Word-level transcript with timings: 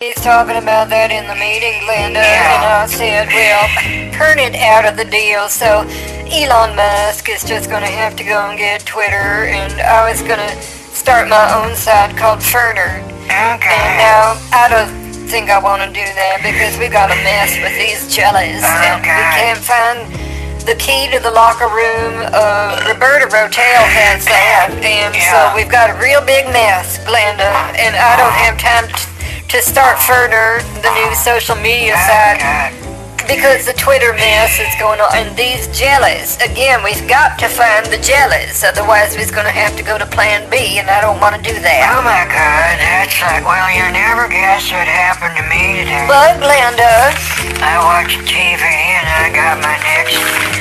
He's 0.00 0.16
talking 0.24 0.56
about 0.56 0.88
that 0.88 1.12
in 1.12 1.28
the 1.28 1.36
meeting, 1.36 1.76
Linda, 1.84 2.24
Yeah. 2.24 2.56
and 2.56 2.64
I 2.64 2.88
said, 2.88 3.28
well, 3.28 3.68
turn 4.16 4.40
it 4.40 4.56
out 4.56 4.88
of 4.88 4.96
the 4.96 5.04
deal. 5.04 5.44
So 5.52 5.84
Elon 6.24 6.72
Musk 6.72 7.28
is 7.28 7.44
just 7.44 7.68
going 7.68 7.84
to 7.84 7.92
have 8.00 8.16
to 8.16 8.24
go 8.24 8.48
and 8.48 8.56
get 8.56 8.80
Twitter, 8.88 9.44
and 9.44 9.76
I 9.76 10.08
was 10.08 10.24
going 10.24 10.40
to 10.40 10.52
start 10.96 11.28
my 11.28 11.44
own 11.52 11.76
site 11.76 12.16
called 12.16 12.40
Ferner. 12.40 13.04
And 13.28 13.60
now 14.00 14.40
I 14.56 14.72
don't 14.72 14.88
think 15.28 15.52
I 15.52 15.60
want 15.60 15.84
to 15.84 15.92
do 15.92 16.00
that 16.16 16.40
because 16.40 16.80
we 16.80 16.88
got 16.88 17.12
a 17.12 17.18
mess 17.20 17.52
with 17.60 17.76
these 17.76 18.08
jellies, 18.08 18.64
and 18.64 19.04
we 19.04 19.20
can't 19.36 19.60
find 19.60 20.08
the 20.64 20.80
key 20.80 21.12
to 21.12 21.20
the 21.20 21.28
locker 21.36 21.68
room. 21.68 22.24
Uh, 22.32 22.88
Roberta 22.88 23.28
Rotel 23.28 23.84
has 23.84 24.24
that, 24.24 24.72
and 24.80 25.12
Yeah. 25.12 25.28
so 25.28 25.38
we've 25.52 25.68
got 25.68 25.92
a 25.92 25.96
real 26.00 26.24
big 26.24 26.48
mess, 26.48 26.96
Glenda, 27.04 27.52
and 27.76 27.92
I 27.92 28.16
don't 28.16 28.32
have 28.48 28.56
time 28.56 28.88
t- 28.88 29.09
to 29.50 29.60
start 29.60 29.98
further 29.98 30.62
the 30.80 30.94
new 30.94 31.12
social 31.16 31.56
media 31.56 31.94
Okay. 32.34 32.89
Because 33.26 33.66
the 33.66 33.74
Twitter 33.74 34.12
mess 34.14 34.60
is 34.60 34.72
going 34.78 35.00
on. 35.00 35.10
And 35.16 35.36
these 35.36 35.66
jellies, 35.76 36.36
again, 36.40 36.82
we've 36.84 37.04
got 37.08 37.38
to 37.40 37.48
find 37.48 37.86
the 37.86 37.98
jellies, 38.00 38.62
otherwise 38.64 39.16
we're 39.16 39.30
going 39.32 39.48
to 39.48 39.54
have 39.54 39.76
to 39.76 39.82
go 39.82 39.98
to 39.98 40.06
Plan 40.06 40.48
B, 40.50 40.78
and 40.78 40.88
I 40.88 41.00
don't 41.00 41.20
want 41.20 41.36
to 41.36 41.42
do 41.42 41.54
that. 41.60 41.92
Oh 41.92 42.02
my 42.04 42.24
god, 42.28 42.74
that's 42.80 43.16
like, 43.20 43.44
well, 43.44 43.68
you 43.72 43.84
never 43.92 44.28
guess 44.28 44.68
what 44.72 44.86
happened 44.86 45.36
to 45.40 45.44
me 45.48 45.84
today. 45.84 46.04
But 46.08 46.40
Glenda, 46.40 47.12
I 47.60 47.76
watched 47.82 48.20
TV 48.24 48.62
and 48.62 49.06
I 49.06 49.28
got 49.34 49.60
my 49.60 49.76
next 49.84 50.16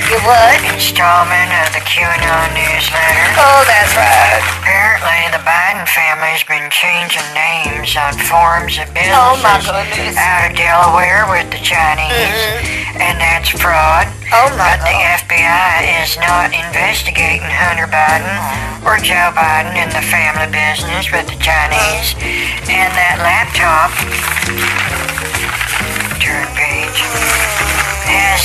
you 0.10 0.18
what? 0.26 0.58
installment 0.74 1.54
of 1.62 1.70
the 1.70 1.84
QAnon 1.86 2.50
newsletter. 2.58 3.28
Oh, 3.38 3.62
that's 3.70 3.94
right. 3.94 4.42
Apparently, 4.58 5.30
the 5.30 5.42
Biden 5.46 5.86
family's 5.86 6.42
been 6.50 6.66
changing 6.74 7.26
names 7.38 7.94
on 7.94 8.18
forms 8.26 8.82
of 8.82 8.90
businesses 8.90 9.14
Oh 9.14 9.38
my 9.46 9.62
goodness. 9.62 10.18
out 10.18 10.50
of 10.50 10.58
Delaware 10.58 11.30
with 11.30 11.46
the 11.54 11.62
Chinese, 11.62 12.10
mm-hmm. 12.10 12.59
And 13.00 13.16
that's 13.20 13.50
fraud. 13.50 14.08
Oh 14.32 14.50
my 14.58 14.78
But 14.78 14.86
the. 14.86 14.96
FBI 15.30 16.04
is 16.04 16.18
not 16.18 16.54
investigating 16.54 17.46
Hunter 17.50 17.88
Biden 17.90 18.30
or 18.86 18.98
Joe 19.02 19.32
Biden 19.36 19.74
in 19.78 19.90
the 19.90 20.02
family 20.06 20.48
business 20.52 21.12
with 21.12 21.26
the 21.28 21.38
Chinese. 21.42 22.14
And 22.70 22.90
that 22.94 23.18
laptop, 23.22 23.90
turn 26.22 26.46
page, 26.56 27.00
has 28.10 28.42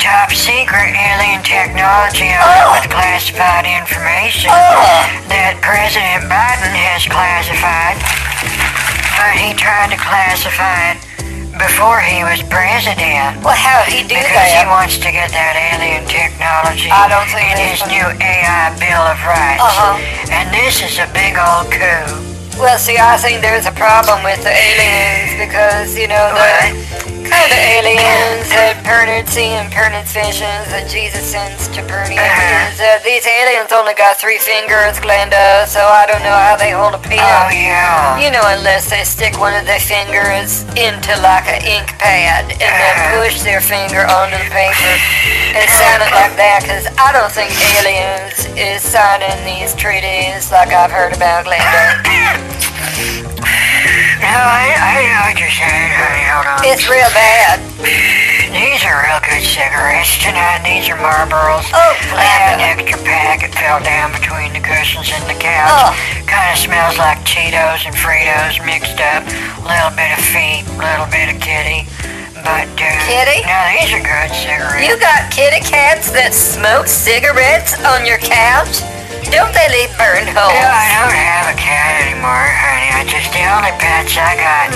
top 0.00 0.32
secret 0.32 0.94
alien 0.96 1.42
technology 1.42 2.30
on 2.30 2.40
it 2.40 2.64
Oh. 2.64 2.72
with 2.78 2.86
classified 2.90 3.66
information 3.66 4.50
Oh. 4.50 5.04
that 5.28 5.58
President 5.60 6.24
Biden 6.30 6.72
has 6.74 7.04
classified. 7.06 7.98
But 9.18 9.36
he 9.36 9.52
tried 9.54 9.90
to 9.92 9.98
classify 10.00 10.96
it 10.96 10.98
before 11.60 12.00
he 12.00 12.24
was 12.24 12.40
president. 12.48 13.44
Well, 13.44 13.52
how 13.52 13.84
he 13.84 14.00
do 14.08 14.16
Because 14.16 14.52
he 14.56 14.64
wants 14.64 14.96
to 14.96 15.08
get 15.12 15.28
that 15.30 15.54
alien 15.60 16.08
technology 16.08 16.88
I 16.88 17.04
don't 17.12 17.28
think 17.28 17.52
in 17.52 17.60
his 17.60 17.84
new 17.84 18.08
AI 18.16 18.72
Bill 18.80 19.04
of 19.04 19.20
Rights. 19.20 19.60
Uh-huh. 19.60 20.32
And 20.32 20.48
this 20.56 20.80
is 20.80 20.96
a 20.96 21.08
big 21.12 21.36
old 21.36 21.68
coup. 21.68 22.29
Well, 22.60 22.76
see, 22.78 22.98
I 23.00 23.16
think 23.16 23.40
there's 23.40 23.64
a 23.66 23.72
problem 23.72 24.22
with 24.22 24.42
the 24.44 24.52
aliens 24.52 25.32
because, 25.40 25.96
you 25.96 26.04
know, 26.12 26.28
the 26.28 27.24
kind 27.24 27.48
of 27.48 27.56
aliens 27.56 28.52
that 28.52 28.76
Bernard 28.84 29.24
see 29.32 29.56
in 29.56 29.64
Bernard's 29.72 30.12
visions 30.12 30.68
that 30.68 30.84
Jesus 30.84 31.24
sends 31.24 31.72
to 31.72 31.80
Bernie 31.88 32.20
Uh-huh. 32.20 32.68
is 32.68 32.76
uh, 32.76 33.00
these 33.00 33.24
aliens 33.24 33.72
only 33.72 33.96
got 33.96 34.20
three 34.20 34.36
fingers, 34.36 35.00
Glenda, 35.00 35.64
so 35.72 35.80
I 35.80 36.04
don't 36.04 36.20
know 36.20 36.36
how 36.36 36.60
they 36.60 36.68
hold 36.76 36.92
a 36.92 37.00
pen. 37.00 37.16
Oh, 37.24 37.48
yeah. 37.48 38.20
You 38.20 38.28
know, 38.28 38.44
unless 38.44 38.92
they 38.92 39.08
stick 39.08 39.40
one 39.40 39.56
of 39.56 39.64
their 39.64 39.80
fingers 39.80 40.60
into 40.76 41.16
like 41.24 41.48
an 41.48 41.64
ink 41.64 41.88
pad 41.96 42.44
and 42.52 42.60
then 42.60 42.92
Uh-huh. 42.92 43.24
push 43.24 43.40
their 43.40 43.64
finger 43.64 44.04
onto 44.04 44.36
the 44.36 44.50
paper 44.52 44.92
It 45.56 45.68
sounded 45.80 46.12
like 46.12 46.36
that, 46.36 46.60
because 46.68 46.84
I 47.00 47.08
don't 47.16 47.32
think 47.32 47.56
aliens 47.80 48.36
is 48.52 48.84
signing 48.84 49.32
these 49.48 49.72
treaties 49.72 50.52
like 50.52 50.76
I've 50.76 50.92
heard 50.92 51.16
about, 51.16 51.48
Glenda. 51.48 52.36
No, 54.20 54.36
I, 54.36 54.76
I 54.76 54.94
know 55.10 55.22
what 55.32 55.36
you're 55.40 55.50
saying, 55.50 55.92
honey. 55.96 56.24
Hold 56.28 56.46
on. 56.46 56.62
It's 56.62 56.86
real 56.86 57.08
bad. 57.16 57.58
These 58.50 58.82
are 58.84 58.98
real 59.06 59.22
good 59.22 59.42
cigarettes 59.46 60.18
tonight. 60.18 60.62
These 60.66 60.90
are 60.90 60.98
Marlboros. 60.98 61.70
Oh, 61.72 61.94
I 62.14 62.26
had 62.26 62.58
an 62.58 62.78
extra 62.78 62.98
pack. 63.06 63.42
It 63.46 63.54
fell 63.54 63.80
down 63.80 64.12
between 64.12 64.52
the 64.52 64.60
cushions 64.60 65.08
and 65.14 65.24
the 65.30 65.38
couch. 65.38 65.70
Oh. 65.70 65.90
Kind 66.26 66.50
of 66.52 66.58
smells 66.58 66.98
like 66.98 67.22
Cheetos 67.22 67.86
and 67.86 67.94
Fritos 67.94 68.58
mixed 68.66 68.98
up. 68.98 69.22
A 69.24 69.64
little 69.66 69.94
bit 69.94 70.10
of 70.14 70.22
feet, 70.22 70.66
a 70.66 70.76
little 70.78 71.08
bit 71.10 71.30
of 71.30 71.38
kitty. 71.38 71.86
But, 72.42 72.68
uh... 72.74 72.90
Kitty? 73.06 73.46
No, 73.46 73.60
these 73.76 73.92
are 73.94 74.02
good 74.02 74.30
cigarettes. 74.34 74.82
You 74.82 74.98
got 74.98 75.30
kitty 75.30 75.60
cats 75.64 76.10
that 76.12 76.34
smoke 76.34 76.86
cigarettes 76.86 77.78
on 77.84 78.04
your 78.04 78.18
couch? 78.18 78.82
Don't 79.28 79.52
they 79.52 79.68
leave 79.68 79.92
burned 80.00 80.32
holes? 80.32 80.56
Yeah, 80.56 80.72
I 80.72 80.88
don't 81.04 81.12
have 81.12 81.46
a 81.52 81.56
cat 81.60 82.08
anymore, 82.08 82.48
honey. 82.56 82.88
I 82.96 83.04
just, 83.04 83.28
the 83.36 83.44
only 83.52 83.72
pets 83.76 84.16
I 84.16 84.32
got 84.40 84.72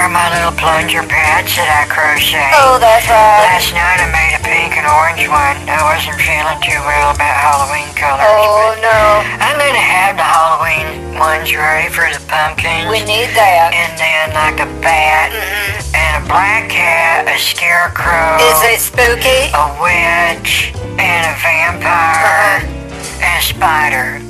are 0.00 0.08
my 0.08 0.32
little 0.32 0.56
plunger 0.56 1.04
pets 1.04 1.60
that 1.60 1.68
I 1.68 1.84
crochet. 1.92 2.48
Oh, 2.56 2.80
that's 2.80 3.04
right. 3.12 3.52
Last 3.52 3.76
night 3.76 4.00
I 4.00 4.08
made 4.08 4.34
a 4.36 4.42
pink 4.42 4.72
and 4.80 4.88
orange 4.88 5.28
one. 5.28 5.56
I 5.68 5.80
wasn't 5.84 6.16
feeling 6.20 6.60
too 6.64 6.80
well 6.88 7.12
about 7.12 7.36
Halloween 7.36 7.90
colors. 7.92 8.24
Oh, 8.24 8.72
no. 8.80 9.00
I'm 9.38 9.56
gonna 9.60 9.76
have 9.76 10.16
the 10.16 10.24
Halloween 10.26 11.16
ones 11.20 11.52
ready 11.52 11.92
for 11.92 12.08
the 12.08 12.20
pumpkins. 12.26 12.88
We 12.88 13.04
need 13.04 13.30
that. 13.36 13.70
and 13.76 13.92
then 14.00 14.32
like 14.32 14.58
a 14.58 14.68
bat 14.80 15.30
mm-hmm. 15.30 15.94
and 15.94 16.12
a 16.18 16.22
black 16.26 16.68
cat, 16.72 17.28
a 17.28 17.36
scarecrow, 17.36 18.40
Is 18.40 18.60
it 18.66 18.80
spooky? 18.80 19.52
a 19.52 19.64
witch, 19.78 20.72
and 20.98 21.22
a 21.28 21.34
vampire, 21.38 22.58
and 22.58 22.81
a 23.20 23.42
spider. 23.42 24.20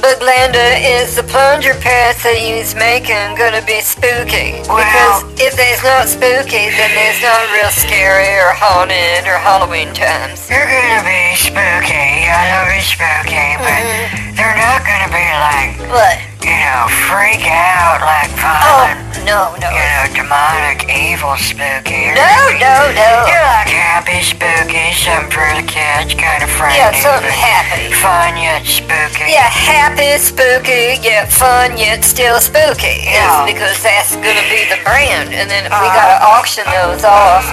But 0.00 0.20
Glenda, 0.20 0.76
is 0.82 1.16
the 1.16 1.22
plunger 1.22 1.72
pass 1.80 2.22
that 2.24 2.42
you's 2.42 2.74
making 2.74 3.38
gonna 3.38 3.64
be 3.64 3.80
spooky? 3.80 4.60
Well- 4.68 4.82
because 5.24 5.40
if 5.40 5.56
there's 5.56 5.82
not 5.82 6.08
spooky, 6.08 6.68
then 6.74 6.90
there's 6.92 7.22
not 7.22 7.40
real 7.54 7.70
scary 7.70 8.36
or 8.36 8.52
haunted 8.52 9.24
or 9.24 9.38
Halloween 9.38 9.94
times. 9.94 10.44
They're 10.48 10.66
gonna 10.66 11.06
be 11.06 11.36
spooky. 11.38 12.28
I 12.28 12.42
know 12.52 12.74
it's 12.74 12.90
spooky, 12.90 13.48
but 13.56 13.80
mm-hmm. 13.80 14.36
they're 14.36 14.58
not 14.60 14.84
gonna 14.84 15.08
be 15.08 15.26
like, 15.40 15.72
What? 15.88 16.33
You 16.44 16.52
know, 16.60 16.84
freak 17.08 17.44
out 17.48 18.00
like 18.04 18.30
Oh, 18.44 18.92
no, 19.24 19.56
no. 19.56 19.68
you 19.72 19.80
know, 19.80 20.04
demonic, 20.12 20.84
evil 20.92 21.32
spooky. 21.40 22.12
You're 22.12 22.14
No, 22.20 22.36
no, 22.60 22.76
no. 22.92 23.10
You're 23.24 23.40
like 23.48 23.72
happy, 23.72 24.20
spooky, 24.20 24.92
something 24.92 25.32
for 25.32 25.48
the 25.56 25.64
kids, 25.64 26.12
kind 26.14 26.44
of 26.44 26.50
friendly. 26.52 26.76
Yeah, 26.78 26.92
something 27.00 27.32
happy. 27.32 27.88
Fun 28.04 28.36
yet 28.36 28.64
spooky. 28.68 29.32
Yeah, 29.32 29.48
happy, 29.48 30.18
spooky, 30.20 31.00
yet 31.00 31.32
fun, 31.32 31.76
yet 31.80 32.04
still 32.04 32.38
spooky. 32.40 33.08
Yeah. 33.08 33.44
It's 33.48 33.52
because 33.56 33.76
that's 33.82 34.12
gonna 34.16 34.44
be 34.52 34.68
the 34.68 34.78
brand. 34.84 35.32
And 35.32 35.48
then 35.50 35.64
we 35.64 35.70
Uh-huh. 35.72 35.96
gotta 35.96 36.18
auction 36.24 36.64
those 36.68 37.04
off 37.04 37.48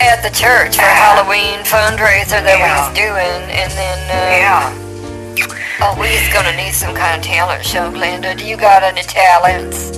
at 0.00 0.22
the 0.22 0.30
church 0.30 0.76
for 0.76 0.82
Uh-huh. 0.86 1.18
Halloween 1.18 1.58
fundraiser 1.66 2.38
that 2.46 2.58
Yeah. 2.58 2.70
we's 2.70 2.94
doing. 2.94 3.42
And 3.50 3.70
then, 3.74 3.98
uh, 4.08 4.30
Yeah. 4.30 4.79
Oh, 5.82 5.96
we's 5.98 6.32
gonna 6.32 6.56
need 6.56 6.72
some 6.72 6.94
kind 6.94 7.18
of 7.18 7.24
talent 7.24 7.64
show, 7.64 7.90
Glenda. 7.90 8.36
Do 8.36 8.46
you 8.46 8.56
got 8.56 8.82
any 8.82 9.02
talents? 9.02 9.96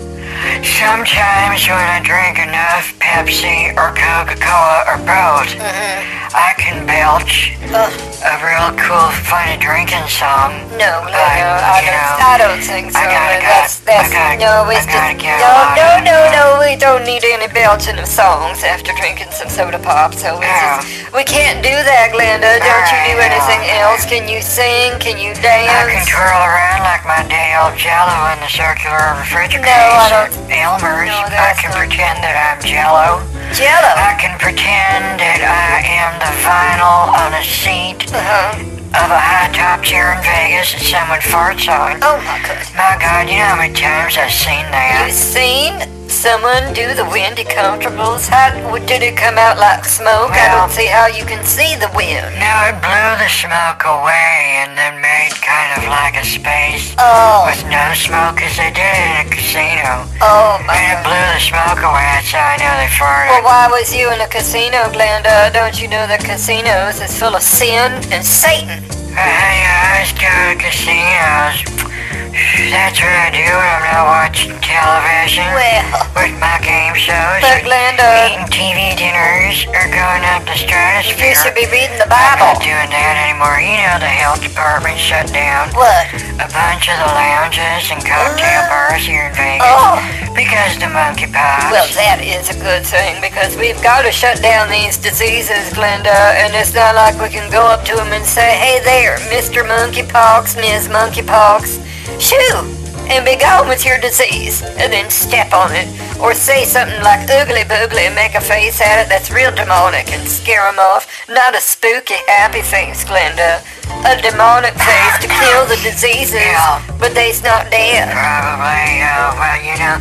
Sometimes 0.65 1.63
when 1.69 1.87
I 1.87 2.01
drink 2.03 2.39
enough 2.39 2.99
Pepsi 2.99 3.71
or 3.79 3.95
Coca-Cola 3.95 4.85
or 4.91 4.99
both, 5.07 5.51
mm-hmm. 5.55 6.22
I 6.35 6.55
can 6.57 6.87
belch 6.87 7.53
Uh, 7.73 7.89
a 8.25 8.35
real 8.45 8.69
cool, 8.77 9.09
funny 9.25 9.57
drinking 9.57 10.05
song. 10.09 10.53
no, 10.77 11.05
no, 11.05 11.13
I- 11.13 11.41
no, 11.41 11.49
I 11.57 11.81
don't, 11.81 11.93
know, 11.93 12.17
I 12.21 12.35
don't 12.39 12.61
think 12.65 12.93
so. 12.93 12.99
I 13.01 13.05
gotta 13.09 13.39
that's, 13.41 13.81
that's, 13.81 14.13
I 14.13 14.37
gotta- 14.37 14.45
no, 14.45 14.69
it's 14.69 14.85
I 14.89 15.17
gotta 15.17 15.17
just, 15.17 15.41
no, 15.41 15.53
no, 15.77 15.89
no, 16.05 16.17
no, 16.33 16.45
we 16.61 16.77
don't 16.77 17.05
need 17.05 17.25
any 17.25 17.49
belching 17.49 17.99
of 17.99 18.07
songs 18.07 18.65
after 18.65 18.93
drinking 19.01 19.33
some 19.33 19.49
soda 19.49 19.79
pop, 19.79 20.13
so 20.15 20.37
we 20.41 20.45
just, 20.45 21.13
we 21.17 21.25
can't 21.25 21.61
do 21.65 21.73
that, 21.73 22.13
Glenda. 22.13 22.61
Don't 22.61 22.89
you 22.93 23.01
do 23.13 23.17
anything 23.21 23.61
alright. 23.65 23.81
else? 23.89 24.05
Can 24.05 24.29
you 24.29 24.41
sing? 24.45 24.93
Can 25.01 25.17
you 25.17 25.33
dance? 25.41 25.69
I 25.73 25.89
can 25.97 26.05
twirl 26.09 26.41
around 26.45 26.81
like 26.85 27.05
my 27.09 27.25
day 27.29 27.57
old 27.57 27.77
jello 27.81 28.33
in 28.37 28.41
the 28.45 28.49
circular 28.53 29.17
refrigerator. 29.21 29.65
No, 29.65 29.81
I 29.97 30.09
don't- 30.13 30.33
Elmer's. 30.53 31.09
No, 31.09 31.25
I 31.41 31.53
can 31.57 31.73
not- 31.73 31.79
pretend 31.81 32.21
that 32.25 32.37
I'm 32.37 32.61
jello. 32.61 33.21
Jello. 33.53 33.93
I 33.97 34.17
can 34.17 34.37
pretend 34.41 35.21
that 35.21 35.41
I 35.45 35.85
am 35.85 36.17
the 36.23 36.31
vinyl 36.47 37.11
on 37.23 37.35
a 37.35 37.43
seat 37.45 38.07
Uh-huh. 38.15 38.55
of 39.03 39.09
a 39.11 39.19
high 39.19 39.51
top 39.53 39.83
chair 39.83 40.13
in 40.15 40.21
Vegas 40.23 40.73
that 40.75 40.85
someone 40.85 41.21
farts 41.21 41.67
on. 41.67 41.99
Oh 42.05 42.19
my 42.29 42.39
god. 42.47 42.63
My 42.77 42.95
God, 43.01 43.29
you 43.29 43.39
know 43.39 43.49
how 43.51 43.57
many 43.57 43.75
times 43.75 44.17
I've 44.17 44.31
seen 44.31 44.65
that? 44.71 45.09
You've 45.09 45.17
seen 45.17 45.81
someone 46.13 46.73
do 46.77 46.93
the 46.95 47.05
windy 47.09 47.45
comfortables? 47.45 48.29
How 48.29 48.53
did 48.85 49.03
it 49.03 49.17
come 49.17 49.39
out 49.39 49.57
like 49.57 49.85
smoke? 49.85 50.31
I 50.37 50.53
don't 50.53 50.71
see 50.71 50.87
how 50.87 51.07
you 51.09 51.25
can 51.25 51.41
see 51.45 51.75
the 51.75 51.89
wind. 51.97 52.29
No, 52.37 52.53
it 52.69 52.77
blew 52.85 53.09
the 53.17 53.31
smoke 53.33 53.83
away 53.89 54.61
and 54.61 54.77
then 54.77 55.01
made 55.01 55.33
kind 55.41 55.73
of 55.81 55.89
like 55.89 56.21
a 56.21 56.25
space 56.25 56.93
Oh, 57.01 57.49
with 57.49 57.65
no 57.73 57.81
smoke 57.97 58.39
as 58.45 58.53
they 58.61 58.71
did 58.71 58.85
in 58.85 59.25
a 59.25 59.27
casino. 59.33 60.05
oh 60.21 60.61
my 60.69 60.77
And 60.77 60.87
it 60.93 61.01
blew 61.03 61.25
the 61.33 61.41
smoke 61.41 61.81
away, 61.81 62.05
that's 62.21 62.29
how 62.31 62.45
I 62.53 62.57
know 62.61 62.73
they 62.77 62.93
farted. 62.93 63.33
Well, 63.41 63.45
why 63.49 63.65
was 63.73 63.89
you 63.97 64.13
in 64.13 64.21
a 64.21 64.29
casino, 64.29 64.93
Glenda? 64.93 65.49
Don't 65.57 65.81
you 65.81 65.89
know 65.89 66.05
that 66.07 66.21
casinos 66.21 67.01
is 67.01 67.17
full 67.19 67.35
of 67.35 67.43
sin 67.43 67.91
and 68.13 68.21
Satan? 68.25 68.85
Uh, 69.13 69.17
hey, 69.17 69.65
I 69.65 69.97
always 69.97 70.13
go 70.17 70.29
to 70.29 70.57
casinos. 70.61 71.82
That's 72.13 72.99
what 73.01 73.13
I 73.13 73.29
do 73.33 73.45
when 73.45 73.69
I'm 73.69 73.85
not 73.89 74.05
watching 74.09 74.53
television. 74.65 75.45
Well, 75.53 75.85
with 76.17 76.35
my 76.41 76.57
game 76.65 76.97
shows. 76.97 77.41
but 77.45 77.61
or 77.61 77.65
Glenda, 77.65 78.09
eating 78.33 78.49
TV 78.53 78.97
dinners 78.97 79.65
or 79.73 79.85
going 79.93 80.25
up 80.33 80.45
the 80.49 80.57
stratosphere. 80.57 81.33
you 81.33 81.37
should 81.37 81.57
be 81.57 81.69
reading 81.69 81.97
the 82.01 82.09
Bible. 82.09 82.49
I'm 82.49 82.57
not 82.57 82.65
doing 82.65 82.89
that 82.93 83.15
anymore. 83.29 83.61
You 83.61 83.77
know 83.85 83.97
the 84.01 84.09
health 84.13 84.41
department 84.41 84.97
shut 85.01 85.29
down 85.33 85.69
What? 85.77 86.09
a 86.41 86.49
bunch 86.53 86.89
of 86.89 86.97
the 87.01 87.11
lounges 87.13 87.89
and 87.93 88.01
cocktail 88.01 88.65
uh. 88.65 88.73
bars 88.73 89.05
here 89.05 89.29
in 89.29 89.35
Vegas 89.37 89.65
Oh. 89.69 90.01
because 90.37 90.77
the 90.81 90.89
monkeypox. 90.93 91.69
Well, 91.73 91.89
that 91.97 92.21
is 92.25 92.49
a 92.53 92.57
good 92.61 92.85
thing 92.89 93.21
because 93.21 93.57
we've 93.57 93.81
got 93.85 94.03
to 94.09 94.13
shut 94.13 94.41
down 94.41 94.69
these 94.73 94.97
diseases, 94.97 95.73
Glenda, 95.77 96.37
and 96.41 96.53
it's 96.57 96.73
not 96.75 96.95
like 96.97 97.17
we 97.21 97.29
can 97.29 97.49
go 97.53 97.63
up 97.65 97.85
to 97.89 97.95
them 97.97 98.13
and 98.13 98.25
say, 98.25 98.57
hey 98.57 98.81
there, 98.85 99.17
Mr. 99.33 99.65
Monkeypox, 99.65 100.57
Ms. 100.57 100.89
Monkeypox, 100.89 101.81
shoo, 102.19 102.65
and 103.11 103.25
be 103.25 103.37
gone 103.37 103.69
with 103.69 103.85
your 103.85 103.99
disease, 103.99 104.63
and 104.63 104.93
then 104.93 105.11
step 105.11 105.53
on 105.53 105.71
it, 105.75 105.89
or 106.21 106.35
say 106.35 106.65
something 106.65 107.03
like 107.03 107.27
oogly 107.29 107.65
boogly 107.65 108.07
and 108.07 108.15
make 108.15 108.35
a 108.35 108.41
face 108.41 108.81
at 108.81 109.03
it 109.03 109.09
that's 109.09 109.31
real 109.31 109.51
demonic 109.55 110.11
and 110.13 110.29
scare 110.29 110.67
'em 110.69 110.79
off. 110.79 111.07
Not 111.29 111.55
a 111.55 111.61
spooky, 111.61 112.17
happy 112.29 112.63
face, 112.63 113.05
Glenda. 113.05 113.61
A 114.05 114.21
demonic 114.23 114.75
face 114.75 115.19
to 115.21 115.29
kill 115.29 115.65
the 115.67 115.77
diseases, 115.77 116.35
Yeah. 116.35 116.81
but 116.99 117.15
they's 117.15 117.43
not 117.43 117.71
dead. 117.71 118.11
Probably, 118.11 119.03
uh, 119.03 119.35
well, 119.39 119.61
you 119.63 119.77
know, 119.79 119.97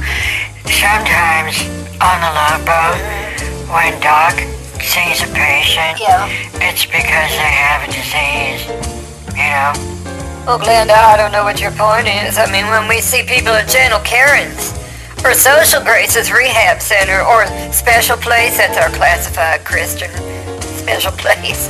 sometimes 0.65 1.61
on 1.99 2.17
the 2.21 2.31
love 2.39 2.65
boat, 2.65 2.99
when 3.69 3.99
Doc 3.99 4.35
sees 4.81 5.21
a 5.21 5.27
patient, 5.27 5.99
Yeah. 5.99 6.27
it's 6.61 6.85
because 6.85 7.31
they 7.41 7.53
have 7.65 7.83
a 7.83 7.91
disease. 7.91 8.61
You 9.35 9.49
know? 9.49 10.00
Well, 10.45 10.57
Glenda, 10.57 10.97
I 10.97 11.17
don't 11.17 11.31
know 11.31 11.43
what 11.43 11.61
your 11.61 11.69
point 11.77 12.09
is. 12.09 12.41
I 12.41 12.49
mean, 12.49 12.65
when 12.65 12.89
we 12.89 12.97
see 12.99 13.21
people 13.21 13.53
at 13.53 13.69
Gentle 13.69 14.01
Karen's, 14.01 14.73
or 15.21 15.37
Social 15.37 15.85
Graces 15.85 16.33
Rehab 16.33 16.81
Center, 16.81 17.21
or 17.21 17.45
Special 17.69 18.17
Place, 18.17 18.57
that's 18.57 18.73
our 18.73 18.89
classified 18.89 19.61
Christian 19.63 20.09
special 20.81 21.13
place, 21.13 21.69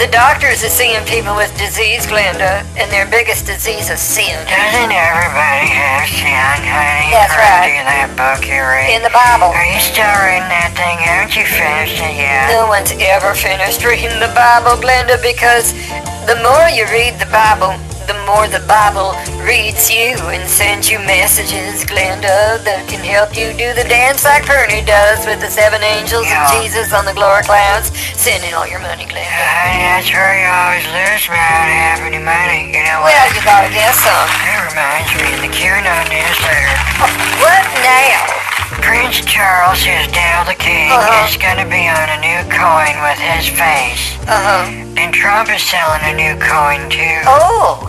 the 0.00 0.08
doctors 0.08 0.64
are 0.64 0.72
seeing 0.72 1.04
people 1.04 1.36
with 1.36 1.52
disease, 1.60 2.08
Glenda, 2.08 2.64
and 2.80 2.88
their 2.88 3.04
biggest 3.04 3.44
disease 3.44 3.92
is 3.92 4.00
sin. 4.00 4.32
Doesn't 4.48 4.92
everybody 4.92 5.68
have 5.76 6.08
sin, 6.08 6.60
honey? 6.64 7.12
That's 7.12 7.36
right. 7.36 7.68
To 7.68 7.84
that 7.84 8.08
book 8.16 8.48
you 8.48 8.64
read. 8.64 8.96
In 8.96 9.04
the 9.04 9.12
Bible. 9.12 9.52
Are 9.52 9.68
you 9.68 9.80
still 9.80 10.08
reading 10.24 10.48
that 10.52 10.72
thing? 10.72 10.96
Haven't 11.04 11.36
you 11.36 11.44
finished 11.44 12.00
it 12.00 12.16
yet? 12.16 12.48
No 12.48 12.64
one's 12.64 12.96
ever 12.96 13.36
finished 13.36 13.84
reading 13.84 14.12
the 14.20 14.32
Bible, 14.32 14.80
Glenda, 14.80 15.20
because 15.20 15.76
the 16.26 16.36
more 16.42 16.66
you 16.74 16.84
read 16.90 17.14
the 17.22 17.30
Bible, 17.30 17.74
the 18.10 18.18
more 18.26 18.46
the 18.50 18.62
Bible 18.66 19.14
reads 19.42 19.90
you 19.90 20.14
and 20.34 20.42
sends 20.46 20.90
you 20.90 20.98
messages, 20.98 21.86
Glenda, 21.86 22.58
that 22.66 22.86
can 22.90 23.02
help 23.02 23.34
you 23.38 23.54
do 23.54 23.70
the 23.74 23.86
dance 23.86 24.22
like 24.26 24.42
Perny 24.46 24.82
does 24.86 25.22
with 25.26 25.38
the 25.42 25.50
seven 25.50 25.82
angels 25.82 26.26
Yeah. 26.26 26.42
and 26.42 26.62
Jesus 26.62 26.90
on 26.94 27.06
the 27.06 27.14
glory 27.14 27.42
clouds, 27.46 27.90
sending 28.18 28.54
all 28.54 28.66
your 28.66 28.82
money, 28.82 29.06
Glenda. 29.06 29.26
Honey, 29.30 29.82
that's 29.86 30.10
where 30.10 30.34
you 30.38 30.46
always 30.50 30.86
lose 30.90 31.22
without 31.30 31.66
having 31.70 32.14
any 32.14 32.22
money. 32.22 32.74
You 32.74 32.82
know 32.86 33.02
what? 33.06 33.14
Well, 33.14 33.28
you 33.34 33.42
gotta 33.46 33.70
get 33.70 33.94
some. 33.94 34.26
That 34.42 34.66
reminds 34.70 35.10
me 35.14 35.26
of 35.30 35.40
the 35.46 35.50
QAnon 35.54 36.04
newsletter. 36.10 36.74
What 37.42 37.62
now? 37.84 38.75
Prince 38.86 39.18
Charles, 39.26 39.82
who's 39.82 40.06
now 40.14 40.44
the 40.44 40.54
king, 40.54 40.90
Uh-huh. 40.92 41.26
is 41.26 41.36
going 41.36 41.58
to 41.58 41.66
be 41.68 41.88
on 41.90 42.06
a 42.06 42.18
new 42.22 42.40
coin 42.54 42.94
with 43.02 43.18
his 43.18 43.48
face. 43.50 44.14
Uh-huh. 44.30 44.70
And 44.96 45.12
Trump 45.12 45.50
is 45.50 45.62
selling 45.62 46.02
a 46.06 46.14
new 46.14 46.38
coin, 46.38 46.88
too. 46.88 47.18
Oh! 47.26 47.82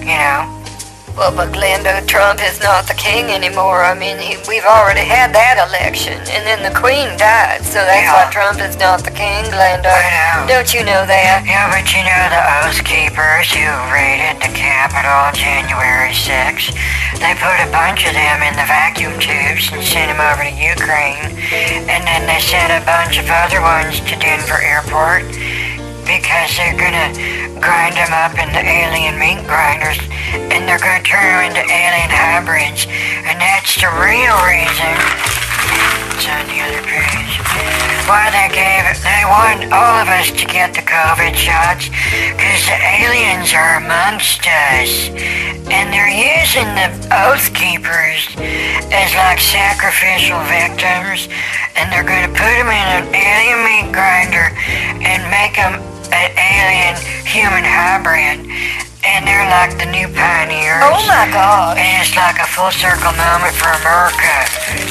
You 0.00 0.14
know? 0.14 0.55
Well, 1.16 1.32
but 1.32 1.48
Glenda, 1.48 2.04
Trump 2.06 2.44
is 2.44 2.60
not 2.60 2.84
the 2.86 2.92
king 2.92 3.32
anymore. 3.32 3.80
I 3.80 3.96
mean, 3.96 4.20
he, 4.20 4.36
we've 4.44 4.68
already 4.68 5.00
had 5.00 5.32
that 5.32 5.56
election, 5.56 6.12
and 6.28 6.44
then 6.44 6.60
the 6.60 6.76
queen 6.76 7.08
died, 7.16 7.64
so 7.64 7.80
that's 7.88 8.04
Yeah. 8.04 8.12
why 8.12 8.28
Trump 8.28 8.60
is 8.60 8.76
not 8.76 9.00
the 9.00 9.10
king, 9.10 9.48
Glenda. 9.48 9.88
I 9.88 10.44
know. 10.44 10.60
Don't 10.60 10.68
you 10.76 10.84
know 10.84 11.08
that? 11.08 11.40
Yeah, 11.48 11.72
but 11.72 11.88
you 11.88 12.04
know 12.04 12.24
the 12.28 12.42
Oath 12.68 12.84
Keepers 12.84 13.48
who 13.48 13.64
raided 13.88 14.44
the 14.44 14.52
Capitol 14.52 15.32
January 15.32 16.12
6th? 16.12 16.76
They 17.16 17.32
put 17.40 17.64
a 17.64 17.68
bunch 17.72 18.04
of 18.04 18.12
them 18.12 18.44
in 18.44 18.52
the 18.52 18.68
vacuum 18.68 19.16
tubes 19.16 19.72
and 19.72 19.80
sent 19.80 20.12
them 20.12 20.20
over 20.20 20.44
to 20.44 20.52
Ukraine. 20.52 21.32
And 21.88 22.04
then 22.04 22.28
they 22.28 22.44
sent 22.44 22.76
a 22.76 22.84
bunch 22.84 23.16
of 23.16 23.24
other 23.32 23.64
ones 23.64 24.04
to 24.04 24.20
Denver 24.20 24.60
Airport 24.60 25.24
because 26.06 26.54
they're 26.56 26.78
gonna 26.78 27.10
grind 27.58 27.98
them 27.98 28.14
up 28.14 28.38
into 28.38 28.62
alien 28.62 29.18
meat 29.18 29.42
grinders 29.50 29.98
and 30.32 30.62
they're 30.64 30.78
gonna 30.78 31.02
turn 31.02 31.18
them 31.20 31.50
into 31.50 31.62
alien 31.66 32.10
hybrids. 32.10 32.86
And 33.26 33.36
that's 33.42 33.74
the 33.74 33.90
real 33.98 34.38
reason. 34.46 34.94
It's 36.14 36.30
on 36.30 36.46
the 36.46 36.62
other 36.62 36.82
page. 36.86 37.34
Why 38.06 38.30
they 38.30 38.46
gave 38.54 38.86
it, 38.86 39.02
they 39.02 39.26
want 39.26 39.66
all 39.74 39.98
of 39.98 40.08
us 40.08 40.30
to 40.30 40.46
get 40.46 40.72
the 40.72 40.86
COVID 40.86 41.34
shots 41.34 41.90
because 41.90 42.62
the 42.70 42.78
aliens 42.78 43.50
are 43.52 43.82
amongst 43.82 44.46
us. 44.46 45.10
And 45.66 45.90
they're 45.90 46.14
using 46.14 46.70
the 46.78 46.88
Oath 47.10 47.50
Keepers 47.52 48.30
as 48.94 49.10
like 49.18 49.42
sacrificial 49.42 50.38
victims. 50.46 51.26
And 51.74 51.90
they're 51.90 52.06
to 52.06 52.32
put 52.32 52.54
them 52.54 52.70
in 52.70 52.86
an 52.94 53.06
alien 53.10 53.60
meat 53.66 53.92
grinder 53.92 54.54
and 55.02 55.20
make 55.28 55.58
them 55.58 55.82
an 56.12 56.30
alien 56.36 56.96
human 57.26 57.64
hybrid. 57.64 58.46
And 59.06 59.22
they're 59.22 59.46
like 59.46 59.78
the 59.78 59.86
new 59.86 60.10
pioneers. 60.10 60.82
Oh 60.82 60.98
my 61.06 61.30
God! 61.30 61.78
And 61.78 62.02
it's 62.02 62.10
like 62.18 62.42
a 62.42 62.48
full 62.50 62.74
circle 62.74 63.14
moment 63.14 63.54
for 63.54 63.70
America. 63.70 64.34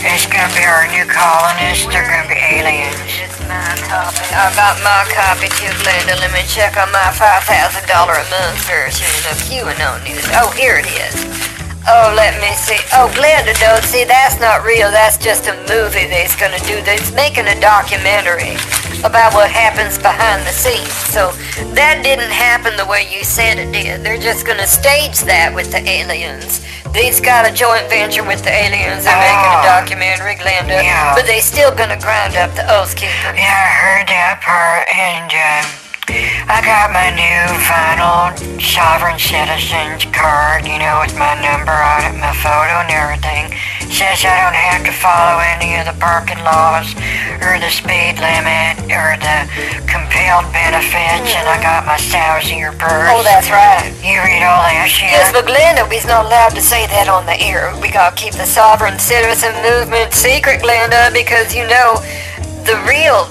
It's 0.08 0.24
gonna 0.24 0.48
be 0.56 0.64
our 0.64 0.88
new 0.88 1.04
colonists. 1.04 1.84
They're 1.92 2.08
gonna 2.08 2.32
be 2.32 2.40
aliens. 2.40 2.96
It's 3.20 3.36
my 3.44 3.76
copy. 3.92 4.24
I 4.32 4.56
got 4.56 4.80
my 4.88 5.04
copy 5.12 5.52
too, 5.60 5.68
Linda. 5.84 6.16
Let 6.16 6.32
me 6.32 6.48
check 6.48 6.80
on 6.80 6.96
my 6.96 7.12
five 7.12 7.44
thousand 7.44 7.92
dollar 7.92 8.16
a 8.16 8.28
month 8.32 8.64
version 8.64 9.12
of 9.28 9.36
QAnon 9.52 10.00
news. 10.08 10.24
Oh, 10.32 10.48
here 10.56 10.80
it 10.80 10.88
is. 10.88 11.65
Oh, 11.88 12.14
let 12.18 12.34
me 12.42 12.50
see. 12.58 12.82
Oh, 12.94 13.06
Glenda, 13.14 13.54
don't 13.62 13.84
see. 13.84 14.04
That's 14.06 14.40
not 14.40 14.66
real. 14.66 14.90
That's 14.90 15.18
just 15.18 15.46
a 15.48 15.54
movie 15.70 16.10
they's 16.10 16.36
gonna 16.36 16.60
do. 16.66 16.82
They're 16.82 16.98
making 17.14 17.46
a 17.48 17.60
documentary 17.62 18.58
about 19.06 19.34
what 19.34 19.52
happens 19.52 19.98
behind 20.02 20.42
the 20.48 20.52
scenes. 20.52 20.90
So 21.14 21.30
that 21.78 22.02
didn't 22.02 22.32
happen 22.34 22.76
the 22.76 22.86
way 22.90 23.06
you 23.14 23.24
said 23.24 23.60
it 23.60 23.72
did. 23.72 24.02
They're 24.04 24.18
just 24.18 24.48
gonna 24.48 24.66
stage 24.66 25.20
that 25.30 25.54
with 25.54 25.70
the 25.72 25.82
aliens. 25.88 26.66
They's 26.90 27.22
got 27.22 27.46
a 27.46 27.54
joint 27.54 27.86
venture 27.88 28.24
with 28.24 28.42
the 28.44 28.50
aliens. 28.56 29.04
They're 29.06 29.22
making 29.22 29.54
a 29.54 29.62
Oh. 29.62 29.70
documentary, 29.78 30.36
Glenda. 30.42 30.82
Yeah. 30.82 31.14
But 31.14 31.26
they 31.28 31.40
still 31.40 31.70
gonna 31.70 32.00
grind 32.02 32.36
up 32.36 32.56
the 32.56 32.66
Oath. 32.66 32.96
Yeah, 33.00 33.10
I 33.38 33.70
heard 33.78 34.08
that 34.10 34.42
part, 34.42 34.88
and 34.90 35.30
um, 35.30 35.70
I 36.08 36.62
got 36.62 36.94
my 36.94 37.10
new 37.18 37.50
final 37.66 38.30
sovereign 38.62 39.18
citizens 39.18 40.06
card, 40.14 40.62
you 40.70 40.78
know, 40.78 41.02
with 41.02 41.18
my 41.18 41.34
number 41.42 41.74
on 41.74 42.06
it, 42.06 42.16
my 42.22 42.30
photo 42.38 42.86
and 42.86 42.92
everything. 42.94 43.50
Says 43.90 44.22
I 44.22 44.46
don't 44.46 44.58
have 44.58 44.86
to 44.86 44.94
follow 44.94 45.42
any 45.42 45.80
of 45.82 45.90
the 45.90 45.98
parking 45.98 46.42
laws, 46.46 46.94
or 47.42 47.58
the 47.58 47.72
speed 47.74 48.22
limit, 48.22 48.86
or 48.92 49.18
the 49.18 49.50
compelled 49.90 50.46
benefits, 50.54 51.34
and 51.34 51.48
I 51.50 51.58
got 51.62 51.86
my 51.90 51.98
Sausier 51.98 52.78
purse. 52.78 53.10
Oh, 53.10 53.24
that's 53.24 53.50
right. 53.50 53.90
You 54.06 54.22
read 54.22 54.46
all 54.46 54.62
that 54.62 54.90
shit? 54.90 55.10
Yes, 55.10 55.32
but 55.32 55.46
Glenda, 55.50 55.90
we's 55.90 56.06
not 56.06 56.26
allowed 56.26 56.54
to 56.54 56.62
say 56.62 56.86
that 56.88 57.08
on 57.08 57.26
the 57.26 57.40
air. 57.40 57.74
We 57.82 57.90
gotta 57.90 58.16
keep 58.16 58.34
the 58.34 58.46
sovereign 58.46 59.00
citizen 59.00 59.54
movement 59.64 60.14
secret, 60.14 60.62
Glenda, 60.62 61.14
because 61.14 61.56
you 61.56 61.66
know 61.66 61.98
the 62.66 62.78
real 62.86 63.26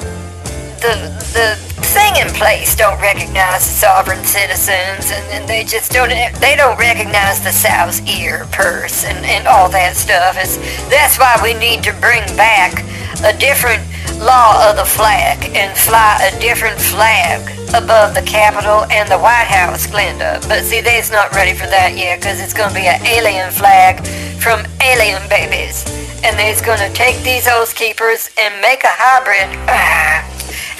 the 0.82 1.12
the 1.34 1.73
thing 1.94 2.16
in 2.16 2.28
place 2.34 2.74
don't 2.76 3.00
recognize 3.00 3.66
the 3.66 3.74
sovereign 3.74 4.24
citizens 4.24 5.10
and, 5.10 5.24
and 5.30 5.48
they 5.48 5.64
just 5.64 5.92
don't 5.92 6.10
they 6.40 6.54
don't 6.56 6.78
recognize 6.78 7.40
the 7.42 7.52
South's 7.52 8.00
ear 8.06 8.46
purse 8.52 9.04
and, 9.04 9.24
and 9.24 9.46
all 9.46 9.68
that 9.70 9.96
stuff. 9.96 10.36
It's, 10.38 10.56
that's 10.88 11.18
why 11.18 11.38
we 11.42 11.54
need 11.54 11.82
to 11.84 11.92
bring 12.00 12.24
back 12.36 12.84
a 13.24 13.36
different 13.38 13.82
law 14.20 14.70
of 14.70 14.76
the 14.76 14.84
flag 14.84 15.50
and 15.56 15.76
fly 15.76 16.18
a 16.22 16.40
different 16.40 16.78
flag 16.78 17.42
above 17.74 18.14
the 18.14 18.22
Capitol 18.22 18.84
and 18.90 19.10
the 19.10 19.18
White 19.18 19.50
House, 19.50 19.86
Glenda. 19.86 20.46
But 20.48 20.62
see, 20.62 20.80
they's 20.80 21.10
not 21.10 21.32
ready 21.34 21.54
for 21.54 21.66
that 21.66 21.96
yet 21.96 22.20
because 22.20 22.40
it's 22.40 22.54
going 22.54 22.68
to 22.68 22.74
be 22.74 22.86
an 22.86 23.02
alien 23.06 23.50
flag 23.50 24.04
from 24.38 24.62
alien 24.82 25.22
babies. 25.28 25.82
And 26.22 26.38
they's 26.38 26.62
going 26.62 26.78
to 26.78 26.90
take 26.94 27.22
these 27.24 27.48
oath 27.48 27.74
keepers 27.74 28.30
and 28.38 28.54
make 28.62 28.84
a 28.84 28.92
hybrid. 28.92 29.50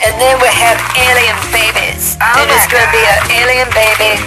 And 0.03 0.21
then 0.21 0.37
we 0.43 0.49
have 0.49 0.77
alien 0.97 1.39
babies. 1.51 2.17
Oh 2.21 2.41
and 2.41 2.49
it's 2.51 2.69
going 2.69 2.85
to 2.85 2.93
be 2.95 3.05
an 3.05 3.23
alien 3.43 3.71
baby 3.73 4.21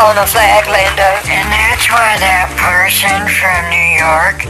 on 0.00 0.16
a 0.16 0.26
flag, 0.26 0.64
Glenda. 0.64 1.20
and 1.28 1.46
that's 1.52 1.86
why 1.88 2.16
that 2.20 2.48
person 2.56 3.20
from 3.28 3.60
New 3.68 3.88
York 4.00 4.44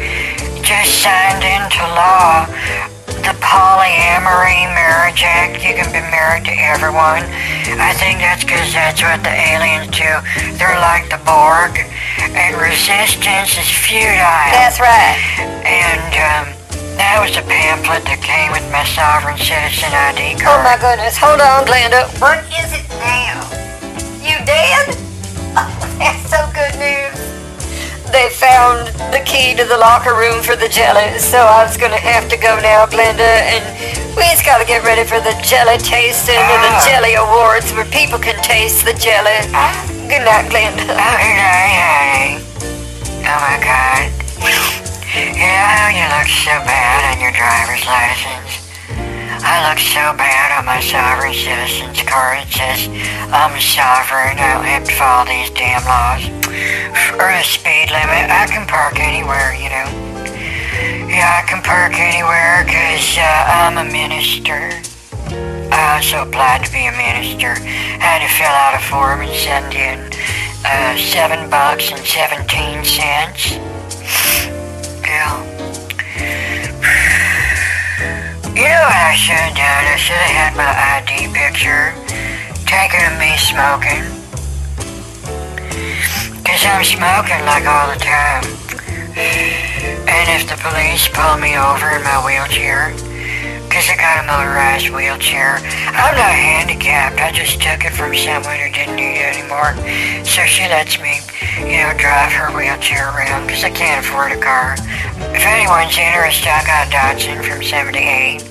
just 0.62 1.02
signed 1.02 1.42
into 1.42 1.83
law 1.99 2.47
the 3.23 3.35
Polyamory 3.38 4.66
Marriage 4.75 5.23
Act. 5.23 5.62
You 5.62 5.78
can 5.78 5.87
be 5.95 6.02
married 6.11 6.45
to 6.47 6.54
everyone. 6.54 7.23
I 7.78 7.95
think 7.95 8.19
that's 8.19 8.42
because 8.42 8.75
that's 8.75 8.99
what 9.02 9.23
the 9.23 9.31
aliens 9.31 9.95
do. 9.95 10.11
They're 10.59 10.78
like 10.83 11.07
the 11.07 11.23
Borg, 11.23 11.78
and 12.19 12.52
resistance 12.59 13.54
is 13.54 13.71
futile. 13.71 14.50
That's 14.50 14.83
right. 14.83 15.19
And 15.62 16.11
um, 16.19 16.62
that 16.99 17.19
was 17.23 17.37
a 17.37 17.43
pamphlet 17.47 18.05
that 18.05 18.21
came 18.21 18.53
with 18.53 18.65
my 18.71 18.85
sovereign 18.85 19.39
citizen 19.39 19.91
ID 19.93 20.37
card. 20.41 20.61
Oh 20.61 20.63
my 20.65 20.77
goodness. 20.81 21.17
Hold 21.17 21.41
on, 21.41 21.65
Glenda. 21.65 22.07
What 22.21 22.45
is 22.53 22.73
it 22.75 22.85
now? 23.01 23.41
You 24.21 24.37
dead? 24.45 24.97
Oh, 25.57 25.69
that's 26.01 26.23
so 26.29 26.41
good 26.53 26.75
news. 26.81 27.17
They 28.13 28.29
found 28.29 28.93
the 29.09 29.25
key 29.25 29.57
to 29.57 29.65
the 29.65 29.79
locker 29.81 30.13
room 30.13 30.43
for 30.45 30.55
the 30.55 30.69
jelly, 30.69 31.17
so 31.19 31.39
I 31.41 31.65
was 31.65 31.77
gonna 31.81 31.97
have 31.97 32.29
to 32.29 32.37
go 32.37 32.61
now, 32.61 32.85
Glenda, 32.85 33.25
and 33.25 33.65
we 34.13 34.23
just 34.29 34.45
gotta 34.45 34.67
get 34.69 34.85
ready 34.85 35.05
for 35.09 35.17
the 35.21 35.33
jelly 35.41 35.79
tasting 35.81 36.37
and 36.37 36.61
the 36.61 36.73
Ah. 36.77 36.85
jelly 36.85 37.15
awards 37.17 37.73
where 37.73 37.87
people 37.89 38.19
can 38.19 38.37
taste 38.45 38.85
the 38.85 38.93
jelly. 38.93 39.41
Good 40.13 40.29
night, 40.29 40.45
Glenda. 40.53 40.85
Okay, 40.93 41.41
honey. 41.41 42.45
Oh 43.25 43.39
my 43.41 43.57
god. 43.65 44.92
Know 45.12 45.92
you 45.92 46.09
look 46.09 46.25
so 46.25 46.57
bad 46.64 47.12
on 47.12 47.21
your 47.21 47.37
driver's 47.37 47.85
license. 47.85 48.64
I 49.45 49.61
look 49.69 49.76
so 49.76 50.16
bad 50.16 50.57
on 50.57 50.64
my 50.64 50.81
sovereign 50.81 51.37
citizen's 51.37 52.00
card. 52.09 52.40
It 52.40 52.49
says 52.49 52.88
I'm 53.28 53.52
sovereign. 53.61 54.40
I 54.40 54.57
don't 54.57 54.64
have 54.64 54.88
to 54.88 54.95
follow 54.97 55.28
these 55.28 55.52
damn 55.52 55.85
laws. 55.85 56.25
Or 57.21 57.28
the 57.28 57.45
speed 57.45 57.92
limit. 57.92 58.33
I 58.33 58.49
can 58.49 58.64
park 58.64 58.97
anywhere, 59.04 59.52
you 59.52 59.69
know. 59.69 59.85
Yeah, 61.12 61.28
I 61.28 61.45
can 61.45 61.61
park 61.61 61.92
anywhere 62.00 62.64
because 62.64 63.04
uh, 63.21 63.69
I'm 63.69 63.85
a 63.85 63.87
minister. 63.92 64.73
I 65.76 66.00
also 66.00 66.25
applied 66.25 66.64
to 66.64 66.73
be 66.73 66.88
a 66.88 66.95
minister. 66.97 67.52
Had 68.00 68.25
to 68.25 68.33
fill 68.33 68.49
out 68.49 68.81
a 68.81 68.83
form 68.88 69.21
and 69.21 69.37
send 69.37 69.76
in 69.76 70.09
uh, 70.64 70.97
seven 70.97 71.52
bucks 71.52 71.92
and 71.92 72.00
seventeen 72.00 72.81
cents. 72.81 73.61
Yeah. 75.12 75.37
You 78.52 78.69
know 78.69 78.85
what 78.85 79.04
I 79.12 79.14
should 79.16 79.37
have 79.37 79.57
done? 79.57 79.85
I 79.92 79.97
should 79.97 80.16
have 80.16 80.37
had 80.40 80.52
my 80.57 80.73
ID 80.97 81.28
picture 81.33 81.92
taken 82.69 83.00
of 83.09 83.16
me 83.21 83.37
smoking. 83.37 84.04
Cause 86.45 86.64
I'm 86.64 86.85
smoking 86.85 87.45
like 87.45 87.66
all 87.69 87.88
the 87.92 87.99
time. 88.00 88.45
And 90.12 90.26
if 90.40 90.49
the 90.49 90.57
police 90.57 91.09
pull 91.09 91.37
me 91.37 91.57
over 91.57 91.90
in 91.97 92.02
my 92.02 92.19
wheelchair, 92.25 92.92
cause 93.73 93.88
I 93.88 93.97
got 93.97 94.21
a 94.21 94.29
motorized 94.29 94.93
wheelchair, 94.93 95.57
I'm 95.97 96.12
not 96.12 96.37
handicapped. 96.37 97.17
I 97.25 97.33
just 97.33 97.57
took 97.57 97.88
it 97.88 97.97
from 97.97 98.12
someone 98.12 98.61
who 98.61 98.69
didn't 98.69 99.00
need 99.00 99.17
it 99.17 99.33
anymore. 99.33 99.73
So 100.29 100.45
she 100.45 100.69
lets 100.69 101.00
me, 101.00 101.17
you 101.64 101.81
know, 101.81 101.97
drive 101.97 102.37
her 102.37 102.52
wheelchair 102.52 103.09
around 103.09 103.49
cause 103.49 103.64
I 103.64 103.73
can't 103.73 104.05
afford 104.05 104.37
a 104.37 104.41
car. 104.45 104.76
If 105.33 105.41
anyone's 105.49 105.97
interested, 105.97 106.52
I 106.52 106.61
got 106.69 106.85
a 106.85 106.91
Datsun 106.93 107.41
from 107.41 107.64
78. 107.64 108.45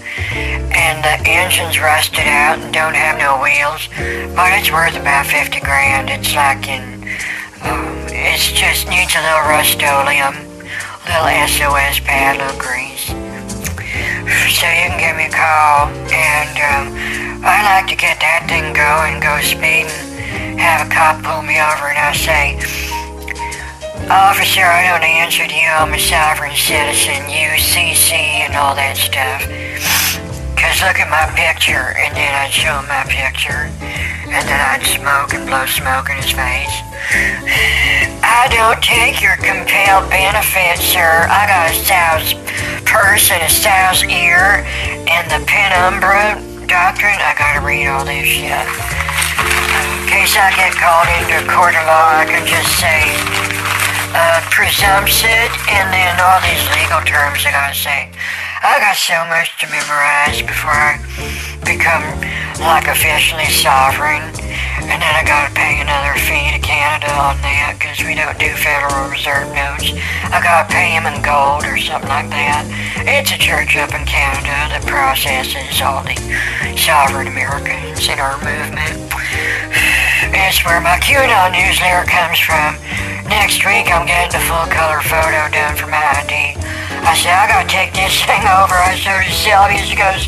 And 0.74 0.98
the 1.06 1.22
engine's 1.30 1.78
rusted 1.78 2.26
out 2.26 2.58
and 2.58 2.74
don't 2.74 2.98
have 2.98 3.22
no 3.22 3.38
wheels. 3.46 3.94
But 4.34 4.58
it's 4.58 4.74
worth 4.74 4.98
about 4.98 5.30
50 5.30 5.62
grand. 5.62 6.10
It's 6.10 6.34
like 6.34 6.66
in, 6.66 7.06
um, 7.62 7.86
it 8.10 8.42
just 8.42 8.90
needs 8.90 9.14
a 9.14 9.22
little 9.22 9.46
rust-oleum, 9.54 10.34
little 11.06 11.30
SOS 11.46 12.02
pad, 12.02 12.42
little 12.42 12.58
grease. 12.58 13.21
So 14.50 14.66
you 14.70 14.88
can 14.92 15.00
give 15.02 15.16
me 15.18 15.26
a 15.26 15.34
call. 15.34 15.90
And 16.12 16.56
um, 16.62 16.86
I 17.44 17.64
like 17.66 17.88
to 17.90 17.98
get 17.98 18.20
that 18.22 18.46
thing 18.46 18.74
going, 18.74 19.20
go 19.20 19.40
speeding, 19.42 19.90
have 20.58 20.86
a 20.86 20.90
cop 20.90 21.24
pull 21.24 21.42
me 21.42 21.58
over 21.58 21.90
and 21.90 21.98
I 21.98 22.14
say, 22.14 22.60
Officer, 24.10 24.62
I 24.62 24.92
don't 24.92 25.08
answer 25.08 25.48
to 25.48 25.56
you. 25.56 25.70
I'm 25.70 25.94
a 25.94 26.00
sovereign 26.00 26.56
citizen, 26.56 27.32
UCC, 27.32 28.12
and 28.44 28.56
all 28.56 28.76
that 28.76 28.98
stuff. 28.98 29.48
Cause 30.62 30.78
look 30.86 31.02
at 31.02 31.10
my 31.10 31.26
picture, 31.34 31.98
and 31.98 32.14
then 32.14 32.30
I'd 32.38 32.54
show 32.54 32.70
him 32.78 32.86
my 32.86 33.02
picture, 33.10 33.66
and 34.30 34.46
then 34.46 34.62
I'd 34.62 34.86
smoke 34.86 35.34
and 35.34 35.50
blow 35.50 35.66
smoke 35.66 36.14
in 36.14 36.22
his 36.22 36.30
face. 36.30 36.76
I 38.22 38.46
don't 38.54 38.78
take 38.78 39.26
your 39.26 39.42
compelled 39.42 40.06
benefits, 40.14 40.86
sir. 40.86 41.26
I 41.26 41.50
got 41.50 41.66
a 41.66 41.76
sow's 41.82 42.38
purse 42.86 43.34
and 43.34 43.42
a 43.42 43.50
sow's 43.50 44.06
ear, 44.06 44.62
and 45.10 45.26
the 45.34 45.42
penumbra 45.50 46.38
doctrine. 46.70 47.18
I 47.18 47.34
gotta 47.42 47.66
read 47.66 47.90
all 47.90 48.06
this 48.06 48.30
shit. 48.30 48.54
In 48.54 50.14
case 50.14 50.38
I 50.38 50.54
get 50.54 50.78
called 50.78 51.10
into 51.10 51.42
a 51.42 51.46
court 51.50 51.74
of 51.74 51.90
law, 51.90 52.22
I 52.22 52.30
can 52.30 52.46
just 52.46 52.70
say, 52.78 53.10
uh, 54.14 54.46
presumption, 54.54 55.50
and 55.74 55.90
then 55.90 56.14
all 56.22 56.38
these 56.46 56.62
legal 56.78 57.02
terms 57.02 57.42
I 57.50 57.52
gotta 57.52 57.74
say. 57.74 58.14
I 58.64 58.78
got 58.78 58.94
so 58.94 59.18
much 59.26 59.58
to 59.58 59.66
memorize 59.74 60.46
before 60.46 60.70
I 60.70 61.02
become 61.66 62.06
like 62.62 62.86
officially 62.86 63.50
sovereign, 63.50 64.22
and 64.86 65.02
then 65.02 65.14
I 65.18 65.26
gotta 65.26 65.50
pay 65.58 65.82
another 65.82 66.14
fee 66.22 66.54
to 66.54 66.62
Canada 66.62 67.10
on 67.10 67.42
that 67.42 67.82
because 67.82 68.06
we 68.06 68.14
don't 68.14 68.38
do 68.38 68.54
Federal 68.54 69.10
Reserve 69.10 69.50
notes. 69.58 69.98
I 70.30 70.38
gotta 70.46 70.70
pay 70.70 70.94
them 70.94 71.10
in 71.10 71.26
gold 71.26 71.66
or 71.66 71.82
something 71.82 72.14
like 72.14 72.30
that. 72.30 72.70
It's 73.02 73.34
a 73.34 73.40
church 73.42 73.82
up 73.82 73.98
in 73.98 74.06
Canada 74.06 74.78
that 74.78 74.86
processes 74.86 75.82
all 75.82 76.06
the 76.06 76.14
sovereign 76.78 77.34
Americans 77.34 78.06
in 78.06 78.22
our 78.22 78.38
movement. 78.46 79.10
It's 80.34 80.64
where 80.64 80.80
my 80.80 80.96
QAnon 81.00 81.52
newsletter 81.52 82.08
comes 82.08 82.40
from. 82.40 82.80
Next 83.28 83.64
week, 83.68 83.92
I'm 83.92 84.08
getting 84.08 84.40
a 84.40 84.44
full 84.44 84.64
color 84.72 85.02
photo 85.04 85.52
done 85.52 85.76
for 85.76 85.88
my 85.88 86.00
ID. 86.24 86.56
I 87.04 87.16
said, 87.16 87.36
I 87.36 87.48
gotta 87.48 87.68
take 87.68 87.92
this 87.92 88.24
thing 88.24 88.44
over. 88.48 88.76
I 88.76 88.96
showed 88.96 89.20
it 89.20 89.28
to 89.28 89.36
Sylvia. 89.36 89.84
She 89.84 89.96
goes, 89.96 90.28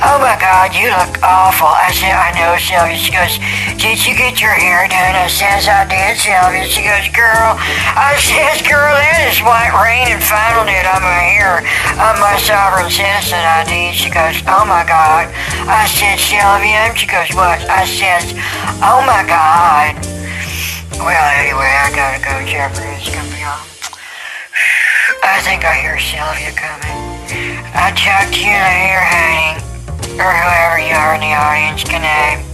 Oh 0.00 0.16
my 0.16 0.36
God, 0.40 0.72
you 0.72 0.88
look 0.88 1.20
awful. 1.20 1.68
I 1.68 1.92
said, 1.92 2.16
I 2.16 2.32
know, 2.32 2.56
Sylvia. 2.56 2.96
She 2.96 3.12
goes, 3.12 3.36
Did 3.76 4.00
you 4.00 4.16
get 4.16 4.40
your 4.40 4.56
hair 4.56 4.88
done? 4.88 5.12
I 5.12 5.28
says, 5.28 5.68
I 5.68 5.84
did, 5.84 6.16
Sylvia. 6.16 6.64
She 6.64 6.80
goes, 6.80 7.04
Girl. 7.12 7.60
I 7.94 8.16
says, 8.30 8.64
Girl, 8.64 8.96
that 8.96 9.20
is 9.28 9.44
white 9.44 9.76
rain 9.76 10.08
and 10.08 10.22
Final 10.24 10.64
Net 10.64 10.88
on 10.88 11.04
my 11.04 11.20
hair 11.20 11.60
on 12.00 12.16
my 12.16 12.40
sovereign 12.40 12.88
citizen 12.88 13.44
ID. 13.44 13.92
She 13.92 14.08
goes, 14.08 14.40
Oh 14.48 14.64
my 14.64 14.88
God. 14.88 15.28
I 15.68 15.84
said, 15.84 16.16
Sylvia. 16.16 16.96
She 16.96 17.04
goes, 17.04 17.28
What? 17.36 17.60
I 17.68 17.84
says, 17.84 18.32
Oh 18.80 19.04
my 19.04 19.20
God. 19.28 20.00
Well, 20.96 21.28
anyway, 21.36 21.72
I 21.76 21.92
gotta 21.92 22.20
go. 22.24 22.32
Jeopardy's 22.48 23.08
gonna 23.08 23.28
be 23.32 23.44
on. 23.44 23.60
I 25.24 25.40
think 25.44 25.64
I 25.64 25.80
hear 25.80 25.98
Sylvia 25.98 26.52
coming. 26.52 27.09
Talk 27.30 28.32
to 28.32 28.40
you 28.40 28.50
later, 28.50 29.02
honey. 29.06 29.60
Or 30.18 30.32
whoever 30.32 30.78
you 30.80 30.94
are 30.94 31.14
in 31.14 31.20
the 31.20 31.32
audience. 31.32 31.84
Good. 31.84 32.49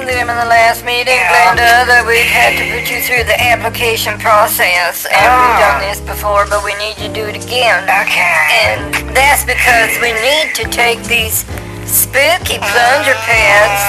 Telling 0.00 0.14
them 0.16 0.30
in 0.30 0.36
the 0.36 0.48
last 0.48 0.82
meeting. 0.82 1.20
Glenda, 1.28 1.84
that 1.84 2.08
we 2.08 2.24
had 2.24 2.56
to 2.56 2.64
put 2.72 2.88
you 2.88 3.04
through 3.04 3.24
the 3.28 3.36
application 3.36 4.16
process. 4.16 5.04
And 5.04 5.20
we've 5.20 5.60
Ah. 5.60 5.76
done 5.76 5.80
this 5.84 6.00
before, 6.00 6.46
but 6.48 6.64
we 6.64 6.72
need 6.80 6.96
you 6.96 7.08
to 7.08 7.12
do 7.12 7.24
it 7.28 7.36
again. 7.36 7.84
Okay. 7.84 8.48
And 8.64 8.96
that's 9.12 9.44
because 9.44 9.92
we 10.00 10.16
need 10.16 10.54
to 10.56 10.64
take 10.72 11.04
these 11.04 11.44
spooky 11.90 12.58
plunger 12.58 13.14
pads 13.26 13.82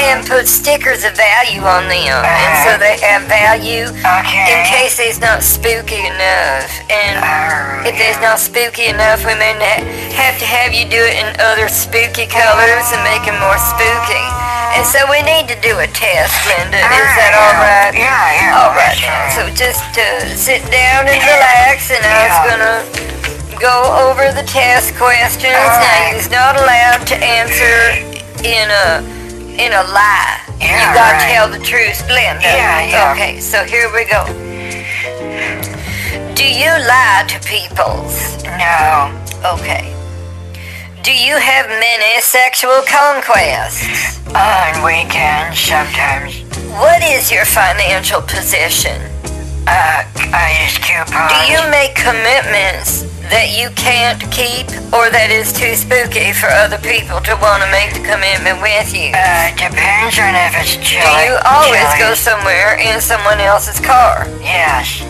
and 0.00 0.26
put 0.26 0.48
stickers 0.48 1.04
of 1.04 1.14
value 1.16 1.60
on 1.62 1.86
them. 1.88 2.18
And 2.24 2.52
so 2.66 2.70
they 2.80 2.98
have 3.04 3.24
value 3.28 3.88
in 3.92 4.58
case 4.66 4.98
it's 4.98 5.20
not 5.20 5.42
spooky 5.42 6.00
enough. 6.04 6.68
And 6.90 7.20
Oh, 7.20 7.88
if 7.88 7.96
it's 8.00 8.20
not 8.20 8.40
spooky 8.40 8.88
enough, 8.90 9.22
we 9.24 9.34
may 9.36 9.54
have 10.16 10.36
to 10.40 10.46
have 10.46 10.72
you 10.72 10.84
do 10.88 10.98
it 11.00 11.14
in 11.20 11.28
other 11.40 11.68
spooky 11.68 12.26
colors 12.26 12.86
and 12.92 13.00
make 13.04 13.24
it 13.28 13.36
more 13.38 13.58
spooky. 13.60 14.24
And 14.74 14.82
so 14.82 15.06
we 15.06 15.22
need 15.22 15.46
to 15.46 15.58
do 15.62 15.78
a 15.78 15.86
test, 15.86 16.34
Linda. 16.50 16.82
Is 16.82 17.12
that 17.14 17.32
all 17.38 17.54
right? 17.62 17.94
Yeah, 17.94 18.10
yeah. 18.34 18.58
All 18.58 18.74
right, 18.74 18.98
So 19.30 19.46
just 19.54 19.86
uh, 19.94 20.26
sit 20.34 20.66
down 20.66 21.06
and 21.06 21.20
relax, 21.22 21.94
and 21.94 22.02
I 22.02 22.18
was 22.26 22.38
gonna 22.50 23.13
go 23.60 24.10
over 24.10 24.32
the 24.32 24.46
test 24.46 24.94
questions. 24.96 25.54
All 25.54 25.80
Now, 25.80 25.80
right. 25.80 26.20
you're 26.20 26.30
not 26.30 26.56
allowed 26.56 27.06
to 27.08 27.16
answer 27.16 27.74
in 28.44 28.68
a 28.70 29.02
in 29.54 29.72
a 29.72 29.84
lie. 29.94 30.40
you 30.60 30.68
gotta 30.94 31.16
right. 31.16 31.30
tell 31.32 31.48
the 31.48 31.58
truth, 31.62 32.02
Glenda. 32.08 32.42
Yeah, 32.42 32.86
yeah. 32.86 33.12
Okay, 33.12 33.40
so 33.40 33.62
here 33.64 33.90
we 33.94 34.04
go. 34.04 34.24
Do 36.34 36.44
you 36.44 36.70
lie 36.70 37.24
to 37.28 37.38
peoples? 37.46 38.42
No. 38.44 39.14
Okay. 39.54 39.94
Do 41.02 41.12
you 41.12 41.36
have 41.36 41.68
many 41.68 42.20
sexual 42.20 42.82
conquests? 42.88 44.18
On 44.34 44.82
weekends, 44.82 45.60
sometimes. 45.60 46.42
What 46.80 47.02
is 47.04 47.30
your 47.30 47.44
financial 47.44 48.20
position? 48.22 49.00
Uh, 49.66 50.02
I 50.34 50.64
use 50.64 50.76
coupons. 50.78 51.30
Do 51.32 51.52
you 51.52 51.60
make 51.70 51.94
commitments 51.94 53.04
that 53.30 53.56
you 53.56 53.70
can't 53.72 54.20
keep 54.28 54.68
or 54.92 55.08
that 55.08 55.32
is 55.32 55.52
too 55.52 55.74
spooky 55.74 56.32
for 56.32 56.48
other 56.52 56.78
people 56.78 57.20
to 57.24 57.32
want 57.40 57.64
to 57.64 57.68
make 57.72 57.96
the 57.96 58.04
commitment 58.04 58.60
with 58.60 58.92
you? 58.92 59.12
Uh, 59.16 59.48
depends 59.56 60.16
on 60.20 60.36
if 60.36 60.52
it's 60.60 60.76
Do 60.76 61.00
you 61.24 61.36
always 61.48 61.88
go 61.96 62.12
somewhere 62.12 62.76
in 62.76 63.00
someone 63.00 63.40
else's 63.40 63.80
car? 63.80 64.28
Yes. 64.44 65.00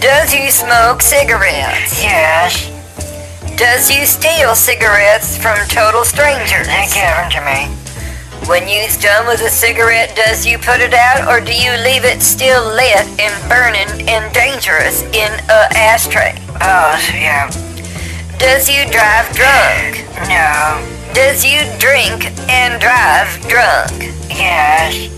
Does 0.00 0.34
you 0.34 0.50
smoke 0.50 1.02
cigarettes? 1.02 2.02
Yes. 2.02 2.70
Does 3.56 3.90
you 3.90 4.06
steal 4.06 4.54
cigarettes 4.54 5.36
from 5.36 5.58
total 5.68 6.04
strangers? 6.04 6.66
They 6.66 6.88
give 6.90 7.10
them 7.14 7.30
to 7.30 7.42
me. 7.44 7.81
When 8.46 8.68
you's 8.68 8.96
done 8.96 9.28
with 9.28 9.40
a 9.42 9.48
cigarette, 9.48 10.16
does 10.16 10.44
you 10.44 10.58
put 10.58 10.80
it 10.80 10.92
out 10.92 11.28
or 11.28 11.40
do 11.40 11.54
you 11.54 11.70
leave 11.84 12.04
it 12.04 12.20
still 12.20 12.66
lit 12.74 13.06
and 13.20 13.48
burning 13.48 14.08
and 14.08 14.34
dangerous 14.34 15.02
in 15.14 15.32
a 15.48 15.68
ashtray? 15.78 16.34
Oh, 16.60 16.98
yeah. 17.14 17.48
Does 18.38 18.68
you 18.68 18.82
drive 18.90 19.30
drunk? 19.32 20.02
No. 20.26 20.82
Does 21.14 21.44
you 21.44 21.62
drink 21.78 22.26
and 22.50 22.80
drive 22.80 23.30
drunk? 23.48 24.10
Yes. 24.28 25.08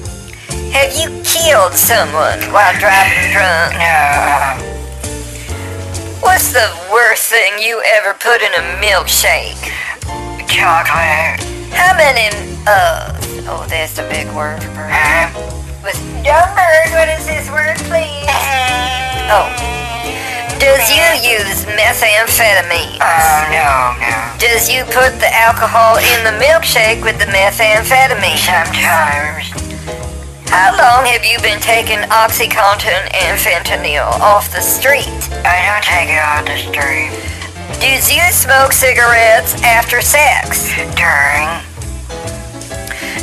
Have 0.73 0.93
you 0.93 1.09
killed 1.25 1.73
someone 1.73 2.41
while 2.53 2.79
driving 2.79 3.33
drunk? 3.33 3.73
No. 3.81 4.75
What's 6.21 6.53
the 6.53 6.69
worst 6.93 7.31
thing 7.31 7.59
you 7.59 7.83
ever 7.97 8.13
put 8.13 8.43
in 8.43 8.53
a 8.53 8.81
milkshake? 8.85 9.73
Chocolate. 10.47 11.54
How 11.75 11.97
many, 11.97 12.31
uh, 12.67 13.13
oh, 13.51 13.67
that's 13.69 13.99
a 13.99 14.09
big 14.09 14.27
word 14.35 14.63
for 14.75 14.87
Uh, 14.89 15.29
With 15.83 15.99
Bird, 16.25 16.89
what 16.95 17.09
is 17.13 17.27
this 17.27 17.51
word, 17.51 17.77
please? 17.91 18.31
Oh. 19.29 19.51
Does 20.59 20.89
you 20.89 21.05
use 21.21 21.67
methamphetamine? 21.67 22.97
Oh, 23.03 23.41
no, 23.53 23.93
no. 24.01 24.39
Does 24.39 24.71
you 24.71 24.85
put 24.85 25.19
the 25.21 25.29
alcohol 25.35 25.99
in 25.99 26.25
the 26.25 26.33
milkshake 26.41 27.03
with 27.03 27.19
the 27.19 27.27
methamphetamine? 27.27 28.39
Sometimes. 28.39 29.51
How 30.49 30.71
long 30.79 31.05
have 31.05 31.25
you 31.25 31.39
been 31.41 31.61
taking 31.61 31.99
OxyContin 32.09 33.13
and 33.13 33.37
fentanyl 33.37 34.07
off 34.21 34.53
the 34.53 34.61
street? 34.61 35.11
I 35.45 35.67
don't 35.67 35.85
take 35.85 36.09
it 36.09 36.23
off 36.23 36.47
the 36.47 36.57
street. 36.57 37.11
Does 37.81 38.11
you 38.11 38.23
smoke 38.33 38.73
cigarettes 38.73 39.55
after 39.63 40.01
sex? 40.01 40.73
During. 40.97 41.49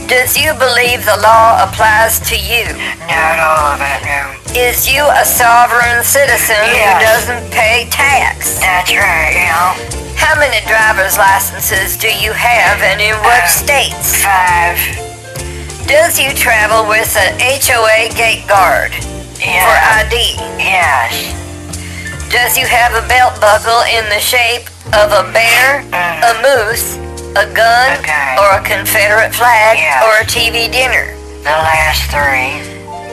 Does 0.08 0.36
you 0.38 0.54
believe 0.60 1.06
the 1.06 1.18
law 1.24 1.64
applies 1.64 2.20
to 2.30 2.36
you? 2.36 2.68
Not 3.08 3.40
all 3.40 3.74
of 3.76 3.80
it, 3.82 4.02
no. 4.06 4.36
Is 4.54 4.88
you 4.92 5.04
a 5.08 5.24
sovereign 5.26 6.04
citizen 6.04 6.60
who 6.68 7.00
doesn't 7.00 7.52
pay 7.52 7.88
tax? 7.90 8.60
That's 8.60 8.92
right, 8.92 9.32
you 9.34 9.48
know. 9.48 10.16
How 10.16 10.36
many 10.38 10.60
driver's 10.68 11.18
licenses 11.18 11.98
do 11.98 12.08
you 12.08 12.32
have 12.34 12.82
and 12.82 13.02
in 13.02 13.16
what 13.24 13.44
Uh, 13.44 13.48
states? 13.48 14.22
Five. 14.22 14.78
Does 15.88 16.20
you 16.20 16.32
travel 16.34 16.88
with 16.88 17.16
an 17.18 17.40
HOA 17.40 18.10
gate 18.16 18.46
guard 18.48 18.94
for 18.94 19.76
ID? 19.98 20.36
Yes. 20.60 21.41
Does 22.32 22.58
you 22.58 22.66
have 22.66 22.94
a 22.96 23.06
belt 23.08 23.40
buckle 23.42 23.82
in 23.92 24.08
the 24.10 24.20
shape 24.20 24.68
of 24.96 25.12
a 25.12 25.24
bear, 25.32 25.84
Mm. 25.92 26.22
a 26.30 26.34
moose, 26.42 26.96
a 27.36 27.46
gun, 27.46 27.98
Okay. 28.00 28.36
or 28.40 28.58
a 28.58 28.62
Confederate 28.64 29.34
flag, 29.36 29.78
Yes. 29.78 30.04
or 30.04 30.18
a 30.20 30.26
TV 30.26 30.68
dinner? 30.70 31.14
The 31.44 31.52
last 31.52 32.04
three. 32.10 32.64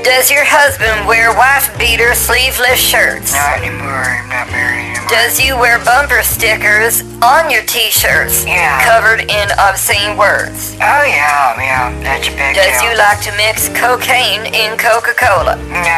Does 0.05 0.31
your 0.31 0.45
husband 0.45 1.07
wear 1.07 1.33
wife 1.33 1.77
beater 1.77 2.15
sleeveless 2.15 2.79
shirts? 2.79 3.33
Not 3.35 3.59
anymore. 3.59 4.07
I'm 4.23 4.29
not 4.29 4.51
married 4.53 4.95
anymore. 4.95 5.09
Does 5.09 5.41
you 5.41 5.57
wear 5.57 5.79
bumper 5.79 6.23
stickers 6.23 7.03
on 7.21 7.51
your 7.51 7.63
t-shirts 7.63 8.45
Yeah. 8.47 8.81
covered 8.85 9.21
in 9.29 9.51
obscene 9.59 10.17
words? 10.17 10.77
Oh, 10.81 11.03
yeah, 11.03 11.59
yeah. 11.59 11.91
That's 12.03 12.29
a 12.29 12.31
big 12.31 12.55
Does 12.55 12.81
deal. 12.81 12.91
you 12.93 12.97
like 12.97 13.21
to 13.23 13.33
mix 13.33 13.69
cocaine 13.75 14.47
in 14.47 14.77
Coca-Cola? 14.79 15.57
No, 15.57 15.81
no. 15.83 15.91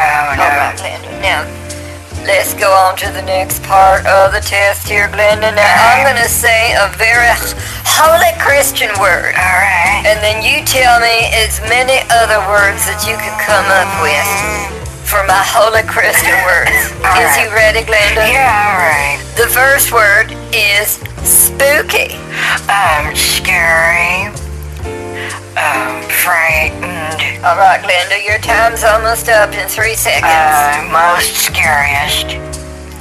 All 0.43 0.49
right, 0.49 0.73
Glenda. 0.75 1.21
Now, 1.21 1.43
let's 2.25 2.53
go 2.53 2.69
on 2.71 2.95
to 2.97 3.07
the 3.11 3.21
next 3.21 3.63
part 3.63 4.05
of 4.05 4.31
the 4.33 4.41
test 4.41 4.87
here, 4.87 5.07
Glenda. 5.09 5.53
Now, 5.55 5.73
I'm 5.89 6.03
going 6.05 6.21
to 6.21 6.29
say 6.29 6.73
a 6.73 6.89
very 6.97 7.29
holy 7.85 8.33
Christian 8.39 8.89
word. 8.99 9.33
All 9.33 9.57
right. 9.61 10.03
And 10.05 10.19
then 10.21 10.41
you 10.43 10.63
tell 10.65 10.99
me 10.99 11.29
as 11.33 11.59
many 11.69 12.01
other 12.13 12.39
words 12.49 12.85
that 12.85 13.01
you 13.05 13.15
can 13.17 13.33
come 13.41 13.65
up 13.69 13.89
with 14.05 14.27
for 15.05 15.23
my 15.27 15.41
holy 15.43 15.83
Christian 15.83 16.37
words. 16.47 16.93
All 17.03 17.17
Is 17.19 17.33
right. 17.35 17.43
you 17.43 17.47
ready, 17.51 17.81
Glenda? 17.83 18.25
Yeah, 18.29 18.47
all 18.47 18.79
right. 18.79 19.19
The 19.35 19.47
first 19.49 19.91
word 19.91 20.31
is 20.53 21.01
spooky. 21.25 22.15
Um, 22.69 23.15
scary. 23.15 24.31
Um, 25.57 26.01
frightened. 26.23 27.43
All 27.45 27.57
right, 27.57 27.81
Glenda, 27.81 28.23
your 28.25 28.37
time's 28.39 28.83
almost 28.83 29.29
up 29.29 29.53
in 29.53 29.67
three 29.67 29.95
seconds. 29.95 30.25
Uh, 30.29 30.87
most 30.91 31.33
scariest. 31.35 32.25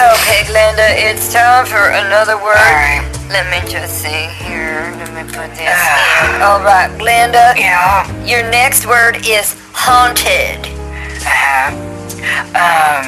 okay, 0.00 0.42
Glenda, 0.48 0.88
it's 0.96 1.33
time 1.33 1.66
for 1.66 1.90
another 1.90 2.37
word. 2.37 2.56
All 2.56 2.72
right. 2.74 3.06
Let 3.30 3.46
me 3.50 3.61
just 3.70 4.02
see 4.02 4.26
here. 4.42 4.92
Let 4.98 5.12
me 5.14 5.22
put 5.33 5.50
this 5.54 5.70
Ah. 5.70 6.35
in. 6.37 6.42
All 6.42 6.61
right, 6.61 6.90
Glenda, 6.98 7.54
Yeah. 7.56 8.11
your 8.24 8.42
next 8.42 8.87
word 8.87 9.24
is 9.26 9.54
haunted. 9.72 10.66
Uh-huh. 11.24 11.70
Um, 12.52 13.04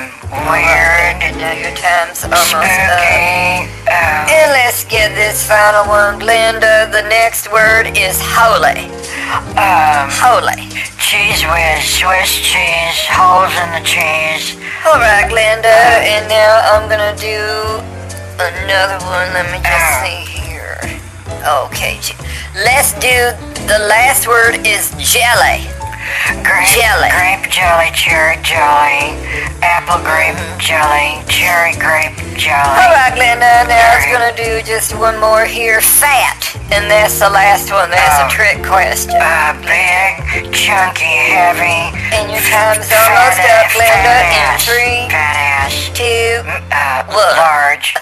weird. 0.48 1.20
Now 1.37 1.53
your 1.53 1.75
time's 1.77 2.25
almost 2.25 2.55
up. 2.55 3.68
Um, 3.92 4.25
And 4.31 4.48
let's 4.57 4.85
get 4.85 5.14
this 5.14 5.46
final 5.46 5.85
one, 5.88 6.18
Glenda. 6.20 6.90
The 6.90 7.03
next 7.09 7.51
word 7.53 7.87
is 7.96 8.16
holy. 8.22 8.88
um, 9.57 10.09
Holy. 10.11 10.68
cheese 10.98 11.44
whiz, 11.44 11.85
Swiss 11.85 12.33
cheese, 12.40 13.01
holes 13.12 13.53
in 13.61 13.68
the 13.77 13.85
cheese. 13.85 14.57
All 14.87 14.98
right, 14.98 15.29
Glenda, 15.29 15.77
and 16.09 16.27
now 16.29 16.61
I'm 16.72 16.88
gonna 16.88 17.16
do 17.16 17.38
another 18.40 18.98
one. 19.07 19.29
Let 19.35 19.46
me 19.53 19.59
just 19.59 19.68
Ah. 19.68 20.03
see 20.05 20.25
here. 20.25 20.81
Okay, 21.40 21.99
let's 22.62 22.92
do 23.01 23.33
the 23.66 23.79
last 23.88 24.27
word 24.29 24.61
is 24.66 24.90
jelly. 25.01 25.64
Grape, 26.45 26.68
Jelly. 26.77 27.09
Grape 27.11 27.49
jelly, 27.51 27.88
cherry 27.95 28.37
jelly, 28.42 29.16
apple 29.64 29.99
grape 30.05 30.37
jelly, 30.61 31.18
cherry 31.27 31.73
grape 31.79 32.14
jelly. 32.37 32.79
right, 32.92 33.11
Glenda. 33.16 33.64
Now 33.66 33.81
I 33.81 33.97
was 33.97 34.07
gonna 34.12 34.37
do 34.37 34.62
just 34.66 34.95
one 34.99 35.18
more 35.18 35.45
here. 35.47 35.81
Fat, 35.81 36.55
and 36.71 36.90
that's 36.90 37.18
the 37.18 37.31
last 37.31 37.73
one. 37.73 37.90
That's 37.90 38.18
Oh. 38.23 38.27
a 38.27 38.31
trick 38.31 38.62
question. 38.66 39.14
Uh, 39.16 39.55
big, 39.64 40.53
chunky, 40.53 41.16
heavy. 41.33 41.90
And 42.14 42.31
your 42.31 42.42
time's 42.45 42.87
almost 42.92 43.40
up, 43.42 43.66
Glenda. 43.73 44.16
In 44.31 44.59
three, 44.62 45.09
Fat 45.09 45.37
ass. 45.64 45.90
two. 45.95 46.42
Uh, 46.71 47.03
Look. 47.09 47.37
large. 47.38 47.95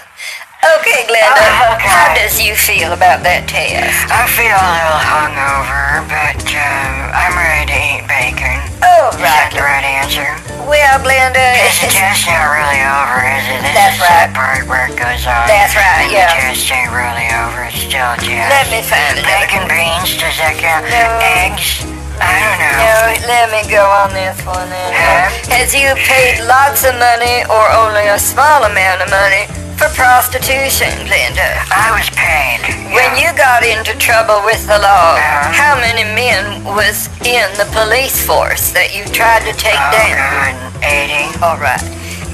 Okay, 0.61 1.09
Glenda. 1.09 1.41
Oh, 1.41 1.73
okay. 1.81 1.89
How 1.89 2.13
does 2.13 2.37
you 2.37 2.53
feel 2.53 2.93
about 2.93 3.25
that 3.25 3.49
test? 3.49 3.97
I 4.13 4.29
feel 4.29 4.53
a 4.53 4.69
little 4.77 5.01
hungover, 5.01 6.05
but 6.05 6.37
um, 6.53 6.93
I'm 7.17 7.33
ready 7.33 7.73
to 7.73 7.79
eat 7.81 8.05
bacon. 8.05 8.61
Oh, 8.85 9.09
Is 9.09 9.25
that 9.25 9.57
the 9.57 9.65
right 9.65 9.81
answer? 9.81 10.29
Well, 10.69 11.01
Glenda, 11.01 11.41
Is 11.65 11.81
the 11.81 11.89
test 11.89 12.29
not 12.29 12.45
really 12.53 12.77
over, 12.77 13.25
is 13.25 13.45
it? 13.57 13.61
This 13.65 13.73
That's 13.73 13.97
is 13.97 14.05
right. 14.05 14.13
right. 14.13 14.29
that 14.29 14.31
part 14.37 14.61
where 14.69 14.85
it 14.85 15.01
goes 15.01 15.25
on. 15.25 15.49
That's 15.49 15.73
right, 15.73 16.13
yeah. 16.13 16.29
The 16.29 16.53
test 16.53 16.69
ain't 16.69 16.93
really 16.93 17.29
over. 17.41 17.65
It's 17.65 17.81
still 17.81 18.13
a 18.13 18.21
test. 18.21 18.53
Let 18.53 18.67
me 18.69 18.85
find 18.85 19.17
it. 19.17 19.25
Bacon 19.25 19.65
beans, 19.65 20.13
does 20.21 20.37
that 20.45 20.61
count? 20.61 20.85
No. 20.93 21.09
Eggs? 21.41 21.89
I 22.21 22.37
don't 22.37 22.61
know. 22.61 22.77
No, 22.85 22.93
let 23.33 23.49
me 23.49 23.65
go 23.65 23.81
on 23.81 24.13
this 24.13 24.37
one 24.45 24.69
then. 24.69 24.93
Huh? 24.93 25.57
Has 25.57 25.73
you 25.73 25.89
paid 26.05 26.45
lots 26.45 26.85
of 26.85 26.93
money 27.01 27.49
or 27.49 27.65
only 27.73 28.13
a 28.13 28.21
small 28.21 28.69
amount 28.69 29.01
of 29.01 29.09
money 29.09 29.49
for 29.81 29.89
prostitution, 29.97 30.93
Glenda? 31.09 31.57
I 31.73 31.89
was 31.97 32.05
paid. 32.13 32.61
Yeah. 32.69 32.93
When 32.93 33.11
you 33.17 33.33
got 33.33 33.65
into 33.65 33.97
trouble 33.97 34.45
with 34.45 34.61
the 34.69 34.77
law, 34.77 35.17
Uh-huh. 35.17 35.53
how 35.57 35.75
many 35.81 36.05
men 36.05 36.61
was 36.69 37.09
in 37.25 37.49
the 37.57 37.65
police 37.73 38.21
force 38.21 38.77
that 38.77 38.93
you 38.93 39.09
tried 39.09 39.41
to 39.49 39.57
take 39.57 39.81
Oh, 39.81 39.97
down? 39.97 40.21
God. 40.21 40.85
80. 40.85 41.25
All 41.41 41.57
right. 41.57 41.81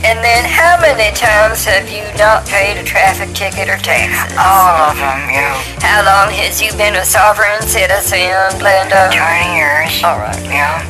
And 0.02 0.18
then 0.26 0.42
how 0.44 0.74
many 0.82 1.14
times 1.14 1.62
have 1.64 1.86
you 1.88 2.02
not 2.18 2.46
paid 2.50 2.76
a 2.78 2.84
traffic 2.84 3.30
ticket 3.34 3.70
or 3.70 3.78
taxes? 3.78 4.34
All 4.38 4.90
of 4.90 4.98
them, 4.98 5.18
know. 5.30 5.54
How 5.86 6.02
long 6.02 6.34
has 6.34 6.58
you 6.60 6.74
been 6.74 6.96
a 6.98 7.04
sovereign 7.06 7.62
citizen, 7.62 8.26
Glenda? 8.58 9.06
20 9.14 9.54
years. 9.54 10.02
All 10.02 10.18
right. 10.18 10.42
Yeah. 10.50 10.82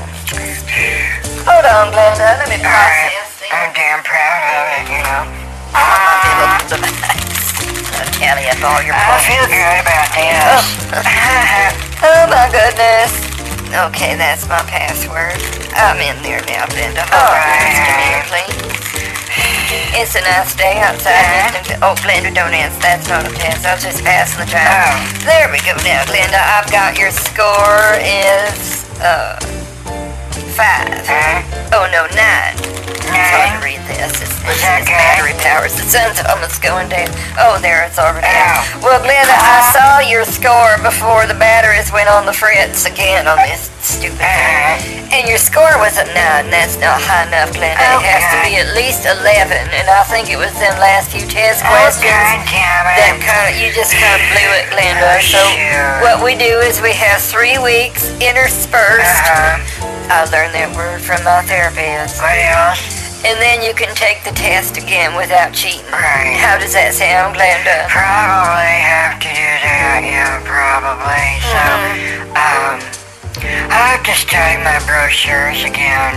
Hold 1.45 1.64
on, 1.69 1.92
Glenda. 1.92 2.40
Let 2.40 2.49
me 2.49 2.59
process. 2.64 3.45
I'm 3.53 3.73
damn 3.77 4.01
proud 4.03 4.40
of 4.57 4.64
it, 4.81 4.85
you 4.97 5.03
know. 5.05 5.46
I 9.07 9.21
feel 9.23 9.47
good 9.47 9.79
about 9.85 10.09
this. 10.17 10.65
Oh 12.03 12.25
my 12.29 12.47
goodness. 12.51 13.12
Okay, 13.93 14.15
that's 14.17 14.49
my 14.49 14.62
password. 14.65 15.37
I'm 15.77 16.01
in 16.01 16.17
there 16.23 16.41
now, 16.49 16.65
Glenda. 16.67 17.05
Hold 17.12 17.37
on 17.37 17.45
just 17.61 17.77
a 17.77 18.25
please. 18.31 18.57
It's 19.99 20.15
a 20.15 20.21
nice 20.23 20.55
day 20.57 20.81
outside. 20.81 21.57
In- 21.71 21.83
Oh, 21.83 21.95
Glenda, 22.01 22.33
don't 22.35 22.55
answer. 22.55 22.81
That's 22.81 23.09
not 23.09 23.27
a 23.27 23.33
test. 23.35 23.67
I 23.67 23.75
was 23.75 23.83
just 23.85 24.03
passing 24.05 24.41
the 24.41 24.51
time. 24.51 24.65
Oh. 24.65 25.25
There 25.25 25.51
we 25.53 25.59
go 25.61 25.77
now, 25.85 26.05
Glenda. 26.09 26.41
I've 26.41 26.71
got 26.73 26.97
your 26.99 27.11
score 27.11 28.01
is 28.01 28.85
uh 29.01 29.37
five. 30.57 30.88
Huh? 31.05 31.45
Oh 31.77 31.85
no, 31.92 32.09
nine. 32.16 32.57
It's 33.07 33.31
hard 33.33 33.61
to 33.61 33.64
read 33.64 33.81
this. 33.87 34.19
It's, 34.21 34.35
it's, 34.45 34.61
it's 34.61 34.88
battery 34.90 35.33
powers. 35.40 35.73
The 35.79 35.87
sun's 35.87 36.19
almost 36.27 36.59
going 36.61 36.90
down. 36.90 37.09
Oh, 37.38 37.57
there, 37.62 37.87
it's 37.87 37.97
already. 38.03 38.27
Ow. 38.27 38.83
Well, 38.83 38.99
Glenda, 39.01 39.33
I 39.33 39.62
saw 39.73 40.03
your 40.05 40.27
score 40.27 40.77
before 40.83 41.25
the 41.25 41.38
batteries 41.38 41.88
went 41.95 42.11
on 42.11 42.27
the 42.27 42.35
frets 42.35 42.85
again 42.85 43.25
on 43.31 43.38
this 43.47 43.71
stupid 43.81 44.19
thing. 44.21 45.07
Uh-huh. 45.07 45.14
And 45.16 45.25
your 45.31 45.38
score 45.38 45.71
was 45.79 45.97
a 45.97 46.05
9. 46.11 46.51
That's 46.51 46.77
not 46.83 46.99
high 46.99 47.31
enough, 47.31 47.55
Glenda. 47.55 47.79
It 47.79 48.03
has 48.05 48.25
to 48.35 48.38
be 48.45 48.59
at 48.59 48.75
least 48.75 49.07
11. 49.07 49.55
And 49.55 49.87
I 49.87 50.03
think 50.11 50.29
it 50.29 50.37
was 50.37 50.53
them 50.59 50.75
last 50.83 51.14
few 51.14 51.25
test 51.31 51.62
Oh, 51.62 51.71
questions 51.71 52.11
God 52.11 52.42
that 52.99 53.16
kind 53.23 53.47
of, 53.49 53.55
you 53.57 53.71
just 53.73 53.95
kind 53.95 54.19
of 54.19 54.23
blew 54.35 54.51
it, 54.61 54.66
Glenda. 54.75 55.14
Oh, 55.14 55.23
So 55.23 55.40
shoot. 55.55 56.03
what 56.03 56.19
we 56.27 56.35
do 56.35 56.59
is 56.66 56.83
we 56.83 56.92
have 56.92 57.23
three 57.23 57.57
weeks 57.62 58.11
interspersed. 58.19 59.25
Uh-huh. 59.31 59.95
I 60.07 60.23
learned 60.31 60.46
that 60.53 60.71
word 60.77 61.01
from 61.01 61.23
my 61.25 61.43
therapist. 61.43 62.21
What? 62.21 63.07
And 63.27 63.41
then 63.43 63.65
you 63.65 63.75
can 63.75 63.91
take 63.97 64.23
the 64.23 64.31
test 64.31 64.77
again 64.77 65.17
without 65.17 65.51
cheating. 65.51 65.89
Right. 65.91 66.37
How 66.39 66.61
does 66.61 66.77
that 66.79 66.95
sound, 66.95 67.35
Glenda? 67.35 67.91
Probably 67.91 68.77
have 68.87 69.19
to 69.19 69.27
do 69.27 69.51
that, 69.67 70.07
yeah, 70.07 70.39
probably. 70.47 71.27
So, 71.43 71.65
um, 72.39 72.79
I 73.73 73.99
have 73.99 74.05
to 74.07 74.15
study 74.15 74.63
my 74.63 74.79
brochures 74.87 75.67
again, 75.67 76.15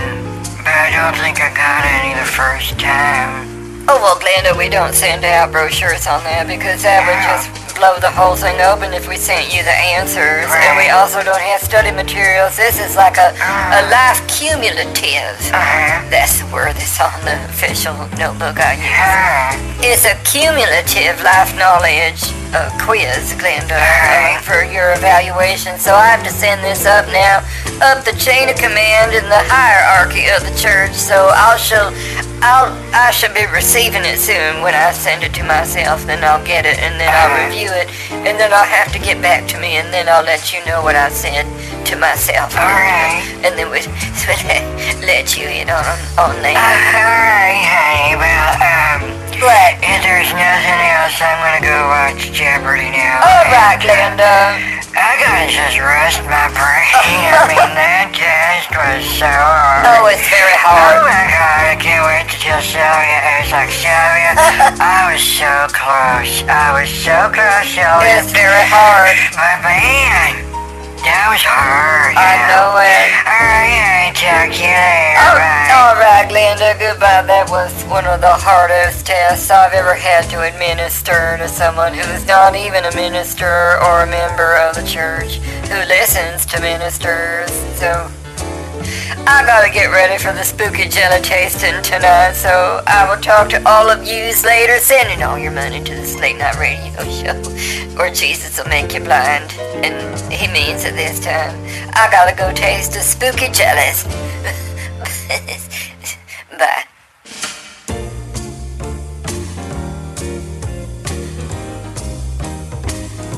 but 0.62 0.70
I 0.70 0.94
don't 0.94 1.16
think 1.18 1.42
I 1.42 1.50
got 1.50 1.82
any 1.82 2.14
the 2.14 2.28
first 2.28 2.78
time. 2.78 3.48
Oh, 3.90 3.98
well, 3.98 4.14
Glenda, 4.20 4.54
we 4.56 4.68
don't 4.68 4.94
send 4.94 5.24
out 5.24 5.50
brochures 5.50 6.06
on 6.06 6.22
that 6.22 6.46
because 6.46 6.84
that 6.86 7.02
would 7.08 7.18
just 7.26 7.69
blow 7.80 7.96
the 7.98 8.12
whole 8.12 8.36
thing 8.36 8.60
open 8.60 8.92
if 8.92 9.08
we 9.08 9.16
sent 9.16 9.48
you 9.56 9.64
the 9.64 9.72
answers. 9.72 10.44
And 10.52 10.76
we 10.76 10.90
also 10.90 11.24
don't 11.24 11.40
have 11.40 11.62
study 11.62 11.90
materials. 11.90 12.54
This 12.54 12.78
is 12.78 12.94
like 12.94 13.16
a, 13.16 13.32
a 13.32 13.80
life 13.88 14.20
cumulative. 14.28 15.40
Uh-huh. 15.48 16.04
That's 16.12 16.44
the 16.44 16.46
word 16.52 16.76
that's 16.76 17.00
on 17.00 17.16
the 17.24 17.40
official 17.48 17.96
notebook 18.20 18.60
I 18.60 18.76
use. 18.76 18.84
Huh. 18.84 19.80
It's 19.80 20.04
a 20.04 20.12
cumulative 20.28 21.24
life 21.24 21.56
knowledge 21.56 22.20
uh, 22.52 22.70
quiz, 22.82 23.34
Glenda, 23.38 23.78
uh, 23.78 23.80
Alright. 23.80 24.42
for 24.42 24.64
your 24.64 24.92
evaluation. 24.94 25.78
So 25.78 25.94
I 25.94 26.06
have 26.06 26.24
to 26.24 26.32
send 26.32 26.62
this 26.64 26.86
up 26.86 27.06
now, 27.08 27.42
up 27.82 28.04
the 28.04 28.14
chain 28.18 28.48
of 28.48 28.56
command 28.56 29.14
in 29.14 29.24
the 29.24 29.42
hierarchy 29.46 30.26
of 30.34 30.42
the 30.42 30.54
church. 30.58 30.92
So 30.92 31.30
I'll 31.34 31.58
shall, 31.58 31.94
I'll, 32.42 32.74
I 32.94 33.10
should 33.10 33.34
be 33.34 33.46
receiving 33.46 34.02
it 34.04 34.18
soon 34.18 34.62
when 34.62 34.74
I 34.74 34.92
send 34.92 35.22
it 35.22 35.34
to 35.34 35.44
myself. 35.44 36.06
Then 36.06 36.24
I'll 36.24 36.44
get 36.44 36.66
it, 36.66 36.78
and 36.78 36.98
then 36.98 37.10
I'll 37.10 37.46
review 37.46 37.69
it, 37.70 37.88
and 38.10 38.38
then 38.38 38.52
I'll 38.52 38.64
have 38.64 38.92
to 38.92 38.98
get 38.98 39.22
back 39.22 39.48
to 39.48 39.60
me, 39.60 39.76
and 39.76 39.92
then 39.92 40.08
I'll 40.08 40.24
let 40.24 40.52
you 40.52 40.64
know 40.66 40.82
what 40.82 40.96
I 40.96 41.08
said 41.10 41.46
to 41.86 41.96
myself. 41.96 42.54
Alright. 42.54 43.24
And 43.44 43.56
then 43.58 43.70
we'll 43.70 43.86
let 45.06 45.36
you 45.36 45.46
in 45.48 45.70
on 45.70 45.84
on 46.18 46.36
Uh. 46.42 46.56
Alright, 46.56 47.64
honey, 47.66 48.16
well, 48.16 48.52
um, 48.62 49.29
What? 49.40 49.80
if 49.80 49.98
there's 50.04 50.28
nothing 50.36 50.80
else, 51.00 51.16
I'm 51.16 51.40
gonna 51.40 51.64
go 51.64 51.76
watch 51.88 52.28
Jeopardy 52.32 52.92
now. 52.92 53.24
All 53.24 53.44
right, 53.48 53.80
And, 53.80 54.20
uh, 54.20 54.80
I 54.92 55.16
gotta 55.22 55.46
just 55.48 55.78
rest 55.78 56.20
my 56.26 56.50
brain. 56.50 57.30
I 57.32 57.46
mean, 57.48 57.70
that 57.78 58.10
test 58.12 58.68
was 58.74 59.00
so 59.06 59.30
hard. 59.30 59.86
Oh, 59.86 60.10
it's 60.10 60.26
very 60.28 60.58
hard. 60.60 60.98
Oh 60.98 61.06
my 61.06 61.24
god, 61.30 61.72
I 61.72 61.76
can't 61.78 62.02
wait 62.04 62.26
to 62.26 62.36
tell 62.36 62.58
Sylvia. 62.60 63.16
I 63.22 63.34
was 63.40 63.52
like, 63.54 63.70
Sylvia, 63.70 64.30
I 64.82 65.14
was 65.14 65.22
so 65.22 65.52
close. 65.70 66.42
I 66.44 66.74
was 66.74 66.90
so 66.90 67.16
close, 67.30 67.70
Sylvia. 67.70 68.18
It's 68.18 68.34
very 68.34 68.66
hard. 68.66 69.14
But 69.32 69.56
man, 69.62 70.49
that 71.04 71.26
was 71.32 71.42
hard. 71.42 72.12
I 72.16 72.32
know 72.50 72.76
it. 72.76 73.08
Alright, 73.24 74.10
I 74.10 74.12
talk 74.12 74.52
to 74.52 74.60
you 74.60 74.68
later. 74.68 75.20
Oh, 75.20 75.36
Bye. 75.38 75.72
all 75.72 75.94
right, 75.96 76.26
Glenda. 76.28 76.76
Goodbye. 76.78 77.22
That 77.26 77.48
was 77.48 77.72
one 77.84 78.04
of 78.04 78.20
the 78.20 78.30
hardest 78.32 79.06
tests 79.06 79.50
I've 79.50 79.72
ever 79.72 79.94
had 79.94 80.28
to 80.30 80.42
administer 80.42 81.36
to 81.38 81.48
someone 81.48 81.94
who's 81.94 82.26
not 82.26 82.54
even 82.56 82.84
a 82.84 82.94
minister 82.94 83.78
or 83.80 84.02
a 84.02 84.06
member 84.06 84.56
of 84.56 84.74
the 84.76 84.84
church 84.86 85.36
who 85.70 85.78
listens 85.88 86.44
to 86.52 86.60
ministers. 86.60 87.50
So 87.78 88.10
I 89.26 89.44
gotta 89.44 89.70
get 89.70 89.86
ready 89.86 90.22
for 90.22 90.32
the 90.32 90.42
spooky 90.42 90.88
jelly 90.88 91.20
tasting 91.22 91.82
tonight. 91.82 92.32
So 92.32 92.82
I 92.86 93.08
will 93.08 93.20
talk 93.20 93.48
to 93.50 93.62
all 93.68 93.90
of 93.90 94.06
yous 94.06 94.44
later, 94.44 94.78
sending 94.78 95.22
all 95.22 95.38
your 95.38 95.52
money 95.52 95.82
to 95.82 95.94
this 95.94 96.18
late 96.18 96.38
night 96.38 96.56
radio 96.58 97.04
show, 97.20 97.36
or 97.98 98.10
Jesus 98.10 98.58
will 98.58 98.68
make 98.68 98.94
you 98.94 99.00
blind, 99.00 99.52
and 99.84 100.32
He 100.32 100.46
means 100.48 100.84
it 100.84 100.94
this 100.94 101.20
time. 101.20 101.54
I 101.94 102.08
gotta 102.10 102.34
go 102.36 102.52
taste 102.52 102.92
the 102.92 103.00
spooky 103.00 103.50
jellies. 103.52 104.04
Bye. 106.58 106.84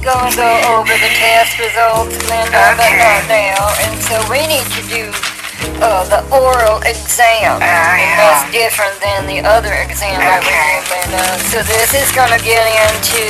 Gonna 0.03 0.35
go 0.35 0.79
over 0.79 0.95
the 0.95 1.11
test 1.15 1.59
results, 1.59 2.19
Linda, 2.29 2.75
but 2.77 2.91
not 2.99 3.29
now. 3.29 3.75
And 3.83 4.03
so 4.03 4.19
we 4.31 4.47
need 4.47 4.67
to 4.75 4.83
do 4.89 5.32
uh, 5.83 6.05
the 6.09 6.21
oral 6.35 6.79
exam. 6.83 7.59
And 7.59 7.99
yeah. 7.99 8.17
that's 8.19 8.45
different 8.53 8.97
than 9.01 9.27
the 9.27 9.41
other 9.47 9.73
exam 9.83 10.19
that 10.21 10.41
we 10.43 10.51
Okay. 10.51 10.79
did, 10.79 10.85
Linda. 10.91 11.25
So 11.51 11.59
this 11.63 11.95
is 11.95 12.09
gonna 12.13 12.41
get 12.43 12.65
into 12.67 13.25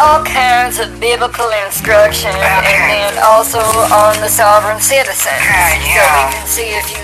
all 0.00 0.24
kinds 0.24 0.78
of 0.78 0.98
biblical 0.98 1.50
instruction 1.66 2.32
and 2.32 2.80
then 2.88 3.12
also 3.22 3.60
on 3.92 4.16
the 4.20 4.28
sovereign 4.28 4.80
citizen. 4.80 5.36
Good, 5.36 5.80
So 5.92 6.00
we 6.00 6.24
can 6.32 6.46
see 6.46 6.70
if 6.72 6.86
you 6.92 7.00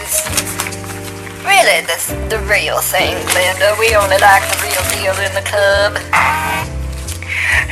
really 1.44 1.85
the, 1.87 1.98
the 2.28 2.40
real 2.48 2.80
thing, 2.80 3.14
Linda. 3.35 3.76
We 3.78 3.94
only 3.94 4.18
like 4.18 4.42
the 4.50 4.59
real 4.64 4.85
deal 4.96 5.14
in 5.24 5.32
the 5.35 5.44
club. 5.44 6.76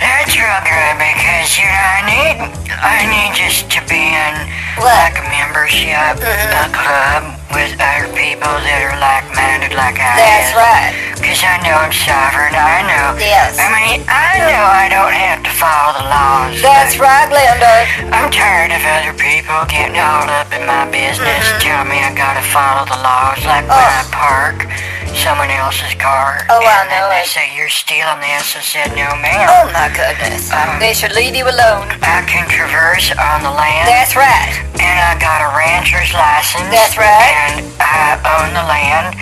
That's 0.01 0.33
real 0.37 0.61
good 0.65 0.95
because 1.01 1.49
you 1.59 1.67
know 1.67 1.85
I 1.97 2.01
need 2.07 2.37
I 2.75 2.99
need 3.09 3.33
just 3.37 3.71
to 3.73 3.81
be 3.89 4.01
in 4.01 4.35
What? 4.77 4.93
like 4.93 5.17
a 5.21 5.27
membership, 5.31 6.21
a 6.21 6.67
club 6.75 7.23
with 7.55 7.73
other 7.79 8.11
people 8.13 8.51
that 8.51 8.81
are 8.83 8.99
like-minded 8.99 9.73
like 9.79 9.97
I 9.97 10.13
That's 10.19 10.51
is. 10.51 10.59
right. 10.59 10.91
Cause 11.23 11.41
I 11.41 11.57
know 11.65 11.73
I'm 11.79 11.95
sovereign. 11.95 12.53
I 12.53 12.83
know. 12.85 13.17
Yes. 13.17 13.57
I 13.57 13.71
mean, 13.73 14.05
I 14.11 14.43
know 14.43 14.61
I 14.67 14.87
don't 14.93 15.15
have 15.15 15.41
to 15.47 15.53
follow 15.57 15.93
the 16.03 16.07
laws. 16.11 16.59
That's 16.61 16.99
right, 17.01 17.31
Linda. 17.31 17.89
I'm 18.13 18.29
tired 18.29 18.75
of 18.75 18.83
other 18.85 19.15
people 19.17 19.57
getting 19.71 19.97
all 19.97 20.27
up 20.29 20.51
in 20.53 20.67
my 20.69 20.85
business, 20.91 21.25
mm-hmm. 21.25 21.63
telling 21.65 21.89
me 21.89 21.99
I 22.03 22.13
gotta 22.13 22.45
follow 22.53 22.85
the 22.85 22.99
laws, 23.01 23.41
like 23.47 23.65
when 23.65 23.79
I 23.81 24.03
Oh. 24.05 24.13
park 24.13 24.59
someone 25.17 25.51
else's 25.51 25.95
car. 25.97 26.45
Oh, 26.51 26.61
I 26.63 26.85
know 26.91 27.09
they 27.11 27.23
it. 27.25 27.31
say 27.31 27.47
you're 27.57 27.73
stealing 27.73 28.21
this. 28.21 28.55
I 28.59 28.63
said, 28.63 28.91
no, 28.99 29.09
ma'am. 29.23 29.47
Oh 29.51 29.67
my 29.73 29.89
goodness. 29.95 30.51
Um, 30.53 30.79
They 30.83 30.93
should 30.93 31.15
leave 31.15 31.35
you 31.35 31.47
alone. 31.47 31.89
I 32.03 32.23
can 32.27 32.45
traverse 32.51 33.11
on 33.17 33.43
the 33.47 33.51
land, 33.55 33.89
That's 33.89 34.15
right. 34.19 34.53
and 34.79 34.97
I 35.01 35.15
got 35.23 35.41
a 35.43 35.51
rancher's 35.57 36.13
license. 36.13 36.69
That's 36.71 36.99
right. 36.99 37.31
And 37.55 37.65
I 37.81 38.19
own 38.39 38.51
the 38.53 38.67
land, 38.67 39.15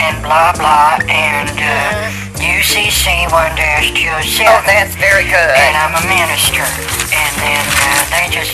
and 0.00 0.14
blah 0.24 0.52
blah, 0.56 0.98
and 1.10 1.50
uh, 1.58 2.10
CC 2.60 3.26
1-207. 3.28 4.44
Oh, 4.46 4.62
that's 4.66 4.94
very 4.96 5.24
good. 5.24 5.52
and 5.56 5.74
I'm 5.76 5.94
a 5.96 6.04
minister. 6.08 6.64
And 7.12 7.32
then 7.40 7.64
uh, 7.64 8.04
they 8.12 8.26
just, 8.32 8.52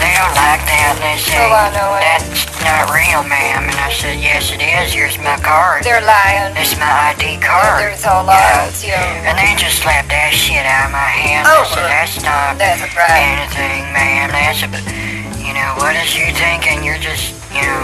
they 0.00 0.12
don't 0.16 0.34
like 0.36 0.62
that. 0.66 0.96
And 0.96 1.02
they 1.02 1.16
say, 1.20 1.38
Oh, 1.38 1.52
I 1.54 1.68
know 1.74 1.90
it. 1.98 2.02
that's 2.04 2.44
not 2.64 2.88
real, 2.90 3.22
ma'am. 3.28 3.68
And 3.68 3.78
I 3.78 3.90
said, 3.92 4.16
yes, 4.20 4.50
it 4.52 4.60
is. 4.64 4.92
Here's 4.92 5.18
my 5.20 5.36
card. 5.40 5.84
They're 5.84 6.00
lying. 6.04 6.54
This 6.56 6.72
is 6.72 6.78
my 6.80 7.12
ID 7.14 7.38
card. 7.44 7.80
There's 7.82 8.04
all 8.08 8.24
lies, 8.24 8.80
yeah. 8.84 9.28
And 9.28 9.36
they 9.36 9.52
just 9.60 9.82
slapped 9.84 10.08
that 10.08 10.32
shit 10.32 10.64
out 10.64 10.88
of 10.88 10.92
my 10.96 11.10
hand. 11.12 11.44
Oh, 11.50 11.62
said, 11.68 11.84
that's 11.86 12.16
not 12.24 12.56
That's 12.56 12.80
right. 12.96 13.36
anything, 13.36 13.84
ma'am. 13.92 14.32
That's 14.32 14.64
a, 14.64 14.70
you 15.44 15.52
know, 15.52 15.70
what 15.80 15.92
is 15.96 16.16
you 16.16 16.28
thinking? 16.32 16.80
You're 16.84 17.00
just, 17.02 17.36
you 17.52 17.62
know, 17.62 17.82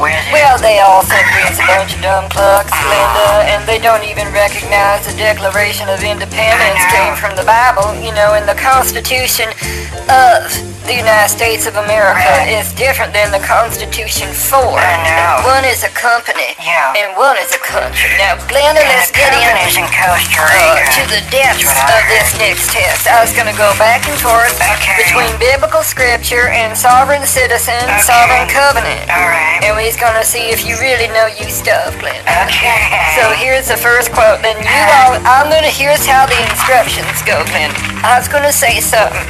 with 0.00 0.16
it. 0.16 0.32
Well, 0.32 0.56
they 0.58 0.80
all 0.80 1.04
think 1.04 1.26
it's 1.44 1.60
a 1.60 1.66
bunch 1.68 1.92
of 1.92 2.00
dumb 2.00 2.28
clucks, 2.32 2.72
Linda, 2.72 3.44
and 3.52 3.60
they 3.68 3.78
don't 3.78 4.04
even 4.08 4.32
recognize 4.32 5.04
the 5.04 5.12
Declaration 5.16 5.88
of 5.92 6.00
Independence 6.02 6.80
came 6.88 7.12
from 7.16 7.36
the 7.36 7.44
Bible, 7.44 7.92
you 8.00 8.12
know, 8.16 8.32
and 8.32 8.48
the 8.48 8.56
Constitution 8.56 9.52
of 10.08 10.48
the 10.86 10.94
United 10.94 11.28
States 11.28 11.66
of 11.66 11.74
America 11.76 12.22
Right. 12.22 12.54
is 12.62 12.70
different 12.78 13.10
than 13.12 13.34
the 13.34 13.42
Constitution 13.42 14.30
for. 14.32 14.78
I 14.78 14.94
know. 15.02 15.42
One 15.50 15.64
is 15.66 15.82
a 15.82 15.90
company, 15.90 16.54
Yeah. 16.62 16.94
and 16.94 17.16
one 17.18 17.34
is 17.42 17.50
a 17.52 17.58
country. 17.58 18.14
Now, 18.16 18.38
Glenda, 18.46 18.78
And 18.80 18.94
let's 18.94 19.10
get 19.10 19.34
in 19.34 19.82
in 19.82 19.86
Costa 19.90 20.46
uh, 20.46 20.78
to 20.94 21.02
the 21.10 21.22
depths 21.34 21.66
of 21.66 22.02
this 22.06 22.38
next 22.38 22.70
test. 22.70 23.10
I 23.10 23.18
was 23.20 23.34
going 23.34 23.50
to 23.50 23.58
go 23.58 23.74
back 23.82 24.06
and 24.06 24.14
forth 24.22 24.54
Okay. 24.62 24.94
between 25.02 25.34
biblical 25.42 25.82
scripture 25.82 26.48
and 26.54 26.78
sovereign 26.78 27.26
citizen, 27.26 27.82
Okay. 27.82 28.06
sovereign 28.06 28.46
covenant. 28.46 29.10
All 29.10 29.26
right. 29.26 29.58
And 29.66 29.74
we's 29.74 29.96
gonna 29.98 30.22
see 30.22 30.54
if 30.54 30.62
you 30.62 30.78
really 30.78 31.10
know 31.10 31.26
you 31.26 31.50
stuff, 31.50 31.90
Glenda. 31.98 32.22
Okay. 32.46 32.86
So 33.18 33.34
here's 33.34 33.66
the 33.66 33.76
first 33.76 34.12
quote. 34.14 34.38
Then 34.38 34.54
you 34.62 34.70
all, 34.70 35.18
I'm 35.26 35.50
gonna, 35.50 35.66
here's 35.74 36.06
how 36.06 36.22
the 36.22 36.38
instructions 36.38 37.18
go, 37.26 37.42
Glenda. 37.50 37.74
I 38.06 38.14
was 38.14 38.28
gonna 38.28 38.52
say 38.54 38.78
something, 38.78 39.26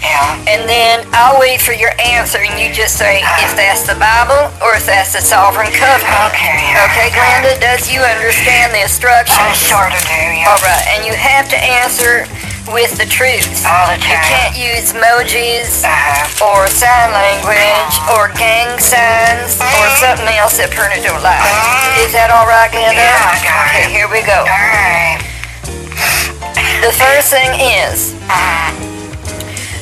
yeah. 0.00 0.38
and 0.50 0.68
then 0.68 1.06
I'll 1.12 1.38
wait 1.40 1.60
for 1.60 1.72
your 1.72 1.92
answer, 2.00 2.38
and 2.38 2.54
you 2.58 2.72
just 2.72 2.96
say 2.98 3.20
uh-huh. 3.22 3.44
if 3.46 3.52
that's 3.58 3.84
the 3.86 3.98
Bible 3.98 4.50
or 4.62 4.74
if 4.78 4.86
that's 4.86 5.12
the 5.12 5.22
sovereign 5.22 5.70
covenant. 5.74 6.32
Okay. 6.32 6.58
yeah. 6.72 6.86
Okay, 6.90 7.08
Glenda, 7.12 7.54
uh-huh. 7.58 7.76
does 7.76 7.90
you 7.90 8.00
understand 8.02 8.74
the 8.74 8.82
instructions? 8.82 9.38
I 9.38 9.52
sort 9.58 9.92
of 9.92 10.00
do, 10.06 10.14
yeah. 10.16 10.48
All 10.50 10.60
right, 10.62 10.84
and 10.94 11.02
you 11.06 11.14
have 11.14 11.48
to 11.50 11.58
answer 11.58 12.26
with 12.68 12.92
the 13.00 13.08
truth. 13.08 13.64
All 13.64 13.88
the 13.88 13.96
time. 13.96 14.12
You 14.12 14.20
can't 14.28 14.52
use 14.52 14.92
emojis 14.92 15.80
Uh-huh. 15.88 16.44
or 16.52 16.68
sign 16.68 17.16
language 17.16 17.94
or 18.12 18.28
gang 18.36 18.76
signs 18.76 19.56
or 19.56 19.86
something 19.96 20.28
else 20.36 20.60
that 20.60 20.68
Perna 20.68 21.00
don't 21.00 21.24
like. 21.24 21.40
Uh-huh. 21.40 22.04
Is 22.04 22.12
that 22.12 22.28
all 22.28 22.44
right, 22.44 22.68
Glenda? 22.68 23.00
Yeah, 23.00 23.24
I 23.24 23.40
got 23.40 23.72
Okay, 23.72 23.88
it. 23.88 23.96
here 23.96 24.08
we 24.12 24.20
go. 24.20 24.36
All 24.44 24.68
right. 24.68 25.16
The 26.84 26.92
first 26.92 27.32
thing 27.32 27.50
is 27.56 28.12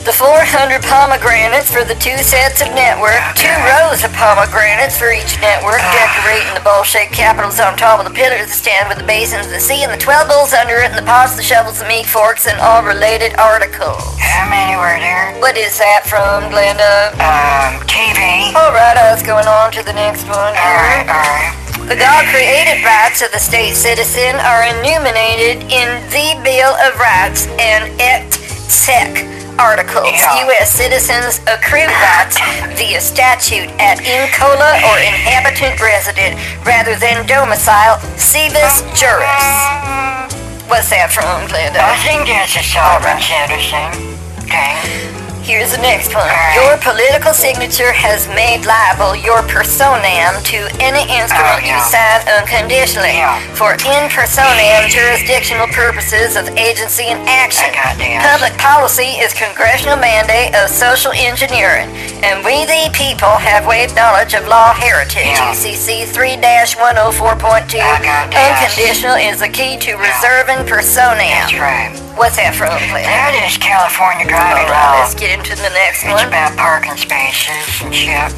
the 0.07 0.15
400 0.15 0.87
pomegranates 0.87 1.67
for 1.67 1.83
the 1.83 1.99
two 1.99 2.15
sets 2.23 2.63
of 2.63 2.71
network, 2.79 3.19
two 3.35 3.51
rows 3.67 4.07
of 4.07 4.15
pomegranates 4.15 4.95
for 4.95 5.11
each 5.11 5.35
network, 5.43 5.83
decorating 5.91 6.47
the 6.55 6.63
bowl-shaped 6.63 7.11
capitals 7.11 7.59
on 7.59 7.75
top 7.75 7.99
of 7.99 8.07
the 8.07 8.15
pillars 8.15 8.47
that 8.47 8.55
stand 8.55 8.87
with 8.87 9.03
the 9.03 9.09
basins 9.11 9.51
of 9.51 9.53
the 9.53 9.59
sea, 9.59 9.83
and 9.83 9.91
the 9.91 9.99
12 9.99 10.31
bowls 10.31 10.55
under 10.55 10.79
it, 10.79 10.95
and 10.95 10.99
the 10.99 11.03
pots, 11.03 11.35
the 11.35 11.43
shovels, 11.43 11.83
the 11.83 11.89
meat 11.91 12.07
forks, 12.07 12.47
and 12.47 12.55
all 12.63 12.87
related 12.87 13.35
articles. 13.35 13.99
How 14.23 14.47
many 14.47 14.79
were 14.79 14.95
there? 15.03 15.35
What 15.43 15.59
is 15.59 15.75
that 15.83 16.07
from, 16.07 16.55
Glenda? 16.55 17.11
Um, 17.19 17.83
TV. 17.91 18.55
All 18.55 18.71
right, 18.71 18.95
I 18.95 19.11
was 19.11 19.27
going 19.27 19.51
on 19.51 19.75
to 19.75 19.83
the 19.83 19.97
next 19.99 20.23
one 20.31 20.55
All 20.55 20.71
here. 20.71 21.03
right, 21.03 21.11
all 21.11 21.27
right. 21.35 21.51
The 21.91 21.99
God-created 21.99 22.87
rights 22.87 23.27
of 23.27 23.35
the 23.35 23.43
state 23.43 23.75
citizen 23.75 24.39
are 24.39 24.71
enumerated 24.71 25.67
in 25.67 25.99
the 26.15 26.39
Bill 26.47 26.79
of 26.87 26.95
Rights 26.95 27.51
and 27.59 27.91
et 27.99 28.37
sec 28.71 29.25
articles. 29.59 30.13
Yeah. 30.13 30.47
U.S. 30.47 30.71
citizens 30.71 31.41
accrue 31.49 31.89
rights 31.89 32.37
via 32.77 33.01
statute 33.01 33.73
at 33.81 33.99
incola 34.05 34.77
or 34.85 34.97
inhabitant 35.01 35.81
resident 35.81 36.37
rather 36.65 36.97
than 36.97 37.27
domicile 37.27 37.99
civis 38.17 38.85
juris. 38.93 39.47
What's 40.69 40.91
that 40.91 41.09
from, 41.15 41.25
I 41.25 41.97
think 42.03 42.27
that's 42.27 42.59
a 42.59 42.63
sovereign 42.63 43.23
citizen. 43.23 44.17
Okay. 44.45 45.26
Here's 45.47 45.71
the 45.71 45.79
next 45.79 46.11
one. 46.11 46.27
Alright. 46.27 46.59
Your 46.59 46.75
political 46.83 47.31
signature 47.33 47.95
has 47.95 48.27
made 48.35 48.67
liable 48.67 49.15
your 49.15 49.47
personam 49.47 50.43
to 50.51 50.59
any 50.83 51.07
instrument 51.07 51.63
Oh, 51.63 51.63
you 51.63 51.79
sign 51.87 52.27
unconditionally 52.27 53.15
Yeah. 53.15 53.39
for 53.55 53.79
in 53.79 54.11
personam 54.11 54.91
jurisdictional 54.91 55.71
purposes 55.71 56.35
of 56.35 56.51
agency 56.59 57.15
and 57.15 57.23
action. 57.31 57.71
I 57.71 57.79
got 57.79 57.95
this. 57.95 58.19
Public 58.27 58.59
policy 58.59 59.23
is 59.23 59.31
congressional 59.39 59.95
mandate 59.95 60.51
of 60.59 60.67
social 60.69 61.13
engineering, 61.15 61.95
and 62.27 62.43
we 62.43 62.67
the 62.67 62.91
people 62.91 63.31
have 63.39 63.71
waived 63.71 63.95
knowledge 63.95 64.35
of 64.35 64.49
law 64.51 64.75
heritage. 64.75 65.31
Yeah. 65.39 65.55
UCC 65.55 66.11
3-104.2. 66.11 67.79
I 67.79 68.03
got 68.03 68.35
this. 68.35 68.43
Unconditional 68.43 69.15
is 69.15 69.39
the 69.39 69.49
key 69.49 69.79
to 69.79 69.95
reserving 69.95 70.67
personam. 70.67 71.23
That's 71.47 71.55
right. 71.55 71.95
What's 72.17 72.37
that 72.41 72.57
from, 72.57 72.73
Claire? 72.89 73.05
That 73.05 73.37
is 73.45 73.61
California 73.61 74.25
driving 74.25 74.65
Alright, 74.65 74.73
law. 74.73 75.05
let's 75.05 75.13
get 75.13 75.36
into 75.37 75.53
the 75.61 75.69
next 75.77 76.01
It's 76.05 76.13
one. 76.17 76.29
about 76.29 76.57
parking 76.57 76.97
spaces 76.97 77.53
and 77.85 77.93
shit. 77.93 78.33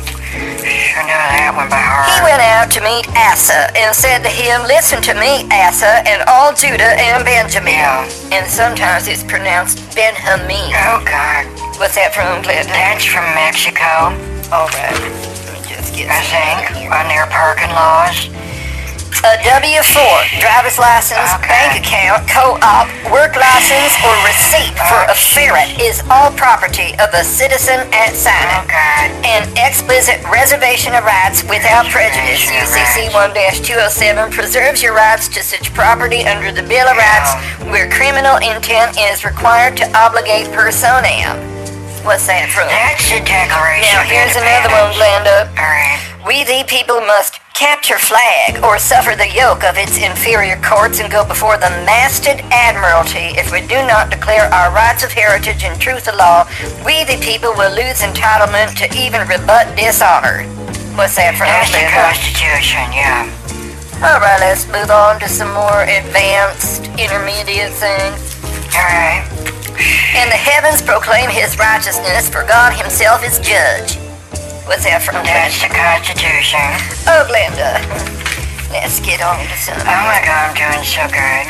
Sure 0.59 1.03
know 1.07 1.15
that 1.15 1.55
one 1.55 1.71
by 1.71 1.79
heart. 1.81 2.11
He 2.11 2.19
went 2.27 2.43
out 2.43 2.69
to 2.75 2.81
meet 2.83 3.07
Asa 3.15 3.71
and 3.79 3.95
said 3.95 4.21
to 4.27 4.29
him, 4.29 4.67
Listen 4.67 4.99
to 5.07 5.15
me, 5.15 5.47
Asa, 5.49 6.03
and 6.05 6.27
all 6.29 6.51
Judah 6.53 6.99
and 6.99 7.25
Benjamin. 7.25 7.73
Yeah. 7.79 8.35
And 8.35 8.45
sometimes 8.51 9.07
it's 9.09 9.23
pronounced 9.25 9.79
Benjamin. 9.95 10.75
Oh, 10.75 11.01
God. 11.07 11.47
What's 11.79 11.95
that 11.95 12.13
from, 12.13 12.43
Clinton? 12.43 12.75
That's 12.75 13.07
from 13.07 13.25
Mexico, 13.39 14.13
All 14.53 14.67
right. 14.75 14.93
Let 14.99 15.55
me 15.55 15.63
just 15.71 15.95
get 15.95 16.11
I 16.11 16.21
think, 16.27 16.91
on 16.93 17.07
their 17.09 17.25
parking 17.31 17.71
laws. 17.73 18.27
A 19.25 19.35
W-4, 19.43 20.41
driver's 20.41 20.79
license, 20.79 21.19
Okay. 21.35 21.49
bank 21.49 21.75
account, 21.85 22.23
co-op, 22.31 22.87
work 23.11 23.35
license, 23.35 23.93
or 24.07 24.15
receipt 24.25 24.79
for 24.87 25.03
a 25.11 25.15
ferret 25.15 25.81
is 25.81 26.03
all 26.09 26.31
property 26.31 26.95
of 27.01 27.11
a 27.13 27.25
citizen 27.25 27.81
at 27.93 28.15
signing. 28.15 28.63
God. 28.71 29.11
An 29.27 29.43
explicit 29.59 30.23
reservation 30.31 30.95
of 30.95 31.03
rights 31.05 31.43
without 31.43 31.87
prejudice, 31.91 32.47
UCC 32.47 33.09
1-207, 33.11 34.31
preserves 34.31 34.83
your 34.85 34.95
rights 34.95 35.27
to 35.29 35.43
such 35.43 35.75
property 35.75 36.25
under 36.25 36.53
the 36.53 36.63
Bill 36.63 36.87
of 36.87 36.97
Rights 36.97 37.35
where 37.75 37.91
criminal 37.91 38.37
intent 38.37 38.97
is 38.99 39.25
required 39.25 39.77
to 39.79 39.99
obligate 39.99 40.47
personam. 40.55 41.58
What's 42.05 42.27
that 42.27 42.49
from? 42.51 42.69
That's 42.71 43.05
the 43.11 43.21
Declaration 43.21 43.91
Now 43.91 44.07
here's 44.07 44.37
another 44.39 44.71
one. 44.71 44.95
Glenda. 44.95 45.51
All 45.59 45.67
right. 45.67 46.01
We 46.27 46.45
the 46.45 46.65
people 46.69 47.01
must 47.03 47.41
capture 47.59 47.99
flag 47.99 48.63
or 48.63 48.79
suffer 48.79 49.17
the 49.19 49.27
yoke 49.35 49.65
of 49.65 49.75
its 49.75 49.99
inferior 49.99 50.55
courts 50.63 51.01
and 51.01 51.11
go 51.11 51.27
before 51.27 51.59
the 51.59 51.71
masted 51.83 52.39
admiralty 52.55 53.35
if 53.35 53.51
we 53.51 53.59
do 53.67 53.83
not 53.83 54.15
declare 54.15 54.47
our 54.55 54.71
rights 54.71 55.03
of 55.03 55.11
heritage 55.11 55.65
and 55.67 55.75
truth 55.81 56.07
of 56.07 56.15
law 56.15 56.47
we 56.87 57.03
the 57.11 57.19
people 57.19 57.51
will 57.59 57.75
lose 57.75 57.99
entitlement 57.99 58.79
to 58.79 58.87
even 58.95 59.27
rebut 59.27 59.67
dishonor 59.75 60.47
what's 60.95 61.19
that 61.19 61.35
from 61.35 61.51
That's 61.51 61.75
the 61.75 61.83
Constitution, 61.91 62.87
yeah. 62.95 63.27
all 64.07 64.23
right 64.23 64.39
let's 64.39 64.71
move 64.71 64.95
on 64.95 65.19
to 65.19 65.27
some 65.27 65.51
more 65.51 65.83
advanced 65.83 66.87
intermediate 66.95 67.75
things 67.75 68.38
All 68.77 68.85
right. 68.85 69.25
and 70.17 70.29
the 70.31 70.37
heavens 70.39 70.83
proclaim 70.83 71.31
his 71.31 71.57
righteousness 71.59 72.29
for 72.29 72.45
god 72.45 72.73
himself 72.75 73.25
is 73.25 73.39
judge 73.39 73.97
what's 74.67 74.85
that 74.85 75.01
from 75.03 75.15
That's 75.25 75.57
the 75.63 75.71
Constitution. 75.73 76.61
oh 77.09 77.25
glenda 77.31 77.81
let's 78.71 79.01
get 79.01 79.21
on 79.23 79.39
to 79.47 79.57
some 79.57 79.79
Oh 79.81 80.03
my 80.09 80.21
God, 80.25 80.53
I'm 80.53 80.55
doing 80.57 80.85
so 80.85 81.05
good. 81.09 81.45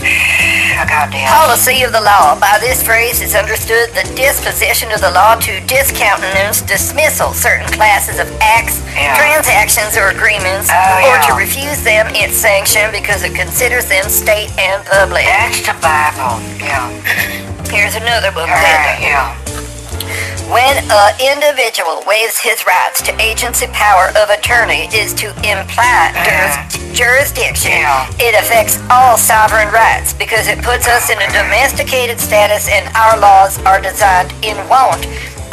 I 0.00 0.86
got 0.86 1.10
this. 1.10 1.26
Policy 1.26 1.82
of 1.82 1.90
the 1.92 2.00
law. 2.00 2.38
By 2.38 2.58
this 2.60 2.82
phrase 2.86 3.20
is 3.20 3.34
understood 3.34 3.90
the 3.98 4.06
disposition 4.14 4.92
of 4.92 5.00
the 5.00 5.10
law 5.10 5.34
to 5.34 5.60
discountenance, 5.66 6.62
dismissal 6.62 7.32
certain 7.32 7.66
classes 7.74 8.20
of 8.20 8.30
acts, 8.40 8.78
Yeah. 8.94 9.18
transactions, 9.18 9.96
or 9.96 10.08
agreements, 10.14 10.70
Oh, 10.70 11.10
or 11.10 11.18
to 11.26 11.32
refuse 11.34 11.82
them 11.82 12.06
its 12.14 12.36
sanction 12.38 12.92
because 12.92 13.24
it 13.24 13.34
considers 13.34 13.86
them 13.86 14.08
state 14.08 14.50
and 14.58 14.84
public. 14.86 15.24
That's 15.26 15.66
the 15.66 15.74
Bible. 15.82 16.38
Yeah. 16.62 16.86
Here's 17.66 17.96
another 17.96 18.30
one. 18.32 18.48
Right, 18.48 18.98
yeah. 19.02 19.34
When 20.48 20.76
an 20.90 21.12
individual 21.20 22.02
waives 22.06 22.38
his 22.38 22.64
rights 22.66 23.02
to 23.02 23.12
agency 23.20 23.66
power 23.72 24.08
of 24.16 24.30
attorney 24.30 24.88
is 24.94 25.12
to 25.14 25.28
imply 25.44 26.12
uh-huh. 26.14 26.24
juris- 26.24 26.98
jurisdiction. 26.98 27.72
Yeah. 27.72 28.10
It 28.18 28.34
affects 28.34 28.80
all 28.90 29.16
sovereign 29.16 29.72
rights 29.72 30.12
because 30.12 30.48
it 30.48 30.62
puts 30.64 30.88
us 30.88 31.10
in 31.10 31.18
a 31.18 31.28
domesticated 31.32 32.18
status 32.18 32.68
and 32.68 32.88
our 32.96 33.18
laws 33.18 33.58
are 33.62 33.80
designed 33.80 34.32
in 34.42 34.56
want 34.68 35.06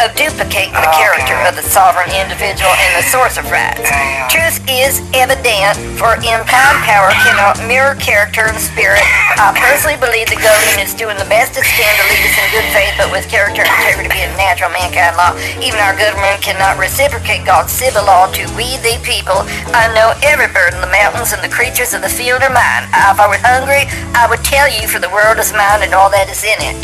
of 0.03 0.11
duplicating 0.15 0.75
the 0.75 0.91
character 0.95 1.35
of 1.47 1.55
the 1.55 1.63
sovereign 1.63 2.11
individual 2.11 2.71
and 2.71 2.91
the 2.99 3.05
source 3.07 3.39
of 3.39 3.47
rights. 3.47 3.87
Truth 4.27 4.59
is 4.67 4.99
evident, 5.15 5.79
for 5.95 6.19
implied 6.19 6.77
power 6.83 7.11
cannot 7.23 7.59
mirror 7.63 7.95
character 7.95 8.47
and 8.47 8.59
spirit. 8.59 9.03
I 9.39 9.55
personally 9.55 9.99
believe 9.99 10.27
the 10.27 10.39
government 10.39 10.83
is 10.83 10.95
doing 10.95 11.15
the 11.15 11.27
best 11.31 11.55
it 11.55 11.63
can 11.63 11.91
to 11.95 12.03
lead 12.11 12.23
us 12.27 12.35
in 12.35 12.47
good 12.51 12.67
faith, 12.75 12.93
but 12.99 13.09
with 13.11 13.27
character 13.31 13.63
and 13.63 13.71
integrity 13.71 14.11
being 14.11 14.31
a 14.31 14.39
natural 14.39 14.71
mankind 14.75 15.15
law, 15.15 15.31
even 15.63 15.79
our 15.79 15.95
government 15.95 16.43
cannot 16.43 16.75
reciprocate 16.75 17.47
God's 17.47 17.71
civil 17.71 18.03
law 18.03 18.27
to 18.35 18.43
we 18.59 18.75
the 18.83 18.99
people. 19.03 19.47
I 19.71 19.91
know 19.95 20.11
every 20.23 20.51
bird 20.51 20.75
in 20.75 20.81
the 20.83 20.91
mountains 20.91 21.31
and 21.31 21.43
the 21.43 21.51
creatures 21.51 21.95
of 21.95 22.03
the 22.03 22.11
field 22.11 22.43
are 22.43 22.51
mine. 22.51 22.87
If 22.91 23.19
I 23.19 23.27
were 23.27 23.39
hungry, 23.39 23.87
I 24.15 24.27
would 24.27 24.43
tell 24.43 24.67
you, 24.67 24.87
for 24.87 24.99
the 24.99 25.11
world 25.11 25.39
is 25.39 25.51
mine 25.55 25.83
and 25.83 25.93
all 25.95 26.11
that 26.11 26.27
is 26.27 26.43
in 26.43 26.59
it. 26.59 26.77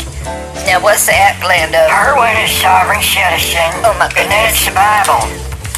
Now, 0.66 0.80
what's 0.80 1.06
that, 1.10 1.36
Glenda? 1.42 1.84
Irwin 1.90 2.38
is 2.40 2.52
sovereign 2.54 3.02
citizen. 3.02 3.66
Oh, 3.84 3.92
my 3.98 4.06
And 4.16 4.30
then 4.30 4.48
goodness. 4.48 4.62
it's 4.62 4.66
the 4.70 4.76
Bible. 4.76 5.20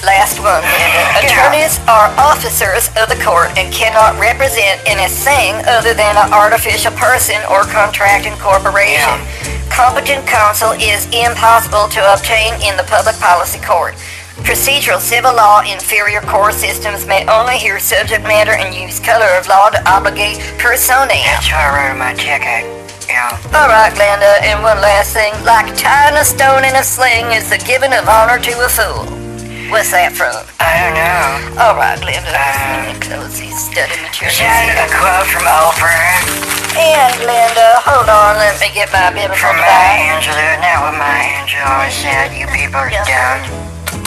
Last 0.04 0.36
one, 0.36 0.60
Glenda. 0.60 1.24
Attorneys 1.24 1.80
are 1.88 2.12
officers 2.20 2.92
of 3.00 3.08
the 3.08 3.16
court 3.24 3.56
and 3.56 3.72
cannot 3.72 4.20
represent 4.20 4.84
anything 4.84 5.56
other 5.64 5.96
than 5.96 6.14
an 6.20 6.28
artificial 6.32 6.92
person 6.92 7.40
or 7.48 7.64
contracting 7.64 8.36
corporation. 8.36 9.16
Competent 9.72 10.28
counsel 10.28 10.76
is 10.76 11.08
impossible 11.10 11.88
to 11.88 12.00
obtain 12.12 12.52
in 12.60 12.76
the 12.76 12.84
public 12.84 13.16
policy 13.16 13.58
court. 13.64 13.96
Procedural 14.44 15.00
civil 15.00 15.32
law 15.34 15.62
inferior 15.64 16.20
court 16.20 16.52
systems 16.52 17.06
may 17.06 17.24
only 17.26 17.56
hear 17.56 17.80
subject 17.80 18.22
matter 18.24 18.52
and 18.52 18.74
use 18.76 19.00
color 19.00 19.32
of 19.40 19.48
law 19.48 19.70
to 19.70 19.80
obligate 19.88 20.36
personae. 20.60 21.24
That's 21.24 21.48
what 21.48 21.64
I 21.64 21.72
wrote 21.72 21.92
in 21.92 21.98
my 21.98 22.12
ticket. 22.12 22.83
Yeah. 23.14 23.30
All 23.54 23.70
right, 23.70 23.94
Glenda, 23.94 24.42
and 24.42 24.58
one 24.66 24.82
last 24.82 25.14
thing. 25.14 25.30
Like 25.46 25.70
tying 25.78 26.18
a 26.18 26.24
stone 26.26 26.66
in 26.66 26.74
a 26.74 26.82
sling 26.82 27.30
is 27.30 27.46
the 27.46 27.62
giving 27.62 27.94
of 27.94 28.10
honor 28.10 28.42
to 28.42 28.52
a 28.66 28.68
fool. 28.68 29.06
What's 29.70 29.94
that 29.94 30.18
from? 30.18 30.34
I 30.58 30.70
don't 30.82 30.98
know. 30.98 31.62
All 31.62 31.78
right, 31.78 31.94
Glenda. 32.02 32.26
Uh, 32.34 32.34
Let 32.34 32.90
me 32.90 32.94
close 32.98 33.38
these 33.38 33.54
study 33.54 33.94
materials. 34.02 34.34
that 34.42 34.82
a 34.82 34.86
quote 34.90 35.30
from 35.30 35.46
Oprah? 35.46 36.26
And 36.74 37.14
Glenda, 37.22 37.78
hold 37.86 38.10
on. 38.10 38.34
Let 38.42 38.58
me 38.58 38.74
get 38.74 38.90
my 38.90 39.14
biblical 39.14 39.38
From 39.38 39.62
Bible. 39.62 39.62
Maya 39.62 40.18
Angelou? 40.18 40.50
That 40.58 40.76
what 40.82 40.94
Maya 40.98 41.38
Angelou 41.38 41.86
said? 41.94 42.34
You 42.34 42.50
people 42.50 42.82
are 42.82 42.90
Yes. 42.90 43.06
dumb. 43.06 43.46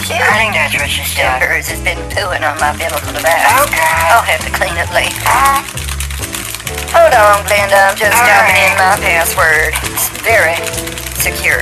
Shoot. 0.04 0.20
I 0.20 0.36
think 0.36 0.52
that's 0.52 0.76
what 0.76 0.92
she 0.92 1.04
said. 1.08 1.40
Hers 1.40 1.72
has 1.72 1.80
been 1.80 2.00
pooing 2.12 2.44
on 2.44 2.60
my 2.60 2.76
biblical 2.76 3.12
device. 3.16 3.40
Okay. 3.72 3.88
I'll 4.12 4.24
have 4.28 4.44
to 4.44 4.52
clean 4.52 4.76
it 4.76 4.92
later. 4.92 5.16
Hold 6.96 7.12
on, 7.12 7.44
Glenda. 7.44 7.92
I'm 7.92 7.96
just 8.00 8.16
typing 8.16 8.56
in 8.56 8.72
my 8.80 8.87
password. 9.02 9.74
It's 9.94 10.10
very 10.24 10.56
secure. 11.18 11.62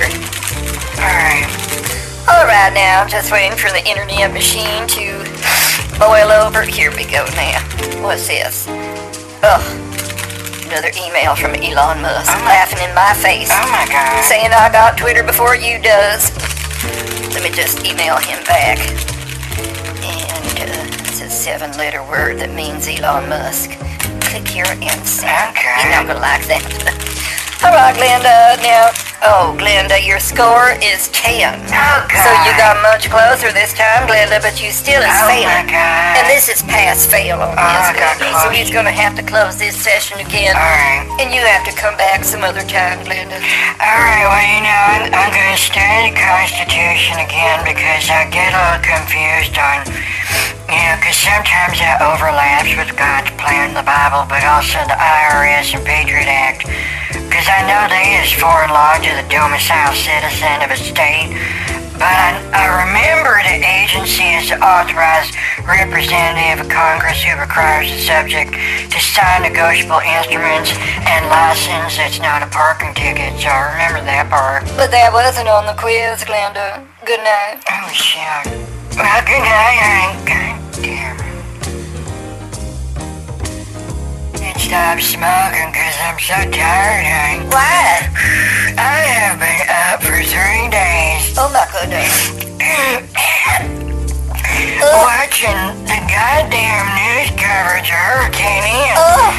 Alright. 1.00 1.46
All 2.28 2.44
right, 2.44 2.72
now 2.74 3.02
I'm 3.02 3.08
just 3.08 3.30
waiting 3.30 3.56
for 3.56 3.70
the 3.70 3.84
internet 3.86 4.32
machine 4.32 4.86
to 4.98 5.22
boil 5.98 6.32
over. 6.32 6.62
Here 6.62 6.90
we 6.90 7.04
go 7.04 7.24
now. 7.38 7.60
What's 8.02 8.26
this? 8.26 8.66
Oh, 9.42 9.62
another 10.66 10.90
email 10.98 11.36
from 11.36 11.54
Elon 11.54 12.02
Musk 12.02 12.32
Oh 12.34 12.42
laughing 12.44 12.82
in 12.82 12.92
my 12.94 13.14
face, 13.14 13.48
Oh 13.52 13.68
my 13.70 13.86
god. 13.86 14.24
saying 14.24 14.50
I 14.52 14.68
got 14.72 14.98
Twitter 14.98 15.22
before 15.22 15.54
you 15.54 15.78
does. 15.80 16.30
Let 17.34 17.42
me 17.44 17.50
just 17.50 17.84
email 17.86 18.16
him 18.16 18.42
back. 18.44 18.78
And 20.02 20.70
uh, 20.70 21.06
it's 21.06 21.20
a 21.20 21.30
seven-letter 21.30 22.02
word 22.08 22.38
that 22.38 22.50
means 22.54 22.88
Elon 22.88 23.28
Musk. 23.28 23.70
Click 24.22 24.48
here 24.48 24.66
and 24.66 25.06
send. 25.06 25.50
Okay. 25.56 25.82
You're 25.82 25.92
not 25.92 26.06
gonna 26.08 26.20
like 26.20 26.44
that. 26.48 27.12
All 27.64 27.72
right, 27.72 27.96
Glenda. 27.96 28.60
Now, 28.62 28.92
oh, 29.24 29.56
Glenda, 29.58 29.96
your 30.04 30.20
score 30.20 30.76
is 30.84 31.08
ten. 31.10 31.56
Oh 31.72 31.98
god. 32.06 32.20
So 32.22 32.30
you 32.44 32.52
got 32.60 32.76
much 32.84 33.08
closer 33.08 33.50
this 33.50 33.72
time, 33.72 34.04
Glenda, 34.06 34.38
but 34.44 34.60
you 34.60 34.70
still 34.70 35.00
is 35.00 35.08
Oh 35.08 35.26
my 35.26 35.40
failing. 35.40 35.66
god. 35.72 36.20
And 36.20 36.26
this 36.28 36.46
is 36.52 36.60
pass 36.68 37.08
fail 37.08 37.40
on 37.40 37.56
Oh, 37.56 37.64
his 37.80 37.88
I 37.90 37.92
got 37.96 38.14
Glenda. 38.20 38.42
So 38.44 38.48
he's 38.52 38.70
gonna 38.70 38.92
have 38.94 39.16
to 39.16 39.24
close 39.24 39.56
this 39.58 39.74
session 39.74 40.20
again. 40.20 40.52
Alright. 40.54 41.08
And 41.18 41.32
you 41.32 41.40
have 41.42 41.64
to 41.66 41.74
come 41.74 41.96
back 41.96 42.22
some 42.22 42.44
other 42.44 42.62
time, 42.68 43.00
Glenda. 43.08 43.40
Alright, 43.80 44.26
well, 44.28 44.46
you 44.46 44.60
know, 44.62 44.82
I'm, 44.92 45.02
I'm 45.16 45.30
going 45.32 45.50
to 45.56 45.58
study 45.60 46.12
the 46.12 46.16
Constitution 46.20 47.18
again 47.24 47.64
because 47.64 48.04
I 48.12 48.28
get 48.30 48.52
a 48.52 48.60
little 48.60 48.84
confused 48.84 49.56
on, 49.56 49.88
you 50.68 50.76
know, 50.76 50.94
because 51.00 51.16
sometimes 51.18 51.80
that 51.80 52.04
overlaps 52.04 52.68
with 52.76 52.92
God's 53.00 53.32
plan 53.40 53.72
in 53.72 53.76
the 53.80 53.84
Bible, 53.86 54.28
but 54.28 54.44
also 54.44 54.76
the 54.86 54.96
IRS 54.96 55.72
and 55.74 55.82
Patriot 55.84 56.28
Act. 56.28 56.68
Because 57.36 57.52
I 57.52 57.68
know 57.68 57.84
they 57.92 58.16
is 58.24 58.32
foreign 58.32 58.72
law 58.72 58.96
to 58.96 59.12
the 59.12 59.28
domicile 59.28 59.92
citizen 59.92 60.56
of 60.64 60.72
a 60.72 60.78
state, 60.80 61.36
but 62.00 62.08
I, 62.08 62.32
I 62.48 62.64
remember 62.88 63.36
the 63.44 63.60
agency 63.60 64.24
is 64.40 64.48
the 64.48 64.56
authorized 64.56 65.36
representative 65.60 66.64
of 66.64 66.72
Congress 66.72 67.20
who 67.20 67.36
requires 67.36 67.92
the 67.92 68.00
subject 68.00 68.56
to 68.56 68.96
sign 68.96 69.44
negotiable 69.44 70.00
instruments 70.00 70.72
and 71.04 71.28
license 71.28 72.00
that's 72.00 72.16
not 72.24 72.40
a 72.40 72.48
parking 72.48 72.96
ticket, 72.96 73.36
so 73.36 73.52
I 73.52 73.84
remember 73.84 74.00
that 74.08 74.32
part. 74.32 74.64
But 74.72 74.88
that 74.96 75.12
wasn't 75.12 75.52
on 75.52 75.68
the 75.68 75.76
quiz, 75.76 76.24
Glenda. 76.24 76.88
Good 77.04 77.20
night. 77.20 77.60
Oh, 77.68 77.92
shit. 77.92 78.48
Well, 78.96 79.20
good 79.28 79.44
night, 79.44 79.76
Hank. 79.76 80.24
God 80.24 80.56
damn. 80.80 81.25
And 84.46 84.60
stop 84.62 85.00
smoking 85.02 85.74
because 85.74 85.96
I'm 86.06 86.18
so 86.22 86.38
tired, 86.54 87.02
Hank. 87.02 87.50
Why? 87.50 88.06
I 88.78 88.98
have 89.18 89.42
been 89.42 89.62
up 89.66 89.98
for 90.06 90.22
three 90.22 90.70
days. 90.70 91.34
Oh 91.34 91.50
my 91.50 91.66
goodness. 91.74 92.30
Watching 94.78 95.58
the 95.90 95.98
goddamn 96.06 96.86
news 96.94 97.30
coverage 97.34 97.90
of 97.90 97.98
Hurricane 97.98 98.64
Ian. 98.64 98.96
Oh, 98.96 99.34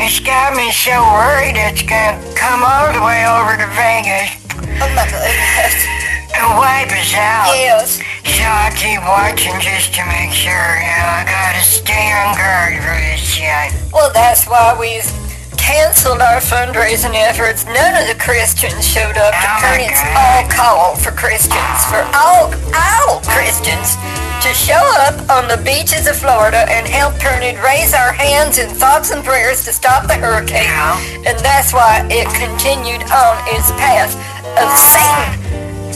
It's 0.00 0.20
got 0.20 0.56
me 0.56 0.72
so 0.72 0.96
worried 1.12 1.56
it's 1.56 1.82
gonna 1.82 2.16
come 2.34 2.64
all 2.64 2.92
the 2.92 3.04
way 3.04 3.26
over 3.28 3.56
to 3.56 3.66
Vegas 3.76 4.46
oh 4.80 4.88
my 4.94 5.04
goodness. 5.08 6.05
And 6.36 6.58
wipe 6.60 6.92
us 6.92 7.12
out. 7.16 7.56
Yes. 7.56 7.98
So 8.24 8.44
I 8.44 8.68
keep 8.76 9.00
watching 9.02 9.56
just 9.60 9.94
to 9.96 10.04
make 10.06 10.32
sure, 10.32 10.52
you 10.52 10.92
know, 10.92 11.16
I 11.16 11.24
gotta 11.24 11.64
stay 11.64 12.12
on 12.12 12.36
guard 12.36 12.76
for 12.84 12.96
this 13.00 13.20
shit. 13.20 13.72
Well, 13.92 14.12
that's 14.12 14.44
why 14.46 14.76
we 14.78 15.00
canceled 15.56 16.20
our 16.20 16.38
fundraising 16.38 17.16
efforts. 17.16 17.64
None 17.66 17.96
of 17.96 18.06
the 18.06 18.18
Christians 18.20 18.86
showed 18.86 19.16
up 19.16 19.32
to 19.32 19.48
Oh, 19.48 19.58
Kearney's 19.64 20.02
all 20.14 20.42
call 20.52 20.96
for 20.96 21.10
Christians, 21.10 21.80
for 21.88 22.04
all, 22.14 22.52
all 22.76 23.20
Christians 23.24 23.96
to 24.44 24.52
show 24.54 24.84
up 25.08 25.16
on 25.30 25.48
the 25.48 25.56
beaches 25.64 26.06
of 26.06 26.14
Florida 26.16 26.68
and 26.70 26.86
help 26.86 27.18
Kearney 27.18 27.56
raise 27.64 27.94
our 27.94 28.12
hands 28.12 28.58
in 28.58 28.68
thoughts 28.68 29.10
and 29.10 29.24
prayers 29.24 29.64
to 29.64 29.72
stop 29.72 30.06
the 30.06 30.14
hurricane. 30.14 30.70
Yeah. 30.70 31.26
And 31.26 31.38
that's 31.40 31.72
why 31.72 32.06
it 32.10 32.28
continued 32.36 33.02
on 33.10 33.34
its 33.48 33.72
path 33.72 34.14
of 34.60 34.68
Satan 34.78 35.45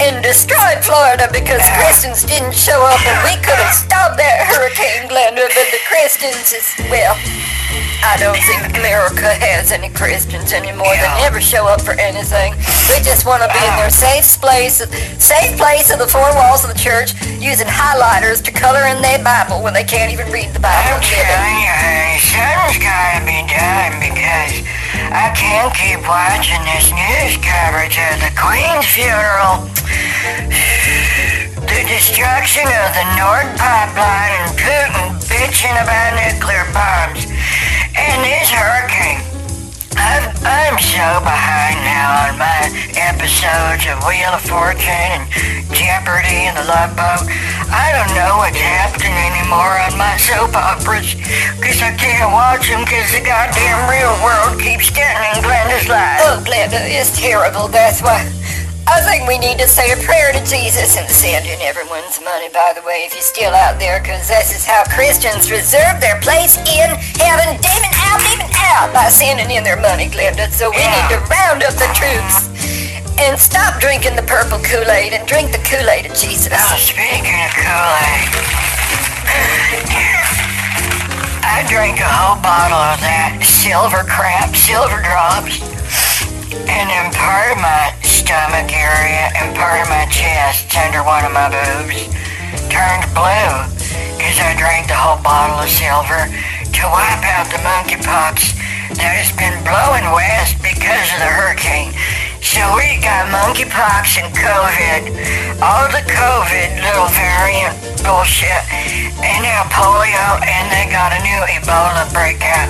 and 0.00 0.22
destroyed 0.24 0.80
Florida 0.82 1.28
because 1.32 1.60
Christians 1.76 2.24
didn't 2.24 2.54
show 2.54 2.80
up 2.82 3.00
and 3.06 3.18
we 3.28 3.36
could 3.44 3.58
have 3.60 3.74
stopped 3.74 4.16
that 4.16 4.48
hurricane, 4.48 5.08
Glenda, 5.12 5.44
but 5.52 5.68
the 5.70 5.80
Christians 5.88 6.52
is, 6.56 6.66
well, 6.88 7.12
I 8.00 8.16
don't 8.16 8.40
think 8.48 8.64
America 8.80 9.28
has 9.28 9.70
any 9.72 9.90
Christians 9.92 10.52
anymore 10.56 10.88
that 10.88 11.20
Yeah. 11.20 11.28
never 11.28 11.40
show 11.40 11.68
up 11.68 11.82
for 11.84 11.92
anything. 12.00 12.56
They 12.88 13.04
just 13.04 13.26
want 13.28 13.44
to 13.44 13.48
be 13.52 13.60
in 13.60 13.76
their 13.76 13.92
safe 13.92 14.24
place, 14.40 14.80
safe 15.20 15.52
place 15.60 15.92
of 15.92 15.98
the 16.00 16.08
four 16.08 16.32
walls 16.34 16.64
of 16.64 16.72
the 16.72 16.78
church, 16.80 17.12
using 17.38 17.68
highlighters 17.68 18.42
to 18.44 18.50
color 18.50 18.88
in 18.88 19.02
their 19.02 19.18
Bible 19.20 19.60
when 19.60 19.74
they 19.74 19.84
can't 19.84 20.10
even 20.12 20.32
read 20.32 20.48
the 20.56 20.60
Bible. 20.64 20.96
I'm 20.96 21.04
telling 21.04 21.60
you, 21.60 22.18
something's 22.24 22.80
gotta 22.80 23.20
be 23.28 23.44
done 23.52 23.92
because 24.00 24.64
I 25.12 25.28
can't 25.36 25.70
keep 25.76 26.00
watching 26.08 26.62
this 26.64 26.88
news 26.90 27.36
coverage 27.44 28.00
of 28.00 28.16
the 28.24 28.32
Queen's 28.32 28.86
funeral. 28.88 29.68
The 31.70 31.82
destruction 31.86 32.66
of 32.66 32.88
the 32.94 33.06
Nord 33.16 33.46
Pipeline 33.56 34.34
and 34.42 34.52
Putin 34.58 35.06
bitching 35.30 35.76
about 35.78 36.18
nuclear 36.18 36.66
bombs. 36.74 37.26
And 37.96 38.18
this 38.24 38.50
hurricane. 38.50 39.22
I'm, 39.96 40.24
I'm 40.42 40.76
so 40.80 41.20
behind 41.20 41.76
now 41.84 42.30
on 42.30 42.38
my 42.38 42.72
episodes 42.96 43.84
of 43.84 44.00
Wheel 44.08 44.32
of 44.32 44.42
Fortune 44.42 44.88
and 44.88 45.26
Jeopardy 45.76 46.48
and 46.48 46.56
The 46.56 46.64
Love 46.64 46.96
Boat. 46.96 47.28
I 47.68 47.92
don't 47.94 48.10
know 48.16 48.40
what's 48.40 48.58
happening 48.58 49.12
anymore 49.12 49.78
on 49.84 49.94
my 49.98 50.16
soap 50.16 50.56
operas 50.56 51.14
because 51.60 51.82
I 51.84 51.92
can't 51.94 52.32
watch 52.32 52.66
them 52.66 52.82
because 52.82 53.12
the 53.12 53.22
goddamn 53.22 53.86
real 53.86 54.14
world 54.24 54.58
keeps 54.58 54.90
getting 54.90 55.20
in 55.36 55.44
Glenda's 55.44 55.86
life. 55.86 56.18
Oh, 56.24 56.42
Glenda, 56.42 56.80
it's 56.80 57.14
terrible. 57.18 57.68
That's 57.68 58.02
why 58.02 58.24
I 58.90 58.98
think 59.06 59.28
we 59.30 59.38
need 59.38 59.56
to 59.62 59.68
say 59.70 59.94
a 59.94 59.98
prayer 60.02 60.34
to 60.34 60.42
Jesus 60.42 60.98
and 60.98 61.06
send 61.08 61.46
in 61.46 61.62
everyone's 61.62 62.18
money, 62.26 62.50
by 62.50 62.74
the 62.74 62.82
way, 62.82 63.06
if 63.06 63.14
you're 63.14 63.22
still 63.22 63.54
out 63.54 63.78
there, 63.78 64.02
because 64.02 64.26
this 64.26 64.50
is 64.50 64.66
how 64.66 64.82
Christians 64.90 65.46
reserve 65.46 66.02
their 66.02 66.18
place 66.18 66.58
in 66.66 66.90
heaven. 67.22 67.54
Demon 67.62 67.92
out, 68.10 68.18
demon 68.26 68.50
out, 68.74 68.90
by 68.90 69.06
sending 69.06 69.46
in 69.54 69.62
their 69.62 69.78
money, 69.78 70.10
Glenda. 70.10 70.50
So 70.50 70.74
we 70.74 70.82
need 70.82 71.08
to 71.14 71.22
round 71.30 71.62
up 71.62 71.78
the 71.78 71.86
troops 71.94 72.50
And 73.20 73.38
stop 73.38 73.78
drinking 73.80 74.16
the 74.16 74.22
purple 74.22 74.56
Kool-Aid 74.64 75.12
and 75.12 75.28
drink 75.28 75.52
the 75.52 75.60
Kool-Aid 75.68 76.06
of 76.06 76.16
Jesus. 76.16 76.56
Oh, 76.56 76.76
speaking 76.80 77.36
of 77.44 77.52
Kool-Aid, 77.52 78.32
I 81.44 81.60
drank 81.68 82.00
a 82.00 82.08
whole 82.08 82.40
bottle 82.40 82.80
of 82.80 82.96
that 83.04 83.44
silver 83.44 84.08
crap, 84.08 84.56
silver 84.56 85.04
drops, 85.04 85.60
and 86.52 86.86
then 86.90 87.06
part 87.14 87.52
of 87.54 87.58
my 87.62 87.94
stomach 88.02 88.70
area 88.74 89.30
and 89.38 89.54
part 89.54 89.78
of 89.82 89.88
my 89.88 90.06
chest 90.10 90.70
under 90.74 91.02
one 91.02 91.24
of 91.24 91.32
my 91.32 91.50
boobs 91.50 92.10
turned 92.70 93.06
blue 93.14 93.54
because 94.18 94.38
I 94.38 94.54
drank 94.58 94.86
the 94.86 94.98
whole 94.98 95.22
bottle 95.22 95.62
of 95.62 95.70
silver 95.70 96.26
to 96.26 96.82
wipe 96.90 97.24
out 97.26 97.46
the 97.50 97.60
monkeypox 97.62 98.54
that 98.98 99.14
has 99.14 99.30
been 99.38 99.54
blowing 99.62 100.06
west 100.10 100.58
because 100.62 101.06
of 101.14 101.18
the 101.22 101.30
hurricane. 101.30 101.94
So 102.42 102.62
we 102.74 102.98
got 102.98 103.30
monkeypox 103.30 104.18
and 104.18 104.28
COVID, 104.34 105.14
all 105.62 105.86
the 105.94 106.02
COVID 106.02 106.68
little 106.82 107.10
variant 107.14 107.78
bullshit, 108.02 108.64
and 109.22 109.40
now 109.46 109.64
polio, 109.70 110.42
and 110.42 110.66
they 110.72 110.90
got 110.90 111.14
a 111.14 111.20
new 111.22 111.40
Ebola 111.46 112.10
breakout, 112.10 112.68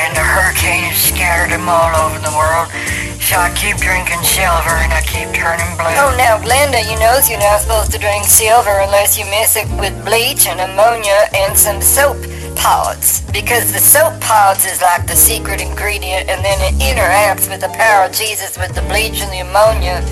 and 0.00 0.16
the 0.16 0.24
hurricanes 0.24 0.96
scattered 0.96 1.52
them 1.52 1.68
all 1.68 1.92
over 2.00 2.18
the 2.18 2.32
world. 2.32 2.72
So 3.20 3.36
I 3.36 3.52
keep 3.54 3.76
drinking 3.76 4.24
silver 4.24 4.74
and 4.80 4.90
I 4.90 5.02
keep 5.06 5.30
turning 5.36 5.70
blue. 5.76 5.94
Oh, 6.00 6.10
now, 6.16 6.40
Glenda, 6.40 6.82
you 6.82 6.98
know 6.98 7.20
you're 7.28 7.38
not 7.38 7.60
supposed 7.60 7.92
to 7.92 7.98
drink 7.98 8.24
silver 8.24 8.80
unless 8.80 9.18
you 9.18 9.24
mix 9.26 9.54
it 9.54 9.68
with 9.78 9.94
bleach 10.04 10.48
and 10.48 10.58
ammonia 10.58 11.28
and 11.36 11.56
some 11.56 11.80
soap 11.80 12.18
pods. 12.56 13.22
Because 13.30 13.72
the 13.72 13.78
soap 13.78 14.20
pods 14.20 14.64
is 14.64 14.82
like 14.82 15.06
the 15.06 15.14
secret 15.14 15.60
ingredient 15.60 16.28
and 16.28 16.44
then 16.44 16.58
it 16.58 16.74
interacts 16.80 17.48
with 17.48 17.60
the 17.60 17.70
power 17.76 18.06
of 18.06 18.12
Jesus 18.12 18.58
with 18.58 18.74
the 18.74 18.82
bleach 18.90 19.20
and 19.20 19.30
the 19.30 19.46
ammonia 19.46 20.02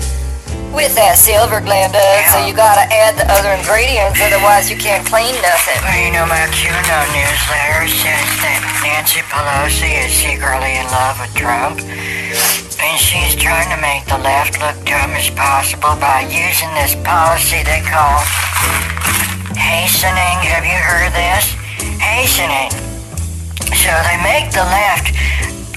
with 0.73 0.93
that 0.95 1.17
silver, 1.17 1.61
gland 1.61 1.93
Glenda. 1.93 2.05
So 2.29 2.45
you 2.45 2.53
gotta 2.53 2.85
add 2.93 3.17
the 3.17 3.25
other 3.29 3.53
ingredients, 3.53 4.21
otherwise 4.21 4.69
you 4.69 4.77
can't 4.77 5.05
clean 5.05 5.33
nothing. 5.41 5.79
Well, 5.81 5.97
you 5.97 6.11
know, 6.13 6.25
my 6.29 6.45
QAnon 6.53 7.07
newsletter 7.13 7.89
says 7.89 8.29
that 8.45 8.61
Nancy 8.85 9.21
Pelosi 9.25 10.05
is 10.05 10.11
secretly 10.13 10.77
in 10.77 10.85
love 10.93 11.17
with 11.17 11.33
Trump. 11.33 11.81
And 12.79 12.95
she's 12.99 13.35
trying 13.35 13.67
to 13.75 13.79
make 13.81 14.05
the 14.05 14.17
left 14.21 14.61
look 14.61 14.77
dumb 14.85 15.11
as 15.17 15.29
possible 15.33 15.97
by 15.99 16.23
using 16.29 16.71
this 16.79 16.95
policy 17.03 17.59
they 17.65 17.83
call 17.83 18.23
hastening. 19.57 20.37
Have 20.47 20.63
you 20.63 20.79
heard 20.79 21.09
of 21.09 21.15
this? 21.17 21.51
Hastening. 21.99 22.71
So 23.75 23.91
they 24.07 24.17
make 24.23 24.53
the 24.55 24.63
left 24.63 25.11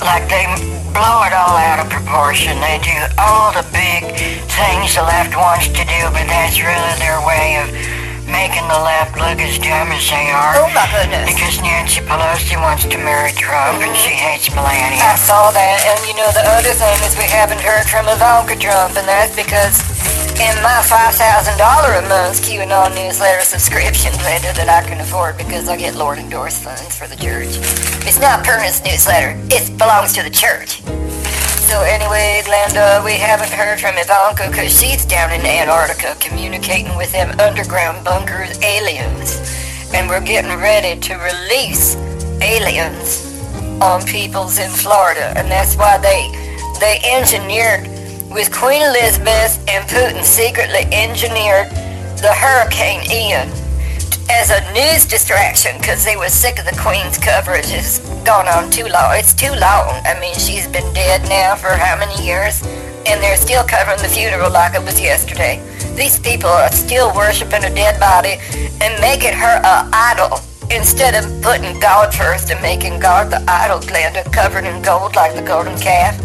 like 0.05 0.29
they 0.29 0.45
blow 0.93 1.23
it 1.25 1.33
all 1.33 1.57
out 1.57 1.79
of 1.79 1.89
proportion. 1.91 2.59
They 2.61 2.79
do 2.83 2.97
all 3.19 3.53
the 3.53 3.65
big 3.73 4.03
things 4.51 4.95
the 4.95 5.03
left 5.03 5.37
wants 5.37 5.69
to 5.69 5.83
do, 5.87 6.01
but 6.13 6.27
that's 6.27 6.59
really 6.61 6.95
their 6.99 7.19
way 7.27 7.63
of 7.63 8.02
making 8.27 8.67
the 8.69 8.79
left 8.79 9.17
look 9.19 9.39
as 9.43 9.59
dumb 9.59 9.91
as 9.91 10.05
they 10.07 10.31
are. 10.31 10.55
Oh 10.59 10.71
my 10.71 10.87
goodness. 10.91 11.27
Because 11.27 11.59
Nancy 11.63 12.01
Pelosi 12.03 12.55
wants 12.61 12.85
to 12.87 12.99
marry 12.99 13.33
Trump 13.33 13.83
and 13.83 13.95
she 13.97 14.15
hates 14.15 14.51
Melania. 14.55 15.03
I 15.03 15.17
saw 15.19 15.51
that, 15.51 15.83
and 15.87 15.99
you 16.07 16.15
know 16.15 16.31
the 16.31 16.45
other 16.47 16.75
thing 16.75 16.97
is 17.03 17.17
we 17.19 17.27
haven't 17.27 17.61
heard 17.61 17.87
from 17.87 18.07
Ivanka 18.07 18.57
Trump, 18.59 18.95
and 18.97 19.07
that's 19.07 19.35
because 19.35 19.83
in 20.39 20.55
my 20.63 20.83
five 20.83 21.15
thousand 21.15 21.59
dollar 21.59 21.99
a 21.99 22.05
month 22.09 22.43
QAnon 22.43 22.95
newsletter 22.95 23.43
subscription 23.43 24.13
Glenda 24.23 24.55
that 24.57 24.69
I 24.69 24.87
can 24.87 25.01
afford 25.01 25.37
because 25.39 25.69
I 25.69 25.77
get 25.77 25.95
Lord 25.95 26.19
endorsed 26.19 26.63
funds 26.63 26.97
for 26.97 27.07
the 27.07 27.17
church. 27.17 27.59
It's 28.07 28.19
not 28.19 28.45
Pernod's 28.45 28.83
newsletter; 28.85 29.39
it 29.51 29.67
belongs 29.79 30.13
to 30.15 30.23
the 30.23 30.31
church. 30.31 30.83
So 31.73 31.81
anyway, 31.81 32.43
Glenda, 32.45 33.03
we 33.03 33.13
haven't 33.15 33.49
heard 33.49 33.81
from 33.81 33.97
Ivanka 33.97 34.47
because 34.51 34.79
she's 34.79 35.07
down 35.07 35.33
in 35.33 35.41
Antarctica 35.41 36.15
communicating 36.21 36.95
with 36.99 37.11
them 37.13 37.35
underground 37.41 38.05
bunkers 38.05 38.61
aliens, 38.63 39.41
and 39.95 40.07
we're 40.07 40.21
getting 40.21 40.55
ready 40.61 41.01
to 41.01 41.15
release 41.15 41.97
aliens 42.43 43.25
on 43.81 44.05
peoples 44.05 44.59
in 44.59 44.69
Florida, 44.69 45.33
and 45.35 45.51
that's 45.51 45.75
why 45.75 45.97
they 45.97 46.29
they 46.79 47.01
engineered 47.11 47.89
with 48.31 48.53
Queen 48.53 48.83
Elizabeth 48.83 49.57
and 49.67 49.89
Putin 49.89 50.23
secretly 50.23 50.85
engineered 50.93 51.71
the 52.21 52.35
Hurricane 52.37 53.11
Ian 53.11 53.49
as 54.31 54.51
a 54.51 54.61
news 54.73 55.07
distraction 55.07 55.77
because 55.79 56.05
they 56.05 56.17
were 56.17 56.29
sick 56.29 56.59
of 56.59 56.65
the 56.65 56.77
Queen's 56.81 57.19
coverage. 57.19 57.67
It's 57.69 57.99
gone 58.25 58.49
on 58.49 58.71
too 58.71 58.87
long. 58.87 59.15
It's 59.15 59.35
too 59.35 59.53
long. 59.53 60.01
I 60.05 60.17
mean, 60.21 60.35
she's 60.35 60.67
been 60.67 60.93
dead 60.95 61.23
now 61.29 61.57
for 61.57 61.71
how 61.71 61.97
many 61.99 62.17
years? 62.25 62.63
And 63.07 63.23
they're 63.23 63.37
still 63.37 63.65
covering 63.65 63.99
the 63.99 64.09
funeral 64.09 64.51
like 64.51 64.75
it 64.75 64.83
was 64.85 65.01
yesterday. 65.01 65.61
These 65.95 66.19
people 66.21 66.51
are 66.51 66.73
still 66.73 67.15
worshiping 67.15 67.65
a 67.65 67.75
dead 67.75 67.99
body 68.01 68.39
and 68.81 69.01
making 69.01 69.35
her 69.35 69.61
a 69.65 69.89
idol 69.93 70.41
instead 70.71 71.15
of 71.15 71.43
putting 71.43 71.79
God 71.81 72.15
first 72.15 72.51
and 72.51 72.61
making 72.63 73.01
God 73.01 73.31
the 73.31 73.45
idol, 73.51 73.81
Glenda, 73.81 74.25
covered 74.33 74.65
in 74.65 74.81
gold 74.83 75.17
like 75.17 75.35
the 75.35 75.43
golden 75.43 75.79
calf. 75.79 76.17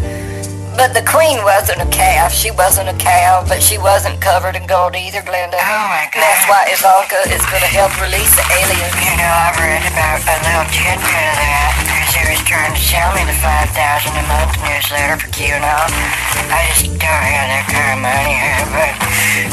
But 0.78 0.94
the 0.94 1.02
queen 1.02 1.42
wasn't 1.42 1.82
a 1.82 1.90
calf. 1.90 2.30
She 2.30 2.54
wasn't 2.54 2.86
a 2.86 2.94
cow, 3.02 3.42
but 3.50 3.58
she 3.58 3.82
wasn't 3.82 4.22
covered 4.22 4.54
in 4.54 4.62
gold 4.70 4.94
either, 4.94 5.18
Glenda. 5.26 5.58
Oh 5.58 5.84
my 5.90 6.06
And 6.06 6.22
that's 6.22 6.46
why 6.46 6.70
Ivanka 6.70 7.18
is 7.34 7.42
going 7.50 7.66
to 7.66 7.72
help 7.74 7.90
release 7.98 8.30
the 8.38 8.46
aliens. 8.46 8.94
You 9.02 9.10
know, 9.18 9.26
I've 9.26 9.58
read 9.58 9.82
about 9.90 10.22
a 10.22 10.38
little 10.38 10.70
tidbit 10.70 11.02
of 11.02 11.34
that 11.34 11.74
because 11.82 12.14
he 12.14 12.22
was 12.30 12.42
trying 12.46 12.70
to 12.70 12.78
sell 12.78 13.10
me 13.10 13.26
the 13.26 13.34
5000 13.42 13.74
a 13.74 14.24
month 14.30 14.54
newsletter 14.62 15.18
for 15.18 15.26
QAnon. 15.34 15.90
I 16.46 16.62
just 16.70 16.86
don't 16.94 17.26
have 17.26 17.48
that 17.50 17.66
kind 17.66 17.98
of 17.98 18.06
money, 18.06 18.38
but 18.70 18.94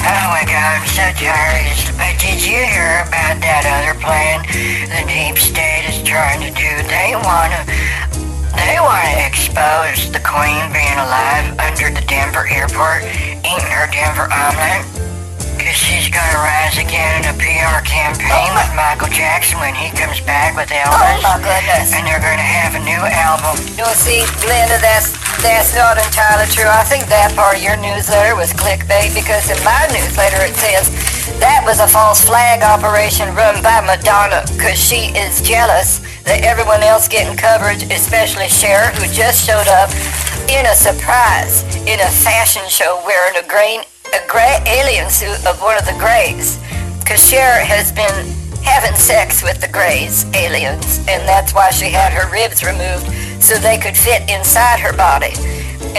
oh 0.06 0.26
my 0.30 0.46
god, 0.46 0.78
I'm 0.78 0.86
so 0.94 1.10
tired. 1.18 1.74
But 1.98 2.22
did 2.22 2.38
you 2.38 2.70
hear 2.70 3.02
about 3.02 3.42
that 3.42 3.66
other 3.66 3.98
plan 3.98 4.46
the 4.94 5.02
deep 5.10 5.42
state 5.42 5.90
is 5.90 6.06
trying 6.06 6.46
to 6.46 6.54
do? 6.54 6.70
They 6.86 7.18
want 7.18 7.50
to 7.50 8.15
they 8.58 8.80
want 8.80 9.04
to 9.06 9.26
expose 9.26 10.12
the 10.12 10.20
queen 10.20 10.64
being 10.72 10.98
alive 11.00 11.58
under 11.60 11.90
the 11.92 12.06
Denver 12.08 12.48
airport, 12.48 13.04
eating 13.44 13.72
her 13.72 13.88
Denver 13.92 14.28
omelet. 14.32 15.15
She's 15.74 16.14
gonna 16.14 16.38
rise 16.38 16.78
again 16.78 17.26
in 17.26 17.34
a 17.34 17.36
PR 17.42 17.82
campaign 17.82 18.54
oh 18.54 18.58
with 18.62 18.70
Michael 18.78 19.10
Jackson 19.10 19.58
when 19.58 19.74
he 19.74 19.90
comes 19.98 20.22
back 20.22 20.54
with 20.54 20.70
Elvis. 20.70 20.94
Oh 20.94 21.26
my 21.26 21.42
goodness. 21.42 21.90
And 21.90 22.06
they're 22.06 22.22
gonna 22.22 22.46
have 22.46 22.78
a 22.78 22.82
new 22.86 23.02
album. 23.02 23.58
No, 23.74 23.90
see, 23.98 24.22
Glenda, 24.46 24.78
that's 24.78 25.18
that's 25.42 25.74
not 25.74 25.98
entirely 25.98 26.46
true. 26.54 26.70
I 26.70 26.86
think 26.86 27.10
that 27.10 27.34
part 27.34 27.58
of 27.58 27.64
your 27.66 27.78
newsletter 27.82 28.38
was 28.38 28.54
clickbait 28.54 29.18
because 29.18 29.50
in 29.50 29.58
my 29.66 29.90
newsletter 29.90 30.46
it 30.46 30.54
says 30.54 30.86
that 31.42 31.66
was 31.66 31.82
a 31.82 31.90
false 31.90 32.22
flag 32.22 32.62
operation 32.62 33.34
run 33.34 33.58
by 33.66 33.82
Madonna 33.82 34.46
because 34.54 34.78
she 34.78 35.10
is 35.18 35.42
jealous 35.42 35.98
that 36.30 36.46
everyone 36.46 36.86
else 36.86 37.10
getting 37.10 37.34
coverage, 37.34 37.90
especially 37.90 38.50
Cher, 38.54 38.94
who 39.02 39.10
just 39.10 39.42
showed 39.42 39.68
up 39.82 39.90
in 40.46 40.62
a 40.70 40.78
surprise 40.78 41.66
in 41.90 41.98
a 41.98 42.12
fashion 42.22 42.62
show 42.70 43.02
wearing 43.02 43.34
a 43.42 43.46
green 43.50 43.82
a 44.16 44.28
gray 44.32 44.64
alien 44.66 45.10
suit 45.10 45.44
of 45.46 45.60
one 45.60 45.76
of 45.78 45.84
the 45.84 45.96
Greys. 46.00 46.56
Because 47.04 47.20
Cher 47.20 47.60
has 47.60 47.92
been 47.92 48.16
having 48.64 48.96
sex 48.96 49.44
with 49.44 49.60
the 49.60 49.68
Greys, 49.68 50.24
aliens, 50.34 51.04
and 51.12 51.28
that's 51.28 51.54
why 51.54 51.70
she 51.70 51.92
had 51.92 52.16
her 52.16 52.32
ribs 52.32 52.64
removed 52.64 53.06
so 53.44 53.60
they 53.60 53.78
could 53.78 53.96
fit 53.96 54.24
inside 54.32 54.80
her 54.80 54.96
body. 54.96 55.36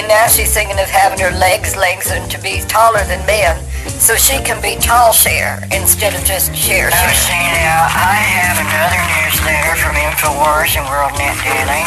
And 0.01 0.09
now 0.09 0.27
she's 0.29 0.53
thinking 0.53 0.81
of 0.81 0.89
having 0.89 1.21
her 1.21 1.31
legs 1.37 1.77
lengthened 1.77 2.31
to 2.33 2.41
be 2.41 2.64
taller 2.64 3.05
than 3.05 3.21
men 3.29 3.61
so 4.01 4.17
she 4.17 4.41
can 4.41 4.61
be 4.64 4.81
tall 4.81 5.12
Cher 5.12 5.61
instead 5.69 6.17
of 6.17 6.25
just 6.25 6.57
Cher 6.57 6.89
Oh, 6.89 7.12
see 7.12 7.45
now, 7.53 7.85
I 7.93 8.17
have 8.17 8.57
another 8.64 9.01
newsletter 9.12 9.77
from 9.77 9.93
InfoWars 9.93 10.73
and 10.73 10.89
WorldNet 10.89 11.37
Daily 11.45 11.85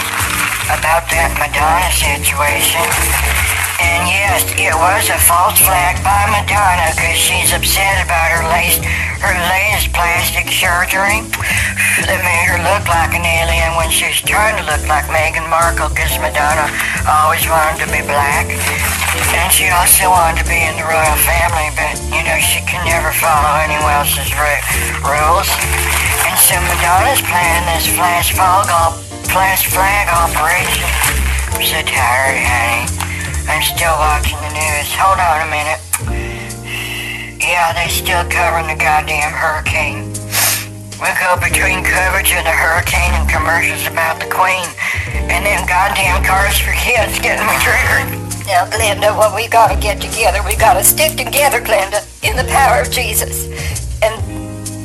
about 0.69 1.09
that 1.09 1.33
Madonna 1.41 1.89
situation. 1.89 3.38
And 3.79 4.03
yes, 4.11 4.43
it 4.59 4.75
was 4.75 5.07
a 5.07 5.19
false 5.23 5.59
flag 5.63 6.03
by 6.03 6.27
Madonna 6.27 6.91
because 6.91 7.15
she's 7.15 7.55
upset 7.55 8.03
about 8.03 8.27
her 8.35 8.43
latest, 8.51 8.83
her 9.23 9.35
latest 9.47 9.95
plastic 9.95 10.51
surgery 10.51 11.23
that 12.03 12.19
made 12.19 12.45
her 12.51 12.59
look 12.59 12.83
like 12.91 13.15
an 13.15 13.23
alien 13.23 13.71
when 13.79 13.87
she 13.87 14.07
was 14.11 14.19
trying 14.19 14.59
to 14.59 14.65
look 14.67 14.83
like 14.91 15.07
Meghan 15.07 15.47
Markle 15.47 15.87
because 15.91 16.11
Madonna 16.19 16.67
always 17.07 17.43
wanted 17.47 17.79
to 17.83 17.87
be 17.87 18.03
black. 18.03 18.51
And 19.35 19.47
she 19.51 19.71
also 19.71 20.11
wanted 20.11 20.43
to 20.43 20.47
be 20.47 20.59
in 20.59 20.75
the 20.75 20.83
royal 20.83 21.19
family, 21.23 21.71
but 21.79 21.95
you 22.11 22.19
know, 22.23 22.39
she 22.39 22.59
can 22.67 22.83
never 22.83 23.15
follow 23.15 23.63
anyone 23.63 23.95
else's 23.95 24.31
ru- 24.35 24.63
rules. 25.07 25.47
And 26.27 26.35
so 26.35 26.59
Madonna's 26.67 27.23
planning 27.23 27.67
this 27.71 27.87
flash 27.95 28.35
flag, 28.35 28.67
op- 28.67 28.99
flash 29.31 29.67
flag 29.71 30.07
operation. 30.11 30.87
I'm 31.55 31.63
so 31.63 31.79
tired, 31.83 32.43
honey. 32.43 33.08
I'm 33.49 33.65
still 33.65 33.97
watching 33.97 34.37
the 34.45 34.53
news. 34.53 34.93
Hold 34.93 35.17
on 35.17 35.41
a 35.41 35.49
minute. 35.49 35.81
Yeah, 37.41 37.73
they're 37.73 37.89
still 37.89 38.21
covering 38.29 38.69
the 38.69 38.77
goddamn 38.77 39.33
hurricane. 39.33 40.05
We 41.01 41.09
go 41.17 41.33
between 41.41 41.81
coverage 41.81 42.29
of 42.37 42.45
the 42.45 42.53
hurricane 42.53 43.09
and 43.17 43.25
commercials 43.25 43.89
about 43.89 44.21
the 44.21 44.29
queen. 44.29 44.69
And 45.33 45.41
then 45.41 45.65
goddamn 45.65 46.21
cars 46.23 46.61
for 46.61 46.77
kids 46.77 47.17
getting 47.19 47.41
me 47.49 47.57
triggered. 47.65 48.13
Now, 48.45 48.69
Glenda, 48.69 49.17
what 49.17 49.33
we 49.33 49.47
gotta 49.47 49.75
get 49.81 49.99
together, 49.99 50.45
we 50.45 50.55
gotta 50.55 50.83
stick 50.83 51.17
together, 51.17 51.59
Glenda, 51.59 52.05
in 52.21 52.37
the 52.37 52.45
power 52.53 52.81
of 52.81 52.91
Jesus. 52.91 53.49
And 54.05 54.13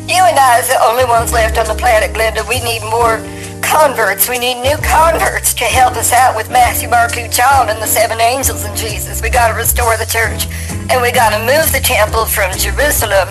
you 0.09 0.25
and 0.25 0.39
I 0.41 0.61
is 0.61 0.69
the 0.69 0.81
only 0.89 1.05
ones 1.05 1.33
left 1.33 1.59
on 1.59 1.69
the 1.69 1.77
planet, 1.77 2.17
Glenda. 2.17 2.49
We 2.49 2.65
need 2.65 2.81
more 2.89 3.21
converts. 3.65 4.29
We 4.29 4.39
need 4.39 4.61
new 4.61 4.77
converts 4.85 5.55
to 5.55 5.65
help 5.65 5.97
us 5.97 6.13
out 6.13 6.37
with 6.37 6.51
Matthew, 6.51 6.89
Mark, 6.89 7.17
Luke, 7.17 7.33
John, 7.33 7.69
and 7.69 7.81
the 7.81 7.87
seven 7.87 8.21
angels 8.21 8.65
and 8.65 8.77
Jesus. 8.77 9.23
We 9.23 9.31
gotta 9.31 9.55
restore 9.55 9.97
the 9.97 10.07
church. 10.07 10.47
And 10.93 11.01
we 11.01 11.11
gotta 11.11 11.41
move 11.41 11.73
the 11.73 11.81
temple 11.81 12.27
from 12.27 12.53
Jerusalem 12.61 13.29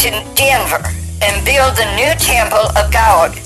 to 0.00 0.08
Denver 0.34 0.80
and 1.20 1.44
build 1.44 1.76
the 1.76 1.84
new 1.94 2.10
temple 2.16 2.64
of 2.74 2.88
God 2.90 3.36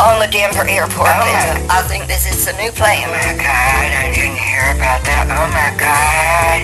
on 0.00 0.18
the 0.18 0.30
Denver 0.30 0.64
airport. 0.64 1.12
Oh. 1.12 1.66
I 1.68 1.82
think 1.84 2.06
this 2.06 2.24
is 2.24 2.48
a 2.48 2.54
new 2.56 2.72
plan. 2.72 3.04
Oh 3.04 3.12
my 3.12 3.36
god, 3.36 3.90
I 3.92 4.08
didn't 4.14 4.40
hear 4.40 4.64
about 4.72 5.04
that. 5.04 5.28
Oh 5.28 5.48
my 5.52 5.70
god. 5.76 6.62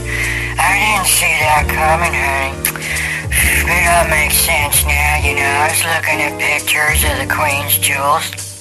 I 0.56 0.70
didn't 0.78 1.10
see 1.10 1.34
that 1.42 1.66
coming, 1.68 2.14
honey. 2.14 2.64
It 3.66 3.84
all 3.90 4.08
makes 4.08 4.36
sense 4.38 4.86
now, 4.86 5.18
you 5.20 5.34
know. 5.34 5.42
I 5.42 5.68
was 5.68 5.82
looking 5.82 6.22
at 6.22 6.38
pictures 6.38 7.02
of 7.04 7.18
the 7.18 7.28
Queen's 7.28 7.76
jewels. 7.78 8.53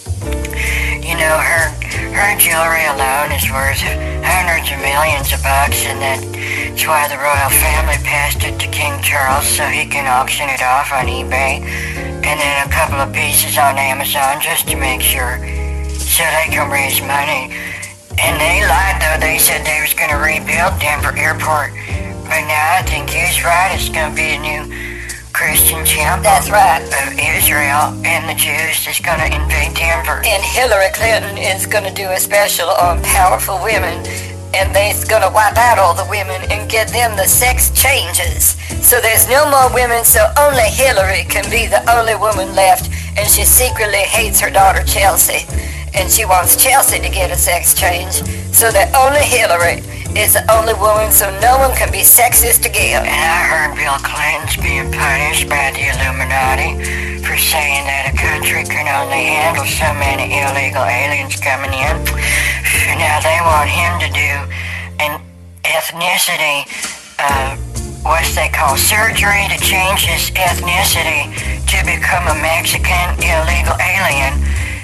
You 1.03 1.15
know, 1.19 1.35
her 1.35 1.69
her 2.15 2.31
jewelry 2.37 2.85
alone 2.87 3.31
is 3.33 3.43
worth 3.51 3.81
hundreds 4.23 4.71
of 4.71 4.79
millions 4.79 5.33
of 5.33 5.43
bucks, 5.43 5.83
and 5.83 5.99
that's 5.99 6.85
why 6.85 7.07
the 7.09 7.17
royal 7.17 7.51
family 7.51 7.99
passed 8.05 8.43
it 8.43 8.59
to 8.59 8.67
King 8.69 9.01
Charles 9.01 9.45
so 9.45 9.65
he 9.65 9.85
can 9.85 10.07
auction 10.07 10.47
it 10.49 10.61
off 10.61 10.93
on 10.93 11.07
eBay, 11.07 11.59
and 12.23 12.37
then 12.39 12.67
a 12.67 12.71
couple 12.71 13.01
of 13.01 13.11
pieces 13.11 13.57
on 13.57 13.77
Amazon 13.77 14.39
just 14.39 14.67
to 14.69 14.75
make 14.77 15.01
sure, 15.01 15.37
so 15.99 16.23
they 16.37 16.47
can 16.53 16.69
raise 16.71 17.01
money. 17.01 17.51
And 18.21 18.39
they 18.39 18.61
lied 18.63 19.01
though. 19.01 19.19
They 19.19 19.37
said 19.37 19.65
they 19.65 19.81
was 19.81 19.93
gonna 19.93 20.21
rebuild 20.21 20.79
Denver 20.79 21.17
Airport, 21.17 21.73
but 22.29 22.45
now 22.47 22.79
I 22.79 22.83
think 22.85 23.09
he's 23.09 23.43
right. 23.43 23.73
It's 23.73 23.89
gonna 23.89 24.15
be 24.15 24.37
a 24.37 24.39
new 24.39 24.92
Christian 25.33 25.83
temple 25.83 26.23
That's 26.23 26.49
right. 26.49 26.85
of 27.03 27.17
Israel 27.17 27.89
and 28.05 28.29
the 28.29 28.37
Jews 28.37 28.85
is 28.87 28.99
gonna 29.01 29.25
invade 29.25 29.73
Denver. 29.75 30.21
And 30.23 30.43
Hillary 30.43 30.93
Clinton 30.93 31.37
is 31.37 31.65
going 31.65 31.83
to 31.83 31.93
do 31.93 32.09
a 32.09 32.19
special 32.19 32.69
on 32.69 33.01
powerful 33.03 33.59
women, 33.63 34.05
and 34.53 34.73
they're 34.73 34.93
going 35.09 35.21
to 35.21 35.33
wipe 35.33 35.57
out 35.57 35.79
all 35.79 35.93
the 35.93 36.07
women 36.09 36.39
and 36.51 36.69
get 36.69 36.87
them 36.89 37.17
the 37.17 37.25
sex 37.25 37.71
changes. 37.71 38.55
So 38.85 39.01
there's 39.01 39.27
no 39.27 39.49
more 39.49 39.73
women, 39.73 40.05
so 40.05 40.25
only 40.39 40.69
Hillary 40.69 41.25
can 41.25 41.43
be 41.49 41.67
the 41.67 41.81
only 41.91 42.15
woman 42.15 42.55
left, 42.55 42.89
and 43.17 43.27
she 43.27 43.43
secretly 43.43 44.05
hates 44.05 44.39
her 44.39 44.49
daughter 44.49 44.83
Chelsea. 44.83 45.45
And 45.93 46.09
she 46.09 46.25
wants 46.25 46.55
Chelsea 46.55 46.99
to 46.99 47.09
get 47.09 47.31
a 47.31 47.37
sex 47.37 47.73
change, 47.73 48.23
so 48.53 48.71
that 48.71 48.93
only 48.95 49.21
Hillary 49.21 49.81
is 50.15 50.33
the 50.33 50.45
only 50.53 50.73
woman, 50.77 51.11
so 51.11 51.25
no 51.41 51.57
one 51.57 51.73
can 51.75 51.91
be 51.91 52.05
sexist 52.05 52.65
again. 52.65 53.01
And 53.01 53.17
I 53.17 53.41
heard 53.49 53.71
Bill 53.73 53.97
Clinton's 54.05 54.57
being 54.61 54.89
punished 54.93 55.49
by 55.49 55.73
the 55.73 55.89
Illuminati 55.89 56.77
for 57.25 57.33
saying 57.33 57.81
that 57.89 58.13
a 58.13 58.15
country 58.15 58.61
can 58.61 58.85
only 58.85 59.25
handle 59.25 59.65
so 59.65 59.89
many 59.97 60.37
illegal 60.37 60.85
aliens 60.85 61.39
coming 61.41 61.73
in. 61.73 61.95
Now 62.93 63.17
they 63.25 63.39
want 63.41 63.69
him 63.73 63.93
to 64.05 64.09
do 64.13 64.31
an 65.01 65.17
ethnicity, 65.65 66.69
uh, 67.17 67.57
what's 68.05 68.35
they 68.37 68.49
call 68.53 68.77
surgery 68.77 69.49
to 69.49 69.57
change 69.57 70.05
his 70.05 70.29
ethnicity 70.37 71.33
to 71.73 71.77
become 71.89 72.29
a 72.29 72.37
Mexican 72.37 73.17
illegal 73.17 73.75
alien. 73.81 74.37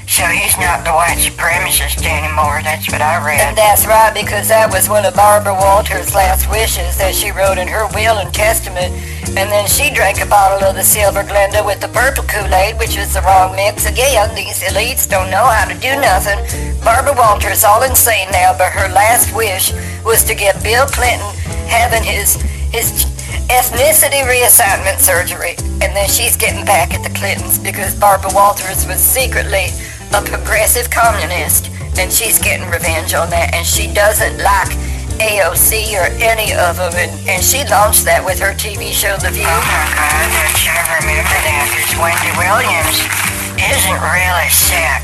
So 0.10 0.26
he's 0.26 0.58
not 0.58 0.82
the 0.84 0.92
white 0.92 1.22
supremacist 1.22 2.02
anymore. 2.02 2.66
That's 2.66 2.90
what 2.90 3.00
I 3.00 3.22
read. 3.22 3.46
And 3.46 3.56
that's 3.56 3.86
right, 3.86 4.10
because 4.10 4.50
that 4.50 4.66
was 4.66 4.90
one 4.90 5.06
of 5.06 5.14
Barbara 5.14 5.54
Walters' 5.54 6.18
last 6.18 6.50
wishes 6.50 6.98
that 6.98 7.14
she 7.14 7.30
wrote 7.30 7.62
in 7.62 7.70
her 7.70 7.86
will 7.94 8.18
and 8.18 8.34
testament. 8.34 8.90
And 9.38 9.54
then 9.54 9.70
she 9.70 9.94
drank 9.94 10.18
a 10.20 10.26
bottle 10.26 10.66
of 10.66 10.74
the 10.74 10.84
silver 10.84 11.22
Glenda 11.22 11.62
with 11.62 11.80
the 11.80 11.94
purple 11.94 12.26
Kool-Aid, 12.26 12.82
which 12.82 12.98
was 12.98 13.14
the 13.14 13.22
wrong 13.22 13.54
mix. 13.56 13.86
Again, 13.86 14.34
these 14.34 14.66
elites 14.66 15.06
don't 15.06 15.30
know 15.30 15.46
how 15.46 15.70
to 15.70 15.78
do 15.78 15.94
nothing. 16.02 16.42
Barbara 16.82 17.14
Walters 17.14 17.64
all 17.64 17.86
insane 17.86 18.34
now, 18.34 18.58
but 18.58 18.74
her 18.74 18.90
last 18.90 19.30
wish 19.38 19.72
was 20.02 20.26
to 20.26 20.34
get 20.34 20.58
Bill 20.66 20.90
Clinton 20.90 21.30
having 21.70 22.02
his 22.02 22.42
his 22.74 23.06
ethnicity 23.54 24.26
reassignment 24.26 24.98
surgery. 24.98 25.54
And 25.86 25.94
then 25.94 26.10
she's 26.10 26.36
getting 26.36 26.66
back 26.66 26.98
at 26.98 27.06
the 27.06 27.14
Clintons 27.14 27.62
because 27.62 27.94
Barbara 27.94 28.34
Walters 28.34 28.90
was 28.90 28.98
secretly 28.98 29.70
a 30.14 30.22
progressive 30.22 30.90
communist, 30.90 31.70
and 31.98 32.12
she's 32.12 32.40
getting 32.40 32.70
revenge 32.70 33.14
on 33.14 33.30
that. 33.30 33.54
And 33.54 33.66
she 33.66 33.92
doesn't 33.94 34.38
like 34.42 34.74
AOC 35.20 36.00
or 36.00 36.08
any 36.24 36.54
of 36.56 36.78
them, 36.78 36.94
and, 36.96 37.12
and 37.28 37.44
she 37.44 37.68
launched 37.68 38.06
that 38.06 38.24
with 38.24 38.40
her 38.40 38.56
TV 38.56 38.96
show 38.96 39.18
The 39.20 39.30
View. 39.30 39.44
Oh 39.44 39.64
my 39.68 39.86
god, 39.94 40.26
don't 40.32 40.60
you 40.64 40.72
remember 41.04 41.38
that? 41.44 41.68
Because 41.76 41.94
Wendy 42.00 42.32
Williams 42.40 42.98
isn't 43.60 44.00
really 44.00 44.50
sick. 44.50 45.04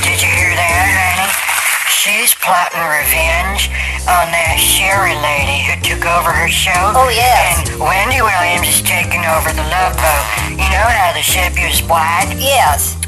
Did 0.00 0.18
you 0.18 0.32
hear 0.32 0.52
that, 0.56 0.88
honey? 0.88 1.61
She's 1.92 2.34
plotting 2.34 2.82
revenge 2.82 3.70
on 4.10 4.26
that 4.34 4.58
Sherri 4.58 5.14
lady 5.22 5.62
who 5.62 5.78
took 5.84 6.02
over 6.08 6.32
her 6.34 6.50
show. 6.50 6.74
Oh, 6.98 7.06
yes. 7.14 7.62
And 7.70 7.78
Wendy 7.78 8.18
Williams 8.18 8.66
is 8.66 8.82
taking 8.82 9.22
over 9.22 9.54
the 9.54 9.62
Love 9.70 9.94
Boat. 9.94 10.24
You 10.50 10.66
know 10.72 10.88
how 10.88 11.14
the 11.14 11.22
ship 11.22 11.54
is 11.60 11.78
wide? 11.86 12.32
Yes. 12.42 12.98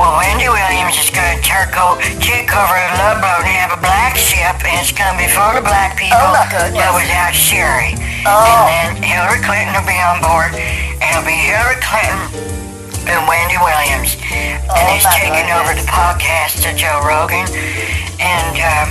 Well, 0.00 0.16
Wendy 0.16 0.48
Williams 0.48 0.96
is 0.96 1.12
going 1.12 1.36
to 1.36 1.44
take 1.44 2.48
over 2.56 2.72
the 2.80 2.96
Love 2.96 3.20
Boat 3.20 3.44
and 3.44 3.52
have 3.60 3.76
a 3.76 3.80
black 3.84 4.16
ship, 4.16 4.56
and 4.64 4.72
it's 4.80 4.94
going 4.94 5.12
to 5.12 5.20
be 5.20 5.28
full 5.28 5.52
of 5.52 5.60
black 5.66 6.00
people, 6.00 6.16
Oh, 6.16 6.32
my 6.32 6.48
goodness. 6.48 6.80
but 6.80 6.96
without 6.96 7.36
Sherri. 7.36 7.92
Oh. 8.24 8.32
And 8.32 8.96
then 8.96 9.04
Hillary 9.04 9.44
Clinton 9.44 9.76
will 9.76 9.84
be 9.84 10.00
on 10.00 10.24
board, 10.24 10.56
and 10.56 11.04
it'll 11.12 11.28
be 11.28 11.36
Hillary 11.36 11.76
Clinton 11.84 12.53
and 13.06 13.22
Wendy 13.28 13.58
Williams. 13.60 14.16
and 14.32 14.60
Oh, 14.70 14.74
he's 14.92 15.04
my 15.04 15.12
taking 15.18 15.48
over 15.52 15.72
the 15.76 15.86
podcast 15.86 16.62
to 16.64 16.72
Joe 16.74 17.00
Rogan, 17.04 17.44
and 18.20 18.56
um, 18.64 18.88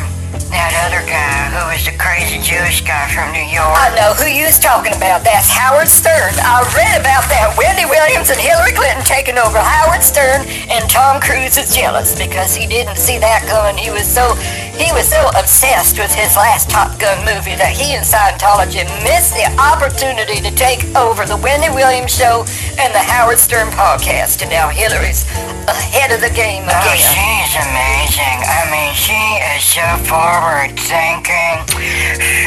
that 0.53 0.73
other 0.85 1.01
guy 1.09 1.49
who 1.49 1.65
was 1.73 1.81
the 1.85 1.93
crazy 1.97 2.37
Jewish 2.41 2.81
guy 2.85 3.09
from 3.09 3.33
New 3.33 3.45
York. 3.45 3.73
I 3.73 3.89
know 3.97 4.13
who 4.13 4.29
you 4.29 4.45
was 4.45 4.57
talking 4.61 4.93
about. 4.93 5.25
That's 5.25 5.49
Howard 5.49 5.89
Stern. 5.89 6.33
I 6.41 6.61
read 6.77 6.93
about 7.01 7.25
that. 7.33 7.53
Wendy 7.57 7.85
Williams 7.89 8.29
and 8.29 8.37
Hillary 8.37 8.73
Clinton 8.73 9.01
taking 9.05 9.37
over 9.41 9.57
Howard 9.57 10.05
Stern, 10.05 10.45
and 10.69 10.85
Tom 10.89 11.17
Cruise 11.21 11.57
is 11.57 11.73
jealous 11.73 12.13
because 12.17 12.53
he 12.53 12.65
didn't 12.69 12.97
see 13.01 13.17
that 13.17 13.45
coming. 13.49 13.77
He 13.81 13.89
was 13.89 14.05
so 14.05 14.37
he 14.73 14.89
was 14.91 15.05
so 15.05 15.21
obsessed 15.37 15.99
with 15.99 16.13
his 16.13 16.35
last 16.35 16.69
Top 16.69 16.97
Gun 16.97 17.21
movie 17.21 17.53
that 17.55 17.73
he 17.77 17.93
and 17.93 18.01
Scientology 18.01 18.81
missed 19.05 19.37
the 19.37 19.45
opportunity 19.61 20.41
to 20.41 20.49
take 20.57 20.81
over 20.97 21.25
the 21.25 21.37
Wendy 21.37 21.69
Williams 21.69 22.13
show 22.13 22.41
and 22.81 22.89
the 22.89 23.01
Howard 23.01 23.37
Stern 23.37 23.69
podcast. 23.77 24.41
And 24.41 24.49
now 24.49 24.69
Hillary's 24.73 25.29
ahead 25.69 26.09
of 26.09 26.25
the 26.25 26.33
game 26.33 26.65
again. 26.65 26.89
Oh, 26.89 26.97
she's 26.97 27.53
amazing. 27.53 28.39
I 28.41 28.61
mean, 28.73 28.91
she 28.97 29.21
is 29.53 29.61
so 29.61 29.85
forward 30.09 30.73
thinking. 30.73 31.61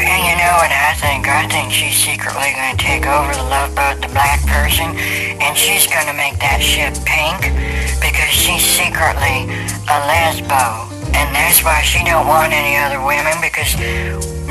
And 0.03 0.19
you 0.27 0.35
know 0.35 0.55
what 0.59 0.71
I 0.71 0.99
think? 0.99 1.31
I 1.31 1.47
think 1.47 1.71
she's 1.71 1.95
secretly 1.95 2.51
going 2.59 2.75
to 2.75 2.81
take 2.81 3.07
over 3.07 3.31
the 3.31 3.47
Love 3.47 3.71
Boat, 3.71 4.03
the 4.03 4.11
black 4.11 4.43
person, 4.51 4.91
and 5.39 5.55
she's 5.55 5.87
going 5.87 6.07
to 6.07 6.17
make 6.17 6.39
that 6.43 6.59
ship 6.59 6.91
pink 7.07 7.39
because 8.03 8.31
she's 8.35 8.63
secretly 8.63 9.47
a 9.87 9.97
lesbo. 10.11 10.96
And 11.13 11.27
that's 11.35 11.63
why 11.63 11.81
she 11.81 12.03
don't 12.03 12.27
want 12.27 12.51
any 12.51 12.75
other 12.75 13.03
women 13.03 13.35
because 13.39 13.75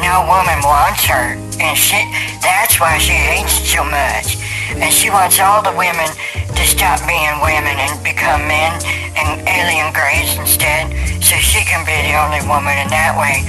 no 0.01 0.25
woman 0.29 0.59
wants 0.65 1.05
her. 1.09 1.37
And 1.61 1.77
she, 1.77 1.97
that's 2.41 2.81
why 2.81 2.99
she 2.99 3.13
hates 3.13 3.57
so 3.65 3.85
much. 3.85 4.37
And 4.77 4.93
she 4.93 5.11
wants 5.11 5.41
all 5.41 5.63
the 5.63 5.73
women 5.77 6.09
to 6.57 6.63
stop 6.65 7.01
being 7.09 7.37
women 7.41 7.77
and 7.77 7.97
become 8.05 8.45
men 8.49 8.73
and 9.17 9.41
alien 9.49 9.93
Greys 9.93 10.37
instead 10.39 10.93
so 11.23 11.37
she 11.37 11.65
can 11.65 11.85
be 11.85 11.97
the 12.07 12.15
only 12.17 12.43
woman 12.47 12.77
in 12.79 12.89
that 12.93 13.17
way. 13.17 13.45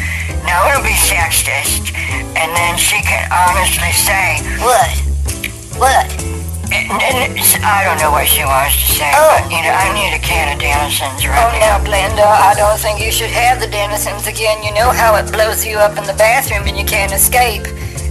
No 0.48 0.56
it'll 0.72 0.84
be 0.84 0.96
sexist. 0.96 1.92
And 2.38 2.50
then 2.56 2.78
she 2.78 3.02
can 3.02 3.28
honestly 3.32 3.92
say, 3.92 4.40
What? 4.62 4.94
What? 5.78 6.37
I 6.72 7.84
don't 7.86 8.00
know 8.00 8.12
what 8.12 8.28
she 8.28 8.44
wants 8.44 8.76
to 8.76 8.92
say, 9.00 9.12
Oh. 9.16 9.40
but 9.40 9.52
you 9.52 9.62
know, 9.64 9.72
I 9.72 9.94
need 9.94 10.14
a 10.16 10.20
can 10.20 10.52
of 10.54 10.60
Dennison's 10.60 11.24
Oh, 11.26 11.30
right 11.30 11.60
now. 11.60 11.78
now, 11.78 11.84
Glenda, 11.84 12.26
I 12.28 12.54
don't 12.56 12.80
think 12.80 13.00
you 13.00 13.12
should 13.12 13.30
have 13.30 13.60
the 13.60 13.68
Dennison's 13.68 14.28
again. 14.28 14.64
You 14.64 14.74
know 14.74 14.90
how 14.90 15.16
it 15.16 15.32
blows 15.32 15.66
you 15.66 15.78
up 15.78 15.98
in 15.98 16.04
the 16.04 16.14
bathroom 16.14 16.68
and 16.68 16.78
you 16.78 16.86
can't 16.86 17.14
escape. 17.14 17.66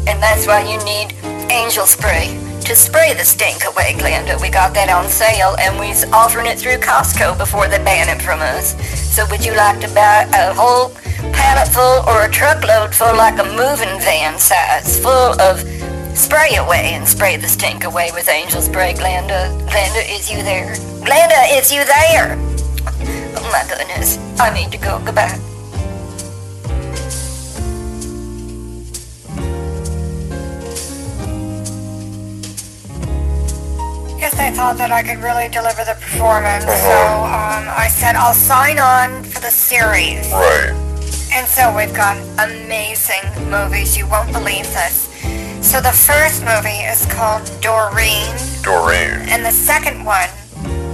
And 0.06 0.22
that's 0.22 0.46
why 0.46 0.62
you 0.62 0.78
need 0.84 1.12
angel 1.52 1.86
spray 1.86 2.38
to 2.64 2.74
spray 2.74 3.14
the 3.14 3.24
stink 3.24 3.64
away, 3.64 3.94
Glenda. 3.94 4.40
We 4.40 4.48
got 4.48 4.74
that 4.74 4.88
on 4.90 5.08
sale 5.08 5.54
and 5.60 5.78
we's 5.78 6.04
offering 6.12 6.46
it 6.46 6.58
through 6.58 6.78
Costco 6.78 7.38
before 7.38 7.68
they 7.68 7.78
ban 7.78 8.08
it 8.08 8.20
from 8.22 8.40
us. 8.40 8.74
So 9.14 9.26
would 9.30 9.44
you 9.44 9.54
like 9.54 9.80
to 9.80 9.88
buy 9.94 10.26
a 10.34 10.52
whole 10.54 10.90
pallet 11.32 11.68
full 11.68 12.02
or 12.08 12.24
a 12.24 12.30
truckload 12.30 12.94
full 12.94 13.14
like 13.16 13.38
a 13.38 13.44
moving 13.44 14.00
van 14.00 14.38
size 14.38 14.98
full 14.98 15.38
of 15.40 15.62
Spray 16.16 16.56
away 16.56 16.94
and 16.94 17.06
spray 17.06 17.36
this 17.36 17.54
tank 17.56 17.84
away 17.84 18.10
with 18.14 18.26
angel 18.30 18.62
spray, 18.62 18.94
Glenda. 18.94 19.54
Glenda, 19.68 20.02
is 20.08 20.30
you 20.30 20.42
there? 20.42 20.72
Glenda, 21.04 21.58
is 21.58 21.70
you 21.70 21.84
there? 21.84 22.38
Oh 23.36 23.48
my 23.52 23.62
goodness, 23.68 24.16
I 24.40 24.50
need 24.52 24.72
to 24.72 24.78
go. 24.78 24.98
Goodbye. 25.04 25.38
Yes, 34.18 34.34
I 34.38 34.50
thought 34.52 34.78
that 34.78 34.90
I 34.90 35.02
could 35.02 35.18
really 35.18 35.48
deliver 35.50 35.84
the 35.84 35.98
performance, 36.00 36.64
uh-huh. 36.64 36.80
so 36.80 37.24
um, 37.26 37.74
I 37.76 37.88
said 37.88 38.16
I'll 38.16 38.32
sign 38.32 38.78
on 38.78 39.22
for 39.22 39.40
the 39.40 39.50
series. 39.50 40.32
Right. 40.32 40.72
And 41.30 41.46
so 41.46 41.76
we've 41.76 41.94
got 41.94 42.16
amazing 42.38 43.50
movies. 43.50 43.98
You 43.98 44.08
won't 44.08 44.32
believe 44.32 44.64
this. 44.72 45.05
So 45.62 45.80
the 45.80 45.92
first 45.92 46.42
movie 46.44 46.84
is 46.86 47.06
called 47.06 47.44
Doreen, 47.60 48.34
Doreen. 48.62 49.28
and 49.28 49.44
the 49.44 49.50
second 49.50 50.04
one, 50.04 50.28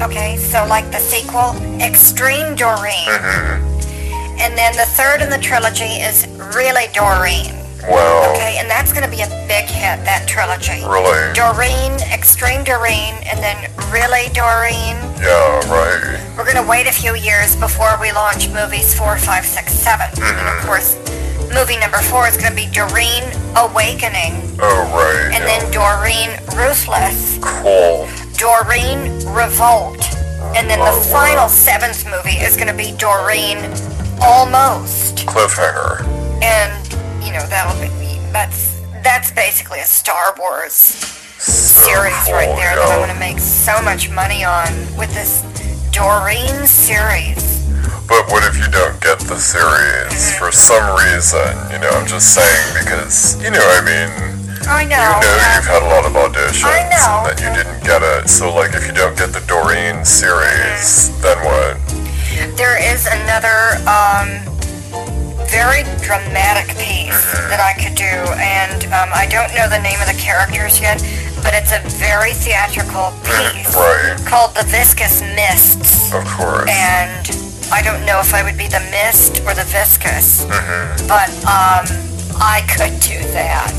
okay, 0.02 0.36
so 0.36 0.66
like 0.66 0.90
the 0.90 0.98
sequel, 0.98 1.54
Extreme 1.80 2.56
Doreen. 2.56 3.06
Mm-hmm. 3.06 4.40
And 4.40 4.56
then 4.58 4.74
the 4.74 4.86
third 4.86 5.20
in 5.20 5.30
the 5.30 5.38
trilogy 5.38 6.00
is 6.02 6.26
Really 6.56 6.86
Doreen. 6.92 7.54
Wow. 7.86 8.32
Okay, 8.34 8.58
and 8.58 8.70
that's 8.70 8.92
going 8.92 9.04
to 9.04 9.10
be 9.10 9.22
a 9.22 9.28
big 9.46 9.66
hit, 9.66 10.02
that 10.06 10.26
trilogy. 10.26 10.82
Really? 10.86 11.32
Doreen, 11.34 11.92
Extreme 12.14 12.64
Doreen, 12.64 13.14
and 13.26 13.38
then 13.42 13.58
Really 13.90 14.30
Doreen. 14.34 14.96
Yeah, 15.18 15.62
right. 15.70 16.18
We're 16.38 16.44
going 16.44 16.62
to 16.62 16.68
wait 16.68 16.86
a 16.86 16.92
few 16.92 17.14
years 17.14 17.56
before 17.56 17.98
we 18.00 18.10
launch 18.12 18.48
movies 18.50 18.96
four, 18.96 19.18
five, 19.18 19.44
six, 19.44 19.72
seven. 19.74 20.06
And 20.22 20.48
of 20.58 20.64
course, 20.64 20.94
movie 21.54 21.78
number 21.78 21.98
four 21.98 22.26
is 22.28 22.36
going 22.36 22.50
to 22.50 22.56
be 22.56 22.66
Doreen 22.72 23.22
Awakening, 23.56 24.40
Oh, 24.60 24.88
right. 24.94 25.30
and 25.34 25.44
yeah. 25.44 25.58
then 25.58 25.70
Doreen 25.70 26.30
Ruthless, 26.56 27.38
Cool. 27.42 28.08
Doreen 28.36 29.12
Revolt, 29.32 30.02
and 30.56 30.68
then 30.68 30.78
the 30.78 30.90
Oh, 30.92 31.00
final 31.12 31.48
seventh 31.48 32.04
movie 32.06 32.38
is 32.38 32.56
going 32.56 32.68
to 32.68 32.74
be 32.74 32.92
Doreen 32.96 33.58
Almost. 34.20 35.26
Cliffhanger. 35.26 36.02
And, 36.42 36.72
you 37.24 37.32
know, 37.32 37.44
that'll 37.46 37.78
be, 37.80 38.18
that's, 38.32 38.80
that's 39.02 39.30
basically 39.32 39.80
a 39.80 39.84
Star 39.84 40.34
Wars 40.38 40.72
So 40.74 41.82
series 41.82 42.14
cool, 42.24 42.34
right 42.34 42.54
there 42.56 42.76
that 42.76 42.88
I'm 42.88 42.98
going 42.98 43.12
to 43.14 43.18
make 43.20 43.38
so 43.38 43.80
much 43.82 44.10
money 44.10 44.44
on 44.44 44.68
with 44.96 45.12
this 45.14 45.42
Doreen 45.92 46.66
series. 46.66 47.61
But 48.08 48.28
what 48.30 48.44
if 48.44 48.58
you 48.58 48.68
don't 48.70 49.00
get 49.00 49.18
the 49.20 49.38
series 49.38 50.36
for 50.36 50.52
some 50.52 50.84
reason? 51.00 51.48
You 51.72 51.78
know, 51.80 51.90
I'm 51.90 52.06
just 52.06 52.34
saying 52.34 52.84
because, 52.84 53.40
you 53.42 53.50
know, 53.50 53.62
I 53.62 53.80
mean, 53.80 54.10
I 54.68 54.84
know. 54.84 55.00
you 55.18 55.26
know 55.32 55.48
you've 55.56 55.66
had 55.66 55.82
a 55.82 55.88
lot 55.88 56.04
of 56.04 56.12
auditions 56.12 56.68
and 56.68 56.92
that 57.26 57.40
you 57.40 57.48
didn't 57.56 57.82
get 57.84 58.02
it. 58.02 58.28
So, 58.28 58.52
like, 58.54 58.74
if 58.74 58.86
you 58.86 58.92
don't 58.92 59.16
get 59.16 59.32
the 59.32 59.40
Doreen 59.48 60.04
series, 60.04 61.08
then 61.22 61.38
what? 61.44 61.78
There 62.56 62.76
is 62.78 63.06
another 63.06 63.80
um, 63.88 64.28
very 65.48 65.82
dramatic 66.04 66.76
piece 66.76 67.10
Mm-hmm. 67.12 67.48
that 67.50 67.60
I 67.60 67.72
could 67.80 67.94
do, 67.96 68.08
and 68.40 68.84
um, 68.92 69.08
I 69.14 69.26
don't 69.28 69.52
know 69.54 69.68
the 69.68 69.80
name 69.80 70.00
of 70.00 70.06
the 70.08 70.16
characters 70.20 70.80
yet, 70.80 70.98
but 71.44 71.52
it's 71.54 71.72
a 71.72 71.80
very 72.00 72.32
theatrical 72.32 73.12
piece 73.24 73.72
Right. 73.76 74.16
called 74.26 74.54
The 74.56 74.64
Viscous 74.68 75.20
Mists. 75.36 76.12
Of 76.12 76.24
course. 76.24 76.68
And 76.70 77.24
I 77.70 77.82
don't 77.82 78.04
know 78.04 78.20
if 78.20 78.34
I 78.34 78.42
would 78.42 78.58
be 78.58 78.66
the 78.68 78.80
mist 78.90 79.40
or 79.46 79.54
the 79.54 79.64
viscous, 79.68 80.44
Mm-hmm. 80.44 81.06
but 81.08 81.30
um, 81.46 81.84
I 82.40 82.62
could 82.68 82.98
do 83.00 83.18
that. 83.36 83.72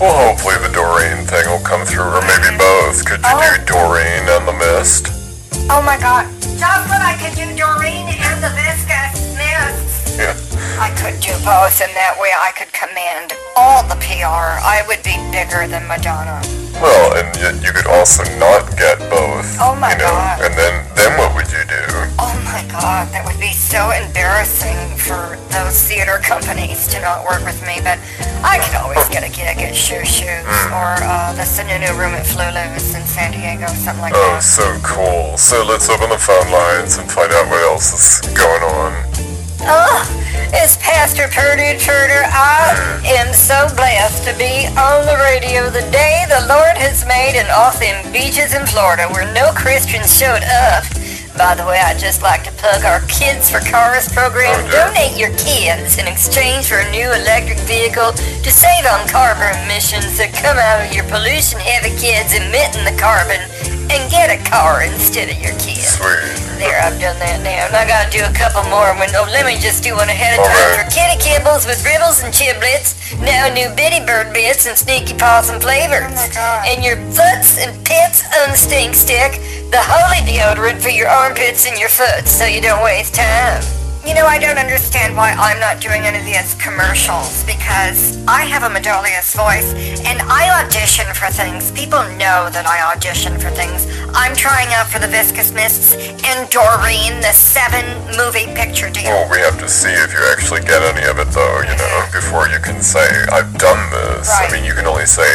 Well, 0.00 0.14
hopefully 0.34 0.58
the 0.58 0.72
Doreen 0.74 1.26
thing 1.26 1.46
will 1.50 1.62
come 1.62 1.84
through, 1.86 2.10
or 2.10 2.22
maybe 2.26 2.56
both. 2.58 3.04
Could 3.06 3.20
you 3.22 3.30
Oh. 3.30 3.42
do 3.58 3.64
Doreen 3.70 4.24
and 4.26 4.44
the 4.48 4.56
Mist? 4.58 5.08
Oh 5.70 5.82
my 5.82 5.94
god. 5.98 6.26
Jocelyn, 6.58 7.02
I 7.02 7.14
could 7.18 7.34
do 7.38 7.46
Doreen 7.54 8.10
and 8.10 8.38
the 8.42 8.50
Viscous 8.58 9.14
Mists. 9.38 10.18
Yeah. 10.18 10.34
I 10.82 10.90
could 10.98 11.18
do 11.22 11.30
both, 11.46 11.78
and 11.80 11.90
that 11.94 12.18
way 12.18 12.30
I 12.34 12.50
could 12.58 12.72
command 12.74 13.34
all 13.56 13.82
the 13.86 13.94
PR. 14.02 14.58
I 14.58 14.82
would 14.90 15.02
be 15.06 15.14
bigger 15.30 15.66
than 15.70 15.86
Madonna. 15.86 16.42
Well, 16.82 17.14
and 17.14 17.30
yet 17.38 17.62
you 17.62 17.70
could 17.70 17.86
also 17.86 18.24
not 18.42 18.66
get 18.76 18.98
both. 19.06 19.46
Oh 19.62 19.76
my 19.78 19.92
you 19.94 20.02
know? 20.02 20.10
God. 20.10 20.42
And 20.42 20.54
then, 20.58 20.74
then 20.98 21.14
what 21.18 21.30
god, 22.72 23.08
that 23.12 23.24
would 23.24 23.38
be 23.40 23.52
so 23.52 23.90
embarrassing 23.90 24.76
for 24.98 25.36
those 25.50 25.76
theater 25.88 26.18
companies 26.22 26.88
to 26.88 27.00
not 27.00 27.24
work 27.24 27.44
with 27.44 27.60
me, 27.66 27.80
but 27.84 27.98
I 28.42 28.58
could 28.64 28.76
always 28.76 29.02
get 29.08 29.22
a 29.22 29.30
gig 29.30 29.58
at 29.60 29.74
Shoo 29.74 30.04
Shoo's 30.04 30.44
Hmm. 30.44 30.72
or 30.74 30.92
uh, 31.04 31.32
the 31.34 31.42
Sununu 31.44 31.92
Room 31.98 32.14
at 32.14 32.24
Flulu's 32.26 32.94
in 32.94 33.02
San 33.04 33.32
Diego, 33.32 33.66
something 33.68 34.00
like 34.02 34.14
Oh, 34.14 34.20
that. 34.20 34.36
Oh, 34.36 34.40
so 34.40 34.66
cool. 34.82 35.36
So 35.36 35.64
let's 35.64 35.88
open 35.88 36.08
the 36.10 36.18
phone 36.18 36.50
lines 36.50 36.96
and 36.98 37.10
find 37.10 37.32
out 37.32 37.48
what 37.48 37.60
else 37.62 37.92
is 37.92 38.20
going 38.34 38.62
on. 38.62 38.92
Oh, 39.64 40.02
it's 40.52 40.76
Pastor 40.82 41.28
Purdue 41.30 41.78
Turner. 41.78 42.26
I 42.34 42.74
am 43.06 43.32
so 43.32 43.68
blessed 43.76 44.24
to 44.26 44.34
be 44.34 44.66
on 44.74 45.06
the 45.06 45.14
radio 45.22 45.70
the 45.70 45.86
day 45.94 46.26
the 46.28 46.44
Lord 46.50 46.74
has 46.76 47.06
made 47.06 47.38
off 47.54 47.78
them 47.78 47.94
beaches 48.12 48.54
in 48.54 48.66
Florida 48.66 49.06
where 49.14 49.30
no 49.32 49.52
Christians 49.54 50.10
showed 50.18 50.42
up. 50.42 50.82
By 51.36 51.54
the 51.54 51.64
way, 51.64 51.80
I'd 51.80 51.98
just 51.98 52.20
like 52.20 52.44
to 52.44 52.52
plug 52.52 52.84
our 52.84 53.00
Kids 53.08 53.48
for 53.48 53.60
Cars 53.60 54.08
program. 54.12 54.52
Oh. 54.68 54.92
Donate 54.92 55.16
your 55.16 55.32
kids 55.40 55.96
in 55.96 56.06
exchange 56.06 56.68
for 56.68 56.76
a 56.76 56.90
new 56.92 57.08
electric 57.08 57.58
vehicle 57.64 58.12
to 58.12 58.50
save 58.52 58.84
on 58.84 59.08
carbon 59.08 59.56
emissions 59.64 60.20
that 60.20 60.36
come 60.36 60.60
out 60.60 60.84
of 60.84 60.92
your 60.92 61.08
pollution-heavy 61.08 61.96
kids 61.96 62.36
emitting 62.36 62.84
the 62.84 62.96
carbon 63.00 63.40
and 63.92 64.10
get 64.10 64.32
a 64.32 64.40
car 64.48 64.82
instead 64.82 65.28
of 65.28 65.36
your 65.40 65.52
kids. 65.60 65.96
Sweet. 66.00 66.40
There, 66.58 66.78
I've 66.80 66.98
done 67.00 67.18
that 67.18 67.42
now. 67.42 67.66
And 67.68 67.76
I 67.76 67.84
gotta 67.86 68.08
do 68.10 68.22
a 68.24 68.32
couple 68.32 68.62
more. 68.70 68.94
When, 68.96 69.10
oh, 69.14 69.28
let 69.30 69.44
me 69.44 69.58
just 69.60 69.82
do 69.82 69.94
one 69.96 70.08
ahead 70.08 70.38
of 70.38 70.46
time 70.46 70.56
Okay. 70.72 70.76
for 70.78 70.86
kitty 70.88 71.16
kibbles 71.20 71.66
with 71.66 71.82
ribbles 71.84 72.22
and 72.24 72.32
chiblets. 72.32 72.96
Now 73.20 73.52
new 73.52 73.68
bitty 73.74 74.04
bird 74.06 74.32
bits 74.32 74.66
and 74.66 74.76
sneaky 74.78 75.14
possum 75.14 75.60
flavors. 75.60 76.08
Oh 76.08 76.14
my 76.14 76.30
God. 76.32 76.64
And 76.66 76.84
your 76.84 76.96
foots 77.12 77.58
and 77.58 77.74
pits 77.84 78.22
unstink 78.46 78.94
stick. 78.94 79.42
The 79.70 79.82
holy 79.82 80.22
deodorant 80.24 80.80
for 80.80 80.90
your 80.90 81.08
armpits 81.08 81.66
and 81.66 81.78
your 81.78 81.88
foot 81.88 82.28
so 82.28 82.44
you 82.46 82.60
don't 82.60 82.82
waste 82.84 83.14
time. 83.14 83.62
You 84.04 84.14
know, 84.14 84.26
I 84.26 84.38
don't 84.38 84.58
understand 84.58 85.16
why 85.16 85.30
I'm 85.30 85.60
not 85.60 85.80
doing 85.80 86.02
any 86.02 86.18
of 86.18 86.26
these 86.26 86.54
commercials 86.58 87.44
because 87.46 88.18
I 88.26 88.42
have 88.44 88.64
a 88.64 88.68
melodious 88.68 89.32
voice 89.32 89.72
and 90.02 90.18
I 90.26 90.50
audition 90.58 91.06
for 91.14 91.30
things. 91.30 91.70
People 91.70 92.02
know 92.18 92.50
that 92.50 92.66
I 92.66 92.82
audition 92.90 93.38
for 93.38 93.48
things. 93.50 93.86
I'm 94.10 94.34
trying 94.34 94.74
out 94.74 94.88
for 94.90 94.98
the 94.98 95.06
Viscous 95.06 95.52
Mists 95.52 95.94
and 96.26 96.50
Doreen, 96.50 97.22
the 97.22 97.30
seven 97.30 97.86
movie 98.18 98.50
picture 98.58 98.90
deal. 98.90 99.06
Well, 99.06 99.30
we 99.30 99.38
have 99.38 99.58
to 99.60 99.68
see 99.68 99.94
if 99.94 100.12
you 100.12 100.20
actually 100.34 100.66
get 100.66 100.82
any 100.82 101.06
of 101.06 101.22
it, 101.22 101.30
though, 101.30 101.62
you 101.62 101.76
know, 101.78 101.94
before 102.10 102.48
you 102.50 102.58
can 102.58 102.82
say, 102.82 103.06
I've 103.30 103.54
done 103.54 103.80
this. 103.94 104.28
I 104.28 104.50
mean, 104.50 104.64
you 104.64 104.74
can 104.74 104.86
only 104.86 105.06
say, 105.06 105.30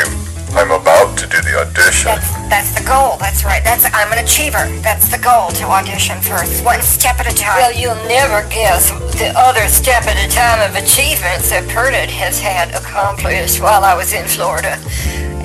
I'm 0.57 0.71
about 0.71 1.15
to 1.19 1.27
do 1.29 1.37
the 1.45 1.61
audition. 1.61 2.09
That's 2.09 2.33
that's 2.49 2.73
the 2.73 2.81
goal. 2.81 3.13
That's 3.21 3.45
right. 3.45 3.63
That's 3.63 3.85
I'm 3.93 4.11
an 4.11 4.17
achiever. 4.17 4.65
That's 4.81 5.05
the 5.05 5.21
goal 5.21 5.53
to 5.53 5.69
audition 5.69 6.17
first, 6.17 6.65
one 6.65 6.81
step 6.81 7.19
at 7.19 7.29
a 7.29 7.35
time. 7.37 7.61
Well, 7.61 7.77
you'll 7.77 8.01
never 8.09 8.41
guess 8.49 8.89
the 9.21 9.37
other 9.37 9.69
step 9.69 10.09
at 10.09 10.17
a 10.17 10.25
time 10.33 10.65
of 10.65 10.73
achievements 10.73 11.53
that 11.53 11.69
Perdit 11.69 12.09
has 12.09 12.41
had 12.41 12.73
accomplished 12.73 13.61
while 13.61 13.85
I 13.85 13.93
was 13.93 14.13
in 14.13 14.25
Florida. 14.25 14.81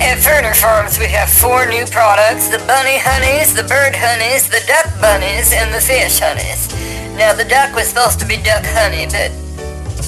At 0.01 0.17
Ferner 0.17 0.57
Farms, 0.57 0.97
we 0.97 1.05
have 1.13 1.29
four 1.29 1.67
new 1.67 1.85
products: 1.85 2.49
the 2.49 2.57
bunny 2.65 2.97
honeys, 2.97 3.53
the 3.53 3.69
bird 3.69 3.93
honeys, 3.93 4.49
the 4.49 4.65
duck 4.65 4.89
bunnies, 4.99 5.53
and 5.53 5.69
the 5.69 5.79
fish 5.79 6.17
honeys. 6.17 6.73
Now, 7.13 7.37
the 7.37 7.45
duck 7.45 7.75
was 7.75 7.89
supposed 7.89 8.19
to 8.21 8.25
be 8.25 8.37
duck 8.41 8.65
honey, 8.65 9.05
but 9.05 9.29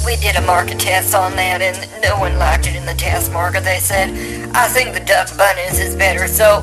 we 0.05 0.15
did 0.17 0.36
a 0.36 0.41
market 0.41 0.79
test 0.79 1.15
on 1.15 1.36
that 1.36 1.61
and 1.61 1.75
no 2.01 2.17
one 2.19 2.38
liked 2.38 2.67
it 2.67 2.75
in 2.75 2.86
the 2.86 2.93
test 2.93 3.31
market. 3.31 3.63
They 3.63 3.79
said, 3.79 4.09
I 4.55 4.67
think 4.67 4.93
the 4.93 4.99
duck 4.99 5.36
bunnies 5.38 5.79
is 5.79 5.95
better. 5.95 6.27
So 6.27 6.61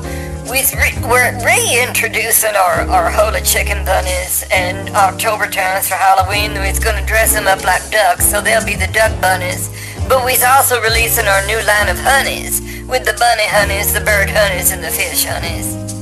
we 0.49 0.63
re- 0.75 0.99
we're 1.07 1.31
reintroducing 1.43 2.55
our, 2.55 2.87
our 2.89 3.09
holy 3.09 3.41
chicken 3.41 3.85
bunnies 3.85 4.43
and 4.51 4.89
October 4.95 5.47
times 5.47 5.87
for 5.87 5.95
Halloween. 5.95 6.53
We're 6.53 6.73
going 6.79 6.99
to 6.99 7.05
dress 7.05 7.33
them 7.33 7.47
up 7.47 7.63
like 7.63 7.89
ducks, 7.91 8.25
so 8.25 8.41
they'll 8.41 8.65
be 8.65 8.75
the 8.75 8.91
duck 8.91 9.19
bunnies. 9.21 9.69
But 10.09 10.25
we're 10.25 10.45
also 10.45 10.81
releasing 10.81 11.27
our 11.27 11.45
new 11.45 11.61
line 11.63 11.87
of 11.87 11.99
honeys 11.99 12.61
with 12.87 13.05
the 13.05 13.15
bunny 13.19 13.47
honeys, 13.47 13.93
the 13.93 14.01
bird 14.01 14.29
honeys, 14.29 14.71
and 14.71 14.83
the 14.83 14.89
fish 14.89 15.23
honeys. 15.25 15.92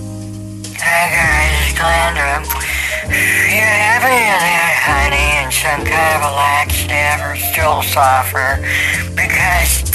Hi 0.84 1.13
guys, 1.13 1.77
Glenda. 1.77 2.41
You 3.05 3.61
have 3.61 4.01
any 4.01 4.34
of 4.34 4.41
that 4.41 4.73
honey 4.82 5.45
and 5.45 5.53
some 5.53 5.86
kind 5.86 6.17
of 6.17 6.25
a 6.25 6.34
laxative 6.34 7.21
or 7.21 7.38
still 7.38 7.86
softener? 7.86 8.65
Because 9.13 9.86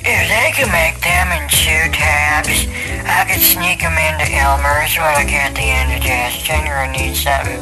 if 0.00 0.22
they 0.32 0.48
can 0.56 0.72
make 0.72 0.96
them 1.04 1.28
in 1.28 1.44
chew 1.52 1.92
tabs, 1.92 2.64
I 3.04 3.28
could 3.28 3.42
sneak 3.42 3.84
them 3.84 4.00
into 4.00 4.24
Elmer's 4.32 4.96
when 4.96 5.12
I 5.12 5.28
get 5.28 5.52
the 5.52 5.68
indigestion 5.68 6.64
or 6.66 6.86
I 6.86 6.88
need 6.90 7.14
something, 7.14 7.60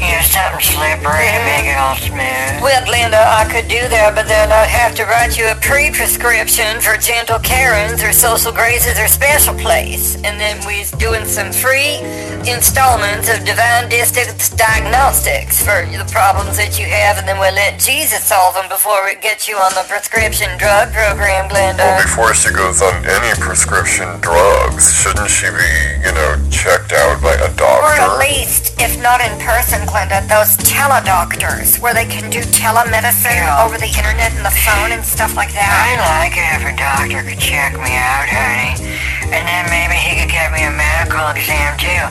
you 0.00 0.12
know, 0.12 0.24
something 0.24 0.64
slippery 0.66 1.28
to 1.30 1.40
make 1.46 1.68
it 1.70 1.78
all 1.78 1.96
smooth. 1.96 2.64
Well, 2.64 2.82
Glenda, 2.88 3.20
I 3.20 3.44
could 3.46 3.68
do 3.68 3.86
that, 3.88 4.16
but 4.16 4.26
then 4.26 4.50
I'd 4.50 4.68
have 4.68 4.94
to 4.96 5.04
write 5.04 5.36
you 5.36 5.48
a 5.48 5.56
pre-prescription 5.56 6.80
for 6.80 6.96
gentle 6.96 7.38
Karens 7.38 8.02
or 8.02 8.12
social 8.12 8.52
graces 8.52 8.98
or 8.98 9.06
special 9.06 9.54
place. 9.54 10.16
And 10.24 10.40
then 10.40 10.60
we's 10.66 10.90
doing 10.92 11.24
some 11.24 11.51
free 11.52 12.00
installments 12.48 13.30
of 13.30 13.44
divine 13.44 13.88
distance 13.88 14.50
diagnostics 14.50 15.62
for 15.62 15.86
the 15.86 16.06
problems 16.10 16.56
that 16.58 16.74
you 16.78 16.86
have, 16.86 17.18
and 17.18 17.26
then 17.28 17.38
we'll 17.38 17.54
let 17.54 17.78
Jesus 17.78 18.24
solve 18.24 18.54
them 18.54 18.68
before 18.68 18.98
we 19.06 19.14
get 19.22 19.46
you 19.46 19.54
on 19.56 19.70
the 19.78 19.84
prescription 19.86 20.50
drug 20.58 20.90
program, 20.90 21.46
Glenda. 21.48 21.86
Well, 21.86 22.02
before 22.02 22.34
she 22.34 22.50
goes 22.50 22.82
on 22.82 23.04
any 23.06 23.30
prescription 23.38 24.08
drugs, 24.20 24.90
shouldn't 24.90 25.30
she 25.30 25.46
be, 25.54 25.70
you 26.02 26.12
know, 26.12 26.34
checked 26.50 26.92
out 26.92 27.22
by 27.22 27.34
a 27.38 27.50
doctor? 27.54 27.86
Or 27.86 27.94
at 27.94 28.18
least, 28.18 28.74
if 28.82 28.98
not 28.98 29.22
in 29.22 29.32
person, 29.38 29.86
Glenda, 29.86 30.26
those 30.26 30.58
teledoctors 30.66 31.78
where 31.78 31.94
they 31.94 32.06
can 32.06 32.30
do 32.30 32.42
telemedicine 32.50 33.38
Yeah. 33.38 33.62
over 33.64 33.78
the 33.78 33.86
internet 33.86 34.34
and 34.34 34.44
the 34.44 34.54
phone 34.66 34.90
and 34.90 35.04
stuff 35.04 35.36
like 35.36 35.52
that. 35.54 35.70
I'd 35.70 36.02
like 36.02 36.34
it 36.34 36.50
if 36.58 36.64
a 36.66 36.74
doctor 36.74 37.22
could 37.22 37.38
check 37.38 37.74
me 37.78 37.94
out, 37.94 38.26
honey. 38.26 38.98
And 39.32 39.48
then 39.48 39.64
maybe 39.70 39.94
he 39.96 40.20
could 40.20 40.30
get 40.30 40.52
me 40.52 40.62
a 40.64 40.70
medical 40.70 41.24
exam, 41.42 41.74
too. 41.74 41.90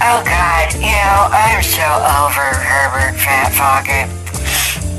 oh, 0.00 0.24
God, 0.24 0.72
you 0.80 0.96
know, 0.96 1.28
I'm 1.28 1.60
so 1.60 1.84
over 1.84 2.48
Herbert 2.56 3.20
Fat 3.20 3.52
Pocket. 3.52 4.08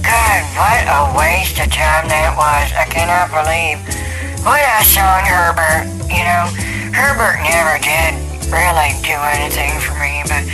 God, 0.06 0.42
what 0.54 0.86
a 0.86 1.02
waste 1.18 1.58
of 1.58 1.74
time 1.74 2.06
that 2.06 2.38
was. 2.38 2.70
I 2.78 2.86
cannot 2.86 3.34
believe 3.34 3.82
what 4.46 4.62
I 4.62 4.86
saw 4.86 5.10
in 5.18 5.26
Herbert. 5.26 5.90
You 6.06 6.22
know, 6.22 6.46
Herbert 6.94 7.42
never 7.42 7.82
did 7.82 8.14
really 8.54 8.94
do 9.02 9.18
anything 9.42 9.74
for 9.82 9.98
me, 9.98 10.22
but 10.30 10.46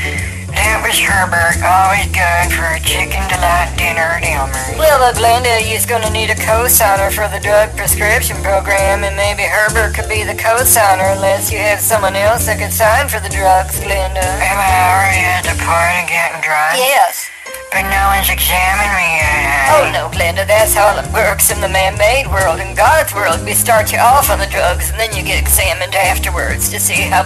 that 0.59 0.83
was 0.83 0.99
Herbert. 0.99 1.57
Always 1.63 2.07
good 2.11 2.47
for 2.51 2.67
a 2.67 2.81
chicken 2.83 3.23
delight 3.31 3.71
dinner 3.79 4.19
at 4.19 4.27
Elmer's. 4.27 4.75
Well, 4.75 4.99
but 4.99 5.15
Glenda, 5.15 5.63
you're 5.63 5.79
going 5.87 6.03
to 6.03 6.11
need 6.11 6.29
a 6.29 6.39
co-signer 6.39 7.09
for 7.15 7.31
the 7.31 7.39
drug 7.39 7.71
prescription 7.79 8.35
program, 8.43 9.07
and 9.07 9.15
maybe 9.15 9.47
Herbert 9.47 9.95
could 9.95 10.11
be 10.11 10.27
the 10.27 10.35
co-signer 10.35 11.15
unless 11.15 11.51
you 11.51 11.59
have 11.59 11.79
someone 11.79 12.19
else 12.19 12.45
that 12.51 12.59
could 12.59 12.75
sign 12.75 13.07
for 13.07 13.23
the 13.23 13.31
drugs, 13.31 13.79
Glenda. 13.79 14.21
Am 14.21 14.59
I 14.59 14.71
already 14.91 15.23
at 15.23 15.47
the 15.47 15.55
point 15.63 16.03
of 16.03 16.07
getting? 16.11 16.29
Yes. 16.75 17.29
But 17.71 17.85
no 17.85 18.03
one's 18.09 18.29
examined 18.29 18.93
me 18.97 19.21
yet, 19.21 19.69
Oh 19.77 19.85
no, 19.93 20.09
Glenda, 20.09 20.47
that's 20.47 20.73
how 20.73 20.97
it 20.97 21.05
works 21.13 21.51
in 21.51 21.61
the 21.61 21.69
man-made 21.69 22.25
world. 22.27 22.59
In 22.59 22.75
God's 22.75 23.13
world, 23.13 23.39
we 23.45 23.53
start 23.53 23.93
you 23.93 23.99
off 23.99 24.29
on 24.29 24.39
the 24.39 24.47
drugs, 24.47 24.89
and 24.89 24.99
then 24.99 25.15
you 25.15 25.21
get 25.21 25.39
examined 25.39 25.93
afterwards 25.93 26.69
to 26.69 26.79
see 26.79 27.05
how 27.05 27.23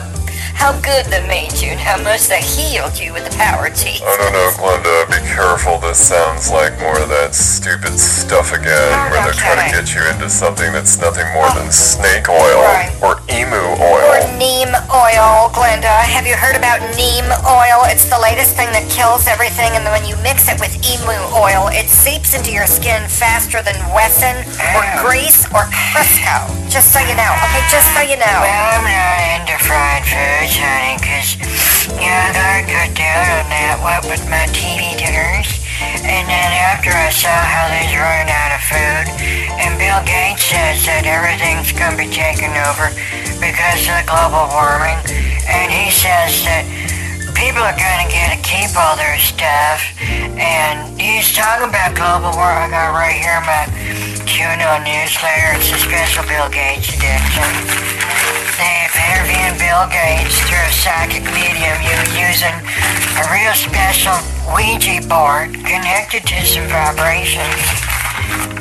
how 0.53 0.73
good 0.83 1.05
that 1.11 1.25
made 1.27 1.53
you 1.61 1.71
and 1.75 1.79
how 1.79 1.97
much 2.03 2.27
they 2.27 2.41
healed 2.41 2.97
you 2.99 3.13
with 3.13 3.23
the 3.25 3.35
power 3.35 3.69
Jesus. 3.71 4.03
I 4.03 4.15
don't 4.19 4.33
know, 4.35 4.49
Glenda. 4.59 4.95
Be 5.09 5.19
careful. 5.27 5.79
This 5.79 5.99
sounds 5.99 6.51
like 6.51 6.75
more 6.79 6.99
of 6.99 7.09
that 7.09 7.33
stupid 7.35 7.95
stuff 7.99 8.51
again, 8.53 8.71
Oh, 8.93 9.09
where 9.11 9.21
they're 9.23 9.35
trying 9.37 9.59
to 9.63 9.69
get 9.71 9.91
you 9.95 10.03
into 10.07 10.29
something 10.29 10.71
that's 10.71 10.99
nothing 10.99 11.25
more 11.33 11.49
than 11.55 11.67
oh. 11.67 11.75
snake 11.75 12.29
oil 12.29 12.61
Right. 12.63 12.91
or 13.03 13.19
emu 13.31 13.59
oil. 13.79 14.07
Or 14.13 14.21
neem 14.39 14.71
oil, 14.91 15.51
Glenda. 15.51 15.91
Have 16.07 16.27
you 16.27 16.35
heard 16.35 16.55
about 16.55 16.79
neem 16.95 17.25
oil? 17.47 17.83
It's 17.91 18.05
the 18.09 18.19
latest 18.19 18.55
thing 18.55 18.71
that 18.71 18.85
kills 18.91 19.27
everything, 19.27 19.73
and 19.75 19.83
when 19.91 20.05
you 20.07 20.15
mix 20.23 20.47
it 20.47 20.59
with 20.59 20.73
emu 20.83 21.17
oil, 21.35 21.67
it 21.73 21.87
seeps 21.89 22.33
into 22.33 22.51
your 22.51 22.67
skin 22.67 23.03
faster 23.07 23.61
than 23.61 23.75
Wesson 23.93 24.35
or. 24.75 24.83
Grease 25.03 25.45
or 25.51 25.67
Crisco. 25.91 26.62
Just 26.73 26.89
so 26.89 26.97
you 27.05 27.13
know, 27.13 27.29
okay? 27.45 27.61
Just 27.69 27.85
so 27.93 28.01
you 28.01 28.17
know. 28.17 28.25
Well, 28.41 28.65
I'm 28.73 28.81
not 28.81 29.21
into 29.37 29.53
fried 29.61 30.01
foods, 30.09 30.57
honey, 30.57 30.97
'cause 30.97 31.37
you 32.01 32.09
know, 32.09 32.33
I 32.33 32.65
cut 32.65 32.97
down 32.97 33.29
on 33.29 33.45
that, 33.53 33.77
what 33.77 34.01
with 34.09 34.25
my 34.25 34.49
TV 34.49 34.97
dinners. 34.97 35.61
And 36.01 36.25
then 36.25 36.49
after 36.73 36.89
I 36.89 37.13
saw 37.13 37.29
how 37.29 37.69
they's 37.69 37.93
running 37.93 38.33
out 38.33 38.57
of 38.57 38.61
food, 38.65 39.05
and 39.61 39.77
Bill 39.77 40.01
Gates 40.01 40.49
says 40.49 40.81
that 40.89 41.05
everything's 41.05 41.71
gonna 41.73 41.95
be 41.95 42.09
taken 42.09 42.49
over 42.65 42.89
because 43.37 43.85
of 43.85 43.93
the 43.93 44.05
global 44.09 44.49
warming, 44.49 44.97
and 45.45 45.69
he 45.69 45.91
says 45.93 46.41
that 46.41 46.65
people 47.43 47.59
are 47.59 47.75
gonna 47.75 48.07
get 48.07 48.31
to 48.31 48.39
keep 48.39 48.71
all 48.79 48.95
their 48.95 49.19
stuff, 49.19 49.83
and 50.39 50.79
he's 50.95 51.27
talking 51.35 51.67
about 51.67 51.91
global 51.91 52.31
warming. 52.39 52.71
I 52.71 52.87
got 52.87 52.95
right 52.95 53.19
here 53.19 53.35
my 53.43 53.67
QAnon 54.23 54.87
newsletter. 54.87 55.59
It's 55.59 55.75
a 55.75 55.79
special 55.83 56.23
Bill 56.23 56.47
Gates 56.47 56.87
edition. 56.95 57.51
They've 58.55 58.95
interviewed 58.95 59.59
Bill 59.59 59.83
Gates 59.91 60.39
through 60.47 60.63
a 60.63 60.71
psychic 60.71 61.27
medium 61.35 61.75
using 62.15 62.55
a 63.19 63.23
real 63.27 63.55
special 63.59 64.15
Ouija 64.55 65.03
board 65.11 65.51
connected 65.67 66.23
to 66.23 66.37
some 66.47 66.67
vibrations 66.71 68.02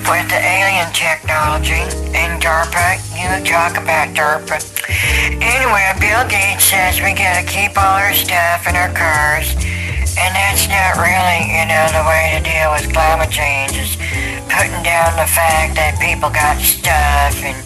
with 0.08 0.28
the 0.28 0.40
alien 0.40 0.90
technology 0.92 1.82
and 2.14 2.40
DARPA. 2.42 3.00
You 3.16 3.44
talk 3.44 3.76
about 3.76 4.14
DARPA. 4.14 4.60
Anyway, 5.40 5.84
Bill 6.00 6.24
Gates 6.28 6.64
says 6.64 7.00
we 7.00 7.14
gotta 7.14 7.46
keep 7.46 7.76
all 7.76 7.96
our 7.98 8.12
stuff 8.12 8.66
in 8.68 8.76
our 8.76 8.92
cars, 8.92 9.54
and 10.18 10.30
that's 10.34 10.68
not 10.68 11.00
really, 11.00 11.40
you 11.48 11.64
know, 11.64 11.86
the 11.96 12.04
way 12.04 12.36
to 12.36 12.40
deal 12.44 12.70
with 12.72 12.92
climate 12.92 13.30
change. 13.30 13.72
Is 13.78 13.96
putting 14.52 14.84
down 14.84 15.16
the 15.16 15.24
fact 15.24 15.80
that 15.80 15.96
people 15.96 16.28
got 16.28 16.60
stuff 16.60 17.40
and 17.40 17.56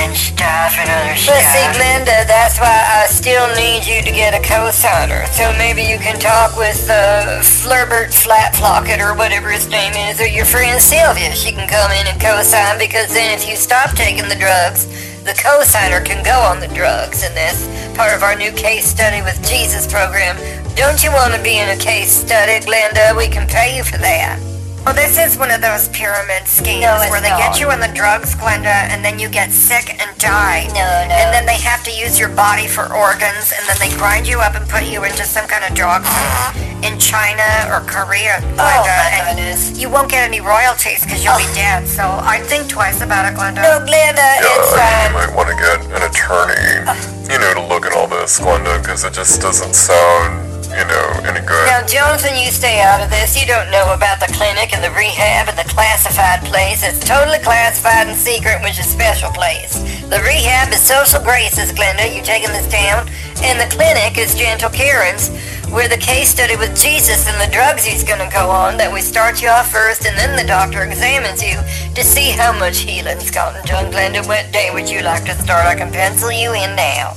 and 0.00 0.16
stuff 0.16 0.72
and 0.80 0.88
other 0.88 1.16
stuff. 1.20 1.36
But 1.36 1.44
see. 1.52 1.68
Glenda, 1.76 2.24
that's 2.24 2.56
why 2.56 2.72
I 2.72 3.06
still 3.12 3.44
need 3.54 3.84
you 3.84 4.00
to 4.00 4.10
get 4.10 4.32
a 4.32 4.40
co-signer. 4.40 5.26
So 5.36 5.52
maybe 5.60 5.82
you 5.84 5.98
can 6.00 6.16
talk 6.18 6.56
with 6.56 6.88
uh, 6.88 7.44
Flurbert 7.44 8.16
Flatflocket 8.16 9.04
or 9.04 9.12
whatever 9.14 9.50
his 9.50 9.68
name 9.68 9.92
is, 10.08 10.20
or 10.20 10.26
your 10.26 10.46
friend 10.48 10.80
Sylvia. 10.80 11.33
She 11.34 11.50
can 11.50 11.68
come 11.68 11.90
in 11.90 12.06
and 12.06 12.20
co-sign 12.20 12.78
because 12.78 13.12
then 13.12 13.36
if 13.36 13.48
you 13.48 13.56
stop 13.56 13.90
taking 13.96 14.28
the 14.28 14.36
drugs, 14.36 14.86
the 15.24 15.34
co-signer 15.34 16.00
can 16.00 16.24
go 16.24 16.38
on 16.38 16.60
the 16.60 16.68
drugs. 16.68 17.24
And 17.24 17.36
that's 17.36 17.66
part 17.96 18.14
of 18.14 18.22
our 18.22 18.36
new 18.36 18.52
case 18.52 18.86
study 18.86 19.20
with 19.20 19.42
Jesus 19.46 19.84
program. 19.86 20.36
Don't 20.76 21.02
you 21.02 21.10
want 21.10 21.34
to 21.34 21.42
be 21.42 21.58
in 21.58 21.68
a 21.68 21.76
case 21.76 22.12
study, 22.12 22.64
Glenda? 22.64 23.16
We 23.16 23.28
can 23.28 23.48
pay 23.48 23.76
you 23.76 23.82
for 23.82 23.98
that. 23.98 24.53
Well, 24.84 24.94
this 24.94 25.16
is 25.16 25.38
one 25.38 25.50
of 25.50 25.62
those 25.62 25.88
pyramid 25.88 26.44
schemes 26.46 26.82
No, 26.84 27.00
where 27.08 27.20
they 27.20 27.30
not. 27.32 27.40
get 27.40 27.60
you 27.60 27.70
on 27.70 27.80
the 27.80 27.88
drugs, 27.96 28.34
Glenda, 28.34 28.84
and 28.92 29.02
then 29.02 29.18
you 29.18 29.30
get 29.30 29.50
sick 29.50 29.88
and 29.96 30.12
die. 30.18 30.66
No, 30.76 30.84
no. 31.08 31.14
And 31.16 31.32
then 31.32 31.46
they 31.46 31.56
have 31.56 31.82
to 31.84 31.90
use 31.90 32.20
your 32.20 32.28
body 32.28 32.68
for 32.68 32.92
organs, 32.92 33.52
and 33.56 33.64
then 33.64 33.78
they 33.80 33.88
grind 33.96 34.28
you 34.28 34.40
up 34.40 34.54
and 34.54 34.68
put 34.68 34.84
you 34.84 35.04
into 35.04 35.24
some 35.24 35.48
kind 35.48 35.64
of 35.64 35.72
dog 35.74 36.04
food 36.04 36.84
in 36.84 36.98
China 36.98 37.48
or 37.72 37.80
Korea, 37.88 38.36
oh, 38.44 38.60
Glenda. 38.60 38.92
Oh, 38.92 39.08
my 39.08 39.08
and 39.24 39.38
goodness. 39.40 39.72
you 39.80 39.88
won't 39.88 40.10
get 40.10 40.20
any 40.28 40.42
royalties 40.44 41.00
because 41.02 41.24
you'll 41.24 41.40
be 41.40 41.48
oh. 41.48 41.54
dead. 41.56 41.88
So 41.88 42.04
I 42.04 42.40
think 42.44 42.68
twice 42.68 43.00
about 43.00 43.24
it, 43.24 43.36
Glenda. 43.40 43.64
No, 43.64 43.80
Glenda, 43.88 44.28
Yeah, 44.36 44.60
it's 44.60 44.68
I 44.76 45.08
you 45.08 45.14
might 45.16 45.32
want 45.34 45.48
to 45.48 45.56
get 45.56 45.80
an 45.96 46.04
attorney, 46.04 46.84
uh. 46.84 46.92
you 47.32 47.40
know, 47.40 47.54
to 47.56 47.64
look 47.72 47.86
at 47.88 47.96
all 47.96 48.06
this, 48.06 48.38
Glenda, 48.38 48.76
because 48.84 49.02
it 49.04 49.14
just 49.14 49.40
doesn't 49.40 49.72
sound, 49.72 50.44
you 50.74 50.84
know, 50.90 51.06
any 51.30 51.40
good. 51.40 51.66
Now, 51.70 51.86
Jonathan, 51.86 52.34
you 52.38 52.50
stay 52.50 52.80
out 52.82 53.00
of 53.00 53.10
this. 53.10 53.38
You 53.38 53.46
don't 53.46 53.70
know 53.70 53.94
about 53.94 54.18
the 54.18 54.30
clinic 54.34 54.74
and 54.74 54.82
the 54.82 54.90
rehab 54.90 55.48
and 55.48 55.58
the 55.58 55.68
classified 55.70 56.42
place. 56.44 56.82
It's 56.82 56.98
totally 56.98 57.38
classified 57.38 58.08
and 58.08 58.18
secret, 58.18 58.62
which 58.62 58.78
is 58.78 58.86
special 58.86 59.30
place. 59.30 59.78
The 60.10 60.20
rehab 60.20 60.72
is 60.72 60.80
social 60.80 61.22
graces, 61.22 61.72
Glenda. 61.72 62.10
You're 62.10 62.24
taking 62.24 62.50
this 62.50 62.66
down? 62.68 63.08
And 63.42 63.58
the 63.58 63.70
clinic 63.74 64.18
is 64.18 64.34
gentle 64.34 64.70
Karen's, 64.70 65.28
where 65.70 65.88
the 65.88 65.98
case 65.98 66.30
study 66.30 66.56
with 66.56 66.74
Jesus 66.76 67.28
and 67.28 67.38
the 67.40 67.52
drugs 67.52 67.84
he's 67.84 68.04
going 68.04 68.20
to 68.20 68.30
go 68.32 68.50
on, 68.50 68.76
that 68.78 68.92
we 68.92 69.00
start 69.00 69.42
you 69.42 69.48
off 69.48 69.70
first 69.70 70.06
and 70.06 70.16
then 70.18 70.36
the 70.36 70.46
doctor 70.46 70.82
examines 70.82 71.42
you 71.42 71.56
to 71.94 72.02
see 72.02 72.30
how 72.30 72.52
much 72.56 72.78
healing's 72.78 73.30
gotten 73.30 73.64
done. 73.66 73.92
Glenda, 73.92 74.26
what 74.26 74.50
day 74.52 74.70
would 74.72 74.88
you 74.88 75.02
like 75.02 75.24
to 75.24 75.34
start? 75.34 75.66
I 75.66 75.74
can 75.74 75.92
pencil 75.92 76.32
you 76.32 76.52
in 76.52 76.74
now. 76.74 77.16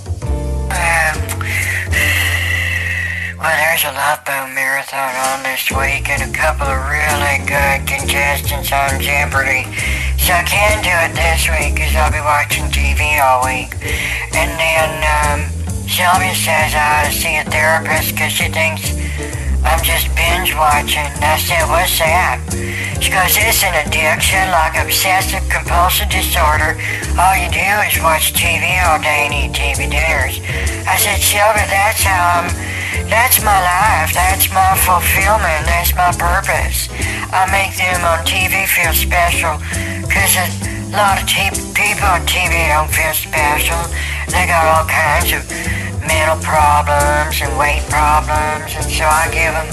Um, 0.68 1.38
well, 3.38 3.54
there's 3.54 3.86
a 3.86 3.94
Love 3.94 4.26
Boat 4.26 4.50
Marathon 4.54 5.14
on 5.30 5.44
this 5.44 5.70
week 5.70 6.10
and 6.10 6.26
a 6.26 6.34
couple 6.34 6.66
of 6.66 6.78
really 6.90 7.38
good 7.46 7.86
contestants 7.86 8.72
on 8.74 9.00
Jeopardy. 9.00 9.70
So 10.18 10.34
I 10.34 10.42
can 10.42 10.82
do 10.82 10.90
it 11.06 11.14
this 11.14 11.46
week 11.46 11.76
because 11.76 11.94
I'll 11.94 12.12
be 12.12 12.20
watching 12.20 12.66
TV 12.74 13.22
all 13.22 13.46
week. 13.46 13.78
And 14.34 14.50
then 14.58 14.90
um, 15.06 15.40
Sylvia 15.86 16.34
says 16.34 16.74
I 16.74 17.06
ought 17.06 17.12
to 17.12 17.14
see 17.14 17.38
a 17.38 17.46
therapist 17.46 18.18
because 18.18 18.34
she 18.34 18.50
thinks 18.50 18.98
I'm 19.68 19.84
just 19.84 20.08
binge 20.16 20.56
watching. 20.56 21.04
And 21.20 21.28
I 21.28 21.36
said, 21.36 21.68
what's 21.68 22.00
that? 22.00 22.40
She 23.04 23.12
goes, 23.12 23.36
it's 23.36 23.62
an 23.68 23.76
addiction 23.84 24.48
like 24.56 24.80
obsessive 24.80 25.44
compulsive 25.52 26.08
disorder. 26.08 26.80
All 27.20 27.36
you 27.36 27.52
do 27.52 27.70
is 27.84 28.00
watch 28.00 28.32
TV 28.32 28.64
all 28.88 28.98
day 29.04 29.28
and 29.28 29.36
eat 29.36 29.52
TV 29.52 29.92
dinners. 29.92 30.40
I 30.88 30.96
said, 30.96 31.20
Sylvia, 31.20 31.68
that's 31.68 32.02
how 32.02 32.42
I'm, 32.42 32.48
that's 33.12 33.44
my 33.44 33.60
life. 33.60 34.16
That's 34.16 34.48
my 34.56 34.72
fulfillment. 34.80 35.68
That's 35.68 35.92
my 35.94 36.16
purpose. 36.16 36.88
I 37.36 37.44
make 37.52 37.76
them 37.76 38.00
on 38.08 38.24
TV 38.24 38.64
feel 38.72 38.96
special 38.96 39.60
because 40.08 40.40
a 40.40 40.48
lot 40.96 41.20
of 41.20 41.28
people 41.28 42.08
on 42.08 42.24
TV 42.24 42.56
don't 42.72 42.88
feel 42.88 43.12
special. 43.12 43.84
They 44.32 44.48
got 44.48 44.64
all 44.64 44.88
kinds 44.88 45.36
of 45.36 45.44
mental 46.08 46.40
problems 46.42 47.38
and 47.44 47.52
weight 47.60 47.84
problems, 47.92 48.74
and 48.74 48.88
so 48.88 49.06
I 49.06 49.28
give 49.30 49.54
them 49.54 49.70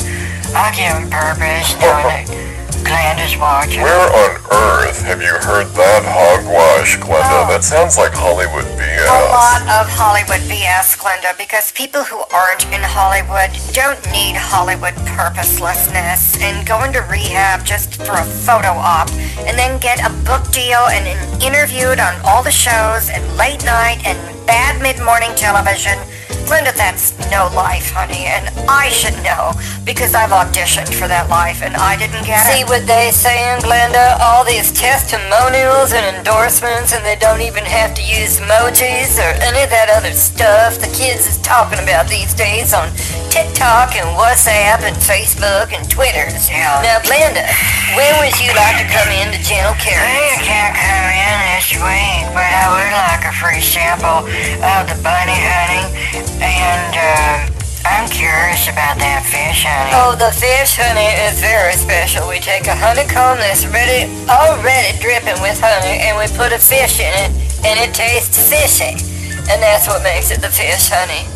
I'll 0.55 0.71
give 0.71 0.95
him 0.95 1.11
purpose 1.11 1.75
knowing 1.83 2.07
that 2.07 2.55
Glenda's 2.87 3.35
watching. 3.41 3.83
Where 3.83 4.07
on 4.07 4.39
earth 4.55 5.03
have 5.03 5.19
you 5.19 5.35
heard 5.43 5.67
that 5.75 6.05
hogwash, 6.07 6.95
Glenda? 7.01 7.43
Oh. 7.43 7.51
That 7.51 7.65
sounds 7.65 7.97
like 7.97 8.13
Hollywood 8.15 8.63
BS. 8.79 9.09
A 9.09 9.35
lot 9.35 9.63
of 9.67 9.91
Hollywood 9.91 10.45
BS, 10.47 10.95
Glenda, 10.95 11.37
because 11.39 11.73
people 11.73 12.05
who 12.05 12.23
aren't 12.31 12.63
in 12.71 12.85
Hollywood 12.85 13.51
don't 13.73 13.99
need 14.13 14.37
Hollywood 14.37 14.95
purposelessness 15.17 16.39
and 16.39 16.63
going 16.63 16.93
to 16.93 17.01
rehab 17.11 17.65
just 17.65 17.99
for 18.05 18.15
a 18.15 18.25
photo 18.47 18.71
op 18.79 19.11
and 19.49 19.59
then 19.59 19.81
get 19.81 19.99
a 20.05 20.13
book 20.23 20.47
deal 20.53 20.87
and 20.93 21.03
in- 21.09 21.43
interviewed 21.43 21.99
on 21.99 22.15
all 22.23 22.45
the 22.45 22.55
shows 22.55 23.11
and 23.11 23.25
late 23.35 23.65
night 23.65 23.99
and 24.07 24.21
bad 24.47 24.79
mid-morning 24.79 25.35
television. 25.35 25.99
Glenda, 26.45 26.77
that's 26.77 27.17
no 27.31 27.49
life, 27.57 27.91
honey, 27.91 28.29
and 28.29 28.49
I 28.69 28.89
should 28.89 29.17
know 29.25 29.53
because 29.85 30.15
I've 30.15 30.31
auditioned 30.31 30.93
for 30.93 31.09
that 31.09 31.29
life 31.29 31.63
and 31.63 31.75
I 31.77 31.97
didn't 31.97 32.25
get 32.25 32.45
See 32.45 32.61
it. 32.61 32.65
See 32.65 32.65
what 32.69 32.87
they 32.87 33.11
saying, 33.13 33.65
Glenda? 33.65 34.21
All 34.21 34.45
these 34.45 34.73
testimonials 34.73 35.93
and 35.93 36.05
endorsements, 36.17 36.93
and 36.93 37.05
they 37.05 37.17
don't 37.17 37.41
even 37.41 37.65
have 37.65 37.95
to 37.97 38.03
use 38.05 38.41
emojis 38.41 39.17
or 39.17 39.33
any 39.41 39.65
of 39.65 39.71
that 39.73 39.89
other 39.89 40.13
stuff 40.13 40.77
the 40.79 40.93
kids 40.93 41.27
is 41.27 41.41
talking 41.41 41.81
about 41.81 42.09
these 42.09 42.33
days 42.35 42.73
on 42.73 42.93
TikTok 43.35 43.97
and 43.99 44.07
WhatsApp 44.15 44.87
and 44.87 44.95
Facebook 45.01 45.75
and 45.75 45.83
Twitter. 45.91 46.29
Yeah. 46.47 46.79
Now, 46.87 47.03
Glenda, 47.03 47.43
when 47.99 48.13
would 48.23 48.37
you 48.39 48.55
like 48.55 48.79
to 48.79 48.87
come 48.87 49.11
in 49.11 49.33
to 49.35 49.41
Gentle 49.43 49.75
I 49.75 50.39
can't 50.39 50.77
come 50.77 51.09
in 51.11 51.37
this 51.59 51.75
week, 51.75 52.25
but 52.31 52.47
I 52.47 52.67
would 52.71 52.95
like 52.95 53.27
a 53.27 53.35
free 53.35 53.59
sample 53.59 54.23
of 54.63 54.87
the 54.87 54.95
bunny 55.03 55.35
honey, 55.35 55.83
and 56.41 56.93
uh, 56.95 57.51
I'm 57.85 58.09
curious 58.09 58.67
about 58.69 58.97
that 58.99 59.23
fish 59.29 59.63
honey. 59.69 59.93
Oh, 59.93 60.17
the 60.17 60.33
fish 60.33 60.77
honey 60.81 61.11
is 61.29 61.39
very 61.41 61.75
special. 61.77 62.27
We 62.29 62.41
take 62.41 62.67
a 62.67 62.75
honeycomb 62.77 63.39
that's 63.39 63.67
ready, 63.69 64.09
already 64.27 64.97
dripping 64.99 65.37
with 65.45 65.61
honey, 65.61 66.01
and 66.03 66.17
we 66.17 66.27
put 66.37 66.53
a 66.53 66.59
fish 66.59 66.99
in 67.01 67.13
it, 67.13 67.31
and 67.65 67.77
it 67.81 67.93
tastes 67.95 68.41
fishy. 68.41 68.97
And 69.53 69.61
that's 69.61 69.87
what 69.87 70.03
makes 70.03 70.31
it 70.33 70.41
the 70.41 70.49
fish 70.49 70.89
honey. 70.89 71.29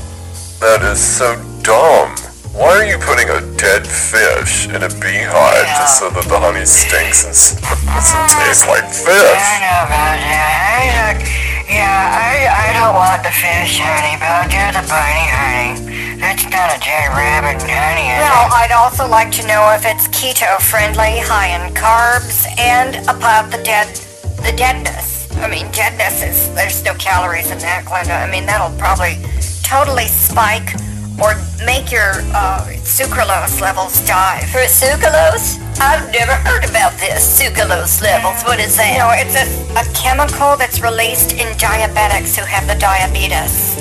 That 0.65 0.81
is 0.83 0.99
so 0.99 1.37
dumb. 1.63 2.17
Why 2.57 2.75
are 2.81 2.87
you 2.89 2.99
putting 2.99 3.29
a 3.29 3.39
dead 3.61 3.87
fish 3.87 4.67
in 4.67 4.83
a 4.83 4.89
beehive 4.89 5.63
Yeah. 5.63 5.79
just 5.79 6.01
so 6.01 6.09
that 6.11 6.25
the 6.27 6.41
honey 6.41 6.65
stinks 6.65 7.23
and 7.23 7.31
s- 7.37 7.55
doesn't 7.61 8.29
taste 8.35 8.67
like 8.67 8.83
I 8.83 8.91
fish? 8.91 9.45
don't 9.47 9.63
know 9.63 9.81
about 9.87 10.17
that. 10.19 10.51
I 10.59 10.83
look, 11.13 11.21
yeah, 11.69 12.17
I, 12.17 12.49
I 12.49 12.67
don't 12.81 12.97
want 12.97 13.23
the 13.23 13.31
fish 13.31 13.79
honey, 13.79 14.17
but 14.17 14.29
I'll 14.29 14.49
do 14.49 14.65
the 14.73 14.85
bunny 14.89 15.27
honey. 15.29 16.19
That's 16.19 16.45
not 16.45 16.75
a 16.75 16.81
dead 16.81 17.13
rabbit 17.13 17.63
honey, 17.63 18.09
is 18.11 18.25
Well? 18.25 18.49
I'd 18.53 18.73
also 18.73 19.07
like 19.07 19.31
to 19.33 19.47
know 19.47 19.71
if 19.77 19.85
it's 19.85 20.09
keto 20.09 20.59
friendly, 20.59 21.21
high 21.21 21.55
in 21.55 21.73
carbs, 21.75 22.49
and 22.59 22.97
about 23.09 23.51
the 23.51 23.63
dead, 23.63 23.95
the 24.43 24.53
deadness. 24.57 25.31
I 25.37 25.49
mean, 25.49 25.71
deadness 25.71 26.23
is 26.23 26.53
there's 26.55 26.83
no 26.85 26.95
calories 26.95 27.51
in 27.51 27.59
that, 27.59 27.85
Glenda. 27.85 28.27
I 28.27 28.31
mean, 28.31 28.47
that'll 28.47 28.77
probably 28.79 29.19
totally 29.63 30.07
spike 30.07 30.73
or 31.21 31.35
make 31.65 31.91
your 31.91 32.23
uh, 32.35 32.65
sucralose 32.87 33.61
levels 33.61 34.01
dive. 34.07 34.49
For 34.51 34.65
sucralose? 34.67 35.59
I've 35.81 36.11
never 36.13 36.33
heard 36.47 36.65
about 36.65 36.93
this. 36.99 37.23
Sucralose 37.41 38.01
levels. 38.03 38.43
What 38.43 38.59
is 38.61 38.73
You 38.77 38.83
that? 38.83 38.99
know, 38.99 39.11
it's 39.15 39.35
a, 39.35 39.47
a 39.79 39.85
chemical 39.95 40.57
that's 40.57 40.81
released 40.81 41.33
in 41.33 41.47
diabetics 41.59 42.37
who 42.37 42.45
have 42.45 42.67
the 42.67 42.75
diabetes. 42.77 43.77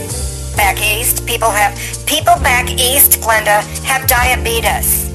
Back 0.55 0.81
east, 0.81 1.25
people 1.27 1.49
have 1.51 1.77
people 2.07 2.33
back 2.41 2.69
east, 2.71 3.21
Glenda, 3.21 3.61
have 3.85 4.07
diabetes. 4.07 5.05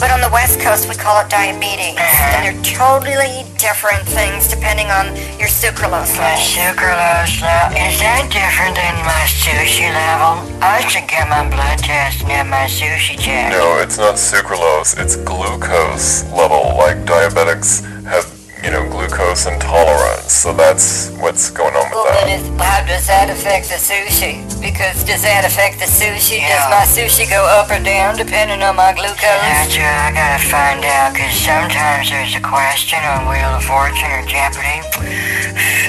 But 0.00 0.10
on 0.10 0.20
the 0.20 0.30
west 0.32 0.60
coast, 0.60 0.88
we 0.88 0.94
call 0.94 1.20
it 1.20 1.28
diabetes. 1.30 1.94
Uh-huh. 1.98 2.34
And 2.34 2.40
they're 2.42 2.62
totally 2.64 3.44
different 3.58 4.02
things 4.08 4.48
depending 4.48 4.90
on 4.90 5.14
your 5.38 5.46
sucralose 5.48 6.10
My 6.18 6.34
level. 6.34 6.42
sucralose 6.42 7.38
level, 7.42 7.78
is 7.78 7.98
that 8.02 8.26
different 8.26 8.74
than 8.74 8.94
my 9.06 9.22
sushi 9.30 9.86
level? 9.86 10.42
I 10.62 10.82
should 10.88 11.06
get 11.06 11.28
my 11.28 11.46
blood 11.48 11.78
test 11.78 12.22
and 12.22 12.30
have 12.32 12.46
my 12.48 12.66
sushi 12.66 13.14
checked. 13.18 13.54
No, 13.54 13.78
it's 13.78 13.98
not 13.98 14.16
sucralose, 14.16 14.98
it's 14.98 15.14
glucose 15.16 16.24
level. 16.32 16.74
Like 16.76 17.04
diabetics 17.06 17.84
have, 18.04 18.26
you 18.62 18.70
know, 18.70 18.86
glucose 18.88 19.46
intolerance. 19.46 20.32
So 20.32 20.54
that's 20.54 21.10
what's 21.18 21.50
going 21.50 21.74
on 21.74 21.90
with 21.90 21.98
Well, 21.98 22.06
then 22.26 22.30
that. 22.30 22.46
is, 22.46 22.46
how 22.62 22.80
does 22.86 23.06
that 23.10 23.26
affect 23.26 23.68
the 23.68 23.78
sushi? 23.78 24.46
Because 24.62 25.02
does 25.02 25.26
that 25.26 25.42
affect 25.42 25.82
the 25.82 25.90
sushi? 25.90 26.38
Yeah. 26.38 26.54
Does 26.54 26.66
my 26.70 26.86
sushi 26.86 27.26
go 27.26 27.42
up 27.42 27.70
or 27.74 27.82
down 27.82 28.14
depending 28.14 28.62
on 28.62 28.78
my 28.78 28.94
glucose? 28.94 29.18
That's 29.18 29.74
what 29.74 29.82
I 29.82 30.14
gotta 30.14 30.42
find 30.46 30.82
out, 30.86 31.10
cause 31.18 31.34
sometimes 31.34 32.06
there's 32.08 32.38
a 32.38 32.42
question 32.42 33.02
on 33.02 33.26
Wheel 33.26 33.58
of 33.58 33.66
Fortune 33.66 34.10
or 34.14 34.22
Jeopardy 34.30 34.78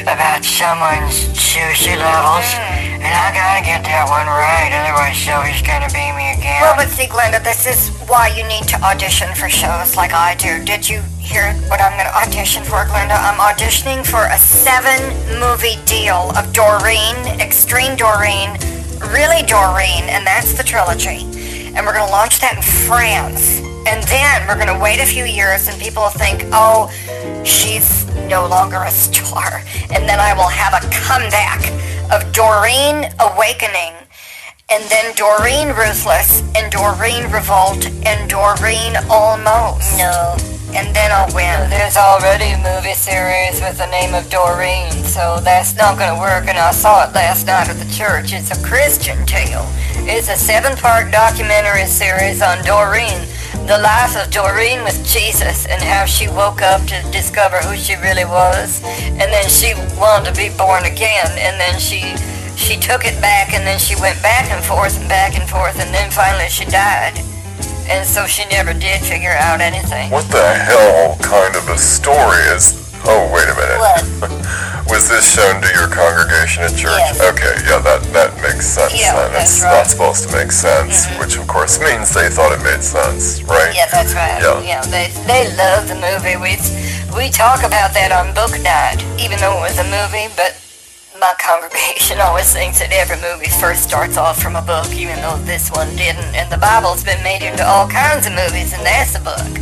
about 0.09 0.41
someone's 0.41 1.29
sushi 1.37 1.93
mm-hmm. 1.93 2.01
levels, 2.01 2.49
and 2.97 3.13
I 3.13 3.29
gotta 3.37 3.61
get 3.61 3.85
that 3.85 4.09
one 4.09 4.25
right, 4.25 4.73
otherwise 4.73 5.13
Sylvie's 5.13 5.61
gonna 5.61 5.93
beat 5.93 6.13
me 6.17 6.33
again. 6.33 6.61
Well, 6.65 6.75
but 6.75 6.89
see, 6.89 7.05
Glenda, 7.05 7.37
this 7.43 7.69
is 7.69 7.93
why 8.09 8.33
you 8.33 8.43
need 8.49 8.67
to 8.73 8.77
audition 8.81 9.29
for 9.35 9.47
shows 9.47 9.95
like 9.95 10.13
I 10.13 10.35
do. 10.35 10.63
Did 10.65 10.89
you 10.89 11.01
hear 11.23 11.53
what 11.71 11.79
I'm 11.79 11.95
going 11.95 12.05
to 12.05 12.15
for, 12.63 12.85
Glenda? 12.85 13.17
I'm 13.17 13.39
auditioning 13.39 14.05
for 14.05 14.25
a 14.25 14.37
seven-movie 14.37 15.83
deal 15.85 16.31
of 16.37 16.51
Doreen, 16.53 17.15
Extreme 17.39 17.95
Doreen, 17.95 18.57
Really 19.11 19.43
Doreen, 19.43 20.03
and 20.09 20.25
that's 20.25 20.53
the 20.53 20.63
trilogy. 20.63 21.25
And 21.75 21.85
we're 21.85 21.93
going 21.93 22.05
to 22.05 22.11
launch 22.11 22.39
that 22.41 22.55
in 22.55 22.61
France. 22.61 23.59
And 23.87 24.03
then 24.07 24.47
we're 24.47 24.55
going 24.55 24.73
to 24.73 24.81
wait 24.81 24.99
a 24.99 25.05
few 25.05 25.25
years, 25.25 25.67
and 25.67 25.79
people 25.79 26.03
will 26.03 26.09
think, 26.09 26.43
oh, 26.51 26.91
she's 27.43 28.05
no 28.29 28.47
longer 28.47 28.83
a 28.83 28.91
star. 28.91 29.61
And 29.91 30.07
then 30.07 30.19
I 30.19 30.33
will 30.33 30.49
have 30.49 30.73
a 30.73 30.81
comeback 30.89 31.61
of 32.11 32.31
Doreen 32.33 33.11
Awakening 33.19 33.93
and 34.69 34.83
then 34.89 35.13
Doreen 35.15 35.67
Ruthless, 35.75 36.41
and 36.55 36.71
Doreen 36.71 37.31
Revolt, 37.31 37.85
and 38.07 38.29
Doreen 38.29 38.95
Almost. 39.09 39.97
No. 39.97 40.52
And 40.75 40.95
then 40.95 41.11
I'll 41.11 41.29
win. 41.35 41.69
There's 41.69 41.97
already 41.97 42.51
a 42.51 42.57
movie 42.57 42.95
series 42.95 43.61
with 43.61 43.77
the 43.77 43.85
name 43.87 44.13
of 44.15 44.29
Doreen, 44.29 44.91
so 45.05 45.39
that's 45.39 45.75
not 45.75 45.97
to 45.97 46.17
work. 46.19 46.47
And 46.49 46.57
I 46.57 46.71
saw 46.71 47.07
it 47.07 47.13
last 47.13 47.45
night 47.45 47.69
at 47.69 47.77
the 47.77 47.91
church. 47.93 48.33
It's 48.33 48.49
a 48.49 48.63
Christian 48.63 49.25
tale. 49.25 49.69
It's 50.05 50.29
a 50.29 50.35
seven-part 50.35 51.11
documentary 51.11 51.85
series 51.85 52.41
on 52.41 52.63
Doreen, 52.65 53.21
the 53.67 53.77
life 53.77 54.17
of 54.17 54.31
Doreen 54.31 54.83
with 54.83 55.05
Jesus, 55.07 55.65
and 55.67 55.81
how 55.81 56.05
she 56.05 56.27
woke 56.27 56.61
up 56.61 56.81
to 56.87 57.01
discover 57.11 57.59
who 57.59 57.77
she 57.77 57.95
really 57.95 58.25
was, 58.25 58.83
and 58.83 59.31
then 59.31 59.47
she 59.47 59.73
wanted 59.95 60.33
to 60.33 60.35
be 60.35 60.49
born 60.57 60.83
again, 60.85 61.29
and 61.37 61.59
then 61.61 61.79
she 61.79 62.17
she 62.57 62.77
took 62.77 63.05
it 63.05 63.19
back, 63.21 63.53
and 63.53 63.65
then 63.65 63.79
she 63.79 63.95
went 64.01 64.21
back 64.21 64.51
and 64.51 64.63
forth 64.65 64.99
and 64.99 65.07
back 65.07 65.39
and 65.39 65.49
forth, 65.49 65.79
and 65.79 65.93
then 65.93 66.11
finally 66.11 66.49
she 66.49 66.65
died. 66.65 67.23
And 67.89 68.07
so 68.07 68.25
she 68.25 68.45
never 68.49 68.73
did 68.73 69.01
figure 69.01 69.35
out 69.37 69.61
anything. 69.61 70.09
What 70.11 70.29
the 70.31 70.43
hell 70.53 71.17
kind 71.21 71.55
of 71.55 71.67
a 71.69 71.77
story 71.77 72.39
is. 72.55 72.79
Oh, 73.05 73.27
wait 73.35 73.43
a 73.49 73.55
minute. 73.55 73.79
What? 73.79 74.63
Was 74.93 75.09
this 75.09 75.25
shown 75.33 75.59
to 75.61 75.67
your 75.73 75.87
congregation 75.89 76.63
at 76.63 76.71
church? 76.75 76.95
Yes. 77.01 77.19
Okay, 77.19 77.55
yeah, 77.67 77.79
that, 77.83 78.03
that 78.13 78.31
makes 78.43 78.67
sense 78.67 78.93
Yeah, 78.95 79.15
then. 79.15 79.31
that's 79.33 79.59
it's 79.59 79.63
right. 79.63 79.71
Mm-hmm. 79.71 79.79
not 79.79 79.87
supposed 79.87 80.21
to 80.27 80.35
make 80.35 80.51
sense, 80.51 81.07
which 81.19 81.35
of 81.35 81.47
course 81.47 81.79
means 81.79 82.13
they 82.13 82.29
thought 82.29 82.51
it 82.55 82.61
made 82.63 82.83
sense, 82.83 83.41
right? 83.43 83.73
Yeah, 83.75 83.87
that's 83.91 84.13
right. 84.13 84.39
Yeah. 84.43 84.83
they 84.87 85.09
they 85.27 85.49
love 85.55 85.87
the 85.87 85.95
movie. 85.99 86.35
We 86.39 86.59
we 87.15 87.31
talk 87.31 87.63
about 87.63 87.91
that 87.95 88.11
on 88.11 88.35
book 88.37 88.53
night, 88.61 89.01
even 89.19 89.39
though 89.39 89.55
it 89.63 89.71
was 89.71 89.79
a 89.81 89.87
movie. 89.87 90.31
But 90.35 90.59
my 91.23 91.33
congregation 91.39 92.19
always 92.27 92.51
thinks 92.51 92.79
that 92.79 92.91
every 92.91 93.15
movie 93.23 93.47
first 93.47 93.83
starts 93.83 94.17
off 94.17 94.43
from 94.43 94.57
a 94.57 94.61
book, 94.61 94.91
even 94.91 95.15
though 95.23 95.39
this 95.47 95.71
one 95.71 95.87
didn't. 95.95 96.35
And 96.35 96.51
the 96.51 96.57
Bible's 96.57 97.01
been 97.01 97.23
made 97.23 97.41
into 97.41 97.63
all 97.63 97.87
kinds 97.87 98.27
of 98.27 98.33
movies, 98.35 98.75
and 98.75 98.83
that's 98.83 99.15
a 99.15 99.23
book. 99.23 99.53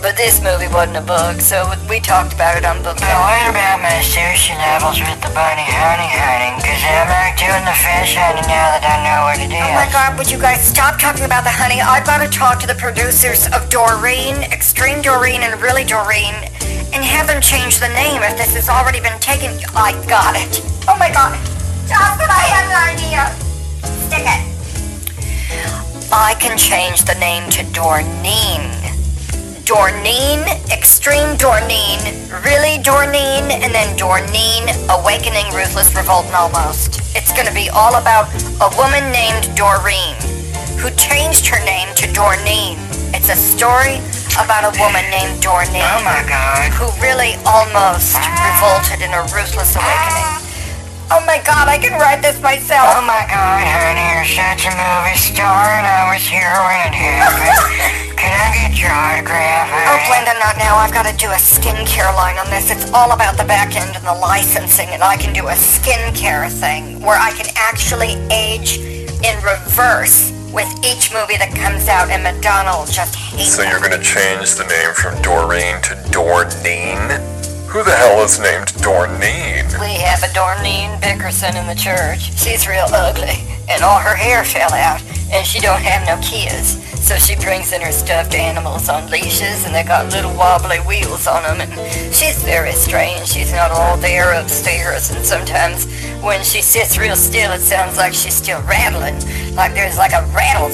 But 0.00 0.16
this 0.16 0.40
movie 0.40 0.66
wasn't 0.72 0.96
a 0.96 1.04
book, 1.04 1.44
so 1.44 1.68
we 1.84 2.00
talked 2.00 2.32
about 2.32 2.56
it 2.56 2.64
on 2.64 2.80
book 2.80 2.96
night. 3.04 3.20
what 3.20 3.52
about 3.52 3.84
my 3.84 4.00
sushi 4.00 4.56
levels 4.56 4.96
with 4.96 5.20
the 5.20 5.28
bunny 5.36 5.68
honey 5.68 6.08
hunting? 6.08 6.56
Cause 6.64 6.80
I'm 6.88 7.04
not 7.04 7.36
doing 7.36 7.60
the 7.68 7.76
fish 7.76 8.16
honey 8.16 8.40
now 8.48 8.72
that 8.72 8.80
I 8.80 8.96
know 9.04 9.28
what 9.28 9.36
it 9.36 9.52
is. 9.52 9.60
Oh 9.60 9.76
my 9.76 9.84
god, 9.92 10.16
would 10.16 10.32
you 10.32 10.40
guys 10.40 10.64
stop 10.64 10.96
talking 10.96 11.28
about 11.28 11.44
the 11.44 11.52
honey? 11.52 11.84
I've 11.84 12.08
got 12.08 12.24
to 12.24 12.32
talk 12.32 12.56
to 12.64 12.66
the 12.66 12.80
producers 12.80 13.44
of 13.52 13.68
Doreen, 13.68 14.40
Extreme 14.48 15.04
Doreen, 15.04 15.44
and 15.44 15.60
Really 15.60 15.84
Doreen, 15.84 16.32
and 16.96 17.04
have 17.04 17.28
them 17.28 17.44
change 17.44 17.76
the 17.76 17.92
name 17.92 18.24
if 18.24 18.40
this 18.40 18.56
has 18.56 18.72
already 18.72 19.04
been 19.04 19.20
taken. 19.20 19.52
I 19.76 19.92
got 20.08 20.32
it. 20.32 20.64
Oh 20.88 20.96
my 20.96 21.12
god. 21.12 21.36
Justin, 21.84 22.32
I 22.32 22.44
have 22.48 22.66
an 22.72 22.80
idea. 22.96 23.22
Stick 24.08 24.24
it. 24.24 24.42
I 26.08 26.32
can 26.40 26.56
change 26.56 27.04
the 27.04 27.20
name 27.20 27.52
to 27.52 27.68
Dorneen. 27.76 28.99
Dorneen, 29.70 30.42
Extreme 30.74 31.38
Dorneen, 31.38 32.02
Really 32.42 32.82
Dorneen, 32.82 33.54
and 33.54 33.72
then 33.72 33.96
Dorneen, 33.96 34.66
Awakening, 34.90 35.46
Ruthless, 35.54 35.94
Revolt, 35.94 36.26
and 36.26 36.34
Almost. 36.34 36.98
It's 37.14 37.30
gonna 37.30 37.54
be 37.54 37.70
all 37.70 37.94
about 37.94 38.26
a 38.58 38.66
woman 38.74 39.06
named 39.14 39.46
Doreen 39.54 40.18
who 40.82 40.90
changed 40.98 41.46
her 41.46 41.64
name 41.64 41.86
to 41.94 42.10
Dorneen. 42.10 42.82
It's 43.14 43.30
a 43.30 43.36
story 43.38 44.02
about 44.34 44.66
a 44.66 44.74
woman 44.82 45.06
named 45.06 45.38
Dorney 45.38 45.86
Oh 45.86 46.02
my 46.02 46.26
god. 46.26 46.74
who 46.74 46.90
really 46.98 47.38
almost 47.46 48.18
revolted 48.42 49.06
in 49.06 49.14
a 49.14 49.22
ruthless 49.30 49.78
awakening. 49.78 50.49
Oh 51.12 51.18
my 51.26 51.42
god, 51.42 51.66
I 51.66 51.76
can 51.78 51.98
write 51.98 52.22
this 52.22 52.38
myself. 52.40 52.86
Oh 52.94 53.02
my 53.02 53.26
god, 53.26 53.62
honey, 53.66 54.06
you're 54.14 54.30
such 54.30 54.62
a 54.70 54.72
movie 54.78 55.18
star 55.18 55.66
and 55.74 55.86
I 55.86 56.14
was 56.14 56.22
here 56.22 56.54
when 56.66 56.78
it 56.86 56.94
happened. 57.02 58.14
Can 58.14 58.30
I 58.30 58.48
get 58.54 58.78
your 58.78 58.94
autograph, 58.94 59.66
Oh, 59.66 59.98
honey? 59.98 60.06
Glenda, 60.06 60.38
not 60.38 60.54
now. 60.58 60.76
I've 60.78 60.92
got 60.94 61.06
to 61.10 61.16
do 61.16 61.26
a 61.34 61.40
skincare 61.40 62.14
line 62.14 62.38
on 62.38 62.46
this. 62.50 62.70
It's 62.70 62.86
all 62.92 63.10
about 63.10 63.36
the 63.36 63.44
back 63.44 63.74
end 63.74 63.96
and 63.96 64.06
the 64.06 64.14
licensing, 64.14 64.88
and 64.90 65.02
I 65.02 65.16
can 65.16 65.32
do 65.34 65.48
a 65.48 65.56
skincare 65.58 66.46
thing 66.48 67.00
where 67.02 67.18
I 67.18 67.32
can 67.32 67.46
actually 67.56 68.14
age 68.30 68.78
in 68.78 69.34
reverse 69.42 70.30
with 70.54 70.68
each 70.86 71.10
movie 71.12 71.38
that 71.42 71.50
comes 71.58 71.88
out, 71.88 72.10
and 72.10 72.22
Madonna 72.22 72.76
will 72.78 72.86
just 72.90 73.14
hate 73.16 73.46
So 73.50 73.62
it. 73.62 73.70
you're 73.70 73.80
gonna 73.82 74.02
change 74.02 74.54
the 74.54 74.66
name 74.66 74.94
from 74.94 75.14
Doreen 75.22 75.80
to 75.90 75.94
Dorneen? 76.14 77.18
Who 77.70 77.84
the 77.84 77.92
hell 77.92 78.24
is 78.24 78.40
named 78.40 78.74
Dorneen? 78.82 79.62
We 79.78 79.94
have 80.02 80.24
a 80.24 80.32
Dorneen 80.34 81.00
Bickerson 81.00 81.54
in 81.54 81.68
the 81.68 81.76
church. 81.76 82.36
She's 82.36 82.66
real 82.66 82.86
ugly, 82.90 83.46
and 83.68 83.84
all 83.84 84.00
her 84.00 84.16
hair 84.16 84.42
fell 84.42 84.72
out, 84.72 85.00
and 85.30 85.46
she 85.46 85.60
don't 85.60 85.80
have 85.80 86.02
no 86.04 86.20
kids. 86.20 86.82
So 86.98 87.14
she 87.14 87.36
brings 87.36 87.72
in 87.72 87.80
her 87.80 87.92
stuffed 87.92 88.34
animals 88.34 88.88
on 88.88 89.08
leashes, 89.08 89.64
and 89.64 89.72
they 89.72 89.84
got 89.84 90.10
little 90.10 90.34
wobbly 90.34 90.78
wheels 90.78 91.28
on 91.28 91.44
them, 91.44 91.60
and 91.60 91.72
she's 92.12 92.42
very 92.42 92.72
strange. 92.72 93.28
She's 93.28 93.52
not 93.52 93.70
all 93.70 93.96
there 93.96 94.32
upstairs, 94.32 95.12
and 95.12 95.24
sometimes 95.24 95.86
when 96.22 96.42
she 96.42 96.62
sits 96.62 96.98
real 96.98 97.14
still, 97.14 97.52
it 97.52 97.60
sounds 97.60 97.96
like 97.96 98.14
she's 98.14 98.34
still 98.34 98.60
rattling, 98.62 99.14
like 99.54 99.74
there's 99.74 99.96
like 99.96 100.12
a 100.12 100.26
rattle 100.34 100.70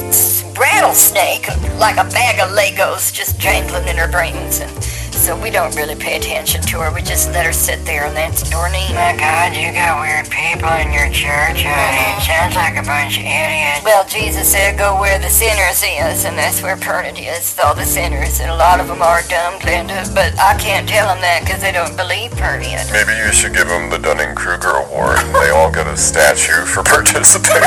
rattlesnake, 0.58 1.46
like 1.76 1.98
a 1.98 2.08
bag 2.08 2.40
of 2.40 2.56
Legos 2.56 3.12
just 3.12 3.38
jangling 3.38 3.86
in 3.86 3.98
her 3.98 4.08
brains, 4.10 4.60
and 4.60 4.72
so 5.16 5.34
we 5.40 5.50
don't 5.50 5.74
really 5.74 5.94
pay 5.96 6.16
attention 6.16 6.60
to 6.62 6.80
her. 6.80 6.92
We 6.92 7.02
just 7.02 7.30
let 7.32 7.46
her 7.46 7.52
sit 7.52 7.84
there, 7.84 8.04
and 8.04 8.16
that's 8.16 8.42
Dorneen. 8.44 8.94
My 8.94 9.16
god, 9.16 9.56
you 9.56 9.72
got 9.72 10.00
weird 10.00 10.28
people 10.30 10.68
in 10.76 10.92
your 10.92 11.08
church, 11.08 11.64
honey. 11.64 12.20
It 12.20 12.22
sounds 12.22 12.54
like 12.54 12.76
a 12.76 12.84
bunch 12.84 13.16
of 13.18 13.24
idiots. 13.24 13.84
Well, 13.84 14.04
Jesus 14.06 14.52
said, 14.52 14.78
go 14.78 15.00
where 15.00 15.18
the 15.18 15.30
sinners 15.30 15.82
is, 15.82 16.24
and 16.24 16.36
that's 16.36 16.62
where 16.62 16.76
Pernod 16.76 17.18
is, 17.18 17.58
all 17.58 17.74
the 17.74 17.84
sinners, 17.84 18.40
and 18.40 18.50
a 18.50 18.56
lot 18.56 18.78
of 18.78 18.88
them 18.88 19.02
are 19.02 19.22
dumb, 19.28 19.58
Glenda, 19.60 20.04
but 20.14 20.38
I 20.38 20.56
can't 20.58 20.88
tell 20.88 21.08
them 21.08 21.20
that 21.22 21.42
because 21.44 21.62
they 21.62 21.72
don't 21.72 21.96
believe 21.96 22.30
Pernod. 22.32 22.92
Maybe 22.92 23.16
you 23.18 23.32
should 23.32 23.54
give 23.54 23.68
them 23.68 23.90
the 23.90 23.98
Dunning-Kruger 23.98 24.84
Award 24.86 25.18
and 25.18 25.34
they 25.34 25.50
all 25.50 25.70
get 25.70 25.86
a 25.86 25.96
statue 25.96 26.64
for 26.64 26.82
participating. 26.84 27.62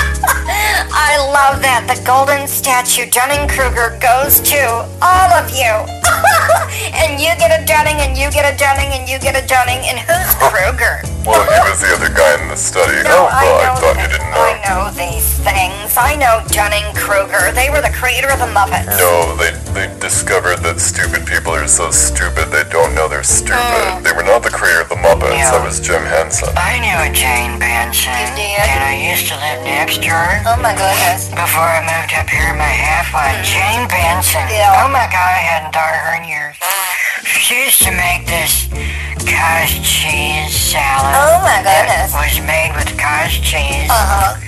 I 0.92 1.18
love 1.32 1.62
that. 1.62 1.88
The 1.88 2.00
golden 2.04 2.48
statue 2.48 3.10
Dunning-Kruger 3.10 3.98
goes 4.02 4.40
to 4.52 4.62
all 5.02 5.30
of 5.36 5.50
you. 5.52 5.72
and 6.96 7.20
you 7.20 7.32
get 7.40 7.52
a 7.56 7.64
Dunning, 7.66 7.98
and 8.04 8.18
you 8.18 8.32
get 8.32 8.44
a 8.48 8.56
Dunning, 8.58 8.92
and 8.92 9.08
you 9.08 9.20
get 9.20 9.36
a 9.36 9.46
Dunning, 9.48 9.80
and 9.88 10.00
who's 10.00 10.32
Kruger? 10.52 11.02
well, 11.26 11.42
he 11.42 11.58
was 11.66 11.82
the 11.82 11.90
other 11.90 12.14
guy 12.14 12.38
in 12.42 12.48
the 12.50 12.56
study. 12.60 13.02
No, 13.02 13.26
oh, 13.26 13.34
I 13.34 13.42
I 13.42 13.74
know. 13.74 13.82
thought 13.82 13.98
you 13.98 14.10
didn't 14.14 14.30
know. 14.30 14.46
I 14.46 14.54
know 14.68 14.82
these 14.94 15.26
things. 15.42 15.98
I 15.98 16.14
know 16.16 16.44
Dunning-Kruger. 16.54 17.50
They 17.58 17.70
were 17.74 17.82
the 17.82 17.94
creator 17.96 18.30
of 18.30 18.38
the 18.40 18.52
Muppets. 18.54 18.94
No, 19.00 19.34
they 19.40 19.52
they 19.74 19.88
discovered 20.00 20.62
that 20.62 20.80
stupid 20.80 21.26
people 21.26 21.52
are 21.52 21.68
so 21.68 21.90
stupid 21.92 22.52
they 22.54 22.64
don't 22.70 22.94
know 22.94 23.08
they're 23.10 23.24
stupid. 23.26 23.58
Mm. 23.58 24.04
They 24.06 24.14
were 24.14 24.24
not 24.24 24.44
the 24.44 24.54
creator 24.54 24.82
of 24.86 24.90
the 24.90 25.02
Muppets. 25.02 25.34
Yeah. 25.36 25.52
That 25.52 25.66
was 25.66 25.80
Jim 25.82 26.04
Henson. 26.04 26.50
I 26.56 26.78
knew 26.80 26.94
a 26.96 27.10
Jane 27.10 27.58
Benson. 27.60 28.14
You 28.14 28.46
did? 28.46 28.62
And 28.70 28.82
I 28.86 28.94
used 29.02 29.26
to 29.34 29.36
live 29.42 29.64
next 29.66 30.04
to 30.06 30.10
her. 30.14 30.44
Oh 30.46 30.58
my 30.66 30.74
goodness. 30.74 31.30
Before 31.30 31.62
I 31.62 31.86
moved 31.86 32.18
up 32.18 32.26
here 32.26 32.50
my 32.58 32.66
half 32.66 33.14
life, 33.14 33.38
Jane 33.46 33.86
Benson. 33.86 34.50
Yeah. 34.50 34.82
Oh 34.82 34.90
my 34.90 35.06
god, 35.14 35.30
I 35.38 35.46
hadn't 35.46 35.70
thought 35.78 35.94
of 35.94 36.02
her 36.02 36.18
in 36.18 36.26
years. 36.26 36.58
She 37.22 37.70
used 37.70 37.86
to 37.86 37.94
make 37.94 38.26
this 38.26 38.66
cottage 39.30 39.86
cheese 39.86 40.50
salad. 40.50 41.14
Oh 41.14 41.38
my 41.46 41.62
that 41.62 41.86
goodness. 41.86 42.18
was 42.18 42.42
made 42.50 42.74
with 42.74 42.90
cottage 42.98 43.46
cheese. 43.46 43.86
Uh-huh. 43.94 44.42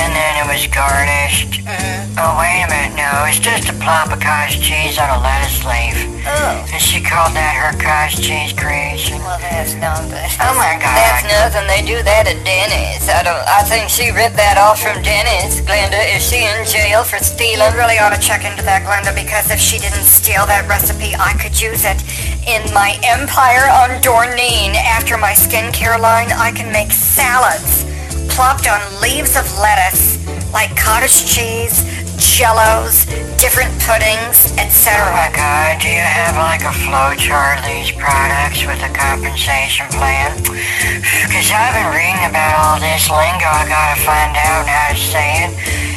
And 0.00 0.16
then 0.16 0.32
it 0.40 0.46
was 0.48 0.64
garnished. 0.72 1.60
Mm-hmm. 1.60 2.16
Oh, 2.16 2.32
wait 2.40 2.64
a 2.64 2.68
minute. 2.72 2.96
No, 2.96 3.28
it's 3.28 3.38
just 3.38 3.68
a 3.68 3.76
plop 3.76 4.08
of 4.08 4.18
cottage 4.20 4.60
cheese 4.64 4.96
on 4.96 5.12
a 5.12 5.20
lettuce 5.20 5.60
leaf. 5.64 5.96
Oh. 6.24 6.64
And 6.72 6.80
she 6.80 7.04
called 7.04 7.36
that 7.36 7.52
her 7.52 7.76
cottage 7.76 8.24
cheese 8.24 8.52
creation. 8.56 9.20
Well, 9.20 9.36
that's 9.40 9.76
nothing. 9.76 10.16
Oh 10.40 10.56
my 10.56 10.80
god. 10.80 10.96
That's 10.96 11.24
nothing. 11.28 11.68
They 11.68 11.84
do 11.84 12.00
that 12.02 12.24
at 12.28 12.40
Denny's. 12.44 13.08
I 13.12 13.20
don't. 13.20 13.44
I 13.44 13.60
think 13.68 13.92
she 13.92 14.08
ripped 14.08 14.36
that 14.40 14.56
off 14.56 14.80
from 14.80 15.00
Denny's. 15.04 15.60
Glenda, 15.68 16.00
is 16.16 16.24
she 16.24 16.48
in 16.48 16.64
jail 16.64 17.04
for 17.04 17.20
You 17.20 17.28
stealing? 17.28 17.76
really 17.76 18.00
ought 18.00 18.16
to 18.16 18.20
check 18.20 18.44
into 18.48 18.64
that, 18.64 18.88
Glenda, 18.88 19.12
because 19.12 19.52
if 19.52 19.60
she 19.60 19.76
didn't 19.78 20.08
steal 20.08 20.48
that 20.48 20.64
recipe, 20.68 21.12
I 21.16 21.36
could 21.36 21.56
use 21.60 21.84
it 21.84 22.00
in 22.48 22.64
my 22.72 22.96
empire 23.04 23.68
on 23.68 24.00
Dorneen. 24.00 24.76
After 24.80 25.16
my 25.16 25.32
skincare 25.32 26.00
line, 26.00 26.32
I 26.32 26.52
can 26.52 26.72
make 26.72 26.90
salads 26.92 27.84
plopped 28.30 28.68
on 28.68 28.80
leaves 29.00 29.36
of 29.36 29.44
lettuce, 29.58 30.18
like 30.52 30.74
cottage 30.76 31.26
cheese, 31.26 31.84
jellos, 32.16 33.06
different 33.40 33.72
puddings, 33.88 34.52
Oh 34.52 34.60
etc. 34.60 35.00
my 35.16 35.32
god, 35.32 35.80
do 35.80 35.88
you 35.88 36.04
have 36.04 36.36
like 36.36 36.60
a 36.60 36.74
flow 36.84 37.16
chart 37.16 37.56
of 37.60 37.64
these 37.64 37.88
products 37.96 38.60
with 38.68 38.76
a 38.84 38.92
compensation 38.92 39.88
plan? 39.96 40.36
Because 40.44 41.48
I've 41.48 41.72
been 41.72 41.88
reading 41.96 42.20
about 42.28 42.52
all 42.60 42.76
this 42.76 43.08
lingo, 43.08 43.48
I 43.48 43.64
gotta 43.64 43.98
find 44.04 44.36
out 44.36 44.68
how 44.68 44.92
to 44.92 45.00
say 45.00 45.48
it. 45.48 45.52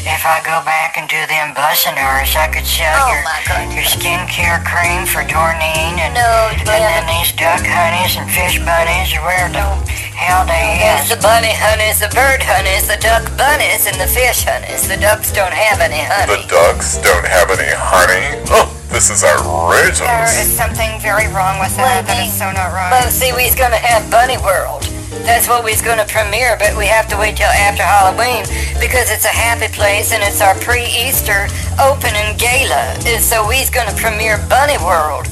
If 0.08 0.24
I 0.28 0.40
go 0.44 0.60
back 0.68 0.96
and 1.00 1.08
do 1.08 1.20
them 1.32 1.56
bussin' 1.56 1.96
hours, 1.96 2.32
I 2.36 2.48
could 2.52 2.68
sell 2.68 2.92
Oh 2.92 3.12
your, 3.12 3.24
my 3.24 3.40
goodness. 3.48 3.76
your 3.76 3.88
skincare 3.92 4.60
cream 4.68 5.08
for 5.08 5.24
Dorneen 5.24 5.96
and, 6.00 6.12
No, 6.16 6.52
and 6.52 6.60
then 6.68 7.04
Glenda. 7.04 7.08
these 7.08 7.32
duck 7.40 7.64
honeys 7.64 8.16
and 8.20 8.28
fish 8.28 8.60
bunnies 8.68 9.16
or 9.16 9.24
where 9.24 9.48
the 9.48 9.64
hell 10.12 10.44
they 10.44 10.76
There's 10.84 11.08
is. 11.08 11.16
the 11.16 11.20
bunny 11.24 11.56
honeys, 11.56 12.04
the 12.04 12.12
bird 12.12 12.44
honeys, 12.44 12.84
the 12.92 13.00
duck 13.00 13.24
bunnies, 13.40 13.88
and 13.88 13.96
the 13.96 14.08
fish 14.12 14.44
honeys. 14.44 14.92
The 14.92 15.00
ducks 15.00 15.32
don't 15.32 15.56
have 15.56 15.80
any 15.80 16.04
The 16.04 16.36
honey. 16.36 16.48
ducks 16.52 17.00
don't 17.00 17.24
have 17.34 17.50
any 17.50 17.74
honey. 17.74 18.46
Oh, 18.54 18.70
this 18.90 19.10
is 19.10 19.24
original. 19.26 19.74
There 19.74 19.90
is 19.90 20.00
outrageous. 20.02 20.54
something 20.54 20.92
very 21.02 21.28
wrong 21.34 21.58
with 21.60 21.74
that. 21.78 22.06
That 22.06 22.28
is 22.28 22.34
so 22.34 22.46
not 22.54 22.70
right. 22.72 22.94
Well, 22.94 23.10
see, 23.10 23.34
we's 23.34 23.56
gonna 23.58 23.82
have 23.82 24.06
Bunny 24.14 24.38
World. 24.38 24.86
That's 25.22 25.48
what 25.48 25.64
we's 25.64 25.82
gonna 25.82 26.06
premiere, 26.06 26.58
but 26.58 26.76
we 26.76 26.86
have 26.88 27.08
to 27.10 27.18
wait 27.18 27.38
till 27.38 27.48
after 27.48 27.84
Halloween 27.84 28.44
because 28.82 29.12
it's 29.12 29.26
a 29.26 29.36
happy 29.36 29.72
place 29.74 30.12
and 30.12 30.22
it's 30.24 30.42
our 30.42 30.56
pre-Easter 30.60 31.48
opening 31.82 32.36
gala. 32.38 32.98
And 33.06 33.24
so 33.24 33.48
we's 33.48 33.70
gonna 33.70 33.94
premiere 33.96 34.38
Bunny 34.50 34.78
World 34.84 35.28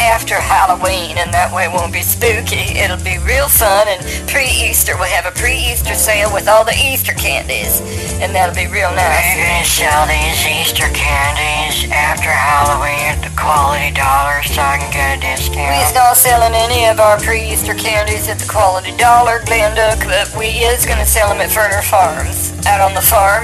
after 0.00 0.34
Halloween, 0.34 1.16
and 1.16 1.32
that 1.32 1.52
way 1.54 1.64
it 1.64 1.72
won't 1.72 1.92
be 1.92 2.02
spooky. 2.02 2.76
It'll 2.76 3.00
be 3.00 3.18
real 3.24 3.48
fun, 3.48 3.88
and 3.88 4.00
pre-Easter 4.28 4.96
we'll 4.96 5.08
have 5.12 5.24
a 5.26 5.32
pre-Easter 5.32 5.94
sale 5.94 6.32
with 6.32 6.48
all 6.48 6.64
the 6.64 6.76
Easter 6.76 7.12
candies, 7.14 7.80
and 8.20 8.34
that'll 8.34 8.54
be 8.56 8.66
real 8.68 8.88
Are 8.88 8.96
you 8.96 9.08
nice. 9.08 9.36
gonna 9.36 9.64
sell 9.64 10.04
these 10.08 10.40
Easter 10.44 10.88
candies 10.92 11.88
after 11.92 12.28
Halloween 12.28 13.00
at 13.08 13.20
the 13.24 13.32
quality 13.36 13.92
dollar 13.94 14.42
so 14.44 14.60
I 14.60 14.76
can 14.80 14.90
get 14.92 15.16
a 15.16 15.20
discount? 15.20 15.72
We's 15.76 15.94
not 15.94 16.16
selling 16.16 16.54
any 16.54 16.86
of 16.88 17.00
our 17.00 17.16
pre-Easter 17.20 17.74
candies 17.74 18.28
at 18.28 18.38
the 18.38 18.48
Quality 18.48 18.96
Dollar, 18.96 19.25
Glenda, 19.26 19.98
but 20.06 20.30
we 20.38 20.46
is 20.62 20.86
gonna 20.86 21.04
sell 21.04 21.28
them 21.28 21.40
at 21.42 21.50
Ferner 21.50 21.82
Farms, 21.82 22.54
out 22.64 22.80
on 22.80 22.94
the 22.94 23.02
farm, 23.02 23.42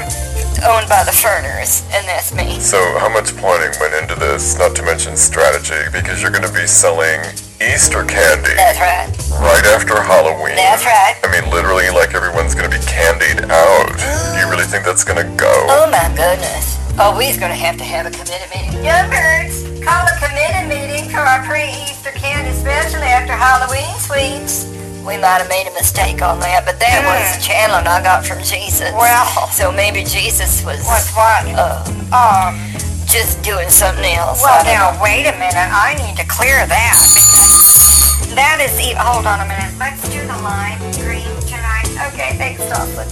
owned 0.63 0.89
by 0.89 1.03
the 1.03 1.11
Ferners, 1.11 1.83
and 1.91 2.07
that's 2.07 2.33
me. 2.33 2.61
So, 2.61 2.79
how 2.99 3.09
much 3.09 3.35
planning 3.37 3.75
went 3.81 3.95
into 3.95 4.15
this? 4.15 4.57
Not 4.59 4.77
to 4.77 4.83
mention 4.85 5.17
strategy, 5.17 5.91
because 5.91 6.23
you're 6.23 6.31
going 6.31 6.47
to 6.47 6.55
be 6.55 6.67
selling 6.67 7.19
Easter 7.59 8.05
candy 8.07 8.55
That's 8.55 8.79
right. 8.79 9.11
right 9.43 9.67
after 9.75 9.99
Halloween. 10.01 10.55
That's 10.55 10.87
right. 10.87 11.19
I 11.25 11.29
mean, 11.35 11.51
literally, 11.51 11.91
like 11.91 12.15
everyone's 12.15 12.55
going 12.55 12.71
to 12.71 12.75
be 12.75 12.83
candied 12.87 13.51
out. 13.51 13.91
Do 13.99 14.39
you 14.39 14.47
really 14.51 14.67
think 14.67 14.85
that's 14.85 15.03
going 15.03 15.19
to 15.19 15.29
go? 15.35 15.51
Oh 15.67 15.91
my 15.91 16.07
goodness. 16.15 16.79
Oh, 16.99 17.17
we's 17.17 17.39
gonna 17.39 17.55
have 17.55 17.79
to 17.79 17.85
have 17.85 18.07
a 18.07 18.11
committee 18.11 18.47
meeting. 18.55 18.85
Young 18.85 19.09
birds, 19.09 19.65
call 19.83 20.05
a 20.07 20.15
committee 20.21 20.69
meeting 20.69 21.09
for 21.11 21.19
our 21.25 21.43
pre-Easter 21.43 22.11
candy, 22.13 22.51
especially 22.51 23.09
after 23.09 23.33
Halloween 23.33 23.97
sweets. 23.99 24.69
We 25.03 25.19
might 25.19 25.43
have 25.43 25.49
made 25.49 25.67
a 25.67 25.75
mistake 25.75 26.23
on 26.23 26.39
that, 26.41 26.65
but 26.65 26.79
that 26.79 27.03
was 27.03 27.37
the 27.37 27.43
channeling 27.43 27.87
I 27.91 28.03
got 28.03 28.25
from 28.25 28.39
Jesus. 28.43 28.93
Well. 28.95 29.49
so 29.51 29.73
maybe 29.73 30.05
Jesus 30.05 30.63
was 30.65 30.79
What's 30.87 31.11
what? 31.19 31.43
uh, 31.59 31.83
Um, 32.15 32.55
just 33.07 33.43
doing 33.43 33.69
something 33.69 34.15
else. 34.15 34.41
well, 34.43 34.63
now, 34.65 34.95
wait 35.03 35.27
a 35.27 35.33
minute. 35.37 35.59
I 35.59 35.95
need 35.99 36.17
to 36.23 36.27
clear 36.31 36.55
that 36.67 36.95
because 37.13 38.31
that 38.39 38.63
is. 38.63 38.79
E- 38.79 38.95
Hold 38.97 39.27
on 39.27 39.41
a 39.43 39.49
minute. 39.51 39.75
Let's 39.79 40.07
do 40.09 40.23
the 40.23 40.39
lime 40.39 40.79
green. 41.03 41.27
Okay, 41.93 42.33
thanks, 42.41 42.65
Jocelyn. 42.73 43.05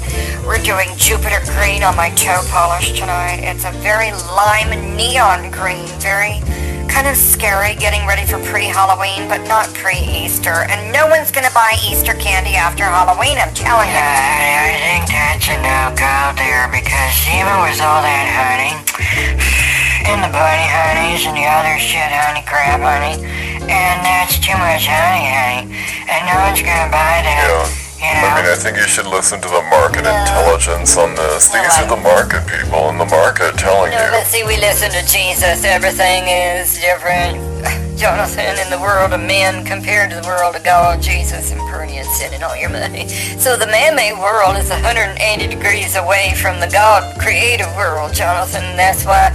We're 0.48 0.62
doing 0.64 0.88
Jupiter 0.96 1.44
green 1.52 1.84
on 1.84 1.94
my 1.96 2.08
toe 2.16 2.40
polish 2.48 2.96
tonight. 2.96 3.44
It's 3.44 3.68
a 3.68 3.72
very 3.84 4.08
lime 4.32 4.72
neon 4.96 5.52
green, 5.52 5.84
very 6.00 6.40
kind 6.88 7.04
of 7.04 7.14
scary 7.14 7.76
getting 7.76 8.08
ready 8.08 8.24
for 8.24 8.40
pre-Halloween, 8.48 9.28
but 9.28 9.44
not 9.44 9.68
pre-Easter. 9.76 10.64
And 10.64 10.80
no 10.96 11.06
one's 11.06 11.28
gonna 11.30 11.52
buy 11.52 11.76
Easter 11.84 12.16
candy 12.16 12.56
after 12.56 12.88
Halloween, 12.88 13.36
I'm 13.36 13.52
telling 13.52 13.92
you. 13.92 14.00
I, 14.00 14.64
I 14.64 14.80
think 14.80 15.12
that's 15.12 15.44
a 15.52 15.60
no-go 15.60 16.16
there 16.40 16.64
because 16.72 17.14
even 17.28 17.56
with 17.60 17.84
all 17.84 18.00
that 18.00 18.26
honey, 18.32 18.74
and 20.08 20.24
the 20.24 20.32
bunny 20.32 20.68
honeys 20.72 21.28
and 21.28 21.36
the 21.36 21.44
other 21.44 21.76
shit 21.76 22.08
honey, 22.08 22.42
crab 22.48 22.80
honey, 22.80 23.20
and 23.68 23.96
that's 24.00 24.40
too 24.40 24.56
much 24.56 24.88
honey, 24.88 25.28
honey, 25.28 25.68
and 26.08 26.20
no 26.24 26.48
one's 26.48 26.64
gonna 26.64 26.88
buy 26.88 27.20
that. 27.28 27.44
Yeah. 27.44 27.89
You 28.00 28.06
I 28.08 28.40
mean, 28.40 28.48
I 28.48 28.56
think 28.56 28.78
you 28.78 28.88
should 28.88 29.06
listen 29.06 29.40
to 29.42 29.48
the 29.48 29.60
market 29.68 30.08
intelligence 30.08 30.96
on 30.96 31.14
this. 31.14 31.52
These 31.52 31.78
are 31.78 31.86
the 31.86 32.00
market 32.00 32.46
people 32.48 32.88
in 32.88 32.96
the 32.96 33.04
market 33.04 33.58
telling 33.58 33.92
No, 33.92 34.00
you. 34.00 34.10
but 34.10 34.24
see, 34.24 34.42
we 34.42 34.56
listen 34.56 34.90
to 34.90 35.04
Jesus. 35.04 35.64
Everything 35.64 36.24
is 36.26 36.80
different. 36.80 37.36
Jonathan, 38.00 38.56
in 38.56 38.70
the 38.70 38.80
world 38.80 39.12
of 39.12 39.20
men 39.20 39.66
compared 39.66 40.08
to 40.08 40.16
the 40.16 40.26
world 40.26 40.56
of 40.56 40.64
God, 40.64 41.02
Jesus 41.02 41.52
and 41.52 41.60
Purdy 41.68 41.98
and 41.98 42.08
sending 42.08 42.42
all 42.42 42.56
your 42.56 42.70
money. 42.70 43.06
So 43.40 43.56
the 43.56 43.66
man-made 43.66 44.18
world 44.18 44.56
is 44.56 44.68
180 44.70 45.20
degrees 45.46 45.96
away 45.96 46.32
from 46.40 46.60
the 46.60 46.68
God 46.68 47.04
creative 47.20 47.68
world, 47.76 48.12
Jonathan. 48.14 48.76
That's 48.76 49.04
why 49.04 49.32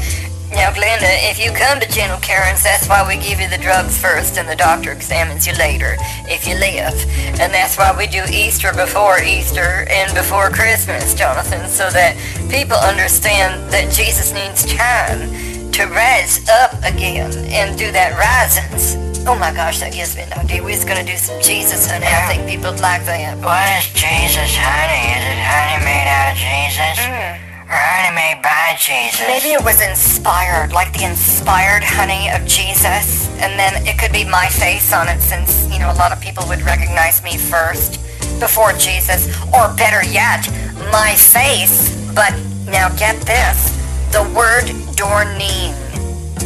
now, 0.55 0.71
Glenda, 0.71 1.11
if 1.29 1.37
you 1.37 1.51
come 1.51 1.79
to 1.79 1.87
Gentle 1.91 2.19
Karen's, 2.19 2.63
that's 2.63 2.87
why 2.87 3.05
we 3.07 3.21
give 3.21 3.39
you 3.39 3.49
the 3.49 3.57
drugs 3.57 3.99
first 3.99 4.37
and 4.37 4.47
the 4.47 4.55
doctor 4.55 4.91
examines 4.91 5.45
you 5.45 5.53
later, 5.53 5.95
if 6.31 6.47
you 6.47 6.55
live. 6.55 6.95
And 7.39 7.53
that's 7.53 7.77
why 7.77 7.95
we 7.95 8.07
do 8.07 8.23
Easter 8.31 8.71
before 8.73 9.19
Easter 9.19 9.85
and 9.89 10.13
before 10.15 10.49
Christmas, 10.49 11.13
Jonathan, 11.13 11.67
so 11.67 11.89
that 11.91 12.15
people 12.49 12.77
understand 12.77 13.69
that 13.71 13.91
Jesus 13.91 14.33
needs 14.33 14.65
time 14.73 15.71
to 15.71 15.85
rise 15.87 16.47
up 16.47 16.73
again 16.83 17.31
and 17.51 17.77
do 17.77 17.91
that 17.91 18.15
risings. 18.15 18.95
Oh 19.27 19.35
my 19.35 19.51
gosh, 19.51 19.79
that 19.79 19.91
gives 19.91 20.15
me 20.15 20.23
an 20.23 20.33
idea. 20.33 20.63
We're 20.63 20.75
just 20.75 20.87
gonna 20.87 21.03
do 21.03 21.17
some 21.17 21.41
Jesus 21.41 21.89
honey. 21.89 22.05
I 22.05 22.31
think 22.31 22.47
people 22.47 22.71
would 22.71 22.79
like 22.79 23.03
that. 23.05 23.37
What 23.43 23.67
is 23.81 23.91
Jesus 23.91 24.55
honey? 24.55 25.03
Is 25.17 25.23
it 25.25 25.41
honey 25.41 25.83
made 25.83 26.07
out 26.07 26.31
of 26.31 26.37
Jesus? 26.37 27.41
Or 27.41 27.44
made 27.69 28.41
by 28.41 28.75
Jesus? 28.79 29.21
Maybe 29.27 29.53
it 29.53 29.63
was 29.63 29.81
inspired, 29.81 30.71
like 30.71 30.93
the 30.93 31.05
inspired 31.05 31.83
honey 31.83 32.29
of 32.29 32.45
Jesus, 32.45 33.29
and 33.39 33.59
then 33.59 33.85
it 33.87 33.97
could 33.97 34.11
be 34.11 34.23
my 34.23 34.47
face 34.47 34.93
on 34.93 35.07
it 35.07 35.21
since, 35.21 35.67
you 35.71 35.79
know, 35.79 35.91
a 35.91 35.97
lot 35.97 36.11
of 36.11 36.19
people 36.19 36.43
would 36.47 36.61
recognize 36.61 37.23
me 37.23 37.37
first 37.37 37.99
before 38.39 38.73
Jesus, 38.73 39.27
or 39.53 39.73
better 39.75 40.03
yet, 40.03 40.47
my 40.91 41.15
face, 41.15 41.95
but 42.13 42.33
now 42.65 42.89
get 42.95 43.19
this, 43.21 43.71
the 44.11 44.23
word 44.35 44.65
Dorneen, 44.95 45.73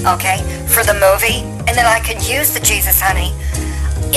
okay, 0.05 0.39
for 0.67 0.83
the 0.83 0.93
movie, 0.93 1.41
and 1.67 1.77
then 1.77 1.85
I 1.85 1.99
could 1.99 2.21
use 2.27 2.53
the 2.53 2.59
Jesus 2.59 2.99
honey 3.01 3.33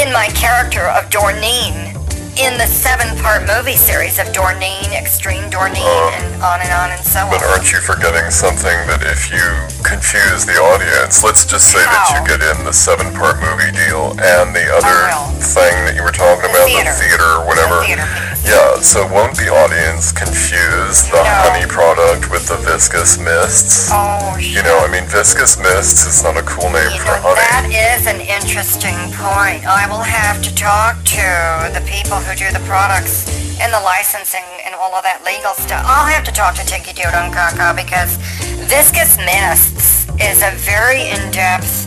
in 0.00 0.12
my 0.12 0.28
character 0.34 0.88
of 0.88 1.10
Dorneen 1.10 1.91
in 2.40 2.56
the 2.56 2.64
seven-part 2.66 3.44
movie 3.46 3.76
series 3.76 4.18
of 4.18 4.24
Dorneen, 4.32 4.88
Extreme 4.96 5.50
Dorneen, 5.52 5.84
uh, 5.84 6.16
and 6.16 6.42
on 6.42 6.60
and 6.64 6.72
on 6.72 6.88
and 6.90 7.04
so 7.04 7.20
on. 7.28 7.30
But 7.30 7.44
aren't 7.44 7.68
you 7.70 7.78
forgetting 7.78 8.30
something 8.32 8.72
that 8.88 9.04
if 9.04 9.28
you 9.28 9.44
confuse 9.84 10.48
the 10.48 10.56
audience, 10.56 11.20
let's 11.22 11.44
just 11.44 11.68
say 11.68 11.84
that 11.84 12.04
you 12.16 12.20
get 12.24 12.40
in 12.40 12.64
the 12.64 12.72
seven-part 12.72 13.36
movie 13.44 13.68
deal 13.76 14.16
and 14.16 14.56
the 14.56 14.64
other 14.72 14.96
thing 15.44 15.76
that 15.84 15.92
you 15.92 16.00
were 16.02 16.14
talking 16.14 16.48
The 16.48 16.56
about, 16.56 16.72
theater. 16.72 16.88
the 16.88 16.96
theater 17.04 17.28
or 17.36 17.44
whatever. 17.44 17.84
The 17.84 18.00
theater. 18.00 18.08
Yeah, 18.42 18.80
so 18.82 19.06
won't 19.06 19.36
the 19.38 19.52
audience 19.52 20.10
confuse 20.10 21.04
the 21.12 21.20
No. 21.22 21.30
honey 21.46 21.66
product 21.68 22.30
with 22.32 22.48
the 22.48 22.56
viscous 22.64 23.14
mists? 23.20 23.90
Oh, 23.92 24.34
shit. 24.40 24.56
You 24.56 24.62
know, 24.64 24.80
I 24.82 24.88
mean, 24.88 25.04
viscous 25.06 25.54
mists 25.60 26.02
is 26.08 26.24
not 26.24 26.36
a 26.36 26.42
cool 26.42 26.70
name 26.72 26.90
You 26.90 26.98
for 26.98 27.14
know, 27.22 27.36
honey. 27.36 27.76
is 27.76 28.06
an 28.08 28.18
interesting 28.24 28.98
point. 29.14 29.62
I 29.68 29.86
will 29.86 30.02
have 30.02 30.42
to 30.42 30.50
talk 30.56 30.96
to 31.14 31.70
the 31.70 31.84
people 31.86 32.18
who 32.24 32.34
do 32.34 32.50
the 32.52 32.62
products 32.66 33.26
and 33.60 33.72
the 33.72 33.80
licensing 33.80 34.44
and 34.64 34.74
all 34.74 34.94
of 34.94 35.02
that 35.04 35.22
legal 35.24 35.54
stuff. 35.54 35.84
I'll 35.86 36.06
have 36.06 36.24
to 36.24 36.32
talk 36.32 36.54
to 36.56 36.64
Tinky 36.66 36.92
Doodle 36.92 37.14
and 37.14 37.34
Kaka 37.34 37.74
because 37.74 38.16
Viscous 38.66 39.18
Mists 39.18 40.08
is 40.18 40.42
a 40.42 40.50
very 40.62 41.10
in-depth 41.10 41.86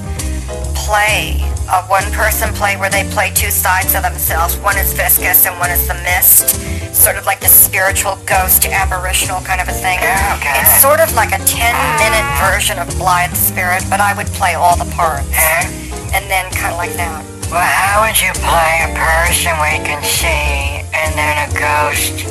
play, 0.75 1.41
a 1.71 1.81
one-person 1.87 2.53
play 2.53 2.77
where 2.77 2.89
they 2.89 3.03
play 3.09 3.31
two 3.31 3.49
sides 3.49 3.95
of 3.95 4.03
themselves. 4.03 4.57
One 4.57 4.77
is 4.77 4.93
viscous 4.93 5.45
and 5.45 5.57
one 5.59 5.71
is 5.71 5.87
the 5.87 5.95
mist. 6.05 6.61
Sort 6.93 7.17
of 7.17 7.25
like 7.25 7.39
the 7.39 7.51
spiritual 7.51 8.17
ghost 8.25 8.65
apparitional 8.65 9.41
kind 9.41 9.59
of 9.59 9.67
a 9.67 9.75
thing. 9.75 9.99
Okay. 9.99 10.55
It's 10.61 10.81
sort 10.81 10.99
of 10.99 11.13
like 11.15 11.31
a 11.31 11.41
10-minute 11.43 12.27
version 12.39 12.79
of 12.79 12.87
Blithe 12.97 13.35
Spirit, 13.35 13.83
but 13.89 13.99
I 13.99 14.15
would 14.15 14.27
play 14.27 14.53
all 14.53 14.77
the 14.77 14.89
parts 14.95 15.27
eh? 15.33 15.67
and 16.13 16.23
then 16.29 16.49
kind 16.53 16.71
of 16.71 16.77
like 16.77 16.93
that. 16.93 17.34
Well, 17.51 17.61
how 17.61 18.01
would 18.01 18.19
you 18.19 18.31
play 18.33 18.81
a 18.83 18.91
person 18.97 19.53
we 19.61 19.77
can 19.85 20.01
see 20.03 20.81
and 20.93 21.13
then 21.13 21.35
a 21.45 21.53
ghost 21.53 22.25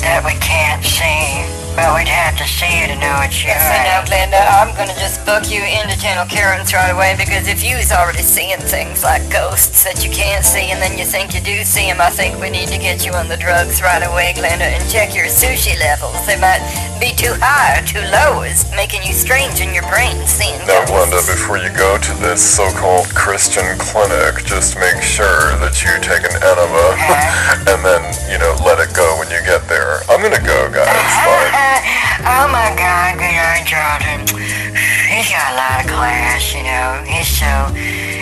that 0.00 0.24
we 0.24 0.32
can't 0.40 0.82
see, 0.82 1.44
but 1.76 1.92
we'd 1.92 2.08
have 2.08 2.32
to 2.40 2.48
see 2.48 2.80
you 2.80 2.88
to 2.88 2.96
know 2.96 3.20
it's 3.20 3.36
you? 3.44 3.52
Yes, 3.52 3.60
I 3.68 3.84
know, 3.84 4.00
Glenda. 4.08 4.40
I'm 4.40 4.72
gonna 4.72 4.96
just 4.96 5.20
book 5.28 5.44
you 5.52 5.60
into 5.60 5.92
Channel 6.00 6.24
Karen's 6.24 6.72
right 6.72 6.88
away 6.88 7.14
because 7.20 7.46
if 7.46 7.60
you's 7.60 7.92
already 7.92 8.24
seeing 8.24 8.58
things 8.64 9.04
like 9.04 9.20
ghosts 9.28 9.84
that 9.84 10.00
you 10.00 10.08
can't 10.08 10.42
see 10.42 10.72
and 10.72 10.80
then 10.80 10.96
you 10.96 11.04
think 11.04 11.36
you 11.36 11.40
do 11.44 11.62
see 11.68 11.92
them, 11.92 12.00
I 12.00 12.08
think 12.08 12.40
we 12.40 12.48
need 12.48 12.72
to 12.72 12.80
get 12.80 13.04
you 13.04 13.12
on 13.12 13.28
the 13.28 13.36
drugs 13.36 13.84
right 13.84 14.00
away, 14.00 14.32
Glenda, 14.32 14.72
and 14.72 14.80
check 14.88 15.14
your 15.14 15.28
sushi 15.28 15.76
levels. 15.78 16.16
They 16.24 16.40
might 16.40 16.64
be 16.96 17.12
too 17.12 17.36
high 17.36 17.76
or 17.76 17.84
too 17.84 18.00
low. 18.08 18.40
It's 18.40 18.64
making 18.72 19.04
you 19.04 19.12
strange 19.12 19.60
in 19.60 19.76
your 19.76 19.84
brain 19.92 20.16
seeing 20.24 20.64
Now, 20.64 20.80
Glenda, 20.88 21.20
before 21.28 21.60
you 21.60 21.68
go 21.76 22.00
to 22.00 22.12
this 22.24 22.40
so-called 22.40 23.12
Christian 23.12 23.68
clinic, 23.76 24.48
just 24.48 24.80
make 24.80 25.04
sure 25.04 25.52
that 25.60 25.76
you 25.84 25.92
take 26.00 26.24
an 26.24 26.40
enema 26.40 26.96
uh-huh. 26.96 27.68
and 27.76 27.84
then, 27.84 28.00
you 28.32 28.40
know, 28.40 28.56
let 28.64 28.80
it 28.80 28.96
go 28.96 29.04
when 29.20 29.28
you 29.28 29.44
get 29.44 29.68
there. 29.68 30.00
I'm 30.08 30.24
gonna 30.24 30.40
go, 30.40 30.72
guys. 30.72 30.88
Uh-huh. 30.88 31.52
Bye. 31.52 31.65
Oh 31.66 32.46
my 32.52 32.70
god, 32.78 33.18
good 33.18 33.66
Jordan. 33.66 34.22
He's 35.10 35.30
got 35.30 35.50
a 35.50 35.56
lot 35.56 35.84
of 35.84 35.90
class, 35.90 36.54
you 36.54 36.62
know. 36.62 37.02
He's 37.02 37.26
so 37.26 37.74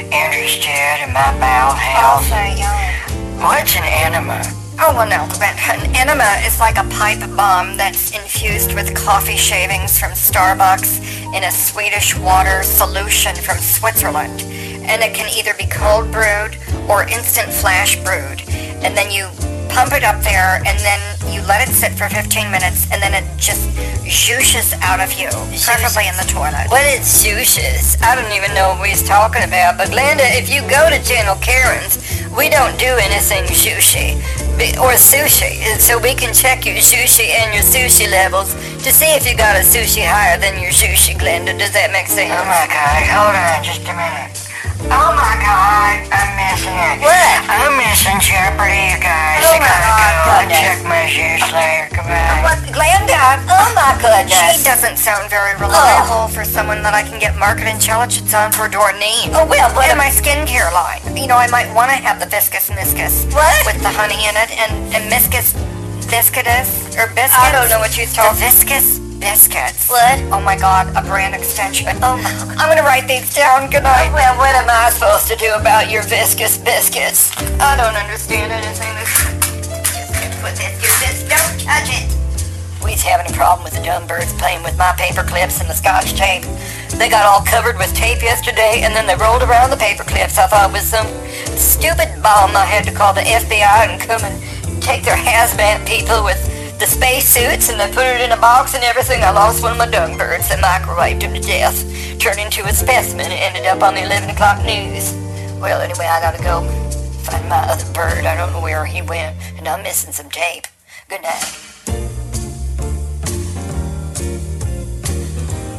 interested 0.09 1.05
in 1.05 1.12
my 1.12 1.30
bowel 1.38 1.74
health. 1.74 2.28
Oh, 2.32 3.45
What's 3.45 3.76
an 3.76 3.84
enema? 3.84 4.40
Oh, 4.80 4.95
well, 4.97 5.09
no, 5.09 5.26
but 5.38 5.55
an 5.68 5.95
enema 5.95 6.40
is 6.47 6.59
like 6.59 6.78
a 6.78 6.88
pipe 6.88 7.20
bomb 7.36 7.76
that's 7.76 8.12
infused 8.12 8.74
with 8.74 8.95
coffee 8.97 9.36
shavings 9.36 9.99
from 9.99 10.12
Starbucks 10.12 11.34
in 11.34 11.45
a 11.45 11.51
Swedish 11.51 12.16
water 12.16 12.62
solution 12.62 13.36
from 13.36 13.59
Switzerland. 13.59 14.40
And 14.88 15.03
it 15.03 15.14
can 15.14 15.28
either 15.36 15.55
be 15.55 15.66
cold 15.66 16.11
brewed 16.11 16.57
or 16.88 17.07
instant 17.09 17.53
flash 17.53 17.97
brewed. 17.97 18.42
And 18.82 18.97
then 18.97 19.11
you 19.11 19.28
pump 19.75 19.93
it 19.93 20.07
up 20.07 20.22
there 20.22 20.62
and 20.62 20.79
then 20.87 21.03
you 21.35 21.43
let 21.51 21.66
it 21.66 21.75
sit 21.75 21.93
for 21.99 22.09
15 22.09 22.51
minutes 22.51 22.87
and 22.95 23.03
then 23.03 23.11
it 23.11 23.27
just 23.37 23.66
zhooshes 24.07 24.70
out 24.81 25.03
of 25.03 25.11
you, 25.18 25.27
preferably 25.66 26.07
in 26.07 26.14
the 26.14 26.29
toilet. 26.31 26.70
What 26.70 26.87
is 26.87 27.03
sushis? 27.03 27.99
I 28.01 28.14
don't 28.14 28.31
even 28.31 28.55
know 28.55 28.79
what 28.79 28.89
he's 28.89 29.03
talking 29.03 29.43
about. 29.43 29.77
But 29.77 29.91
Glenda, 29.91 30.31
if 30.39 30.47
you 30.49 30.62
go 30.70 30.87
to 30.87 31.03
Channel 31.03 31.35
Karen's, 31.43 31.99
we 32.31 32.49
don't 32.49 32.79
do 32.79 32.87
anything 33.03 33.43
sushi 33.51 34.14
or 34.79 34.95
sushi, 34.95 35.59
so 35.83 35.99
we 35.99 36.14
can 36.14 36.33
check 36.33 36.64
your 36.64 36.77
sushi 36.77 37.35
and 37.35 37.53
your 37.53 37.64
sushi 37.66 38.09
levels 38.09 38.55
to 38.87 38.93
see 38.95 39.11
if 39.18 39.27
you 39.27 39.37
got 39.37 39.57
a 39.57 39.66
sushi 39.66 40.07
higher 40.07 40.39
than 40.39 40.62
your 40.62 40.70
sushi, 40.70 41.18
Glenda. 41.18 41.59
Does 41.59 41.72
that 41.72 41.91
make 41.91 42.07
sense? 42.07 42.31
Oh 42.31 42.47
my 42.47 42.66
god, 42.70 43.03
hold 43.11 43.35
on 43.35 43.64
just 43.64 43.83
a 43.83 43.95
minute. 43.95 44.43
Oh 44.93 45.11
my 45.16 45.35
god, 45.41 45.97
I'm 46.12 46.30
missing 46.37 46.76
it. 46.76 46.97
What? 47.01 47.37
I'm 47.49 47.74
missing 47.80 48.18
Jeopardy, 48.20 48.95
you 48.95 48.99
guys. 49.01 49.41
Oh 49.45 49.57
I 49.57 49.61
my 49.61 49.68
God, 49.68 50.12
go 50.24 50.32
and 50.35 50.49
goodness. 50.49 50.61
check 50.61 50.78
my 50.85 51.05
juice 51.09 51.47
later. 51.53 51.87
Goodbye. 51.95 52.41
What, 52.45 52.59
Glenda? 52.74 53.24
Oh 53.49 53.68
my 53.76 53.97
god, 54.03 54.28
She 54.28 54.61
doesn't 54.64 54.97
sound 54.99 55.30
very 55.30 55.55
oh. 55.57 55.64
reliable 55.64 56.28
for 56.28 56.45
someone 56.45 56.82
that 56.82 56.93
I 56.95 57.03
can 57.03 57.18
get 57.18 57.37
market 57.37 57.66
intelligence 57.68 58.32
on 58.35 58.53
for 58.53 58.68
Dorneen. 58.68 59.32
Oh, 59.32 59.47
well, 59.49 59.72
what 59.74 59.89
and 59.89 59.97
am 59.97 60.03
my 60.03 60.12
skincare 60.12 60.68
line. 60.72 61.01
You 61.16 61.26
know, 61.28 61.37
I 61.41 61.49
might 61.49 61.72
want 61.74 61.91
to 61.91 61.97
have 61.97 62.20
the 62.20 62.26
viscous 62.26 62.68
miscus 62.70 63.24
What? 63.32 63.64
with 63.66 63.80
the 63.82 63.91
honey 63.93 64.20
in 64.28 64.35
it, 64.37 64.51
and, 64.59 64.72
and 64.95 65.03
miscus 65.11 65.55
viscous 66.11 66.95
or 67.01 67.09
biscuits. 67.16 67.35
I 67.41 67.51
don't 67.53 67.68
know 67.70 67.78
what 67.80 67.97
you're 67.97 68.07
The 68.07 68.14
talking. 68.14 68.41
viscous 68.41 68.99
biscuits. 69.21 69.89
What? 69.89 70.21
Oh 70.33 70.41
my 70.41 70.57
God, 70.57 70.89
a 70.97 71.03
brand 71.03 71.35
extension. 71.35 71.89
Oh, 72.03 72.17
my, 72.17 72.31
I'm 72.59 72.69
gonna 72.69 72.83
write 72.83 73.07
these 73.07 73.35
down. 73.35 73.71
Good 73.71 73.83
night. 73.83 74.12
Well, 74.12 74.37
what 74.39 74.55
am 74.55 74.69
I 74.69 74.91
supposed 74.91 75.29
to 75.29 75.37
do 75.37 75.53
about 75.55 75.91
your 75.91 76.03
viscous 76.03 76.59
biscuits? 76.59 77.31
I 77.61 77.77
don't 77.77 77.97
understand 77.97 78.53
anything. 78.53 78.95
Just 79.01 80.41
put 80.43 80.55
this, 80.57 80.75
do 80.81 80.91
this, 81.03 81.23
don't 81.29 81.61
touch 81.61 81.91
it. 81.91 82.11
We's 82.85 83.03
having 83.03 83.33
a 83.33 83.37
problem 83.37 83.65
with 83.65 83.75
the 83.75 83.83
dumb 83.83 84.07
birds 84.07 84.33
playing 84.35 84.62
with 84.62 84.77
my 84.77 84.93
paper 84.99 85.23
clips 85.23 85.61
and 85.61 85.69
the 85.69 85.75
scotch 85.75 86.12
tape. 86.15 86.45
They 86.99 87.09
got 87.09 87.25
all 87.25 87.45
covered 87.45 87.79
with 87.79 87.95
tape 87.95 88.23
yesterday, 88.23 88.82
and 88.85 88.95
then 88.95 89.07
they 89.07 89.16
rolled 89.16 89.43
around 89.43 89.70
the 89.70 89.77
paper 89.77 90.05
clips. 90.05 90.39
I 90.39 90.47
thought 90.47 90.70
it 90.70 90.73
was 90.73 90.85
some 90.85 91.09
stupid 91.57 92.23
bomb. 92.23 92.55
I 92.55 92.65
had 92.65 92.85
to 92.85 92.93
call 92.93 93.15
the 93.15 93.23
FBI 93.23 93.89
and 93.89 94.01
come 94.01 94.23
and 94.23 94.36
take 94.82 95.03
their 95.03 95.16
hazmat 95.16 95.86
people 95.89 96.23
with 96.23 96.39
the 96.78 96.86
space 96.86 97.28
suits 97.28 97.68
and 97.70 97.78
they 97.78 97.86
put 97.92 98.05
it 98.05 98.20
in 98.20 98.32
a 98.32 98.36
box 98.36 98.74
and 98.74 98.82
everything. 98.82 99.22
I 99.22 99.30
lost 99.30 99.62
one 99.62 99.72
of 99.72 99.78
my 99.78 99.86
dung 99.88 100.18
birds. 100.18 100.48
They 100.48 100.56
microwaved 100.56 101.22
him 101.22 101.34
to 101.34 101.40
death, 101.40 101.78
turned 102.18 102.40
into 102.40 102.64
a 102.64 102.72
specimen, 102.72 103.26
and 103.26 103.32
ended 103.32 103.66
up 103.66 103.82
on 103.82 103.94
the 103.94 104.02
11 104.02 104.30
o'clock 104.30 104.64
news. 104.64 105.12
Well, 105.60 105.80
anyway, 105.80 106.06
I 106.06 106.20
gotta 106.20 106.42
go 106.42 106.62
find 107.22 107.48
my 107.48 107.62
other 107.70 107.90
bird. 107.92 108.26
I 108.26 108.36
don't 108.36 108.52
know 108.52 108.60
where 108.60 108.84
he 108.84 109.02
went, 109.02 109.36
and 109.56 109.68
I'm 109.68 109.82
missing 109.82 110.12
some 110.12 110.28
tape. 110.30 110.66
Good 111.09 111.22
night. 111.22 111.60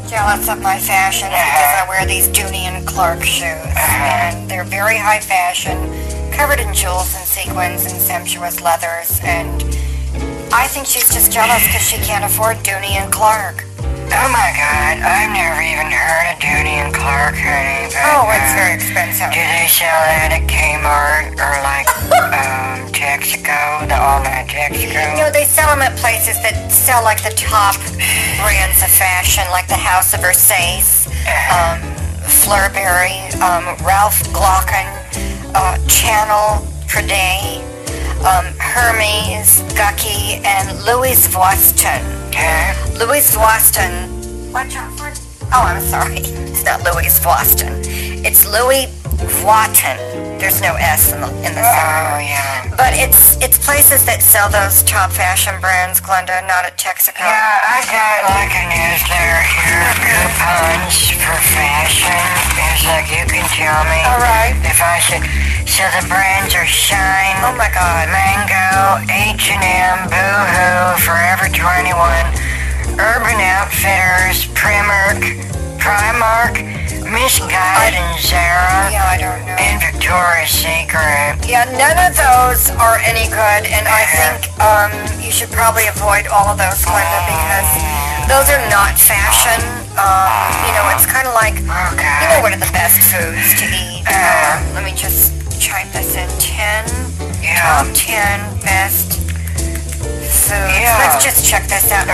Jealous 0.10 0.48
of 0.48 0.62
my 0.62 0.80
fashion 0.80 1.28
because 1.28 1.74
I 1.76 1.86
wear 1.90 2.06
these 2.06 2.30
Dooney 2.30 2.66
and 2.72 2.88
Clark 2.88 3.22
shoes, 3.22 3.44
and 3.76 4.50
they're 4.50 4.64
very 4.64 4.98
high 4.98 5.20
fashion, 5.20 5.76
covered 6.32 6.60
in 6.60 6.74
jewels 6.74 7.14
and 7.16 7.26
sequins 7.26 7.86
and 7.86 8.00
sumptuous 8.00 8.62
leathers, 8.62 9.20
and 9.24 9.62
I 10.52 10.68
think 10.68 10.86
she's 10.88 11.08
just 11.10 11.32
jealous 11.32 11.64
because 11.66 11.82
she 11.84 11.98
can't 11.98 12.24
afford 12.26 12.58
Dooney 12.58 12.96
and 12.98 13.12
Clark. 13.12 13.64
Oh 14.06 14.30
my 14.32 14.50
god, 14.54 15.02
I've 15.02 15.34
never 15.34 15.60
even 15.66 15.90
heard 15.92 16.34
of 16.34 16.38
Dooney 16.40 16.78
and 16.80 16.94
Clark, 16.94 17.36
honey. 17.36 17.90
But, 17.90 18.06
Oh, 18.06 18.30
it's 18.32 18.54
very 18.54 18.74
expensive. 18.78 19.34
Do 19.34 19.42
they 19.42 19.68
sell 19.68 19.98
that 20.06 20.30
at 20.32 20.46
Kmart 20.48 21.36
or 21.42 21.54
like 21.66 21.90
um, 22.38 22.86
Texaco, 22.94 23.90
the 23.90 23.98
all-night 23.98 24.48
Texaco? 24.48 25.18
You 25.18 25.26
know, 25.26 25.32
they 25.34 25.44
sell 25.46 25.68
them 25.74 25.82
at 25.82 25.98
places 25.98 26.38
that 26.46 26.72
sell 26.72 27.04
like 27.04 27.24
the 27.24 27.34
top 27.36 27.76
brands 28.40 28.80
of 28.86 28.90
fashion, 28.94 29.44
like 29.52 29.68
the 29.68 29.76
House 29.80 30.14
of 30.14 30.22
Versace, 30.22 31.10
um, 31.50 31.82
Flurberry, 32.24 33.34
um, 33.42 33.66
Ralph 33.84 34.22
Glaucon, 34.32 34.86
uh, 35.58 35.76
Channel 35.90 36.62
Prade, 36.88 37.60
um, 38.20 38.46
Hermes, 38.60 39.62
Gucky, 39.74 40.42
and 40.44 40.84
Louis 40.86 41.28
Vuitton. 41.28 42.02
Huh? 42.34 43.06
Louis 43.06 43.36
Vuitton. 43.36 44.52
What, 44.52 44.68
Johnford? 44.68 45.25
Oh, 45.54 45.64
I'm 45.66 45.82
sorry. 45.82 46.20
It's 46.52 46.64
not 46.66 46.84
Louis 46.84 47.08
Vuitton. 47.20 47.72
It's 48.26 48.46
Louis 48.46 48.88
Vuitton. 49.44 49.98
There's 50.40 50.62
no 50.62 50.76
S 50.76 51.14
in 51.14 51.22
the 51.22 51.30
in 51.48 51.52
the 51.56 51.64
center. 51.64 52.02
Oh, 52.12 52.20
yeah. 52.20 52.76
But 52.76 52.92
it's 52.94 53.40
it's 53.40 53.56
places 53.64 54.04
that 54.06 54.20
sell 54.22 54.50
those 54.52 54.84
top 54.84 55.12
fashion 55.12 55.56
brands, 55.64 56.02
Glenda, 56.04 56.44
not 56.44 56.68
at 56.68 56.76
Texaco. 56.76 57.16
Yeah, 57.24 57.32
I 57.64 57.80
got 57.88 58.18
like 58.36 58.52
a 58.52 58.64
newsletter 58.68 59.42
here, 59.48 59.88
coupons 60.04 60.98
for 61.24 61.38
fashion. 61.56 62.20
It's 62.60 62.84
like 62.84 63.08
you 63.08 63.24
can 63.32 63.48
tell 63.56 63.80
me 63.88 64.00
All 64.04 64.20
right. 64.20 64.54
if 64.68 64.80
I 64.84 65.00
should. 65.00 65.24
So 65.66 65.84
the 65.96 66.04
brands 66.08 66.56
are 66.56 66.68
Shine, 66.68 67.36
Oh 67.44 67.56
my 67.56 67.68
God. 67.72 68.08
Mango, 68.12 69.04
H&M, 69.12 69.98
Boohoo, 70.08 71.00
Forever 71.04 71.48
21, 71.52 71.92
Urban 73.00 73.40
Outfitters, 73.44 74.48
Primark, 74.56 75.20
Primark, 75.80 76.56
Missguided 77.06 77.94
and 78.00 78.20
Zara, 78.24 78.90
Yeah, 78.92 79.06
I 79.06 79.18
don't 79.20 79.46
know. 79.46 79.56
and 79.62 79.78
Victoria's 79.84 80.50
Secret. 80.50 81.38
Yeah, 81.46 81.68
none 81.78 81.96
of 82.02 82.16
those 82.18 82.72
are 82.80 82.98
any 83.06 83.28
good, 83.30 83.62
and 83.70 83.86
I 83.88 84.04
think 84.10 84.48
um, 84.60 84.92
you 85.22 85.30
should 85.32 85.52
probably 85.52 85.86
avoid 85.88 86.28
all 86.28 86.50
of 86.50 86.58
those, 86.58 86.82
Glenda, 86.82 87.20
because 87.30 87.70
those 88.32 88.48
are 88.50 88.64
not 88.74 88.98
fashion. 88.98 89.62
Um, 89.96 90.50
you 90.66 90.74
know, 90.76 90.88
it's 90.96 91.06
kind 91.06 91.28
of 91.28 91.34
like, 91.36 91.56
Okay. 91.62 92.18
you 92.24 92.28
know, 92.32 92.42
what 92.42 92.52
are 92.56 92.60
the 92.60 92.72
best 92.74 93.00
foods 93.12 93.54
to 93.62 93.66
eat? 93.70 94.04
Um, 94.10 94.60
let 94.74 94.84
me 94.84 94.92
just 94.96 95.32
type 95.62 95.88
this 95.94 96.16
in. 96.16 96.28
10 96.40 96.86
Yeah. 97.44 97.62
top 97.62 97.88
10 97.94 98.40
best 98.66 99.22
foods. 100.46 100.78
Yeah. 100.78 100.98
Let's 101.02 101.24
just 101.24 101.46
check 101.46 101.66
this 101.68 101.92
out. 101.92 102.06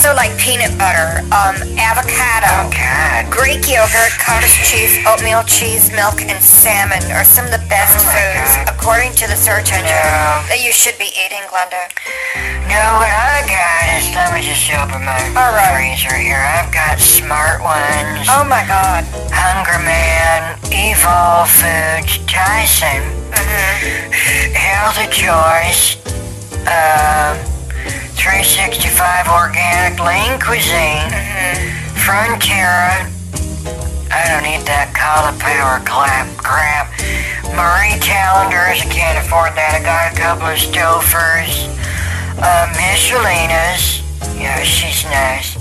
So, 0.00 0.14
like 0.14 0.32
peanut 0.38 0.74
butter, 0.78 1.26
um, 1.34 1.56
avocado, 1.76 2.70
God. 2.70 3.26
Greek 3.30 3.66
yogurt, 3.66 4.14
cottage 4.22 4.54
cheese, 4.70 4.98
oatmeal 5.06 5.42
cheese, 5.44 5.90
milk, 5.92 6.22
and 6.22 6.38
salmon 6.42 7.02
are 7.12 7.24
some 7.26 7.44
of 7.46 7.52
the 7.52 7.62
best 7.68 7.98
Oh 8.06 8.10
foods, 8.14 8.52
according 8.70 9.12
to 9.20 9.26
the 9.26 9.36
search 9.36 9.72
engine, 9.74 9.90
Yeah. 9.90 10.42
that 10.48 10.62
you 10.62 10.72
should 10.72 10.96
be 10.98 11.10
eating, 11.18 11.42
Glenda. 11.50 11.90
No, 12.70 13.02
what 13.02 13.10
I 13.10 13.42
got 13.50 13.82
is, 13.98 14.06
let 14.14 14.30
me 14.30 14.46
just 14.46 14.62
open 14.70 15.02
my 15.02 15.18
All 15.34 15.50
right. 15.50 15.74
freezer 15.74 16.14
here. 16.14 16.38
I've 16.38 16.70
got 16.72 17.00
Smart 17.02 17.58
Ones, 17.62 18.30
Oh 18.30 18.46
my 18.46 18.62
God. 18.70 19.02
Hunger 19.34 19.82
Man, 19.82 20.54
Evil 20.70 21.50
Foods, 21.50 22.18
Tyson, 22.30 23.02
Mm-hmm. 23.30 25.10
Choice, 25.10 25.96
um, 26.66 27.36
365 28.20 29.32
Organic 29.32 29.96
Lean 29.98 30.36
Cuisine, 30.38 31.08
Mm-hmm. 31.08 31.96
Frontera, 31.96 33.08
I 34.12 34.28
don't 34.28 34.44
need 34.44 34.60
that 34.68 34.92
cauliflower 34.92 35.80
clap 35.88 36.28
crap. 36.36 36.92
Marie 37.56 37.96
Callender's, 38.04 38.84
I 38.84 38.88
can't 38.92 39.16
afford 39.24 39.56
that. 39.56 39.72
I 39.72 39.80
got 39.80 40.12
a 40.12 40.14
couple 40.20 40.52
of 40.52 40.60
Stouffer's. 40.60 41.64
Uh, 42.36 42.68
Michelina's, 42.76 44.04
yeah, 44.40 44.62
she's 44.62 45.04
nice. 45.04 45.56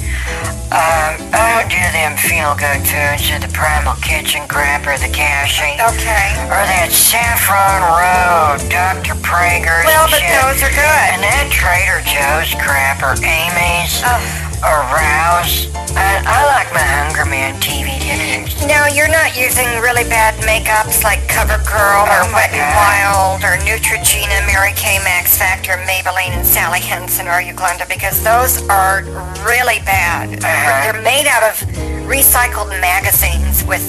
Um, 0.70 1.18
I 1.34 1.60
don't 1.60 1.70
do 1.70 1.82
them 1.92 2.14
feel-good 2.16 2.86
foods 2.86 3.26
or 3.34 3.40
the 3.42 3.50
Primal 3.52 3.96
Kitchen 4.06 4.48
crap 4.48 4.86
or 4.86 4.98
the 5.02 5.10
Kashi. 5.10 5.74
Okay. 5.82 6.28
Or 6.46 6.62
that 6.62 6.94
Saffron 6.94 7.82
Road, 7.84 8.62
Dr. 8.70 9.18
Praeger's 9.26 9.86
Well, 9.90 10.06
but 10.14 10.22
shit. 10.22 10.30
those 10.30 10.62
are 10.62 10.70
good. 10.74 11.08
And 11.18 11.22
that 11.26 11.50
Trader 11.50 12.06
Joe's 12.06 12.54
crap 12.62 13.02
or 13.02 13.18
Amy's 13.26 13.98
Ugh. 14.06 14.49
Or 14.60 14.84
Rouse. 14.92 15.72
I, 15.96 16.20
I 16.20 16.40
like 16.52 16.68
my 16.76 16.84
Hunger 16.84 17.24
Man 17.24 17.56
TV 17.64 17.96
dinners. 18.04 18.52
Now, 18.68 18.88
you're 18.88 19.08
not 19.08 19.32
using 19.40 19.66
really 19.80 20.04
bad 20.04 20.36
makeups 20.44 21.04
like 21.04 21.20
CoverGirl 21.32 22.04
or 22.04 22.28
Oh 22.28 22.34
Wet 22.36 22.52
n 22.52 22.68
Wild 22.76 23.40
or 23.48 23.56
Neutrogena, 23.64 24.44
Mary 24.46 24.74
Kay, 24.76 25.00
Max 25.00 25.38
Factor, 25.38 25.80
Maybelline, 25.88 26.36
and 26.36 26.46
Sally 26.46 26.82
Hansen, 26.82 27.28
are 27.28 27.42
you, 27.42 27.54
Glenda? 27.54 27.88
Because 27.88 28.22
those 28.22 28.68
are 28.68 29.04
really 29.48 29.80
bad. 29.88 30.44
Uh-huh. 30.44 30.92
They're 30.92 31.04
made 31.04 31.28
out 31.28 31.44
of 31.48 31.56
recycled 32.04 32.70
magazines 32.82 33.64
with 33.64 33.82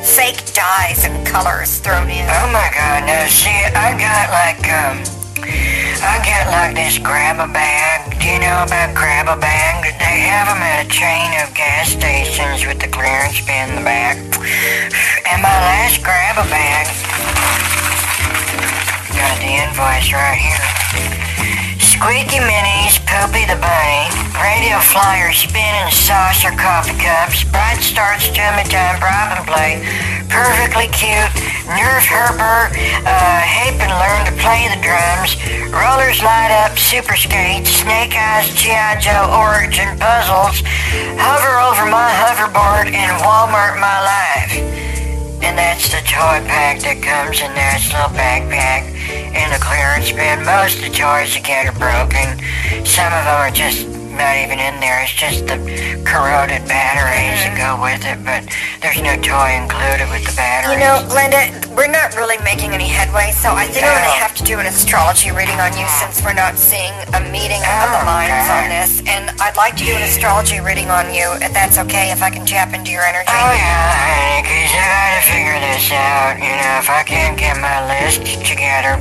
fake 0.00 0.40
dyes 0.54 1.04
and 1.04 1.26
colors 1.26 1.78
thrown 1.78 2.08
in. 2.08 2.24
Oh 2.24 2.48
my 2.56 2.70
god, 2.72 3.04
no, 3.04 3.26
see, 3.28 3.50
I 3.52 3.92
got 4.00 4.32
like, 4.32 4.64
um, 4.72 5.15
I 5.38 6.16
got 6.24 6.48
like 6.48 6.74
this 6.74 6.98
grab 6.98 7.36
a 7.36 7.52
bag. 7.52 8.18
Do 8.20 8.26
you 8.26 8.40
know 8.40 8.64
about 8.64 8.94
grab 8.94 9.28
a 9.28 9.38
bag? 9.38 9.84
They 10.00 10.24
have 10.32 10.48
them 10.48 10.62
at 10.64 10.86
a 10.86 10.88
chain 10.88 11.28
of 11.44 11.52
gas 11.54 11.92
stations 11.92 12.64
with 12.66 12.80
the 12.80 12.88
clearance 12.88 13.44
bin 13.44 13.68
in 13.70 13.76
the 13.76 13.84
back. 13.84 14.16
And 15.28 15.42
my 15.42 15.52
last 15.52 16.02
grab 16.02 16.40
a 16.40 16.48
bag, 16.48 16.86
got 19.12 19.36
the 19.44 19.52
invoice 19.60 20.12
right 20.12 20.40
here. 20.40 21.55
Squeaky 21.96 22.44
Minis, 22.44 23.00
Poopy 23.08 23.48
the 23.48 23.56
Bunny, 23.56 24.04
Radio 24.36 24.76
Flyer, 24.84 25.32
Spinning 25.32 25.88
Saucer 25.88 26.52
Coffee 26.52 26.92
Cups, 27.00 27.42
Bright 27.48 27.80
Starts 27.80 28.28
Tummy 28.36 28.68
Time 28.68 29.00
and 29.00 29.46
Play, 29.48 29.80
Perfectly 30.28 30.92
Cute, 30.92 31.32
Nerf 31.64 32.04
Herper, 32.04 32.68
uh, 33.00 33.40
Hape 33.40 33.80
and 33.80 33.96
Learn 33.96 34.28
to 34.28 34.34
Play 34.44 34.68
the 34.68 34.76
Drums, 34.84 35.40
Rollers 35.72 36.20
Light 36.20 36.52
Up, 36.52 36.76
Super 36.76 37.16
Skates, 37.16 37.70
Snake 37.70 38.12
Eyes, 38.12 38.52
G.I. 38.52 39.00
Joe 39.00 39.32
Origin 39.32 39.96
Puzzles, 39.96 40.60
Hover 41.16 41.56
Over 41.64 41.88
My 41.88 42.12
Hoverboard, 42.12 42.92
and 42.92 43.10
Walmart 43.24 43.80
My 43.80 44.04
Life. 44.04 44.52
And 45.40 45.56
that's 45.56 45.88
the 45.88 46.04
toy 46.04 46.44
pack 46.44 46.80
that 46.84 47.00
comes 47.00 47.40
in 47.40 47.54
that 47.56 47.80
little 47.88 48.12
backpack 48.12 48.95
in 49.46 49.52
the 49.52 49.64
clearance 49.64 50.10
bin. 50.10 50.44
Most 50.44 50.78
of 50.78 50.82
the 50.82 50.90
toys 50.90 51.36
you 51.36 51.42
get 51.42 51.66
are 51.66 51.78
broken. 51.78 52.38
Some 52.84 53.12
of 53.12 53.24
them 53.24 53.40
are 53.40 53.50
just 53.50 53.95
not 54.16 54.36
even 54.36 54.58
in 54.58 54.80
there. 54.80 55.02
It's 55.04 55.12
just 55.12 55.46
the 55.46 55.56
corroded 56.08 56.64
batteries 56.66 57.38
that 57.44 57.54
go 57.56 57.76
with 57.80 58.02
it, 58.08 58.18
but 58.24 58.42
there's 58.80 58.98
no 59.00 59.14
toy 59.20 59.54
included 59.60 60.08
with 60.10 60.24
the 60.24 60.34
batteries. 60.34 60.76
You 60.76 60.84
know, 60.84 61.04
Glenda, 61.06 61.52
we're 61.76 61.92
not 61.92 62.16
really 62.16 62.40
making 62.42 62.72
any 62.72 62.88
headway, 62.88 63.30
so 63.36 63.52
I 63.52 63.68
think 63.68 63.84
I'm 63.84 63.92
going 63.92 64.08
to 64.16 64.20
have 64.24 64.34
to 64.40 64.44
do 64.44 64.58
an 64.58 64.66
astrology 64.66 65.30
reading 65.30 65.60
on 65.60 65.76
you 65.76 65.86
since 66.00 66.24
we're 66.24 66.36
not 66.36 66.56
seeing 66.56 66.92
a 67.12 67.20
meeting 67.28 67.60
of 67.60 67.86
the 67.92 68.00
Oh, 68.02 68.08
minds 68.08 68.32
okay. 68.48 68.56
on 68.56 68.64
this. 68.72 69.00
And 69.04 69.30
I'd 69.40 69.56
like 69.56 69.76
to 69.76 69.84
do 69.84 69.92
an 69.94 70.02
astrology 70.02 70.60
reading 70.60 70.88
on 70.90 71.12
you, 71.12 71.36
if 71.44 71.52
that's 71.52 71.76
okay, 71.86 72.10
if 72.10 72.22
I 72.22 72.30
can 72.32 72.44
tap 72.48 72.72
into 72.72 72.90
your 72.90 73.04
energy. 73.04 73.28
Oh 73.28 73.52
yeah, 73.52 73.92
honey, 73.92 74.42
'cause 74.48 74.72
I 74.72 74.80
gotta 74.80 75.22
figure 75.28 75.58
this 75.60 75.86
out. 75.92 76.34
You 76.40 76.52
know, 76.56 76.74
if 76.80 76.88
I 76.90 77.02
can't 77.04 77.36
get 77.36 77.56
my 77.60 77.78
list 77.86 78.24
together 78.46 78.96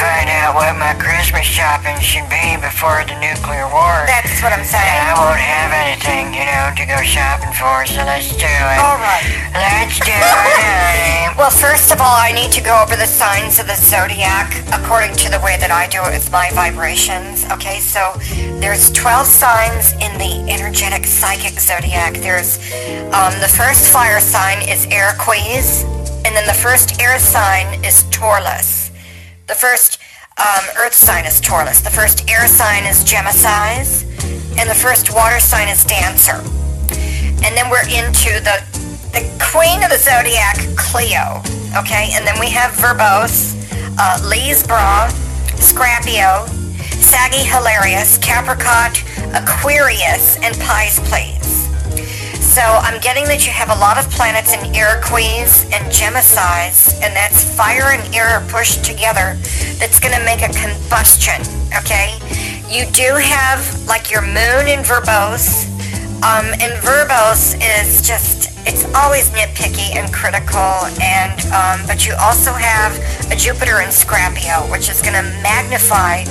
find 0.00 0.32
out 0.32 0.56
what 0.56 0.72
my 0.80 0.96
Christmas 0.96 1.44
shopping 1.44 2.00
should 2.00 2.24
be 2.32 2.56
before 2.56 3.04
the 3.04 3.12
nuclear 3.20 3.68
war. 3.68 4.08
That's 4.08 4.40
what 4.40 4.48
I'm 4.48 4.64
and 4.64 4.72
saying. 4.72 4.88
I 4.88 5.12
won't 5.12 5.36
have 5.36 5.70
anything, 5.76 6.32
you 6.32 6.48
know, 6.48 6.72
to 6.72 6.84
go 6.88 6.96
shopping 7.04 7.52
for, 7.52 7.84
so 7.84 8.00
let's 8.08 8.32
do 8.32 8.48
it. 8.48 8.78
All 8.80 8.96
right. 8.96 9.20
Let's 9.52 10.00
do 10.00 10.08
it, 10.08 10.24
honey. 10.24 11.36
Well, 11.40 11.50
first 11.50 11.92
of 11.92 12.00
all, 12.00 12.16
I 12.16 12.32
need 12.32 12.52
to 12.52 12.60
go 12.60 12.82
over 12.82 12.96
the 12.96 13.06
signs 13.06 13.58
of 13.60 13.66
the 13.66 13.74
zodiac 13.74 14.52
according 14.72 15.16
to 15.24 15.30
the 15.30 15.40
way 15.40 15.56
that 15.56 15.70
I 15.70 15.86
do 15.88 16.00
it 16.04 16.12
with 16.12 16.30
my 16.32 16.50
vibrations. 16.52 17.44
Okay, 17.52 17.80
so 17.80 18.12
there's 18.60 18.90
12 18.92 19.26
signs 19.26 19.92
in 20.00 20.16
the 20.16 20.44
energetic 20.52 21.06
psychic 21.06 21.60
zodiac. 21.60 22.14
There's 22.14 22.56
um, 23.12 23.32
the 23.40 23.48
first 23.48 23.92
fire 23.92 24.20
sign 24.20 24.68
is 24.68 24.86
Aries, 24.90 25.84
and 26.24 26.36
then 26.36 26.46
the 26.46 26.56
first 26.56 27.00
air 27.00 27.18
sign 27.18 27.82
is 27.84 28.04
Taurus. 28.10 28.89
The 29.50 29.56
first 29.56 29.98
um, 30.38 30.64
earth 30.78 30.94
sign 30.94 31.26
is 31.26 31.40
Taurus. 31.40 31.80
The 31.80 31.90
first 31.90 32.30
air 32.30 32.46
sign 32.46 32.84
is 32.84 33.02
Gemini, 33.02 33.82
and 34.56 34.70
the 34.70 34.78
first 34.78 35.12
water 35.12 35.40
sign 35.40 35.66
is 35.66 35.84
Dancer. 35.84 36.38
And 37.42 37.56
then 37.58 37.68
we're 37.68 37.82
into 37.82 38.30
the 38.46 38.62
the 39.10 39.26
queen 39.42 39.82
of 39.82 39.90
the 39.90 39.98
zodiac, 39.98 40.54
Cleo. 40.78 41.42
Okay, 41.82 42.10
and 42.14 42.24
then 42.24 42.38
we 42.38 42.48
have 42.48 42.70
Verbose, 42.78 43.58
uh, 43.98 44.22
Libra, 44.22 45.10
Scrapio, 45.58 46.46
Saggy 47.02 47.42
Hilarious, 47.42 48.18
Capricorn, 48.18 48.94
Aquarius, 49.34 50.36
and 50.44 50.54
Pisces. 50.60 51.69
So 52.50 52.62
I'm 52.62 52.98
getting 52.98 53.30
that 53.30 53.46
you 53.46 53.52
have 53.54 53.70
a 53.70 53.78
lot 53.78 53.94
of 53.94 54.10
planets 54.10 54.50
in 54.50 54.74
Aries 54.74 55.70
and 55.70 55.86
Gemini's, 55.86 56.98
and 56.98 57.14
that's 57.14 57.46
fire 57.46 57.94
and 57.94 58.02
air 58.10 58.42
pushed 58.50 58.82
together. 58.82 59.38
That's 59.78 60.02
going 60.02 60.18
to 60.18 60.24
make 60.26 60.42
a 60.42 60.50
combustion. 60.50 61.38
Okay, 61.78 62.18
you 62.66 62.90
do 62.90 63.14
have 63.14 63.62
like 63.86 64.10
your 64.10 64.26
moon 64.26 64.66
in 64.66 64.82
Verbose. 64.82 65.70
Um, 66.26 66.50
and 66.58 66.74
Verbose 66.82 67.54
is 67.54 68.02
just, 68.02 68.50
it's 68.66 68.82
always 68.98 69.30
nitpicky 69.30 69.94
and 69.94 70.12
critical, 70.12 70.90
and, 70.98 71.38
um, 71.54 71.86
but 71.86 72.02
you 72.02 72.18
also 72.18 72.50
have 72.50 72.98
a 73.30 73.36
Jupiter 73.38 73.78
in 73.78 73.94
Scrapio, 73.94 74.66
which 74.74 74.90
is 74.90 75.00
going 75.00 75.14
to 75.14 75.22
magnify 75.38 76.26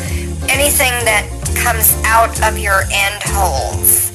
anything 0.52 0.92
that 1.08 1.24
comes 1.64 1.96
out 2.04 2.36
of 2.44 2.60
your 2.60 2.84
end 2.92 3.24
holes. 3.24 4.12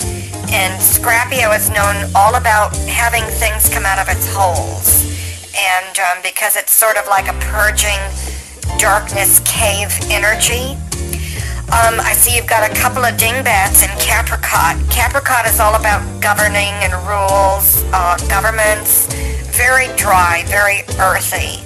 And 0.54 0.80
Scrapio 0.80 1.50
is 1.50 1.68
known 1.68 1.96
all 2.14 2.36
about 2.36 2.76
having 2.86 3.24
things 3.42 3.68
come 3.68 3.84
out 3.84 3.98
of 3.98 4.06
its 4.08 4.24
holes. 4.30 5.02
And 5.50 5.98
um, 5.98 6.22
because 6.22 6.54
it's 6.54 6.70
sort 6.70 6.96
of 6.96 7.08
like 7.08 7.26
a 7.26 7.34
purging 7.50 7.98
darkness 8.78 9.42
cave 9.42 9.90
energy, 10.14 10.78
um, 11.74 11.98
I 11.98 12.14
see 12.14 12.36
you've 12.36 12.46
got 12.46 12.70
a 12.70 12.72
couple 12.72 13.04
of 13.04 13.16
dingbats 13.18 13.82
in 13.82 13.90
Capricot. 13.98 14.78
Capricot 14.94 15.50
is 15.50 15.58
all 15.58 15.74
about 15.74 16.06
governing 16.22 16.70
and 16.86 16.94
rules, 17.02 17.82
uh, 17.90 18.14
governments, 18.30 19.10
very 19.54 19.86
dry, 19.96 20.42
very 20.46 20.82
earthy. 20.98 21.62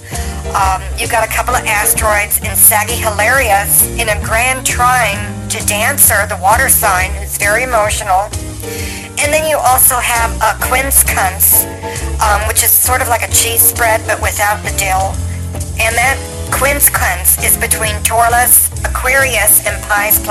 Um, 0.52 0.82
you've 0.97 1.10
got 1.10 1.24
a 1.24 1.32
couple 1.32 1.55
of 1.55 1.65
asteroids 1.65 2.39
in 2.44 2.55
Sagittarius 2.55 3.89
in 3.97 4.09
a 4.09 4.19
grand 4.24 4.66
trine 4.66 5.16
to 5.48 5.65
Dancer, 5.66 6.27
the 6.27 6.39
water 6.40 6.69
sign, 6.69 7.12
who's 7.12 7.36
very 7.39 7.62
emotional. 7.65 8.28
And 9.20 9.32
then 9.32 9.48
you 9.48 9.56
also 9.56 9.97
have 9.97 10.36
a 10.36 10.56
quinskunz, 10.65 11.65
um, 12.20 12.47
which 12.47 12.62
is 12.62 12.70
sort 12.70 13.01
of 13.01 13.09
like 13.09 13.23
a 13.23 13.32
cheese 13.32 13.62
spread 13.62 14.05
but 14.06 14.20
without 14.20 14.62
the 14.62 14.73
dill. 14.77 15.16
And 15.81 15.97
that 15.97 16.16
quince 16.52 16.90
quinskunz 16.90 17.44
is 17.44 17.56
between 17.56 17.97
Taurus, 18.05 18.69
Aquarius, 18.85 19.66
and 19.66 19.82
Pisces. 19.85 20.28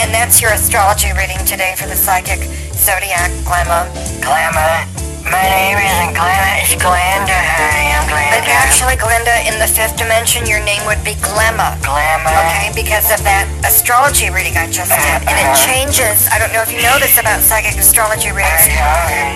And 0.00 0.12
that's 0.12 0.40
your 0.40 0.52
astrology 0.52 1.12
reading 1.12 1.44
today 1.44 1.74
for 1.76 1.86
the 1.86 1.96
psychic 1.96 2.40
zodiac 2.72 3.30
Glemma. 3.44 3.84
Glamour. 4.22 5.09
My 5.24 5.42
name 5.44 5.76
isn't 5.76 6.16
it's 6.60 6.76
Glenda, 6.80 7.34
honey. 7.34 7.92
I'm 7.92 8.06
But 8.08 8.46
actually, 8.48 8.96
Glenda, 8.96 9.44
in 9.44 9.58
the 9.60 9.66
fifth 9.66 9.96
dimension, 9.96 10.46
your 10.46 10.62
name 10.64 10.80
would 10.86 11.02
be 11.04 11.18
Glemma. 11.20 11.76
Glamour. 11.84 12.30
Okay, 12.30 12.72
because 12.72 13.10
of 13.12 13.20
that 13.24 13.44
astrology 13.66 14.30
reading 14.30 14.56
I 14.56 14.70
just 14.70 14.88
did. 14.88 15.20
And 15.28 15.36
it 15.36 15.50
uh-huh. 15.50 15.66
changes. 15.66 16.28
I 16.32 16.38
don't 16.38 16.52
know 16.52 16.62
if 16.62 16.72
you 16.72 16.80
know 16.80 16.96
this 17.02 17.18
about 17.18 17.40
psychic 17.42 17.76
astrology 17.76 18.32
readings. 18.32 18.64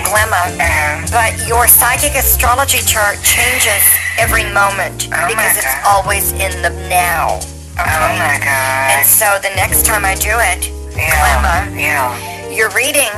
Glemma. 0.09 0.57
Uh-huh. 0.57 1.05
But 1.13 1.37
your 1.49 1.69
psychic 1.69 2.15
astrology 2.17 2.81
chart 2.87 3.21
changes 3.21 3.83
every 4.17 4.47
moment 4.55 5.11
Oh 5.13 5.27
because 5.29 5.59
it's 5.59 5.77
always 5.85 6.33
in 6.39 6.55
the 6.63 6.71
now. 6.89 7.41
Oh 7.77 8.09
my 8.17 8.39
god. 8.39 9.03
And 9.03 9.07
so 9.07 9.27
the 9.43 9.51
next 9.59 9.85
time 9.85 10.05
I 10.05 10.15
do 10.15 10.31
it, 10.33 10.71
Yeah. 10.97 11.69
Yeah. 11.75 12.51
your 12.51 12.71
reading 12.71 13.11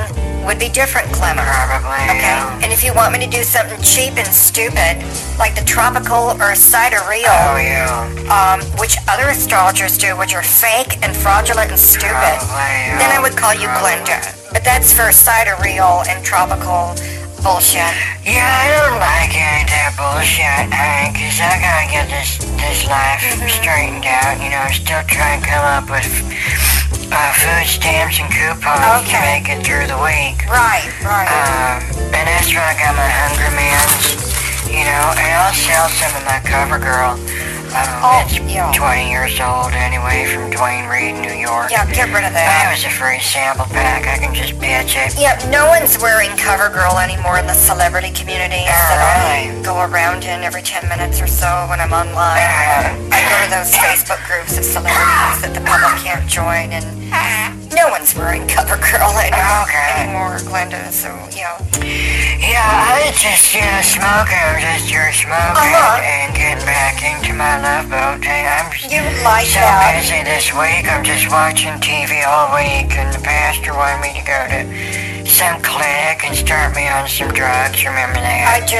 would 0.45 0.57
be 0.59 0.69
different, 0.69 1.07
Glemma. 1.09 1.43
Probably. 1.43 2.03
Okay, 2.09 2.19
Yeah. 2.21 2.59
and 2.63 2.71
if 2.71 2.83
you 2.83 2.93
want 2.93 3.11
me 3.13 3.19
to 3.19 3.27
do 3.27 3.43
something 3.43 3.79
cheap 3.81 4.15
and 4.17 4.27
stupid, 4.27 5.03
like 5.37 5.53
the 5.55 5.63
tropical 5.65 6.41
or 6.41 6.55
cider 6.55 6.99
Oh 7.03 7.57
yeah. 7.57 8.07
um, 8.31 8.61
which 8.79 8.95
other 9.09 9.27
astrologers 9.29 9.97
do, 9.97 10.15
which 10.17 10.33
are 10.33 10.41
fake 10.43 10.97
and 11.03 11.15
fraudulent 11.15 11.69
and 11.71 11.79
stupid, 11.79 12.09
Probably. 12.39 12.97
then 12.97 13.11
I 13.11 13.19
would 13.21 13.35
call 13.35 13.53
you. 13.53 13.67
Glenda. 13.67 14.23
But 14.53 14.63
that's 14.63 14.93
for 14.93 15.11
sidereal 15.11 16.03
and 16.07 16.23
tropical 16.25 16.95
bullshit. 17.43 17.93
Yeah, 18.25 18.43
I 18.43 18.65
don't 18.73 18.99
like 18.99 19.33
any 19.33 19.63
of 19.63 19.69
that 19.69 19.93
bullshit, 19.95 20.69
honey, 20.69 21.13
because 21.13 21.37
I 21.39 21.57
gotta 21.61 21.87
get 21.87 22.05
this 22.09 22.41
this 22.57 22.85
life 22.89 23.23
straightened 23.49 24.05
out. 24.05 24.41
You 24.41 24.49
know, 24.51 24.61
I'm 24.65 24.73
still 24.73 25.03
trying 25.05 25.41
to 25.41 25.47
come 25.47 25.65
up 25.65 25.85
with 25.89 26.09
uh, 27.11 27.31
food 27.33 27.67
stamps 27.67 28.19
and 28.19 28.29
coupons 28.31 29.07
to 29.09 29.17
make 29.23 29.47
it 29.47 29.63
through 29.63 29.87
the 29.87 29.99
week. 30.01 30.43
Right, 30.49 30.87
right. 31.03 31.27
Um, 31.27 31.79
and 32.11 32.25
that's 32.27 32.49
where 32.51 32.65
I 32.65 32.75
got 32.75 32.93
my 32.95 33.07
Hunger 33.07 33.51
Mans, 33.55 34.21
you 34.67 34.83
know, 34.83 35.05
and 35.15 35.31
I'll 35.39 35.55
sell 35.55 35.87
some 35.89 36.13
of 36.17 36.23
my 36.27 36.39
CoverGirl. 36.43 37.15
Um, 37.73 37.99
Oh, 38.03 38.23
it's 38.25 38.39
yeah. 38.47 38.71
20 38.71 39.09
years 39.11 39.35
old 39.41 39.73
anyway, 39.73 40.25
from 40.31 40.49
Duane 40.49 40.87
Reade, 40.87 41.19
New 41.19 41.33
York. 41.35 41.69
yeah, 41.71 41.83
get 41.91 42.07
rid 42.13 42.23
of 42.23 42.31
that. 42.33 42.47
that. 42.47 42.71
was 42.71 42.83
a 42.85 42.89
free 42.93 43.19
sample 43.19 43.65
pack. 43.73 44.07
I 44.07 44.17
can 44.21 44.33
just 44.33 44.55
pitch 44.59 44.95
it. 44.95 45.17
Yeah, 45.19 45.35
no 45.51 45.67
one's 45.67 45.97
wearing 45.99 46.31
CoverGirl 46.39 46.95
anymore 47.03 47.37
in 47.37 47.45
the 47.47 47.53
celebrity 47.57 48.11
community. 48.13 48.63
Oh, 48.63 48.71
that 48.71 49.01
I 49.27 49.49
really? 49.51 49.63
go 49.63 49.81
around 49.83 50.23
in 50.23 50.41
every 50.47 50.61
10 50.61 50.87
minutes 50.87 51.19
or 51.21 51.27
so 51.27 51.49
when 51.69 51.81
I'm 51.81 51.91
online. 51.91 52.39
I 53.11 53.19
go 53.27 53.35
to 53.45 53.49
those 53.51 53.73
Facebook 53.83 54.21
groups 54.25 54.57
of 54.57 54.63
celebrities 54.63 55.41
that 55.43 55.51
the 55.53 55.61
public 55.67 55.99
can't 56.01 56.25
join, 56.29 56.71
and 56.71 56.85
no 57.75 57.87
one's 57.89 58.13
wearing 58.15 58.43
CoverGirl 58.47 59.13
anymore, 59.21 59.63
Okay. 59.63 59.91
anymore 60.03 60.37
Glenda, 60.47 60.91
so, 60.91 61.09
yeah. 61.35 61.55
Yeah, 62.37 62.63
I 62.63 63.11
just, 63.15 63.53
you 63.53 63.61
know, 63.61 63.81
smoking, 63.81 64.37
I'm 64.39 64.59
just 64.61 64.91
your 64.91 65.11
smoking 65.11 65.73
Uh-huh. 65.73 65.99
and 66.01 66.33
getting 66.35 66.65
back 66.65 67.01
into 67.03 67.33
my 67.33 67.59
love 67.61 67.89
boat. 67.89 68.23
I'm 68.27 68.71
You 68.89 69.01
like 69.23 69.47
so 69.47 69.59
that. 69.59 69.99
busy 69.99 70.23
this 70.23 70.51
week. 70.53 70.85
I'm 70.89 71.03
just 71.03 71.29
watching 71.31 71.73
TV 71.83 72.23
all 72.27 72.53
week, 72.55 72.91
and 72.95 73.13
the 73.13 73.19
pastor 73.23 73.73
wanted 73.73 74.01
me 74.01 74.11
to 74.19 74.23
go 74.25 74.39
to 74.53 74.61
some 75.27 75.61
clinic 75.61 76.23
and 76.23 76.33
start 76.35 76.75
me 76.75 76.87
on 76.87 77.07
some 77.07 77.29
drugs. 77.35 77.83
Remember 77.85 78.17
that? 78.17 78.47
I 78.47 78.59
do. 78.65 78.79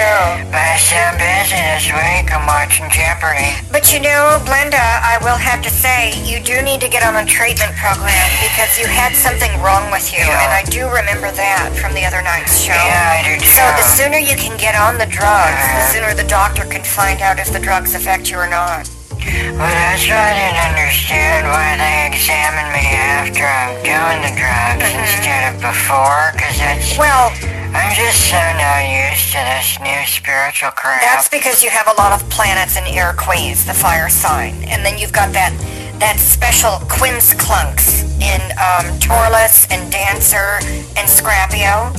But 0.49 0.63
I'm 0.63 0.79
so 0.81 0.99
busy 1.19 1.59
this 1.59 1.85
week. 1.91 2.31
I'm 2.33 2.47
watching 2.47 2.87
Jeopardy. 2.89 3.51
But 3.71 3.91
you 3.93 3.99
know, 3.99 4.39
Glenda, 4.47 4.79
I 5.03 5.19
will 5.21 5.37
have 5.37 5.61
to 5.63 5.69
say, 5.69 6.15
you 6.23 6.39
do 6.41 6.61
need 6.63 6.81
to 6.81 6.89
get 6.89 7.03
on 7.03 7.15
a 7.19 7.25
treatment 7.27 7.75
program 7.75 8.27
because 8.41 8.79
you 8.79 8.87
had 8.87 9.13
something 9.13 9.51
wrong 9.61 9.91
with 9.91 10.09
you, 10.11 10.23
Yeah. 10.23 10.39
and 10.47 10.51
I 10.55 10.63
do 10.69 10.87
remember 10.89 11.29
that 11.31 11.75
from 11.75 11.93
the 11.93 12.03
other 12.07 12.21
night's 12.23 12.57
show. 12.59 12.73
Yeah, 12.73 13.19
I 13.19 13.23
do 13.27 13.37
too. 13.39 13.51
So 13.53 13.63
the 13.77 13.85
sooner 13.93 14.17
you 14.17 14.35
can 14.39 14.55
get 14.57 14.73
on 14.75 14.97
the 14.97 15.05
drugs, 15.07 15.61
the 15.61 15.77
Uh-huh. 15.83 15.91
sooner 15.93 16.11
the 16.15 16.27
doctor 16.27 16.65
can 16.65 16.83
find 16.83 17.21
out 17.21 17.39
if 17.39 17.51
the 17.51 17.59
drugs 17.59 17.93
affect 17.93 18.31
you 18.31 18.37
or 18.39 18.47
not. 18.47 18.89
Well, 19.25 19.65
that's 19.65 20.05
why 20.05 20.17
I 20.17 20.33
didn't 20.37 20.63
understand 20.69 21.47
why 21.49 21.77
they 21.77 21.97
examined 22.13 22.71
me 22.73 22.85
after 22.93 23.45
I'm 23.45 23.73
doing 23.81 24.19
the 24.21 24.33
drugs 24.37 24.89
instead 24.93 25.53
of 25.53 25.61
before, 25.61 26.31
because 26.33 26.57
that's... 26.57 26.97
Well, 26.97 27.33
I'm 27.73 27.93
just 27.95 28.29
so 28.29 28.37
not 28.37 28.85
used 28.85 29.33
to 29.33 29.39
this 29.43 29.79
new 29.79 30.01
spiritual 30.05 30.71
crap. 30.71 31.01
that's 31.01 31.27
because 31.29 31.61
you 31.61 31.69
have 31.69 31.87
a 31.87 32.01
lot 32.01 32.13
of 32.13 32.27
planets 32.29 32.77
in 32.77 32.85
Aries, 32.85 33.65
the 33.65 33.73
fire 33.73 34.09
sign, 34.09 34.63
and 34.65 34.85
then 34.85 34.97
you've 34.97 35.13
got 35.13 35.33
that 35.33 35.53
that 35.99 36.19
special 36.19 36.77
Quinsclunks 36.87 38.05
in 38.21 38.41
um, 38.61 38.99
Taurus 38.99 39.65
and 39.71 39.91
Dancer 39.91 40.61
and 40.95 41.09
Scrapio. 41.09 41.89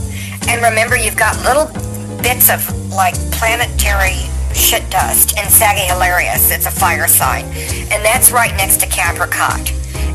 And 0.49 0.63
remember, 0.63 0.97
you've 0.97 1.17
got 1.17 1.37
little 1.43 1.67
bits 2.23 2.49
of 2.51 2.63
like 2.91 3.15
planetary 3.33 4.31
shit 4.55 4.89
dust 4.91 5.39
in 5.39 5.49
Sagittarius. 5.49 6.51
It's 6.51 6.67
a 6.67 6.71
fire 6.71 7.09
sign, 7.09 7.45
and 7.93 8.05
that's 8.05 8.31
right 8.31 8.55
next 8.57 8.81
to 8.81 8.87
Capricorn. 8.87 9.67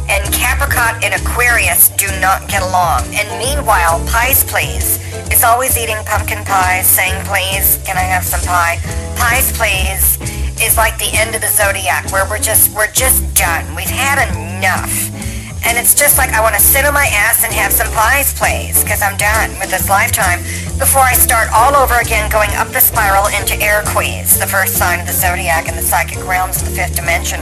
And 0.10 0.34
Capricorn 0.34 1.02
and 1.04 1.14
Aquarius 1.14 1.90
do 1.90 2.08
not 2.20 2.50
get 2.50 2.62
along. 2.62 3.04
And 3.16 3.28
meanwhile, 3.40 4.06
Pies 4.08 4.44
Please 4.44 5.00
is 5.32 5.44
always 5.44 5.78
eating 5.78 5.98
pumpkin 6.06 6.44
pies, 6.44 6.88
saying, 6.88 7.24
please, 7.26 7.82
can 7.86 7.98
I 7.98 8.02
have 8.02 8.24
some 8.24 8.42
pie? 8.42 8.78
Pies 9.16 9.56
Please 9.58 10.20
is 10.62 10.78
like 10.78 10.98
the 10.98 11.10
end 11.14 11.36
of 11.36 11.42
the 11.42 11.48
zodiac, 11.48 12.12
where 12.12 12.28
we're 12.30 12.40
just 12.40 12.76
we're 12.76 12.92
just 12.92 13.24
done. 13.36 13.76
We've 13.76 13.90
had 13.90 14.20
enough. 14.30 15.23
And 15.66 15.78
it's 15.78 15.96
just 15.96 16.18
like 16.18 16.32
I 16.32 16.42
want 16.42 16.56
to 16.56 16.62
sit 16.62 16.86
on 16.86 16.94
my 16.94 17.08
ass 17.12 17.44
and 17.44 17.54
have 17.54 17.72
some 17.72 17.88
pies, 17.94 18.34
please, 18.34 18.84
because 18.84 19.02
I'm 19.02 19.18
done 19.18 19.52
with 19.60 19.72
this 19.72 19.90
lifetime 19.90 20.44
before 20.78 21.02
I 21.02 21.14
start 21.14 21.48
all 21.54 21.76
over 21.76 21.96
again 22.00 22.30
going 22.30 22.52
up 22.60 22.68
the 22.70 22.82
spiral 22.82 23.28
into 23.28 23.56
Airqueeze, 23.56 24.40
the 24.40 24.48
first 24.48 24.76
sign 24.76 25.00
of 25.00 25.08
the 25.08 25.14
zodiac 25.14 25.70
in 25.70 25.76
the 25.76 25.82
psychic 25.82 26.20
realms 26.28 26.62
of 26.62 26.70
the 26.70 26.76
fifth 26.76 26.96
dimension. 26.96 27.40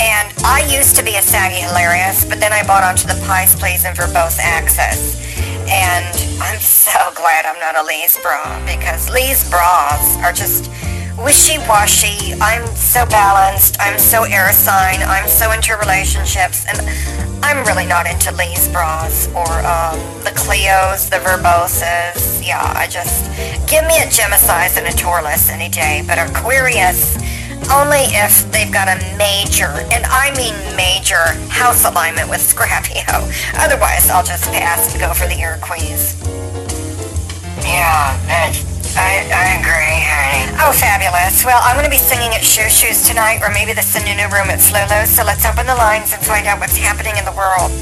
And 0.00 0.32
I 0.42 0.66
used 0.66 0.96
to 0.96 1.04
be 1.04 1.16
a 1.16 1.22
saggy 1.22 1.62
hilarious, 1.62 2.24
but 2.24 2.40
then 2.40 2.52
I 2.52 2.66
bought 2.66 2.82
onto 2.82 3.06
the 3.06 3.20
pies, 3.26 3.54
please, 3.54 3.84
and 3.84 3.96
verbose 3.96 4.38
access. 4.40 5.20
And 5.70 6.10
I'm 6.42 6.60
so 6.60 6.98
glad 7.14 7.46
I'm 7.46 7.60
not 7.60 7.76
a 7.78 7.86
Lee's 7.86 8.18
bra 8.18 8.58
because 8.66 9.08
Lee's 9.08 9.48
bras 9.48 10.16
are 10.18 10.32
just 10.32 10.66
wishy-washy. 11.18 12.34
I'm 12.40 12.66
so 12.74 13.06
balanced. 13.06 13.76
I'm 13.80 13.98
so 13.98 14.24
air 14.24 14.52
sign. 14.52 15.02
I'm 15.02 15.28
so 15.28 15.52
into 15.52 15.76
relationships. 15.76 16.64
And 16.68 16.80
I'm 17.44 17.66
really 17.66 17.86
not 17.86 18.06
into 18.06 18.32
Lee's 18.32 18.68
bras 18.68 19.28
or 19.34 19.48
um, 19.66 19.98
the 20.22 20.30
Cleos, 20.34 21.10
the 21.10 21.18
Verboses. 21.18 22.46
Yeah, 22.46 22.72
I 22.76 22.86
just 22.86 23.26
give 23.68 23.84
me 23.86 23.98
a 23.98 24.06
Gemisize 24.06 24.76
and 24.78 24.86
a 24.86 24.96
Taurus 24.96 25.50
any 25.50 25.68
day. 25.68 26.04
But 26.06 26.18
Aquarius, 26.18 27.16
only 27.70 28.04
if 28.10 28.50
they've 28.50 28.72
got 28.72 28.88
a 28.88 28.96
major, 29.16 29.70
and 29.90 30.04
I 30.06 30.34
mean 30.36 30.54
major, 30.76 31.34
house 31.48 31.84
alignment 31.84 32.28
with 32.28 32.40
Scrappio. 32.40 33.28
Otherwise, 33.58 34.10
I'll 34.10 34.24
just 34.24 34.44
pass 34.52 34.92
and 34.92 35.00
go 35.00 35.12
for 35.12 35.26
the 35.26 35.34
Airqueeze. 35.34 36.16
Yeah, 37.64 38.18
that's 38.26 38.71
I, 38.96 39.24
I 39.32 39.46
agree, 39.56 40.00
honey. 40.04 40.52
Oh, 40.60 40.72
fabulous. 40.72 41.44
Well, 41.44 41.60
I'm 41.64 41.76
going 41.76 41.88
to 41.88 41.92
be 41.92 42.00
singing 42.00 42.36
at 42.36 42.44
Shoe 42.44 42.68
Shoes 42.68 43.08
tonight, 43.08 43.40
or 43.40 43.48
maybe 43.48 43.72
the 43.72 43.80
Sununu 43.80 44.28
Room 44.28 44.52
at 44.52 44.60
Flulu, 44.60 45.08
so 45.08 45.24
let's 45.24 45.48
open 45.48 45.64
the 45.64 45.74
lines 45.76 46.12
and 46.12 46.20
find 46.20 46.46
out 46.46 46.60
what's 46.60 46.76
happening 46.76 47.16
in 47.16 47.24
the 47.24 47.32
world. 47.32 47.72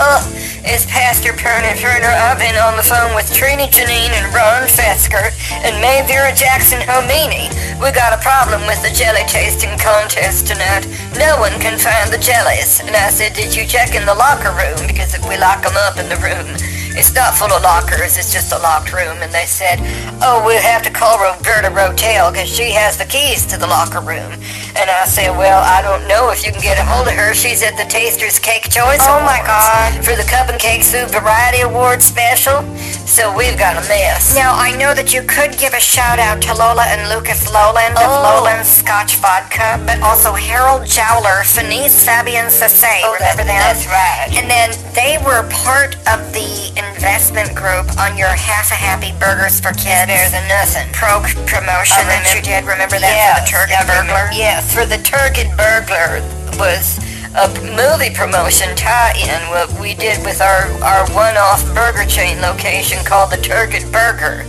Oh, 0.00 0.20
it's 0.66 0.84
Pastor 0.90 1.32
Perna 1.32 1.76
Turner. 1.78 2.10
I've 2.10 2.42
been 2.42 2.56
on 2.58 2.76
the 2.76 2.82
phone 2.82 3.14
with 3.14 3.30
Trina 3.32 3.70
Janine 3.70 4.12
and 4.12 4.26
Ron 4.34 4.66
Fesker 4.66 5.30
and 5.62 5.78
May 5.80 6.02
Vera 6.04 6.34
Jackson 6.34 6.82
Homini. 6.82 7.48
We 7.78 7.92
got 7.92 8.16
a 8.16 8.20
problem 8.20 8.66
with 8.66 8.82
the 8.82 8.90
jelly 8.90 9.24
tasting 9.30 9.72
contest 9.78 10.48
tonight. 10.48 10.88
No 11.14 11.38
one 11.38 11.54
can 11.62 11.78
find 11.78 12.10
the 12.10 12.18
jellies. 12.18 12.80
And 12.80 12.96
I 12.96 13.08
said, 13.08 13.32
did 13.32 13.54
you 13.54 13.64
check 13.64 13.94
in 13.94 14.04
the 14.04 14.16
locker 14.16 14.50
room? 14.50 14.82
Because 14.88 15.14
if 15.14 15.22
we 15.28 15.38
lock 15.38 15.62
them 15.62 15.76
up 15.76 15.96
in 15.96 16.08
the 16.08 16.18
room, 16.18 16.58
it's 16.96 17.12
not 17.12 17.36
full 17.36 17.52
of 17.52 17.60
lockers, 17.60 18.16
it's 18.16 18.32
just 18.32 18.52
a 18.52 18.58
locked 18.58 18.92
room. 18.92 19.20
And 19.20 19.28
they 19.28 19.44
said, 19.44 19.76
oh, 20.24 20.40
we'll 20.56 20.72
have 20.72 20.82
to 20.82 20.90
call 20.90 21.18
Roberta 21.20 21.68
Rotel 21.68 22.32
because 22.32 22.48
she 22.48 22.72
has 22.72 22.96
the 22.96 23.04
keys 23.04 23.44
to 23.46 23.58
the 23.58 23.66
locker 23.66 24.00
room. 24.00 24.32
And 24.76 24.88
I 24.90 25.04
said, 25.04 25.36
well, 25.36 25.60
I 25.64 25.80
don't 25.82 26.06
know 26.08 26.30
if 26.30 26.44
you 26.44 26.52
can 26.52 26.60
get 26.60 26.78
a 26.78 26.84
hold 26.84 27.08
of 27.08 27.14
her. 27.14 27.32
She's 27.34 27.62
at 27.62 27.76
the 27.76 27.84
Taster's 27.84 28.38
Cake 28.38 28.64
Choice 28.68 29.00
Oh, 29.04 29.20
my 29.24 29.40
Awards 29.40 29.48
God. 29.48 30.04
For 30.04 30.16
the 30.16 30.24
Cup 30.28 30.48
and 30.48 30.60
Cake 30.60 30.84
Food 30.84 31.08
Variety 31.12 31.60
Award 31.62 32.02
special. 32.02 32.60
So 33.08 33.32
we've 33.36 33.56
got 33.58 33.76
a 33.76 33.84
mess. 33.88 34.34
Now, 34.34 34.52
I 34.56 34.76
know 34.76 34.92
that 34.92 35.12
you 35.14 35.22
could 35.24 35.56
give 35.56 35.72
a 35.72 35.80
shout 35.80 36.18
out 36.18 36.40
to 36.44 36.52
Lola 36.54 36.84
and 36.88 37.08
Lucas 37.08 37.48
Lowland 37.52 37.96
of 37.96 38.04
Oh. 38.04 38.20
Lowland's 38.24 38.68
Scotch 38.68 39.16
Vodka, 39.16 39.80
but 39.86 40.00
also 40.00 40.32
Harold 40.32 40.84
Jowler, 40.84 41.44
Fenice 41.44 42.04
Fabian 42.04 42.46
Sasse. 42.52 42.84
Oh, 43.04 43.16
that- 43.20 43.36
remember 43.36 43.44
them? 43.48 43.60
that's 43.60 43.86
right. 43.88 44.28
And 44.36 44.48
then 44.50 44.72
they 44.92 45.16
were 45.24 45.44
part 45.48 45.96
of 46.08 46.20
the 46.36 46.68
investment 46.76 47.54
group 47.56 47.88
on 47.96 48.16
your 48.18 48.28
Half 48.28 48.70
a 48.72 48.74
Happy 48.76 49.12
Burgers 49.18 49.60
for 49.60 49.72
Kids. 49.72 50.04
Better 50.04 50.28
than 50.30 50.45
nothing. 50.48 50.86
Pro 50.92 51.20
promotion 51.46 52.02
that 52.08 52.24
you 52.34 52.40
remember- 52.40 52.42
did. 52.42 52.64
Remember 52.66 52.98
that 52.98 53.14
Yes, 53.14 53.38
for 53.38 53.42
the 53.44 53.50
Turkey 53.50 53.74
I 53.74 53.84
Burglar? 53.84 54.26
Yes, 54.32 54.60
for 54.72 54.84
the 54.86 54.98
Turkey 54.98 55.46
Burglar 55.56 56.22
was 56.58 56.98
a 57.36 57.48
movie 57.76 58.10
promotion 58.14 58.74
tie-in 58.76 59.40
what 59.50 59.70
we 59.78 59.94
did 59.94 60.24
with 60.24 60.40
our, 60.40 60.64
our 60.82 61.04
one-off 61.12 61.62
burger 61.74 62.06
chain 62.08 62.40
location 62.40 63.04
called 63.04 63.30
the 63.30 63.36
Turkey 63.36 63.84
Burger. 63.92 64.46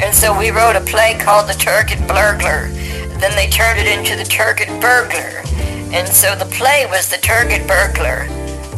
And 0.00 0.14
so 0.14 0.36
we 0.36 0.50
wrote 0.50 0.76
a 0.76 0.82
play 0.82 1.16
called 1.18 1.48
the 1.48 1.54
Turkey 1.54 1.96
Burglar. 2.06 2.68
Then 3.18 3.32
they 3.34 3.48
turned 3.48 3.78
it 3.80 3.86
into 3.88 4.14
the 4.16 4.24
Turkey 4.28 4.66
Burglar. 4.80 5.40
And 5.96 6.06
so 6.06 6.34
the 6.36 6.44
play 6.44 6.84
was 6.90 7.08
the 7.08 7.16
Turkey 7.16 7.64
Burglar. 7.66 8.28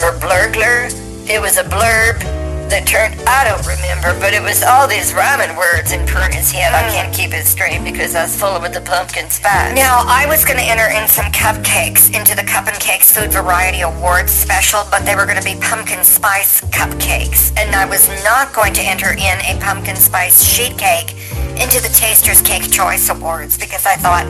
Or 0.04 0.14
Blurglar. 0.22 0.94
It 1.28 1.40
was 1.42 1.58
a 1.58 1.64
blurb 1.64 2.22
that 2.70 2.86
turned, 2.86 3.16
I 3.26 3.44
don't 3.44 3.64
remember, 3.64 4.12
but 4.20 4.32
it 4.32 4.42
was 4.42 4.62
all 4.62 4.86
these 4.86 5.12
rhyming 5.14 5.56
words 5.56 5.92
in 5.92 6.06
Pernod's 6.06 6.50
head. 6.50 6.72
I 6.72 6.84
hmm. 6.84 6.94
can't 6.94 7.12
keep 7.14 7.32
it 7.32 7.46
straight 7.46 7.82
because 7.84 8.14
I 8.14 8.24
was 8.24 8.36
full 8.36 8.60
with 8.60 8.74
the 8.74 8.80
pumpkin 8.80 9.30
spice. 9.30 9.74
Now, 9.74 10.04
I 10.06 10.26
was 10.28 10.44
going 10.44 10.58
to 10.58 10.64
enter 10.64 10.88
in 10.92 11.08
some 11.08 11.32
cupcakes 11.32 12.14
into 12.14 12.36
the 12.36 12.44
Cup 12.44 12.68
and 12.68 12.78
Cakes 12.80 13.14
Food 13.14 13.32
Variety 13.32 13.80
Awards 13.80 14.32
special, 14.32 14.84
but 14.90 15.04
they 15.04 15.16
were 15.16 15.24
going 15.24 15.40
to 15.40 15.44
be 15.44 15.56
pumpkin 15.60 16.04
spice 16.04 16.60
cupcakes. 16.72 17.56
And 17.56 17.74
I 17.74 17.84
was 17.84 18.08
not 18.24 18.52
going 18.52 18.74
to 18.74 18.82
enter 18.82 19.12
in 19.12 19.36
a 19.44 19.58
pumpkin 19.60 19.96
spice 19.96 20.44
sheet 20.44 20.76
cake 20.76 21.16
into 21.60 21.82
the 21.82 21.88
Taster's 21.88 22.40
Cake 22.40 22.70
Choice 22.70 23.10
Awards 23.10 23.58
because 23.58 23.84
I 23.84 23.96
thought, 23.96 24.24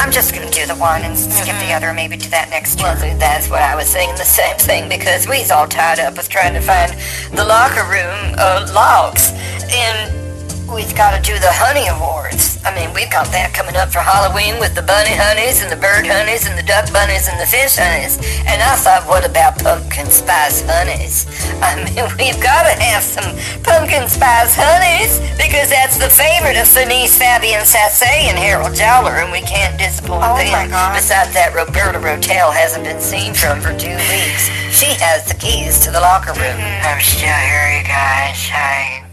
I'm 0.00 0.12
just 0.12 0.34
going 0.34 0.46
to 0.46 0.52
do 0.52 0.66
the 0.66 0.76
one 0.76 1.02
and 1.02 1.18
skip 1.18 1.58
the 1.58 1.72
other 1.72 1.92
maybe 1.92 2.16
do 2.16 2.28
that 2.28 2.50
next 2.50 2.78
year. 2.78 2.94
Well, 3.00 3.18
that's 3.18 3.48
what 3.48 3.62
I 3.62 3.74
was 3.74 3.88
saying, 3.88 4.10
the 4.16 4.24
same 4.24 4.56
thing, 4.56 4.88
because 4.88 5.26
we's 5.26 5.50
all 5.50 5.66
tied 5.66 5.98
up 5.98 6.16
with 6.16 6.28
trying 6.28 6.54
to 6.54 6.60
find 6.60 6.92
the 7.36 7.44
locker 7.44 7.84
room 7.84 8.34
uh, 8.38 8.70
logs. 8.72 9.32
And 9.72 10.27
we've 10.72 10.94
got 10.94 11.16
to 11.16 11.20
do 11.22 11.38
the 11.38 11.50
honey 11.50 11.88
awards. 11.88 12.60
I 12.64 12.74
mean, 12.74 12.92
we've 12.92 13.10
got 13.10 13.30
that 13.32 13.54
coming 13.56 13.76
up 13.76 13.88
for 13.88 14.02
Halloween 14.04 14.60
with 14.60 14.74
the 14.74 14.82
bunny 14.84 15.14
honeys 15.16 15.62
and 15.64 15.70
the 15.72 15.78
bird 15.80 16.04
honeys 16.04 16.44
and 16.44 16.58
the 16.58 16.66
duck 16.66 16.92
bunnies 16.92 17.26
and 17.30 17.38
the 17.40 17.46
fish 17.48 17.78
honeys. 17.80 18.20
And 18.44 18.60
I 18.60 18.76
thought, 18.76 19.08
what 19.08 19.24
about 19.24 19.56
pumpkin 19.58 20.10
spice 20.12 20.60
honeys? 20.66 21.24
I 21.64 21.80
mean, 21.80 22.04
we've 22.20 22.36
got 22.42 22.68
to 22.68 22.74
have 22.76 23.00
some 23.02 23.32
pumpkin 23.64 24.06
spice 24.10 24.52
honeys 24.52 25.16
because 25.40 25.72
that's 25.72 25.96
the 25.96 26.10
favorite 26.12 26.60
of 26.60 26.68
Fenice, 26.68 27.16
Fabian 27.16 27.64
Sasse, 27.64 28.28
and 28.28 28.36
Harold 28.36 28.76
Jowler, 28.76 29.24
and 29.24 29.32
we 29.32 29.40
can't 29.42 29.78
disappoint 29.80 30.20
Oh, 30.26 30.36
them. 30.36 30.52
my 30.52 30.66
God. 30.68 30.92
Besides 30.94 31.32
that, 31.32 31.56
Roberta 31.56 31.98
Rotel 31.98 32.52
hasn't 32.52 32.84
been 32.84 33.00
seen 33.00 33.32
from 33.32 33.64
for 33.64 33.72
two 33.80 33.96
weeks. 34.12 34.52
She 34.74 34.92
has 35.00 35.24
the 35.24 35.34
keys 35.40 35.80
to 35.86 35.90
the 35.90 36.00
locker 36.04 36.36
room. 36.36 36.58
Mm-hmm. 36.60 36.84
Oh, 36.84 36.92
I'm 36.92 37.00
still 37.00 37.32
here, 37.32 37.80
you 37.80 37.84
guys. 37.88 38.36
Hi. 38.52 39.07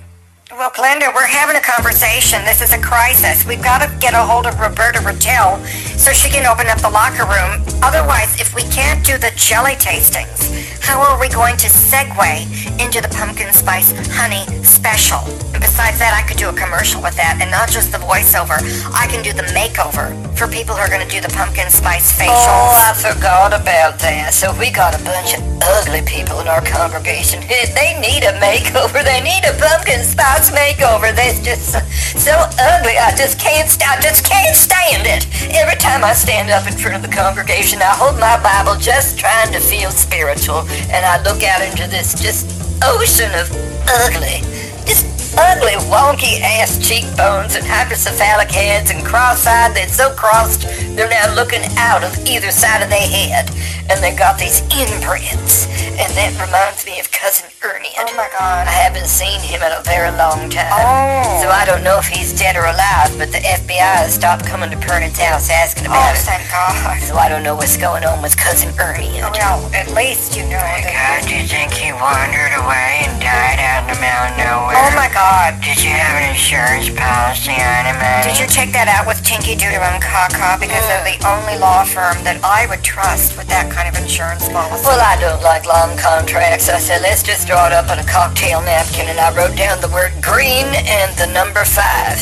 Well, 0.57 0.71
Glenda, 0.71 1.13
we're 1.13 1.27
having 1.27 1.57
a 1.57 1.61
conversation. 1.61 2.45
This 2.45 2.61
is 2.61 2.71
a 2.71 2.79
crisis. 2.79 3.45
We've 3.45 3.61
got 3.61 3.83
to 3.83 3.93
get 3.99 4.13
a 4.13 4.23
hold 4.23 4.47
of 4.47 4.57
Roberta 4.57 4.99
Rattel 4.99 5.59
so 5.99 6.13
she 6.13 6.29
can 6.29 6.45
open 6.45 6.67
up 6.67 6.79
the 6.79 6.89
locker 6.89 7.27
room. 7.27 7.59
Otherwise, 7.83 8.39
if 8.39 8.55
we 8.55 8.63
can't 8.71 9.03
do 9.05 9.17
the 9.17 9.33
jelly 9.35 9.75
tastings, 9.75 10.47
how 10.79 11.01
are 11.01 11.19
we 11.19 11.27
going 11.27 11.57
to 11.57 11.67
segue 11.67 12.79
into 12.79 13.01
the 13.01 13.09
pumpkin 13.09 13.51
spice 13.51 13.91
honey 14.15 14.45
special? 14.63 15.19
And 15.51 15.59
besides 15.59 15.99
that, 15.99 16.15
I 16.15 16.23
could 16.25 16.37
do 16.37 16.47
a 16.47 16.55
commercial 16.55 17.01
with 17.01 17.17
that, 17.17 17.39
and 17.41 17.51
not 17.51 17.67
just 17.67 17.91
the 17.91 17.97
voiceover. 17.97 18.55
I 18.95 19.07
can 19.07 19.23
do 19.23 19.33
the 19.33 19.43
makeover 19.51 20.15
for 20.37 20.47
people 20.47 20.75
who 20.75 20.81
are 20.81 20.89
going 20.89 21.03
to 21.03 21.11
do 21.11 21.19
the 21.19 21.33
pumpkin 21.35 21.69
spice 21.69 22.15
facials. 22.15 22.47
Oh, 22.47 22.71
I 22.79 22.95
forgot 22.95 23.51
about 23.51 23.99
that. 23.99 24.31
So 24.33 24.55
we 24.55 24.71
got 24.71 24.95
a 24.95 25.03
bunch 25.03 25.35
of 25.35 25.43
ugly 25.59 26.03
people 26.07 26.39
in 26.39 26.47
our 26.47 26.63
congregation. 26.63 27.43
They 27.47 27.99
need 27.99 28.23
a 28.23 28.37
makeover. 28.39 29.03
They 29.03 29.19
need 29.19 29.43
a 29.43 29.57
pumpkin 29.59 30.03
spice 30.03 30.44
makeover. 30.51 31.15
That's 31.15 31.39
just 31.39 31.71
so, 31.71 31.79
so 32.17 32.33
ugly. 32.59 32.97
I 32.97 33.15
just 33.15 33.39
can't. 33.39 33.69
stop. 33.69 34.01
Just 34.01 34.25
can't 34.25 34.55
stand 34.55 35.07
it. 35.07 35.27
Every 35.53 35.77
time 35.77 36.03
I 36.03 36.13
stand 36.13 36.49
up 36.49 36.67
in 36.67 36.73
front 36.73 36.95
of 36.95 37.01
the 37.01 37.13
congregation, 37.15 37.81
I 37.81 37.93
hold 37.95 38.19
my 38.19 38.41
Bible, 38.41 38.79
just 38.79 39.17
trying 39.17 39.51
to 39.53 39.59
feel 39.59 39.91
spiritual, 39.91 40.67
and 40.89 41.05
I 41.05 41.21
look 41.23 41.43
out 41.43 41.61
into 41.61 41.87
this 41.87 42.13
just 42.19 42.45
ocean 42.83 43.31
of 43.35 43.49
ugly. 43.87 44.41
Just 44.85 45.14
ugly, 45.37 45.75
wonky 45.91 46.39
ass 46.41 46.77
cheekbones 46.79 47.55
and 47.55 47.65
hydrocephalic 47.65 48.51
heads 48.51 48.91
and 48.91 49.03
cross-eyed. 49.05 49.73
They're 49.75 49.87
so 49.87 50.11
crossed, 50.15 50.61
they're 50.95 51.09
now 51.09 51.33
looking 51.35 51.61
out 51.77 52.03
of 52.03 52.11
either 52.25 52.51
side 52.51 52.81
of 52.83 52.89
their 52.89 52.99
head. 53.07 53.49
And 53.87 54.01
they 54.01 54.15
got 54.17 54.39
these 54.39 54.61
imprints. 54.73 55.69
And 55.95 56.09
that 56.17 56.33
reminds 56.41 56.83
me 56.89 56.99
of 56.99 57.07
Cousin 57.13 57.47
Ernie. 57.63 57.93
Oh, 57.95 58.09
my 58.17 58.27
God. 58.33 58.65
I 58.67 58.73
haven't 58.83 59.05
seen 59.07 59.39
him 59.39 59.61
in 59.61 59.71
a 59.71 59.79
very 59.85 60.09
long 60.17 60.49
time. 60.49 60.73
Oh. 60.73 61.39
So 61.39 61.47
I 61.53 61.63
don't 61.69 61.85
know 61.85 62.01
if 62.01 62.09
he's 62.09 62.33
dead 62.33 62.57
or 62.57 62.65
alive, 62.65 63.13
but 63.21 63.29
the 63.31 63.39
FBI 63.39 64.03
has 64.03 64.17
stopped 64.17 64.43
coming 64.43 64.73
to 64.73 64.77
Pernod's 64.81 65.21
house 65.21 65.47
asking 65.53 65.85
Oh, 65.87 65.93
about 65.93 66.17
it. 66.17 66.25
thank 66.25 66.43
God. 66.49 66.97
So 67.05 67.15
I 67.15 67.29
don't 67.29 67.43
know 67.45 67.53
what's 67.55 67.77
going 67.77 68.03
on 68.03 68.19
with 68.25 68.35
Cousin 68.35 68.73
Ernie. 68.81 69.21
Well, 69.21 69.69
at 69.71 69.87
least 69.93 70.33
you 70.35 70.43
know 70.49 70.57
Oh 70.59 70.65
My 70.65 70.81
that. 70.81 71.21
God, 71.21 71.29
do 71.29 71.37
you 71.37 71.45
think 71.47 71.69
he 71.77 71.93
wandered 71.93 72.53
away 72.59 73.05
and 73.05 73.13
died 73.21 73.61
out 73.61 73.85
in 73.85 73.93
the 73.93 73.99
middle 74.01 74.25
of 74.25 74.35
nowhere? 74.35 74.75
Oh 74.81 74.91
my 74.97 75.07
God. 75.13 75.24
Did 75.25 75.81
you 75.81 75.89
have 75.89 76.21
an 76.21 76.29
insurance 76.29 76.85
policy 76.93 77.57
on 77.57 77.81
him, 77.89 77.97
honey? 77.97 78.29
Did 78.29 78.37
you 78.37 78.45
take 78.45 78.69
that 78.77 78.85
out 78.85 79.09
with 79.09 79.25
Tinky 79.25 79.57
Doodle 79.57 79.81
and 79.81 79.97
Kaka 79.97 80.61
because 80.61 80.85
they're 80.85 81.01
the 81.01 81.17
only 81.25 81.57
law 81.57 81.81
firm 81.81 82.21
that 82.21 82.37
I 82.45 82.69
would 82.69 82.85
trust 82.85 83.33
with 83.33 83.49
that 83.49 83.73
kind 83.73 83.89
of 83.89 83.97
insurance 83.97 84.45
policy? 84.49 84.85
Well, 84.85 85.01
I 85.01 85.17
don't 85.17 85.41
like 85.41 85.65
long 85.65 85.97
contracts. 85.97 86.69
I 86.69 86.77
said, 86.77 87.01
let's 87.01 87.23
just 87.25 87.49
draw 87.49 87.65
it 87.65 87.73
up 87.73 87.89
on 87.89 87.97
a 87.97 88.05
cocktail 88.05 88.61
napkin, 88.61 89.09
and 89.09 89.17
I 89.17 89.33
wrote 89.33 89.57
down 89.57 89.81
the 89.81 89.89
word 89.89 90.13
green 90.21 90.69
and 90.85 91.09
the 91.17 91.25
number 91.33 91.65
five. 91.65 92.21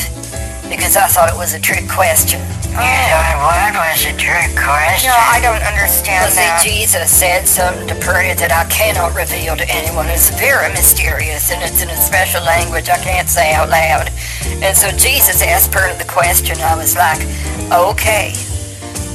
because 0.72 0.96
I 0.96 1.06
thought 1.06 1.28
it 1.28 1.36
was 1.36 1.52
a 1.52 1.60
trick 1.60 1.84
question. 1.88 2.40
You 2.74 3.14
what 3.38 3.70
was 3.70 4.02
a 4.02 4.16
trick 4.18 4.50
question? 4.58 5.06
No, 5.06 5.14
I 5.14 5.38
don't 5.38 5.62
understand 5.62 6.32
see, 6.32 6.42
that. 6.42 6.58
Jesus 6.58 7.06
said 7.06 7.46
something 7.46 7.86
to 7.86 7.94
Purdy 8.02 8.34
that 8.34 8.50
I 8.50 8.66
cannot 8.66 9.14
reveal 9.14 9.54
to 9.54 9.66
anyone. 9.70 10.10
It's 10.10 10.34
very 10.34 10.68
mysterious, 10.74 11.52
and 11.52 11.62
it's 11.62 11.82
in 11.82 11.90
a 11.90 11.96
special 11.96 12.42
language 12.42 12.88
I 12.88 12.98
can't 12.98 13.28
say 13.28 13.54
out 13.54 13.70
loud. 13.70 14.10
And 14.58 14.76
so 14.76 14.90
Jesus 14.98 15.42
asked 15.42 15.70
Purdy 15.70 15.94
the 16.02 16.10
question. 16.10 16.58
I 16.58 16.74
was 16.74 16.96
like, 16.98 17.22
okay, 17.70 18.34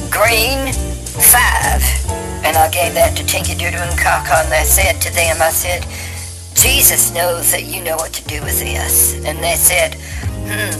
green, 0.08 0.72
five. 1.20 1.84
And 2.40 2.56
I 2.56 2.70
gave 2.72 2.94
that 2.94 3.12
to 3.20 3.26
Tinky 3.26 3.54
Doodle 3.54 3.84
and 3.84 3.98
Kaka, 3.98 4.48
and 4.48 4.54
I 4.54 4.64
said 4.64 5.04
to 5.04 5.12
them, 5.12 5.36
I 5.42 5.50
said, 5.50 5.84
Jesus 6.56 7.12
knows 7.12 7.52
that 7.52 7.64
you 7.64 7.84
know 7.84 7.96
what 7.96 8.14
to 8.14 8.24
do 8.24 8.40
with 8.40 8.58
this. 8.60 9.20
And 9.26 9.36
they 9.44 9.56
said, 9.56 10.00
hmm. 10.48 10.72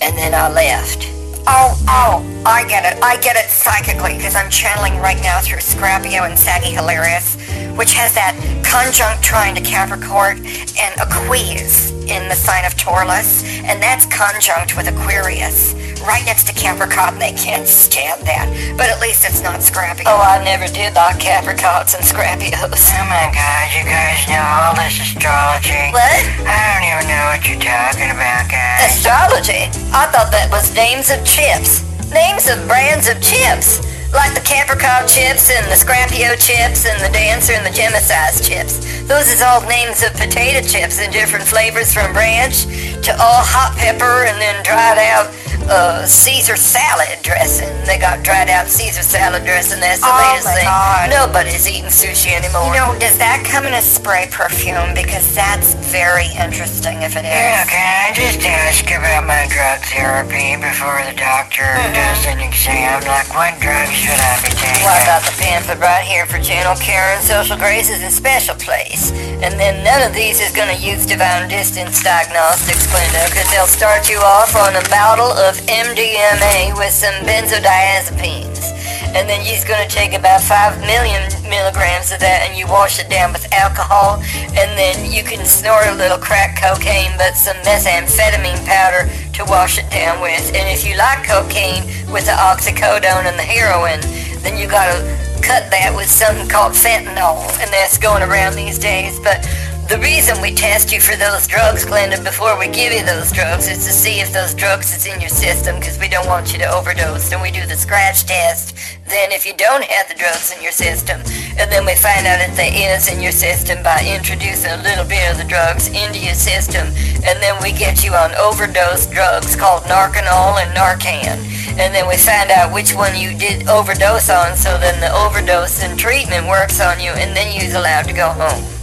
And 0.00 0.16
then 0.16 0.32
I 0.32 0.48
left. 0.48 1.12
Oh, 1.48 1.78
oh, 1.88 2.42
I 2.44 2.66
get 2.66 2.84
it. 2.84 3.00
I 3.02 3.16
get 3.18 3.36
it 3.36 3.48
psychically 3.48 4.16
because 4.16 4.34
I'm 4.34 4.50
channeling 4.50 4.96
right 4.98 5.20
now 5.22 5.40
through 5.40 5.60
Scrappio 5.60 6.24
and 6.24 6.36
Saggy 6.36 6.70
Hilarious, 6.70 7.36
which 7.76 7.92
has 7.92 8.14
that 8.14 8.34
conjunct 8.66 9.22
trine 9.22 9.54
to 9.54 9.60
Capricorn 9.60 10.38
and 10.44 11.00
Aquarius 11.00 11.92
in 12.06 12.28
the 12.28 12.34
sign 12.34 12.64
of 12.64 12.76
Taurus, 12.76 13.42
and 13.66 13.82
that's 13.82 14.06
conjunct 14.06 14.76
with 14.76 14.86
Aquarius, 14.88 15.74
right 16.06 16.24
next 16.24 16.46
to 16.46 16.54
Capricorn. 16.54 17.18
They 17.18 17.32
can't 17.32 17.66
stand 17.66 18.22
that, 18.26 18.46
but 18.78 18.90
at 18.90 19.00
least 19.00 19.26
it's 19.26 19.42
not 19.42 19.62
Scrappy. 19.62 20.04
Oh, 20.06 20.22
I 20.22 20.42
never 20.44 20.70
did 20.70 20.94
like 20.94 21.18
Capricorns 21.18 21.98
and 21.98 22.04
Scrappios. 22.06 22.94
Oh 22.94 23.06
my 23.10 23.26
god, 23.34 23.66
you 23.74 23.82
guys 23.82 24.22
know 24.30 24.38
all 24.38 24.74
this 24.78 24.94
astrology. 25.02 25.90
What? 25.90 26.22
I 26.46 26.78
don't 26.78 26.86
even 26.86 27.04
know 27.10 27.24
what 27.34 27.42
you're 27.42 27.58
talking 27.58 28.14
about, 28.14 28.46
guys. 28.46 28.94
Astrology? 28.94 29.66
I 29.90 30.06
thought 30.14 30.30
that 30.30 30.48
was 30.50 30.70
names 30.74 31.10
of 31.10 31.18
chips. 31.26 31.82
Names 32.14 32.46
of 32.46 32.62
brands 32.70 33.10
of 33.10 33.18
chips. 33.18 33.82
Like 34.14 34.38
the 34.38 34.46
Capricorn 34.46 35.10
chips 35.10 35.50
and 35.50 35.66
the 35.66 35.74
Scrappio 35.74 36.38
chips 36.38 36.86
and 36.86 37.02
the 37.02 37.10
Dancer 37.10 37.52
and 37.58 37.66
the 37.66 37.74
Gemini 37.74 37.98
chips. 38.38 38.85
Those 39.06 39.28
is 39.28 39.40
all 39.40 39.60
names 39.62 40.02
of 40.02 40.12
potato 40.14 40.66
chips 40.66 41.00
in 41.00 41.12
different 41.12 41.46
flavors 41.46 41.94
from 41.94 42.12
ranch 42.12 42.66
to 43.06 43.12
all 43.12 43.38
hot 43.46 43.76
pepper 43.78 44.26
and 44.26 44.34
then 44.40 44.64
dried 44.64 44.98
out 44.98 45.30
uh, 45.68 46.06
Caesar 46.06 46.56
salad 46.56 47.18
dressing. 47.22 47.70
They 47.84 47.98
got 47.98 48.22
dried 48.22 48.48
out 48.48 48.66
Caesar 48.66 49.02
salad 49.02 49.44
dressing. 49.44 49.80
That's 49.80 50.00
the 50.00 50.08
Oh 50.10 50.18
latest 50.18 50.54
thing. 50.54 50.64
God. 50.66 51.10
Nobody's 51.10 51.66
eating 51.68 51.90
sushi 51.90 52.32
anymore. 52.34 52.70
You 52.74 52.80
know, 52.80 52.94
does 52.98 53.18
that 53.18 53.42
come 53.46 53.66
in 53.66 53.74
a 53.74 53.82
spray 53.82 54.28
perfume? 54.30 54.94
Because 54.94 55.26
that's 55.34 55.74
very 55.90 56.30
interesting 56.38 57.02
if 57.02 57.16
it 57.18 57.26
is. 57.26 57.34
Yeah, 57.34 57.66
can 57.66 57.82
I 57.82 58.14
just 58.14 58.40
ask 58.46 58.86
about 58.86 59.26
my 59.26 59.46
drug 59.50 59.82
therapy 59.90 60.54
before 60.58 61.02
the 61.06 61.16
doctor 61.18 61.66
does 61.94 62.22
an 62.30 62.38
exam? 62.40 63.02
Like, 63.06 63.28
what 63.34 63.58
drugs 63.58 63.90
should 63.94 64.16
I 64.18 64.34
be 64.42 64.50
taking? 64.54 64.86
Well, 64.86 64.94
I 64.94 65.02
got 65.06 65.22
the 65.26 65.34
pamphlet 65.38 65.78
right 65.82 66.04
here 66.06 66.26
for 66.26 66.38
gentle 66.38 66.76
care 66.78 67.14
and 67.14 67.22
social 67.22 67.56
graces 67.58 68.02
and 68.02 68.12
special 68.12 68.54
place. 68.56 69.10
And 69.42 69.58
then 69.60 69.82
none 69.84 70.02
of 70.06 70.14
these 70.14 70.40
is 70.40 70.52
going 70.54 70.70
to 70.70 70.80
use 70.80 71.04
divine 71.06 71.48
distance 71.48 72.02
diagnostics, 72.02 72.86
Glenda, 72.88 73.26
because 73.30 73.50
they'll 73.50 73.66
start 73.68 74.08
you 74.08 74.18
off 74.22 74.54
on 74.56 74.76
a 74.76 74.84
bottle 74.88 75.28
of 75.44 75.55
MDMA 75.64 76.76
with 76.76 76.92
some 76.92 77.14
benzodiazepines. 77.24 78.76
And 79.16 79.28
then 79.28 79.40
you're 79.48 79.64
going 79.64 79.80
to 79.80 79.88
take 79.88 80.12
about 80.12 80.42
5 80.42 80.80
million 80.84 81.24
milligrams 81.48 82.12
of 82.12 82.20
that 82.20 82.44
and 82.44 82.58
you 82.58 82.66
wash 82.66 83.00
it 83.00 83.08
down 83.08 83.32
with 83.32 83.48
alcohol. 83.52 84.20
And 84.52 84.68
then 84.76 85.10
you 85.10 85.24
can 85.24 85.44
snort 85.46 85.86
a 85.88 85.94
little 85.94 86.18
crack 86.18 86.60
cocaine, 86.60 87.16
but 87.16 87.32
some 87.32 87.56
methamphetamine 87.64 88.60
powder 88.68 89.08
to 89.40 89.44
wash 89.48 89.78
it 89.78 89.88
down 89.90 90.20
with. 90.20 90.52
And 90.52 90.68
if 90.68 90.84
you 90.84 90.96
like 90.96 91.24
cocaine 91.24 91.88
with 92.12 92.26
the 92.26 92.36
oxycodone 92.36 93.24
and 93.24 93.38
the 93.38 93.46
heroin, 93.46 94.00
then 94.44 94.58
you 94.58 94.68
got 94.68 94.92
to 94.92 95.00
cut 95.40 95.70
that 95.70 95.92
with 95.94 96.10
something 96.10 96.48
called 96.48 96.72
fentanyl. 96.72 97.40
And 97.62 97.72
that's 97.72 97.96
going 97.96 98.22
around 98.22 98.54
these 98.56 98.78
days. 98.78 99.18
But 99.20 99.46
the 99.88 99.98
reason 99.98 100.40
we 100.42 100.50
test 100.52 100.90
you 100.90 101.00
for 101.00 101.14
those 101.14 101.46
drugs, 101.46 101.86
Glenda, 101.86 102.18
before 102.24 102.58
we 102.58 102.66
give 102.66 102.92
you 102.92 103.06
those 103.06 103.30
drugs 103.30 103.68
is 103.68 103.86
to 103.86 103.92
see 103.92 104.18
if 104.18 104.32
those 104.32 104.52
drugs 104.52 104.90
is 104.90 105.06
in 105.06 105.20
your 105.20 105.30
system 105.30 105.78
because 105.78 105.96
we 105.98 106.08
don't 106.08 106.26
want 106.26 106.52
you 106.52 106.58
to 106.58 106.66
overdose. 106.66 107.30
And 107.30 107.40
we 107.40 107.52
do 107.52 107.64
the 107.66 107.76
scratch 107.76 108.26
test. 108.26 108.74
Then 109.06 109.30
if 109.30 109.46
you 109.46 109.54
don't 109.54 109.84
have 109.84 110.08
the 110.08 110.14
drugs 110.14 110.50
in 110.50 110.60
your 110.60 110.72
system, 110.72 111.22
and 111.54 111.70
then 111.70 111.86
we 111.86 111.94
find 111.94 112.26
out 112.26 112.42
if 112.42 112.56
they 112.56 112.90
is 112.90 113.06
in 113.06 113.22
your 113.22 113.30
system 113.30 113.82
by 113.84 114.02
introducing 114.02 114.72
a 114.74 114.82
little 114.82 115.06
bit 115.06 115.22
of 115.30 115.38
the 115.38 115.46
drugs 115.46 115.86
into 115.86 116.18
your 116.18 116.34
system. 116.34 116.90
And 117.22 117.38
then 117.38 117.54
we 117.62 117.70
get 117.70 118.02
you 118.02 118.10
on 118.10 118.34
overdose 118.34 119.06
drugs 119.06 119.54
called 119.54 119.84
Narcanol 119.84 120.58
and 120.58 120.74
Narcan. 120.74 121.38
And 121.78 121.94
then 121.94 122.08
we 122.08 122.16
find 122.16 122.50
out 122.50 122.74
which 122.74 122.94
one 122.94 123.14
you 123.14 123.38
did 123.38 123.68
overdose 123.68 124.30
on 124.30 124.56
so 124.56 124.78
then 124.78 124.98
the 124.98 125.14
overdose 125.14 125.82
and 125.84 125.98
treatment 125.98 126.48
works 126.48 126.80
on 126.80 126.98
you 126.98 127.10
and 127.14 127.36
then 127.36 127.54
you're 127.54 127.76
allowed 127.76 128.08
to 128.10 128.12
go 128.12 128.30
home. 128.30 128.75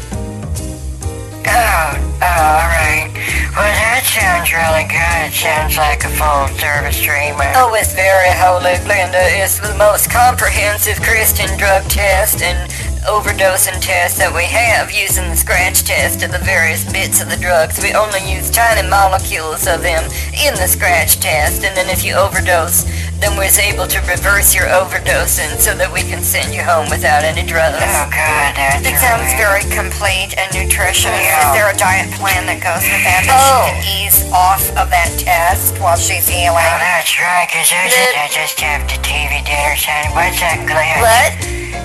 Oh, 1.45 1.93
oh, 2.21 2.23
alright. 2.23 3.11
Well, 3.53 3.69
that 3.69 4.01
sounds 4.09 4.49
really 4.49 4.89
good. 4.89 5.29
It 5.29 5.37
sounds 5.37 5.77
like 5.77 6.01
a 6.05 6.11
full 6.17 6.49
service 6.57 6.97
treatment. 6.97 7.53
Oh, 7.53 7.73
it's 7.77 7.93
very 7.93 8.33
holy, 8.33 8.81
Glenda. 8.81 9.21
It's 9.37 9.59
the 9.59 9.75
most 9.77 10.09
comprehensive 10.09 10.97
Christian 11.01 11.49
drug 11.57 11.85
test 11.85 12.41
and 12.41 12.57
overdosing 13.05 13.77
test 13.83 14.17
that 14.17 14.31
we 14.31 14.47
have 14.47 14.87
using 14.89 15.27
the 15.27 15.35
scratch 15.35 15.83
test 15.83 16.23
of 16.23 16.31
the 16.31 16.39
various 16.39 16.87
bits 16.91 17.21
of 17.21 17.29
the 17.29 17.37
drugs. 17.37 17.77
We 17.83 17.93
only 17.93 18.23
use 18.23 18.49
tiny 18.49 18.87
molecules 18.87 19.67
of 19.67 19.83
them 19.83 20.03
in 20.31 20.55
the 20.55 20.67
scratch 20.71 21.19
test, 21.19 21.63
and 21.63 21.75
then 21.75 21.91
if 21.91 22.03
you 22.03 22.15
overdose, 22.15 22.87
then 23.19 23.35
we're 23.37 23.51
able 23.59 23.87
to 23.87 23.99
reverse 24.07 24.55
your 24.55 24.67
overdosing 24.71 25.59
so 25.59 25.75
that 25.75 25.91
we 25.91 26.01
can 26.01 26.23
send 26.23 26.55
you 26.55 26.63
home 26.63 26.87
without 26.89 27.23
any 27.23 27.43
drugs. 27.43 27.79
Oh, 27.79 28.07
God, 28.07 28.51
that's 28.55 28.87
It 28.87 28.95
sounds 28.99 29.31
very 29.35 29.63
complete 29.71 30.35
and 30.39 30.47
nutritious. 30.55 31.11
Yeah. 31.11 31.32
Is 31.33 31.49
there 31.57 31.69
a 31.69 31.77
diet 31.77 32.13
plan 32.19 32.45
that 32.45 32.61
goes 32.61 32.83
with 32.85 33.01
that 33.05 33.25
that 33.25 33.33
Oh. 33.33 33.65
she 33.65 33.73
can 33.73 33.77
oh. 33.81 33.95
ease 33.97 34.19
off 34.33 34.63
of 34.77 34.89
that 34.93 35.09
test 35.17 35.77
while 35.81 35.97
she's 35.97 36.27
healing? 36.29 36.61
Oh, 36.61 36.77
that's 36.81 37.13
right, 37.17 37.47
because 37.49 37.69
I 37.73 37.89
just, 37.89 38.13
I 38.17 38.27
just 38.29 38.57
have 38.61 38.81
the 38.85 38.97
TV 39.01 39.41
dinner 39.45 39.77
son. 39.77 40.13
What's 40.13 40.37
that 40.41 40.61
glitch? 40.67 41.01
What? 41.01 41.33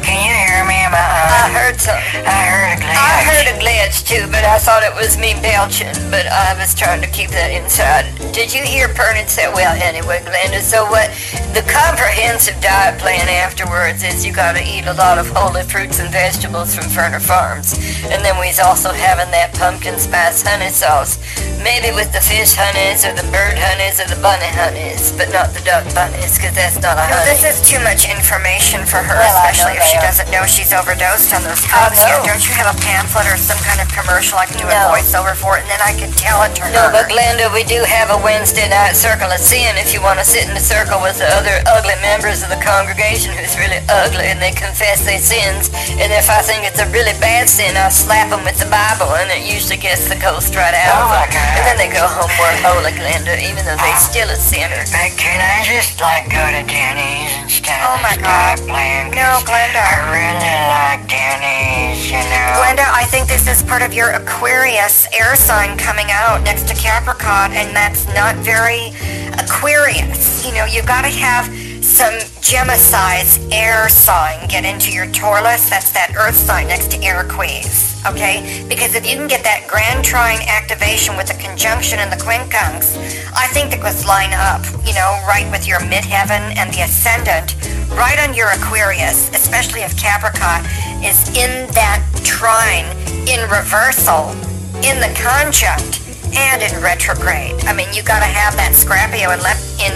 Can 0.04 0.16
you 0.24 0.32
hear 0.32 0.64
me? 0.64 0.76
Am 0.88 0.92
I 0.96 1.00
I 1.00 1.52
heard 1.52 1.76
something. 1.80 2.24
I 2.24 2.44
heard 2.48 2.72
a 2.72 2.80
glitch. 2.80 2.96
I 2.96 3.16
heard 3.28 3.46
a 3.52 3.56
glitch 3.60 3.96
too, 4.08 4.24
but 4.32 4.44
I 4.44 4.56
thought 4.58 4.82
it 4.82 4.94
was 4.96 5.16
me 5.20 5.36
belching, 5.44 5.92
but 6.10 6.24
I 6.28 6.56
was 6.56 6.74
trying 6.74 7.00
to 7.04 7.08
keep 7.08 7.28
that 7.36 7.52
inside. 7.52 8.08
Did 8.32 8.52
you 8.52 8.62
hear 8.64 8.88
Pernod 8.88 9.28
say, 9.28 9.48
well, 9.52 9.76
anyway, 9.76 10.20
Glenda, 10.24 10.60
so 10.64 10.88
what, 10.88 11.12
the 11.52 11.60
comprehensive 11.68 12.56
diet 12.64 12.98
plan 13.00 13.28
afterwards 13.28 14.02
is 14.02 14.24
you 14.24 14.32
gotta 14.32 14.64
eat 14.64 14.86
a 14.88 14.94
lot 14.96 15.18
of 15.18 15.28
holy 15.28 15.62
fruits 15.62 16.00
and 16.00 16.08
vegetables 16.10 16.74
from 16.74 16.84
Ferner 16.88 17.20
Farms. 17.20 17.74
And 18.08 18.24
then 18.24 18.38
we's 18.40 18.58
also 18.60 18.90
having 18.90 19.30
that 19.32 19.37
pumpkin 19.54 19.94
spice 19.98 20.42
honey 20.42 20.70
sauce, 20.74 21.18
maybe 21.62 21.94
with 21.94 22.10
the 22.10 22.18
fish 22.20 22.54
honeys 22.58 23.06
or 23.06 23.14
the 23.14 23.26
bird 23.30 23.54
honeys 23.54 24.02
or 24.02 24.06
the 24.10 24.18
bunny 24.18 24.50
honeys, 24.50 25.14
but 25.14 25.30
not 25.30 25.54
the 25.54 25.62
duck 25.62 25.86
bunnies, 25.94 26.34
cause 26.38 26.54
that's 26.58 26.74
not 26.82 26.98
a 26.98 27.06
No, 27.06 27.14
honey. 27.22 27.30
this 27.30 27.42
is 27.46 27.56
too 27.62 27.78
much 27.86 28.10
information 28.10 28.82
for 28.82 28.98
her, 28.98 29.14
Well, 29.14 29.30
especially 29.38 29.78
if 29.78 29.84
she 29.86 29.98
that. 30.02 30.10
doesn't 30.10 30.30
know 30.34 30.42
she's 30.50 30.74
overdosed 30.74 31.30
on 31.34 31.46
those 31.46 31.62
drugs. 31.62 32.02
Don't 32.26 32.42
you 32.42 32.54
have 32.58 32.74
a 32.74 32.78
pamphlet 32.82 33.30
or 33.30 33.38
some 33.38 33.58
kind 33.62 33.78
of 33.78 33.86
commercial 33.94 34.38
I 34.38 34.46
can 34.50 34.58
do 34.58 34.66
No. 34.66 34.90
a 34.90 34.98
voiceover 34.98 35.38
for 35.38 35.54
it, 35.56 35.62
and 35.62 35.70
then 35.70 35.82
I 35.82 35.94
can 35.94 36.10
tell 36.18 36.42
it 36.42 36.54
to 36.58 36.66
her? 36.66 36.70
No, 36.74 36.90
but 36.90 37.06
Glenda, 37.08 37.46
we 37.54 37.62
do 37.62 37.84
have 37.86 38.10
a 38.10 38.18
Wednesday 38.18 38.66
night 38.68 38.98
circle 38.98 39.30
of 39.30 39.38
sin 39.38 39.78
if 39.78 39.94
you 39.94 40.02
want 40.02 40.18
to 40.18 40.26
sit 40.26 40.46
in 40.50 40.54
the 40.54 40.60
circle 40.64 40.98
with 41.00 41.18
the 41.22 41.30
other 41.38 41.62
ugly 41.70 41.94
members 42.02 42.42
of 42.42 42.50
the 42.50 42.58
congregation 42.58 43.30
who's 43.36 43.54
really 43.58 43.78
ugly 43.88 44.26
and 44.26 44.40
they 44.42 44.50
confess 44.52 45.04
their 45.06 45.20
sins. 45.22 45.70
And 46.00 46.10
if 46.12 46.30
I 46.30 46.40
think 46.42 46.64
it's 46.64 46.80
a 46.80 46.88
really 46.90 47.14
bad 47.20 47.48
sin, 47.48 47.76
I'll 47.76 47.90
slap 47.90 48.30
them 48.30 48.42
with 48.44 48.58
the 48.58 48.66
Bible 48.70 49.14
and 49.20 49.27
it 49.30 49.44
usually 49.46 49.76
gets 49.76 50.08
the 50.08 50.16
ghost 50.16 50.54
right 50.56 50.74
out 50.74 50.94
Oh, 50.96 51.04
of 51.04 51.10
my 51.12 51.26
them. 51.28 51.36
God. 51.36 51.54
And 51.58 51.64
then 51.68 51.76
they 51.78 51.90
go 51.92 52.04
home 52.06 52.30
more 52.40 52.54
holy, 52.64 52.92
Glenda, 52.96 53.36
even 53.38 53.64
though 53.64 53.76
they 53.78 53.94
still 54.00 54.28
a 54.28 54.36
sinner. 54.36 54.82
But 54.92 55.14
can 55.16 55.38
I 55.40 55.64
just, 55.64 56.00
like, 56.00 56.28
go 56.32 56.40
to 56.40 56.62
Denny's 56.66 57.32
instead 57.44 57.78
Oh, 57.84 57.94
of 57.96 58.02
my 58.02 58.16
God. 58.16 58.58
plan? 58.66 59.10
No, 59.12 59.40
Glenda. 59.44 59.80
I 59.80 59.96
really 60.12 60.54
like 60.70 61.02
Denny's, 61.08 62.08
you 62.10 62.20
know. 62.32 62.48
Glenda, 62.60 62.86
I 62.88 63.04
think 63.10 63.28
this 63.28 63.46
is 63.48 63.62
part 63.62 63.82
of 63.82 63.92
your 63.92 64.10
Aquarius 64.16 65.06
air 65.12 65.36
sign 65.36 65.76
coming 65.78 66.10
out 66.10 66.42
next 66.42 66.68
to 66.68 66.74
Capricorn, 66.74 67.52
and 67.52 67.74
that's 67.74 68.06
not 68.14 68.36
very 68.36 68.92
Aquarius. 69.38 70.44
You 70.46 70.52
know, 70.54 70.64
you've 70.64 70.86
gotta 70.86 71.08
have 71.08 71.46
some 71.82 72.14
Gemini-size 72.40 73.46
air 73.52 73.88
sign 73.88 74.48
get 74.48 74.64
into 74.64 74.90
your 74.90 75.06
Taurus. 75.12 75.68
That's 75.68 75.92
that 75.92 76.14
Earth 76.16 76.34
sign 76.34 76.68
next 76.68 76.90
to 76.92 77.02
Aries, 77.04 78.00
okay? 78.06 78.64
Because 78.68 78.94
if 78.94 79.04
you 79.04 79.16
can 79.16 79.28
get 79.28 79.44
that 79.44 79.68
Grand 79.68 80.04
Trine 80.04 80.40
activation 80.48 81.16
with 81.16 81.28
the 81.28 81.34
conjunction 81.34 81.98
and 81.98 82.10
the 82.10 82.16
quincunx, 82.16 82.96
I 83.36 83.46
think 83.52 83.70
that 83.70 83.82
was 83.82 84.06
line 84.06 84.32
up, 84.32 84.64
you 84.88 84.94
know, 84.96 85.20
right 85.28 85.44
with 85.52 85.68
your 85.68 85.80
midheaven 85.92 86.40
and 86.56 86.72
the 86.72 86.88
ascendant, 86.88 87.52
right 87.92 88.16
on 88.16 88.32
your 88.32 88.48
Aquarius, 88.48 89.28
especially 89.36 89.82
if 89.84 89.92
Capricorn 90.00 90.64
is 91.04 91.28
in 91.36 91.68
that 91.76 92.00
trine 92.24 92.88
in 93.28 93.44
reversal, 93.52 94.32
in 94.80 95.04
the 95.04 95.12
conjunct, 95.20 96.00
and 96.32 96.64
in 96.64 96.72
retrograde. 96.80 97.60
I 97.68 97.76
mean, 97.76 97.92
you 97.92 98.02
gotta 98.02 98.28
have 98.28 98.56
that 98.56 98.72
Scrapio 98.72 99.36
in, 99.36 99.40
le- 99.44 99.64
in, 99.84 99.94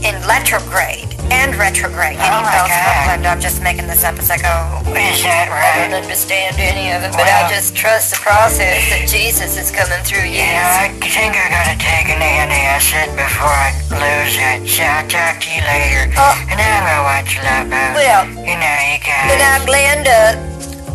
in 0.00 0.16
retrograde 0.24 1.09
and 1.30 1.54
retrograde. 1.56 2.18
You 2.18 2.26
Oh 2.30 2.42
my 2.42 2.52
both 2.52 2.70
of 2.70 2.82
them, 3.06 3.22
God. 3.22 3.38
I'm 3.38 3.40
just 3.40 3.62
making 3.62 3.86
this 3.86 4.02
up 4.04 4.18
as 4.18 4.30
I 4.30 4.36
go. 4.38 4.54
Is 4.94 5.22
that 5.22 5.48
I 5.50 5.86
don't 5.88 5.94
understand 6.02 6.58
any 6.58 6.90
of 6.92 7.02
it, 7.06 7.12
but 7.14 7.26
I 7.30 7.46
just 7.48 7.74
trust 7.74 8.10
the 8.14 8.18
process 8.20 8.82
that 8.90 9.06
Jesus 9.08 9.56
is 9.56 9.70
coming 9.70 10.02
through 10.04 10.26
you. 10.26 10.42
Yeah, 10.42 10.90
I 10.90 10.92
think 10.98 11.34
I 11.38 11.46
gotta 11.50 11.76
take 11.78 12.10
an 12.10 12.20
antacid 12.20 13.14
before 13.14 13.50
I 13.50 13.70
lose 13.94 14.34
it. 14.36 14.66
So 14.66 14.82
I'll 14.82 15.06
talk 15.06 15.38
to 15.42 15.48
you 15.54 15.62
later. 15.62 16.10
Oh. 16.18 16.34
And 16.50 16.58
I'm 16.58 16.82
gonna 16.84 17.06
watch 17.06 17.38
a 17.38 17.42
lot 17.46 17.62
about, 17.66 17.94
uh, 17.94 17.98
Well, 17.98 18.22
you 18.44 18.56
know, 18.58 18.76
you 18.90 18.98
But 18.98 19.38
guys. 19.38 19.38
now, 19.38 19.56
Glenda, 19.64 20.49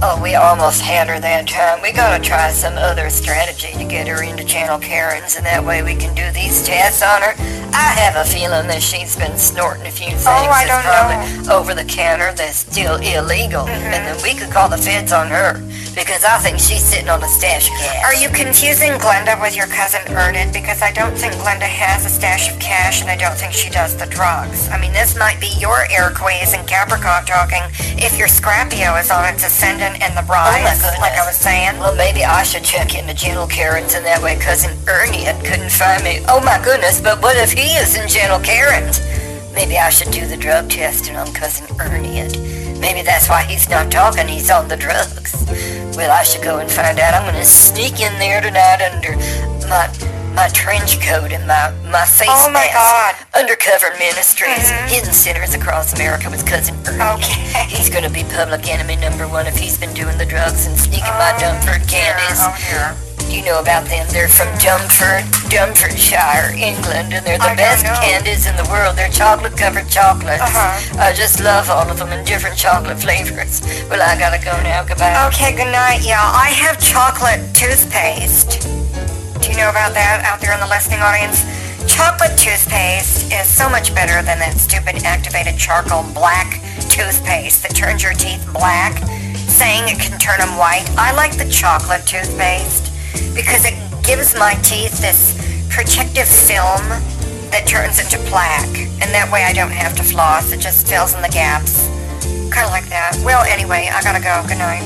oh, 0.05 0.21
we 0.21 0.35
almost 0.35 0.81
had 0.81 1.07
her 1.07 1.19
that 1.19 1.47
time. 1.47 1.81
We 1.81 1.91
gotta 1.91 2.21
try 2.23 2.51
some 2.51 2.75
other 2.77 3.09
strategy 3.09 3.73
to 3.73 3.83
get 3.83 4.07
her 4.07 4.23
into 4.23 4.43
Channel 4.43 4.77
Karens, 4.79 5.35
and 5.35 5.45
that 5.45 5.63
way 5.63 5.81
we 5.81 5.95
can 5.95 6.13
do 6.13 6.29
these 6.31 6.63
tests 6.65 7.01
on 7.01 7.21
her. 7.21 7.33
I 7.73 7.89
have 7.97 8.15
a 8.15 8.29
feeling 8.29 8.67
that 8.67 8.81
she's 8.81 9.15
been 9.15 9.37
snorting 9.37 9.85
a 9.85 9.91
few 9.91 10.09
things 10.11 10.25
Oh, 10.27 10.29
I 10.31 10.65
don't 10.65 10.83
probably 10.83 11.53
over 11.53 11.73
the 11.73 11.85
counter 11.85 12.31
that's 12.33 12.57
still 12.57 12.95
illegal, 12.97 13.65
Mm-hmm. 13.65 13.93
and 13.93 14.05
then 14.05 14.17
we 14.21 14.33
could 14.37 14.51
call 14.51 14.69
the 14.69 14.77
feds 14.77 15.11
on 15.11 15.27
her 15.27 15.57
because 15.95 16.23
I 16.23 16.37
think 16.39 16.59
she's 16.59 16.83
sitting 16.83 17.09
on 17.09 17.23
a 17.23 17.27
stash 17.27 17.71
of 17.71 17.75
gas. 17.79 18.03
Are 18.03 18.13
you 18.13 18.29
confusing 18.29 18.91
Glenda 18.99 19.39
with 19.41 19.55
your 19.55 19.67
cousin 19.67 20.01
Ernest? 20.11 20.53
Because 20.53 20.81
I 20.81 20.91
don't 20.91 21.15
think 21.15 21.33
Glenda 21.35 21.65
has 21.65 22.05
a 22.05 22.09
stash 22.09 22.51
of 22.51 22.59
cash, 22.59 23.01
and 23.01 23.09
I 23.09 23.15
don't 23.15 23.35
think 23.35 23.53
she 23.53 23.69
does 23.69 23.95
the 23.95 24.05
drugs. 24.05 24.67
I 24.69 24.79
mean, 24.79 24.91
this 24.91 25.15
might 25.17 25.39
be 25.39 25.47
your 25.57 25.87
Airquays 25.87 26.53
and 26.53 26.67
Capricorn 26.67 27.25
talking 27.25 27.63
if 27.97 28.19
your 28.19 28.27
Scrapio 28.27 28.99
is 28.99 29.09
on 29.09 29.23
its 29.33 29.45
ascendant 29.45 30.03
and 30.03 30.15
the 30.15 30.23
oh 30.27 30.35
rise, 30.35 30.81
goodness. 30.83 30.99
like 30.99 31.15
I 31.15 31.25
was 31.25 31.37
saying. 31.37 31.79
Well, 31.79 31.95
maybe 31.95 32.23
I 32.23 32.43
should 32.43 32.63
check 32.63 32.93
into 32.93 33.13
Gentle 33.13 33.47
Karens, 33.47 33.95
and 33.95 34.05
that 34.05 34.21
way 34.21 34.35
cousin 34.35 34.77
Ernie 34.87 35.25
couldn't 35.47 35.71
find 35.71 36.03
me. 36.03 36.19
Oh 36.27 36.43
my 36.43 36.59
goodness, 36.63 36.99
but 36.99 37.21
what 37.21 37.37
if 37.37 37.53
he 37.53 37.73
is 37.79 37.95
in 37.97 38.07
Gentle 38.07 38.39
Karens? 38.39 38.99
Maybe 39.53 39.77
I 39.77 39.89
should 39.89 40.11
do 40.11 40.27
the 40.27 40.35
drug 40.35 40.69
testing 40.69 41.15
on 41.15 41.31
cousin 41.33 41.65
Ernie. 41.79 42.27
Maybe 42.79 43.01
that's 43.01 43.29
why 43.29 43.43
he's 43.43 43.69
not 43.69 43.89
talking, 43.89 44.27
he's 44.27 44.51
on 44.51 44.67
the 44.67 44.75
drugs. 44.75 45.33
Well, 45.95 46.11
I 46.11 46.23
should 46.23 46.43
go 46.43 46.59
and 46.59 46.69
find 46.69 46.99
out. 46.99 47.13
I'm 47.13 47.25
gonna 47.25 47.45
sneak 47.45 47.99
in 48.01 48.11
there 48.19 48.41
tonight 48.41 48.81
under 48.83 49.15
my 49.67 49.87
my 50.35 50.49
trench 50.49 50.99
coat 50.99 51.31
and 51.31 51.47
my, 51.47 51.71
my 51.89 52.03
face 52.03 52.27
Oh, 52.27 52.51
my 52.51 52.67
mask. 52.67 52.73
God. 52.75 53.15
Mm-hmm. 53.15 53.39
Undercover 53.39 53.87
Ministries, 53.97 54.69
hidden 54.91 55.13
centers 55.13 55.53
across 55.55 55.93
America 55.93 56.29
with 56.29 56.45
cousin 56.45 56.75
Ernie. 56.85 57.23
Okay. 57.23 57.63
He's 57.69 57.89
gonna 57.89 58.09
be 58.09 58.23
public 58.35 58.67
enemy 58.67 58.97
number 58.97 59.29
one 59.29 59.47
if 59.47 59.55
he's 59.55 59.77
been 59.79 59.93
doing 59.93 60.17
the 60.17 60.25
drugs 60.25 60.67
and 60.67 60.75
sneaking 60.77 61.15
my 61.15 61.31
Dumford 61.39 61.87
candies. 61.87 62.43
Oh, 62.43 62.51
dear. 62.67 63.14
You 63.35 63.43
know 63.43 63.59
about 63.59 63.83
them. 63.91 64.07
They're 64.15 64.29
from 64.29 64.47
Dumford, 64.63 65.27
Dumfordshire, 65.51 66.55
England, 66.55 67.11
and 67.11 67.19
they're 67.27 67.37
the 67.37 67.51
I 67.51 67.55
best 67.55 67.83
candies 67.83 68.47
in 68.47 68.55
the 68.55 68.63
world. 68.71 68.95
They're 68.95 69.11
chocolate 69.11 69.57
covered 69.57 69.89
chocolates. 69.89 70.39
Uh-huh. 70.39 71.03
I 71.03 71.11
just 71.11 71.43
love 71.43 71.69
all 71.69 71.83
of 71.83 71.99
them 71.99 72.15
in 72.15 72.23
different 72.23 72.55
chocolate 72.55 72.97
flavors. 72.97 73.59
Well, 73.91 73.99
I 73.99 74.15
gotta 74.17 74.39
go 74.39 74.55
now. 74.63 74.87
Goodbye. 74.87 75.27
Okay, 75.27 75.51
good 75.51 75.67
night, 75.67 76.07
y'all. 76.07 76.31
I 76.31 76.55
have 76.63 76.79
chocolate 76.79 77.43
toothpaste. 77.53 78.63
Do 79.43 79.51
you 79.51 79.57
know 79.59 79.67
about 79.67 79.91
that 79.99 80.23
out 80.23 80.39
there 80.39 80.53
in 80.55 80.61
the 80.63 80.71
listening 80.71 81.03
audience? 81.03 81.43
Chocolate 81.91 82.39
toothpaste 82.39 83.35
is 83.35 83.43
so 83.51 83.67
much 83.67 83.93
better 83.93 84.23
than 84.23 84.39
that 84.39 84.55
stupid 84.55 85.03
activated 85.03 85.59
charcoal 85.59 86.07
black 86.15 86.63
toothpaste 86.87 87.67
that 87.67 87.75
turns 87.75 88.01
your 88.01 88.15
teeth 88.15 88.47
black, 88.55 88.95
saying 89.51 89.91
it 89.91 89.99
can 89.99 90.15
turn 90.23 90.39
them 90.39 90.55
white. 90.55 90.87
I 90.95 91.11
like 91.11 91.35
the 91.35 91.51
chocolate 91.51 92.07
toothpaste 92.07 92.94
because 93.33 93.65
it 93.65 93.75
gives 94.03 94.37
my 94.37 94.53
teeth 94.63 94.99
this 95.01 95.33
protective 95.69 96.27
film 96.27 96.83
that 97.51 97.65
turns 97.67 97.99
into 97.99 98.17
plaque, 98.29 98.77
and 99.01 99.13
that 99.13 99.29
way 99.31 99.43
I 99.43 99.53
don't 99.53 99.71
have 99.71 99.95
to 99.97 100.03
floss. 100.03 100.51
It 100.51 100.59
just 100.59 100.87
fills 100.87 101.13
in 101.13 101.21
the 101.21 101.29
gaps. 101.29 101.87
Kind 102.51 102.65
of 102.65 102.71
like 102.71 102.87
that. 102.89 103.17
Well, 103.23 103.43
anyway, 103.43 103.89
I 103.91 104.01
gotta 104.03 104.19
go. 104.19 104.43
Good 104.47 104.59
night. 104.59 104.83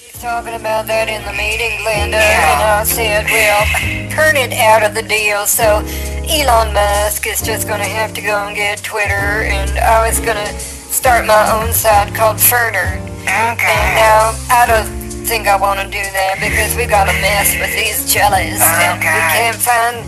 He's 0.00 0.20
talking 0.20 0.54
about 0.54 0.86
that 0.86 1.08
in 1.08 1.24
the 1.24 1.32
meeting, 1.32 1.84
Linda, 1.84 2.16
and 2.16 2.62
I 2.62 2.84
said, 2.84 3.26
well, 3.26 4.10
turn 4.10 4.36
it 4.36 4.52
out 4.52 4.82
of 4.82 4.94
the 4.94 5.02
deal. 5.02 5.46
So 5.46 5.84
Elon 6.28 6.72
Musk 6.74 7.26
is 7.26 7.40
just 7.40 7.68
going 7.68 7.80
to 7.80 7.86
have 7.86 8.12
to 8.14 8.20
go 8.20 8.36
and 8.46 8.56
get 8.56 8.82
Twitter, 8.82 9.44
and 9.46 9.78
I 9.78 10.06
was 10.08 10.18
going 10.18 10.36
to 10.36 10.75
start 10.90 11.26
my 11.26 11.50
own 11.52 11.72
site 11.72 12.14
called 12.14 12.36
Ferner. 12.38 12.98
And 13.26 13.58
now 13.96 14.34
I 14.50 14.64
don't 14.66 14.86
think 15.26 15.48
I 15.48 15.56
want 15.56 15.80
to 15.80 15.86
do 15.86 15.98
that 16.02 16.38
because 16.38 16.76
we 16.76 16.86
got 16.86 17.08
a 17.08 17.12
mess 17.20 17.54
with 17.58 17.74
these 17.74 18.12
jellies, 18.12 18.62
and 18.62 18.98
we 19.00 19.22
can't 19.34 19.56
find 19.58 20.06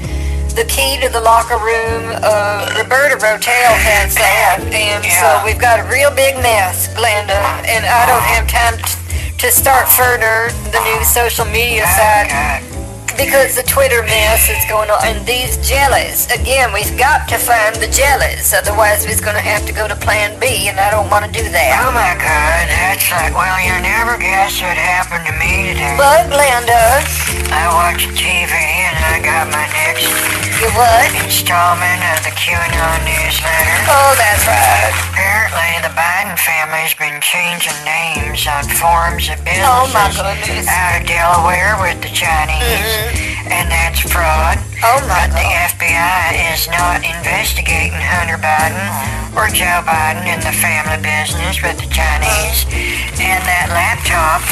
the 0.54 0.64
key 0.64 0.98
to 1.02 1.08
the 1.08 1.20
locker 1.20 1.58
room. 1.58 2.14
Uh, 2.22 2.74
Roberta 2.78 3.16
Rotel 3.16 3.74
has 3.74 4.14
that, 4.14 4.58
and 4.70 5.04
Yeah. 5.04 5.38
so 5.40 5.44
we've 5.44 5.58
got 5.58 5.80
a 5.80 5.84
real 5.90 6.10
big 6.14 6.36
mess, 6.36 6.88
Glenda, 6.94 7.38
and 7.66 7.84
I 7.86 8.06
don't 8.06 8.22
have 8.22 8.46
time 8.46 8.78
t- 8.78 9.34
to 9.38 9.50
start 9.50 9.88
further 9.88 10.50
the 10.70 10.80
new 10.86 11.04
social 11.04 11.44
media 11.46 11.86
site 11.86 12.26
Okay. 12.26 12.77
Because 13.18 13.58
the 13.58 13.66
Twitter 13.66 14.00
mess 14.06 14.48
is 14.48 14.62
going 14.70 14.88
on. 14.88 15.02
And 15.02 15.26
these 15.26 15.58
jellies, 15.66 16.30
again, 16.30 16.70
we've 16.72 16.94
got 16.96 17.28
to 17.28 17.36
find 17.36 17.74
the 17.76 17.90
jellies, 17.90 18.54
otherwise 18.54 19.04
we're 19.04 19.18
going 19.18 19.34
to 19.36 19.42
have 19.42 19.66
to 19.66 19.74
go 19.74 19.90
to 19.90 19.98
Plan 19.98 20.38
B, 20.38 20.70
and 20.70 20.78
I 20.78 20.94
don't 20.94 21.10
want 21.10 21.26
to 21.26 21.32
do 21.34 21.42
that. 21.50 21.82
Oh 21.82 21.90
my 21.90 22.14
god, 22.14 22.64
that's 22.70 23.10
like, 23.10 23.34
well, 23.34 23.58
you 23.58 23.74
never 23.82 24.14
guess 24.16 24.62
what 24.62 24.78
happened 24.78 25.26
to 25.26 25.34
me 25.34 25.74
today. 25.74 25.98
But 25.98 26.30
Glenda, 26.30 27.02
I 27.50 27.66
watched 27.74 28.08
TV 28.14 28.54
and 28.54 28.96
I 29.02 29.18
got 29.18 29.50
my 29.50 29.66
next 29.74 30.38
you 30.58 30.66
what? 30.74 31.06
installment 31.22 32.02
of 32.10 32.18
the 32.26 32.34
QAnon 32.34 32.98
newsletter. 33.06 33.78
Oh, 33.86 34.10
that's 34.18 34.42
right. 34.42 34.90
Apparently, 35.14 35.70
the 35.86 35.94
Biden 35.94 36.34
family's 36.34 36.98
been 36.98 37.14
changing 37.22 37.78
names 37.86 38.42
on 38.50 38.66
forms 38.74 39.30
of 39.30 39.38
businesses 39.46 39.70
Oh 39.70 39.86
my 39.94 40.10
goodness. 40.10 40.66
out 40.66 40.98
of 40.98 41.06
Delaware 41.06 41.78
with 41.78 42.02
the 42.02 42.10
Chinese, 42.10 42.58
mm-hmm. 42.58 43.07
And 43.50 43.70
that's 43.70 44.00
fraud. 44.00 44.58
Oh 44.84 45.02
my 45.10 45.26
But 45.26 45.34
the 45.34 45.48
FBI 45.74 46.54
is 46.54 46.70
not 46.70 47.02
investigating 47.02 47.98
Hunter 47.98 48.38
Biden 48.38 48.78
or 49.34 49.50
Joe 49.50 49.82
Biden 49.82 50.22
in 50.30 50.38
the 50.40 50.54
family 50.54 51.02
business 51.02 51.58
with 51.58 51.76
the 51.82 51.88
Chinese. 51.90 52.62
And 53.18 53.42
that 53.42 53.68
laptop, 53.74 54.46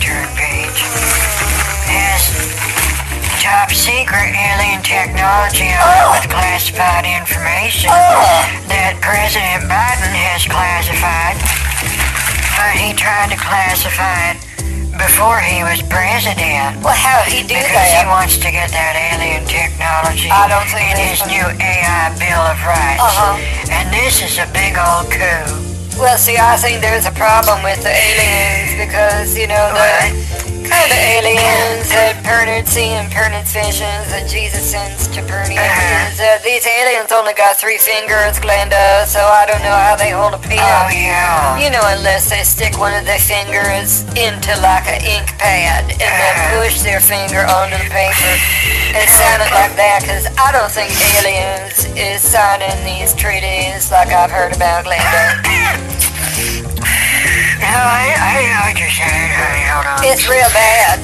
turn 0.00 0.28
page, 0.34 0.80
has 1.92 2.32
top 3.44 3.70
secret 3.70 4.32
alien 4.32 4.80
technology 4.80 5.68
with 6.16 6.26
classified 6.32 7.04
information 7.04 7.92
that 8.72 8.96
President 9.04 9.68
Biden 9.68 10.12
has 10.16 10.48
classified. 10.48 11.36
But 12.56 12.74
he 12.80 12.96
tried 12.96 13.30
to 13.30 13.38
classify 13.38 14.32
it 14.32 14.47
before 14.98 15.38
he 15.38 15.62
was 15.62 15.80
president. 15.86 16.82
Well, 16.82 16.92
how 16.92 17.22
he 17.22 17.46
do 17.46 17.54
Because 17.54 17.90
he 17.94 18.04
wants 18.10 18.36
to 18.42 18.50
get 18.50 18.68
that 18.74 18.94
alien 18.98 19.46
technology 19.46 20.26
I 20.28 20.50
don't 20.50 20.66
think 20.66 20.90
in 20.92 20.98
his 20.98 21.22
new 21.30 21.46
AI 21.46 22.10
Bill 22.18 22.42
of 22.42 22.58
Rights. 22.66 23.00
Uh-huh. 23.00 23.38
And 23.70 23.86
this 23.94 24.18
is 24.20 24.36
a 24.42 24.46
big 24.50 24.74
old 24.74 25.06
coup. 25.08 25.46
Well, 25.98 26.18
see, 26.18 26.38
I 26.38 26.58
think 26.58 26.82
there's 26.82 27.06
a 27.06 27.14
problem 27.14 27.62
with 27.62 27.82
the 27.82 27.90
aliens 27.90 28.78
because, 28.78 29.38
you 29.38 29.46
know, 29.46 29.70
the 29.74 29.82
of 29.82 30.37
the 30.68 31.00
aliens 31.20 31.88
that 31.96 32.20
Bernard 32.24 32.68
see 32.68 32.92
in 32.92 33.08
visions 33.48 34.04
that 34.12 34.28
Jesus 34.28 34.60
sends 34.60 35.08
to 35.08 35.24
Bernie 35.24 35.56
Uh-huh. 35.56 36.20
uh, 36.20 36.36
these 36.44 36.66
aliens 36.68 37.08
only 37.10 37.32
got 37.32 37.56
three 37.56 37.78
fingers, 37.80 38.36
Glenda, 38.38 39.06
so 39.08 39.18
I 39.24 39.46
don't 39.48 39.64
know 39.64 39.72
how 39.72 39.96
they 39.96 40.10
hold 40.12 40.34
a 40.36 40.38
pen. 40.42 40.60
Oh, 40.60 40.88
yeah. 40.92 41.56
You 41.56 41.70
know, 41.72 41.80
unless 41.96 42.28
they 42.28 42.44
stick 42.44 42.76
one 42.76 42.92
of 42.92 43.04
their 43.08 43.18
fingers 43.18 44.04
into 44.20 44.52
like 44.60 44.84
an 44.86 45.00
ink 45.00 45.32
pad 45.40 45.88
and 45.88 46.00
then 46.00 46.34
Uh-huh. 46.36 46.60
push 46.60 46.84
their 46.84 47.00
finger 47.00 47.40
onto 47.48 47.76
the 47.80 47.88
paper 47.88 48.32
and 48.92 49.08
sign 49.08 49.40
it 49.40 49.52
like 49.56 49.72
that, 49.80 50.04
because 50.04 50.28
I 50.36 50.52
don't 50.52 50.70
think 50.70 50.92
aliens 51.16 51.88
is 51.96 52.20
signing 52.20 52.76
these 52.84 53.14
treaties 53.16 53.90
like 53.90 54.12
I've 54.12 54.30
heard 54.30 54.54
about, 54.54 54.84
Glenda. 54.84 56.67
No, 57.58 57.74
I, 57.74 58.14
I 58.14 58.34
know 58.54 58.62
what 58.70 58.78
you're 58.78 58.94
saying, 58.94 59.32
honey. 59.34 59.64
Hold 59.66 59.86
on. 59.86 59.98
It's 60.06 60.30
real 60.30 60.46
bad. 60.54 61.02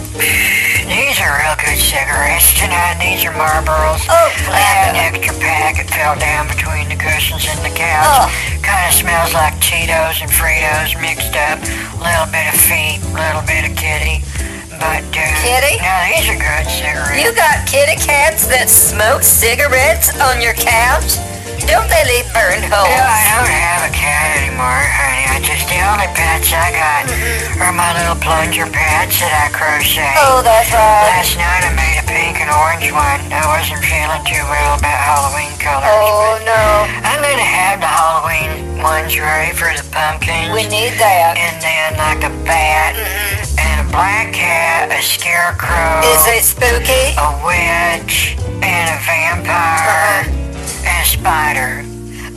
These 0.87 1.19
are 1.19 1.35
real 1.35 1.57
good 1.59 1.81
cigarettes 1.81 2.55
tonight. 2.55 3.03
These 3.03 3.27
are 3.27 3.35
Marlboros. 3.35 4.07
Oh, 4.07 4.31
I 4.53 4.63
had 4.63 4.95
an 4.95 4.99
extra 5.03 5.35
pack. 5.43 5.83
It 5.83 5.91
fell 5.91 6.15
down 6.15 6.47
between 6.47 6.87
the 6.87 6.95
cushions 6.95 7.47
and 7.51 7.59
the 7.67 7.75
couch. 7.75 8.07
Oh. 8.07 8.31
Kind 8.63 8.87
of 8.87 8.95
smells 8.95 9.35
like 9.35 9.59
Cheetos 9.59 10.23
and 10.23 10.31
Fritos 10.31 10.95
mixed 11.01 11.35
up. 11.35 11.59
A 11.59 12.03
little 12.03 12.31
bit 12.31 12.47
of 12.47 12.57
feet, 12.61 13.03
little 13.11 13.43
bit 13.43 13.67
of 13.67 13.75
kitty. 13.75 14.23
But, 14.79 15.03
uh... 15.11 15.27
Kitty? 15.43 15.83
No, 15.83 15.95
these 16.13 16.27
are 16.31 16.39
good 16.39 16.67
cigarettes. 16.71 17.19
You 17.19 17.35
got 17.35 17.67
kitty 17.67 17.99
cats 17.99 18.47
that 18.47 18.71
smoke 18.71 19.23
cigarettes 19.23 20.15
on 20.21 20.39
your 20.39 20.55
couch? 20.55 21.19
Don't 21.65 21.87
they 21.89 22.05
leave 22.11 22.27
burned 22.35 22.67
holes? 22.67 22.91
Yeah, 22.91 23.07
I 23.07 23.23
don't 23.39 23.51
have 23.51 23.83
a 23.87 23.93
cat 23.95 24.27
anymore, 24.43 24.83
honey. 24.91 25.25
I 25.31 25.39
just 25.43 25.67
the 25.71 25.79
only 25.87 26.09
pets 26.15 26.51
I 26.53 26.69
got 26.75 27.07
are 27.63 27.75
my 27.75 27.91
little 27.95 28.19
plunger 28.19 28.67
pets 28.71 29.23
that 29.23 29.33
I 29.33 29.49
crochet. 29.55 30.15
Oh, 30.19 30.43
that's 30.43 30.71
right. 30.75 31.07
Last 31.15 31.35
night 31.39 31.63
I 31.67 31.71
made 31.75 31.99
a 32.03 32.07
pink 32.07 32.39
and 32.43 32.51
orange 32.51 32.91
one. 32.91 33.21
I 33.33 33.43
wasn't 33.51 33.83
feeling 33.83 34.23
too 34.27 34.43
well 34.51 34.79
about 34.79 34.99
Halloween 35.01 35.55
colors. 35.59 35.87
Oh, 35.89 36.39
no. 36.45 36.63
I'm 37.07 37.21
gonna 37.23 37.43
have 37.43 37.79
the 37.83 37.91
Halloween 37.91 38.79
ones 38.83 39.15
ready 39.19 39.53
for 39.57 39.71
the 39.75 39.85
pumpkins. 39.91 40.53
We 40.55 40.67
need 40.69 40.95
that. 41.01 41.35
and 41.41 41.57
then 41.63 41.97
like 41.99 42.23
a 42.27 42.33
bat 42.45 42.95
and 43.59 43.77
a 43.83 43.87
black 43.91 44.35
cat, 44.35 44.91
a 44.93 45.01
scarecrow, 45.03 46.03
Is 46.13 46.23
it 46.29 46.43
spooky? 46.45 47.15
a 47.17 47.29
witch, 47.43 48.37
and 48.63 48.87
a 48.93 48.99
vampire, 49.03 50.29
Uh-huh. 50.29 50.44
And 50.87 51.03
a 51.03 51.09
spider. 51.09 51.85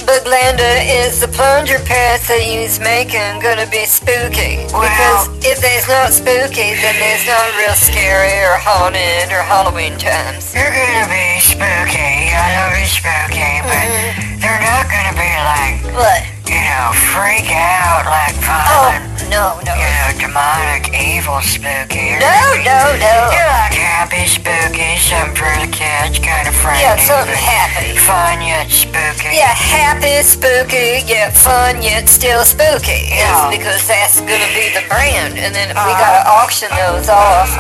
But 0.07 0.23
Glenda, 0.23 0.87
is 0.87 1.19
the 1.19 1.27
plunger 1.27 1.79
pass 1.83 2.29
that 2.29 2.47
you's 2.47 2.79
making 2.79 3.43
gonna 3.43 3.67
be 3.67 3.83
spooky? 3.83 4.63
Well- 4.71 4.87
because 4.87 5.27
if 5.43 5.59
there's 5.59 5.87
not 5.87 6.13
spooky, 6.13 6.79
then 6.79 6.95
there's 6.95 7.27
not 7.27 7.43
real 7.59 7.75
scary 7.75 8.39
or 8.39 8.55
haunted 8.55 9.33
or 9.35 9.43
Halloween 9.43 9.97
times. 9.97 10.53
They're 10.53 10.71
gonna 10.71 11.11
be 11.11 11.43
spooky, 11.43 12.31
I 12.31 12.47
they'll 12.55 12.79
be 12.79 12.87
spooky, 12.87 13.51
but 13.67 13.83
mm-hmm. 13.83 14.39
they're 14.39 14.63
not 14.63 14.87
gonna 14.87 15.15
be 15.19 15.31
like, 15.43 15.75
What? 15.91 16.36
You 16.47 16.59
know, 16.63 16.91
freak 17.13 17.51
out 17.51 18.05
like 18.07 18.35
fun. 18.39 18.63
Oh, 18.71 18.91
no, 19.27 19.59
no. 19.67 19.73
you 19.75 19.83
know, 19.83 20.09
demonic, 20.19 20.87
evil 20.95 21.41
spooky. 21.43 22.15
No, 22.19 22.39
no, 22.63 22.95
no. 22.95 23.15
You're 23.35 23.51
like 23.51 23.75
happy, 23.75 24.23
spooky, 24.25 24.95
something 24.97 25.35
for 25.35 25.51
the 25.59 25.67
kids, 25.67 26.19
kind 26.23 26.47
of 26.47 26.55
friendly. 26.55 26.83
Yeah, 26.87 26.95
something 26.97 27.35
happy. 27.35 27.97
Fun 27.99 28.39
yet 28.41 28.71
spooky. 28.71 29.35
Yeah, 29.35 29.51
happy, 29.53 30.23
spooky, 30.23 31.03
yet 31.03 31.35
fun, 31.35 31.81
yet 31.83 32.07
still 32.07 32.43
spooky. 32.45 33.11
Yeah. 33.11 33.49
It's 33.51 33.57
because 33.59 33.81
that's 33.87 34.19
gonna 34.23 34.51
be 34.55 34.71
the 34.71 34.87
brand. 34.87 35.37
And 35.37 35.53
then 35.53 35.69
we 35.69 35.75
Uh-huh. 35.75 35.99
gotta 35.99 36.23
auction 36.29 36.69
those 36.71 37.09
off 37.09 37.51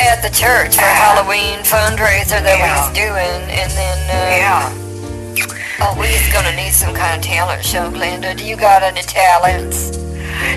at 0.00 0.20
the 0.22 0.30
church 0.30 0.76
for 0.76 0.84
Uh-huh. 0.84 1.16
Halloween 1.16 1.58
fundraiser 1.64 2.42
that 2.44 2.56
we 2.60 2.68
Yeah. 2.68 2.76
was 2.76 2.88
doing. 2.92 3.40
And 3.50 3.70
then, 3.72 3.98
uh, 4.12 4.36
Yeah. 4.36 4.87
Oh, 5.80 5.96
we 5.98 6.06
just 6.06 6.32
gonna 6.32 6.54
need 6.54 6.72
some 6.72 6.94
kind 6.94 7.16
of 7.16 7.22
talent 7.24 7.64
show, 7.64 7.90
Glenda. 7.90 8.36
Do 8.36 8.44
you 8.44 8.56
got 8.56 8.82
any 8.82 9.02
talents? 9.02 10.07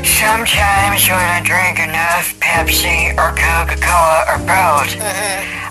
Sometimes 0.06 1.10
when 1.10 1.18
I 1.18 1.41
drink 1.41 1.80
enough 1.82 2.38
Pepsi 2.40 3.18
or 3.18 3.34
Coca-Cola 3.34 4.30
or 4.30 4.38
both, 4.45 4.94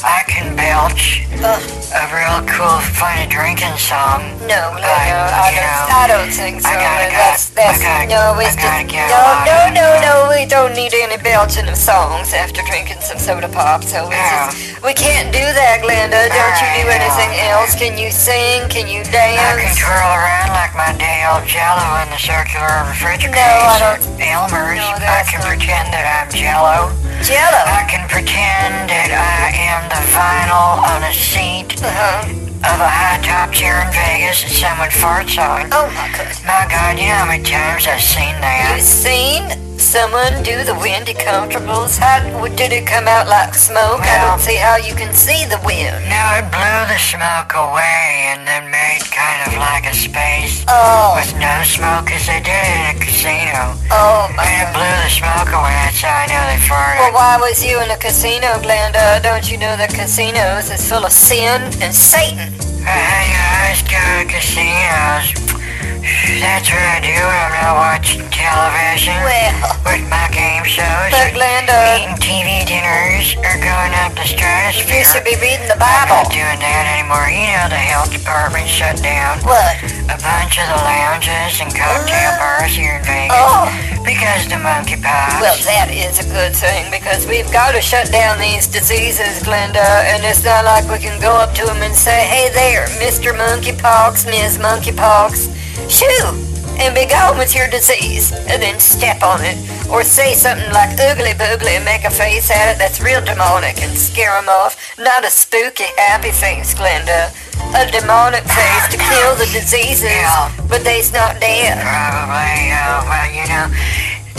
I 0.03 0.25
can 0.27 0.57
belch 0.57 1.23
a 1.39 2.05
real 2.11 2.43
cool, 2.51 2.79
funny 2.99 3.31
drinking 3.31 3.77
song. 3.79 4.27
no, 4.51 4.75
no, 4.75 4.83
no, 4.83 4.83
I- 4.83 5.55
don't, 5.55 5.63
know, 5.63 5.95
I 5.95 6.05
don't 6.11 6.31
think 6.33 6.61
so. 6.61 6.69
I 6.69 6.75
gotta 6.75 7.07
go. 7.11 7.17
that's, 7.23 7.51
that's, 7.55 7.79
gotta- 7.83 8.09
no, 8.11 8.35
we 8.35 8.45
gotta 8.59 8.83
get 8.87 9.07
no, 9.11 9.23
no, 9.47 9.59
no, 9.79 9.87
no, 10.03 10.15
we 10.35 10.45
don't 10.47 10.75
need 10.75 10.93
any 10.95 11.17
belching 11.23 11.69
of 11.69 11.77
songs 11.77 12.33
after 12.35 12.63
drinking 12.67 13.01
some 13.01 13.19
soda 13.19 13.49
pop, 13.49 13.85
so 13.85 14.09
we 14.09 14.15
Yeah. 14.15 14.51
just, 14.51 14.83
we 14.83 14.93
can't 14.95 15.31
do 15.33 15.41
that, 15.45 15.81
Glenda. 15.85 16.27
Don't 16.33 16.57
you 16.61 16.69
do 16.83 16.89
anything 16.91 17.31
else? 17.47 17.75
Can 17.79 17.97
you 17.99 18.11
sing? 18.11 18.67
Can 18.69 18.89
you 18.89 19.05
dance? 19.05 19.39
I 19.39 19.61
can 19.61 19.75
twirl 19.77 20.13
around 20.19 20.51
like 20.57 20.75
my 20.75 20.93
day 20.99 21.23
old 21.31 21.47
jello 21.47 22.01
in 22.03 22.09
the 22.11 22.19
circular 22.21 22.85
refrigerator. 22.89 23.37
No, 23.37 23.71
I 23.71 23.79
don't- 23.79 24.00
Elmer's. 24.21 24.79
No, 24.79 24.87
I 25.07 25.23
can 25.29 25.41
not- 25.41 25.49
pretend 25.49 25.93
that 25.93 26.05
I'm 26.07 26.29
jello. 26.33 26.93
Jello. 27.25 27.63
I 27.69 27.85
can 27.89 28.09
pretend 28.09 28.89
that 28.89 29.11
I 29.13 29.53
am 29.71 29.89
the 29.93 30.03
vinyl 30.13 30.81
on 30.85 31.03
a 31.05 31.13
seat 31.13 31.77
Uh-huh. 31.83 32.73
of 32.73 32.79
a 32.81 32.89
high 32.89 33.21
top 33.23 33.53
chair 33.53 33.81
in 33.85 33.93
Vegas 33.93 34.43
that 34.45 34.53
someone 34.53 34.91
farts 34.91 35.37
on. 35.41 35.69
Oh 35.73 35.89
my 35.95 36.09
goodness. 36.17 36.41
My 36.45 36.67
God, 36.69 36.99
you 36.99 37.09
know 37.09 37.15
how 37.15 37.27
many 37.27 37.43
times 37.45 37.87
I've 37.87 38.01
seen 38.01 38.37
that? 38.41 38.77
You've 38.77 38.85
seen 38.87 39.70
someone 39.81 40.43
do 40.43 40.63
the 40.65 40.75
windy 40.75 41.15
comfortables? 41.15 41.97
How 41.99 42.21
did 42.57 42.73
it 42.73 42.87
come 42.87 43.09
out 43.09 43.27
like 43.27 43.55
smoke? 43.55 44.01
I 44.05 44.29
don't 44.29 44.41
see 44.41 44.57
how 44.57 44.77
you 44.77 44.95
can 44.95 45.13
see 45.15 45.45
the 45.49 45.59
wind. 45.65 45.97
No, 46.09 46.23
it 46.37 46.47
blew 46.53 46.79
the 46.93 46.99
smoke 47.01 47.53
away 47.57 48.29
and 48.31 48.47
then 48.47 48.71
made 48.71 49.01
kind 49.11 49.41
of 49.49 49.57
like 49.57 49.87
a 49.89 49.95
space 49.95 50.65
Oh, 50.69 51.17
with 51.17 51.33
no 51.41 51.63
smoke 51.65 52.05
because 52.07 52.27
they 52.29 52.41
did 52.45 52.53
it 52.53 52.77
in 52.77 52.97
a 52.97 52.99
casino. 53.01 53.61
oh 53.91 54.29
my 54.37 54.45
And 54.45 54.69
it 54.69 54.71
blew 54.77 54.95
the 55.05 55.11
smoke 55.11 55.51
away, 55.51 55.75
that's 55.89 56.01
how 56.05 56.13
I 56.13 56.27
know 56.29 56.43
they 56.53 56.61
farted. 56.69 57.01
Well, 57.01 57.13
why 57.17 57.37
was 57.41 57.65
you 57.65 57.81
in 57.83 57.91
a 57.91 57.97
casino, 57.97 58.61
Glenda? 58.61 59.23
Don't 59.23 59.51
you 59.51 59.57
know 59.59 59.77
that 59.77 59.91
casinos 59.91 60.71
is 60.71 60.85
full 60.89 61.05
of 61.05 61.13
sin 61.13 61.63
and 61.81 61.95
Satan? 61.95 62.53
I 62.85 63.25
guys, 63.33 63.81
go 63.85 63.97
to 63.97 64.25
casinos. 64.29 65.50
That's 65.81 66.69
what 66.69 66.85
I 66.85 67.01
do 67.01 67.09
when 67.09 67.41
I'm 67.41 67.55
not 67.57 67.75
watching 67.81 68.21
television 68.29 69.17
Well, 69.25 69.81
with 69.89 70.05
my 70.13 70.29
game 70.29 70.65
shows. 70.69 71.09
but 71.09 71.33
Glenda, 71.33 71.97
eating 71.97 72.17
TV 72.21 72.60
dinners 72.71 73.35
are 73.43 73.59
going 73.59 73.91
up 74.07 74.15
the 74.15 74.23
stratosphere. 74.23 75.03
you 75.03 75.05
should 75.11 75.27
be 75.27 75.35
reading 75.43 75.67
the 75.67 75.75
I'm 75.75 76.07
Bible. 76.07 76.23
not 76.23 76.31
doing 76.31 76.59
that 76.63 76.87
anymore. 76.95 77.27
You 77.27 77.51
know 77.59 77.67
the 77.67 77.83
health 77.83 78.15
department 78.15 78.71
shut 78.71 78.95
down 79.03 79.43
What? 79.43 79.75
a 80.07 80.15
bunch 80.23 80.55
of 80.63 80.71
the 80.71 80.79
lounges 80.79 81.59
and 81.59 81.71
cocktail 81.75 82.31
bars 82.39 82.71
here 82.71 82.95
in 82.95 83.03
Vegas 83.03 83.35
Oh. 83.35 83.67
because 84.07 84.47
the 84.47 84.63
monkeypox. 84.63 85.43
Well, 85.43 85.59
that 85.67 85.91
is 85.91 86.23
a 86.23 86.27
good 86.31 86.55
thing 86.55 86.87
because 86.95 87.27
we've 87.27 87.51
got 87.51 87.75
to 87.75 87.83
shut 87.83 88.07
down 88.15 88.39
these 88.39 88.71
diseases, 88.71 89.43
Glenda, 89.43 90.07
and 90.15 90.23
it's 90.23 90.47
not 90.47 90.63
like 90.65 90.87
we 90.87 91.03
can 91.03 91.19
go 91.19 91.35
up 91.35 91.51
to 91.59 91.67
them 91.67 91.83
and 91.83 91.95
say, 91.95 92.23
hey 92.23 92.55
there, 92.55 92.87
Mr. 93.03 93.35
Monkeypox, 93.35 94.31
Ms. 94.31 94.59
Monkeypox, 94.63 95.51
shoo, 95.91 96.39
and 96.79 96.95
be 96.95 97.07
gone 97.07 97.37
with 97.39 97.55
your 97.55 97.69
disease, 97.69 98.33
and 98.33 98.63
then 98.63 98.79
step 98.79 99.23
on 99.23 99.41
it, 99.43 99.57
or 99.91 100.03
say 100.05 100.35
something 100.35 100.71
like 100.73 100.97
oogly 100.97 101.35
boogly 101.35 101.77
and 101.77 101.85
make 101.85 102.05
a 102.05 102.11
face 102.11 102.51
at 102.51 102.73
it 102.75 102.79
that's 102.79 103.01
real 103.01 103.21
demonic 103.25 103.81
and 103.83 103.97
scare 103.97 104.33
them 104.41 104.49
off. 104.49 104.77
Not 104.99 105.25
a 105.25 105.31
spooky, 105.31 105.85
happy 105.97 106.31
face, 106.31 106.75
Glenda. 106.75 107.33
A 107.75 107.91
demonic 107.91 108.45
face 108.45 108.87
to 108.91 108.97
kill 108.99 109.35
the 109.37 109.47
diseases, 109.53 110.11
Yeah. 110.11 110.51
but 110.69 110.83
they's 110.83 111.13
not 111.13 111.39
dead. 111.41 111.79
Probably, 111.79 112.73
uh, 112.73 113.05
well, 113.05 113.29
you 113.31 113.45
know, 113.47 113.67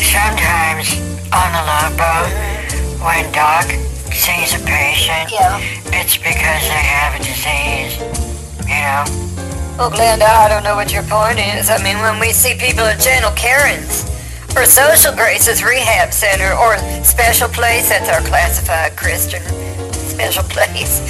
sometimes 0.01 0.99
on 1.31 1.49
the 1.53 1.63
Love 1.63 1.95
Boat, 1.97 2.31
when 3.05 3.31
Doc 3.31 3.65
sees 4.11 4.53
a 4.53 4.59
patient, 4.65 5.31
Yeah. 5.31 5.59
it's 5.93 6.17
because 6.17 6.63
they 6.67 6.83
have 6.95 7.15
a 7.15 7.23
disease. 7.23 7.95
You 8.67 8.81
know? 8.81 9.40
Well, 9.77 9.89
Glenda, 9.89 10.29
I 10.29 10.47
don't 10.47 10.63
know 10.63 10.75
what 10.75 10.93
your 10.93 11.03
point 11.03 11.39
is. 11.39 11.69
I 11.69 11.81
mean, 11.81 11.97
when 11.99 12.19
we 12.19 12.31
see 12.31 12.53
people 12.53 12.83
at 12.85 12.99
Gentle 12.99 13.31
Karen's, 13.31 14.05
or 14.55 14.65
Social 14.65 15.13
Graces 15.15 15.63
Rehab 15.63 16.13
Center, 16.13 16.53
or 16.53 16.77
Special 17.03 17.47
Place, 17.47 17.89
that's 17.89 18.09
our 18.09 18.21
classified 18.27 18.95
Christian 18.95 19.41
special 19.93 20.43
place. 20.43 21.01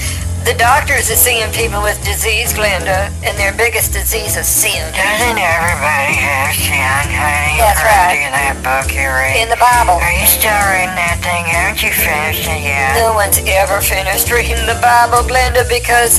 The 0.45 0.57
doctors 0.57 1.05
are 1.11 1.21
seeing 1.21 1.45
people 1.53 1.85
with 1.85 2.01
disease, 2.01 2.49
Glenda, 2.53 3.13
and 3.21 3.37
their 3.37 3.53
biggest 3.53 3.93
disease 3.93 4.33
is 4.33 4.47
sin. 4.49 4.81
Doesn't 4.89 5.37
everybody 5.37 6.17
have 6.17 6.55
sin, 6.57 7.05
honey? 7.13 7.61
That's 7.61 7.77
right. 7.85 8.25
to 8.25 8.33
that 8.33 8.57
book 8.65 8.89
you 8.89 9.05
read. 9.05 9.37
In 9.37 9.53
the 9.53 9.61
Bible. 9.61 10.01
Are 10.01 10.15
you 10.17 10.25
still 10.25 10.57
reading 10.73 10.97
that 10.97 11.21
thing? 11.21 11.45
Haven't 11.45 11.85
you 11.85 11.93
finished 11.93 12.49
it 12.49 12.65
yet? 12.65 12.97
No 12.97 13.13
one's 13.13 13.37
ever 13.45 13.85
finished 13.85 14.33
reading 14.33 14.57
the 14.65 14.81
Bible, 14.81 15.21
Glenda, 15.29 15.61
because 15.69 16.17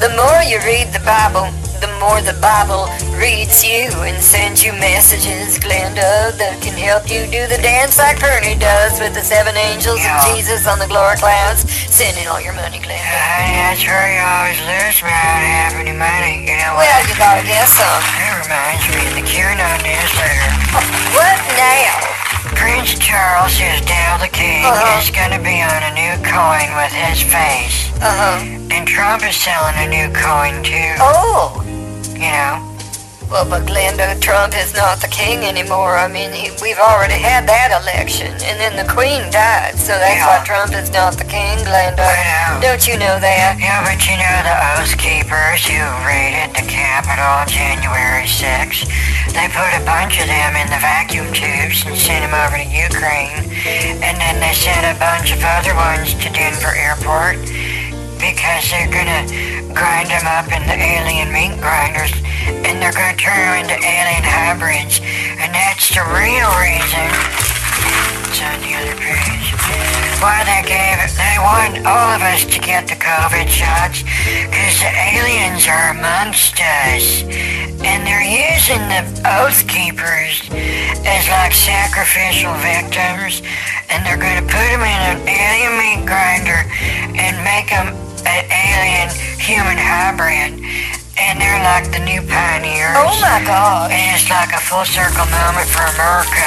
the 0.00 0.08
more 0.16 0.40
you 0.48 0.56
read 0.64 0.88
the 0.96 1.04
Bible, 1.04 1.52
the 1.80 1.90
more 2.02 2.20
the 2.22 2.34
Bible 2.40 2.86
reads 3.18 3.62
you 3.64 3.90
and 4.06 4.18
sends 4.22 4.62
you 4.64 4.72
messages, 4.72 5.58
Glenda, 5.58 6.34
that 6.38 6.58
can 6.62 6.74
help 6.74 7.10
you 7.10 7.26
do 7.30 7.46
the 7.46 7.58
dance 7.62 7.98
like 7.98 8.18
Bernie 8.18 8.58
does 8.58 8.98
with 8.98 9.14
the 9.14 9.22
seven 9.22 9.56
angels 9.56 9.98
Yeah. 10.02 10.18
of 10.18 10.34
Jesus 10.34 10.66
on 10.66 10.78
the 10.78 10.86
glory 10.86 11.16
clouds, 11.16 11.66
sending 11.90 12.26
all 12.26 12.40
your 12.40 12.54
money, 12.54 12.78
Glenda. 12.78 12.98
Honey, 13.02 13.54
that's 13.62 13.82
where 13.86 14.08
you 14.10 14.22
always 14.22 14.60
lose 14.66 14.98
me. 15.02 15.10
I 15.10 15.22
don't 15.38 15.54
have 15.62 15.74
any 15.78 15.94
money. 15.94 16.46
You 16.46 16.56
know 16.58 16.74
what? 16.78 16.86
Well, 16.86 17.02
you 17.06 17.14
gotta 17.18 17.42
get 17.46 17.66
some. 17.70 18.02
That 18.18 18.42
reminds 18.46 18.84
me 18.90 18.98
of 19.08 19.14
the 19.18 19.24
QAnon 19.26 19.78
newsletter. 19.82 20.50
What 21.18 21.38
now? 21.56 22.37
Prince 22.58 22.98
Charles, 22.98 23.54
who's 23.56 23.82
now 23.86 24.18
the 24.18 24.28
king, 24.28 24.64
Uh-huh. 24.64 25.00
is 25.00 25.10
going 25.10 25.30
to 25.30 25.38
be 25.38 25.62
on 25.62 25.80
a 25.86 25.92
new 25.94 26.14
coin 26.26 26.68
with 26.74 26.92
his 26.92 27.22
face. 27.22 27.88
Uh-huh. 28.02 28.42
And 28.74 28.86
Trump 28.86 29.22
is 29.24 29.36
selling 29.36 29.76
a 29.78 29.88
new 29.88 30.08
coin 30.12 30.62
too. 30.62 30.94
Oh! 30.98 31.62
You 32.14 32.30
know? 32.34 32.54
Well, 33.28 33.44
but 33.44 33.68
Glenda, 33.68 34.16
Trump 34.24 34.56
is 34.56 34.72
not 34.72 35.04
the 35.04 35.12
king 35.12 35.44
anymore. 35.44 36.00
I 36.00 36.08
mean, 36.08 36.32
he, 36.32 36.48
we've 36.64 36.80
already 36.80 37.20
had 37.20 37.44
that 37.44 37.76
election, 37.76 38.32
and 38.40 38.56
then 38.56 38.72
the 38.72 38.88
queen 38.88 39.28
died, 39.28 39.76
so 39.76 39.92
that's 40.00 40.24
why 40.24 40.40
Trump 40.48 40.72
is 40.72 40.88
not 40.88 41.20
the 41.20 41.28
king, 41.28 41.60
Glenda. 41.60 42.08
I 42.08 42.56
know. 42.56 42.72
Don't 42.72 42.88
you 42.88 42.96
know 42.96 43.20
that? 43.20 43.60
Yeah, 43.60 43.84
but 43.84 44.00
you 44.08 44.16
know 44.16 44.36
the 44.48 44.56
Oath 44.80 44.96
Keepers 44.96 45.60
who 45.68 45.76
raided 46.08 46.56
the 46.56 46.64
Capitol 46.72 47.44
January 47.52 48.24
6th? 48.24 48.88
They 49.36 49.44
put 49.52 49.76
a 49.76 49.84
bunch 49.84 50.16
of 50.24 50.26
them 50.26 50.56
in 50.56 50.72
the 50.72 50.80
vacuum 50.80 51.28
tubes 51.36 51.84
and 51.84 52.00
sent 52.00 52.24
them 52.24 52.32
over 52.32 52.56
to 52.56 52.64
Ukraine. 52.64 53.44
And 54.00 54.16
then 54.16 54.40
they 54.40 54.56
sent 54.56 54.88
a 54.88 54.96
bunch 54.96 55.36
of 55.36 55.44
other 55.44 55.76
ones 55.76 56.16
to 56.16 56.32
Denver 56.32 56.72
Airport 56.72 57.44
because 58.18 58.70
they're 58.70 58.90
gonna 58.90 59.24
grind 59.72 60.10
them 60.10 60.26
up 60.26 60.50
in 60.50 60.62
the 60.66 60.74
alien 60.74 61.32
meat 61.32 61.54
grinders 61.62 62.12
and 62.66 62.82
they're 62.82 62.92
gonna 62.92 63.16
turn 63.16 63.38
them 63.38 63.62
into 63.62 63.78
alien 63.78 64.24
hybrids, 64.24 65.00
and 65.38 65.54
that's 65.54 65.88
the 65.94 66.02
real 66.12 66.50
reason. 66.58 67.06
It's 68.28 68.42
on 68.42 68.58
the 68.60 68.74
other 68.76 68.96
page. 68.98 69.54
Why 70.18 70.42
they 70.42 70.66
gave 70.66 70.98
it, 70.98 71.14
they 71.14 71.36
want 71.38 71.86
all 71.86 72.10
of 72.16 72.22
us 72.22 72.44
to 72.44 72.58
get 72.58 72.88
the 72.88 72.98
COVID 72.98 73.46
shots, 73.46 74.02
because 74.02 74.76
the 74.82 74.90
aliens 74.90 75.68
are 75.68 75.94
amongst 75.94 76.58
us. 76.58 77.22
And 77.78 78.02
they're 78.02 78.26
using 78.26 78.82
the 78.90 79.06
Oath 79.38 79.62
Keepers 79.68 80.42
as 81.06 81.28
like 81.28 81.54
sacrificial 81.54 82.52
victims, 82.58 83.42
and 83.88 84.04
they're 84.04 84.18
gonna 84.18 84.42
put 84.42 84.66
them 84.74 84.82
in 84.82 85.00
an 85.14 85.20
alien 85.28 85.78
meat 85.78 86.02
grinder 86.06 86.66
and 87.14 87.38
make 87.44 87.70
them 87.70 87.94
an 88.28 88.44
alien 88.52 89.08
human 89.40 89.78
hybrid. 89.80 90.60
And 91.18 91.34
they're 91.42 91.58
like 91.66 91.90
the 91.90 91.98
new 91.98 92.22
pioneers. 92.22 92.94
Oh 92.94 93.10
my 93.18 93.42
god. 93.42 93.90
And 93.90 94.14
it's 94.14 94.30
like 94.30 94.54
a 94.54 94.62
full 94.62 94.86
circle 94.86 95.26
moment 95.34 95.66
for 95.66 95.82
America. 95.98 96.46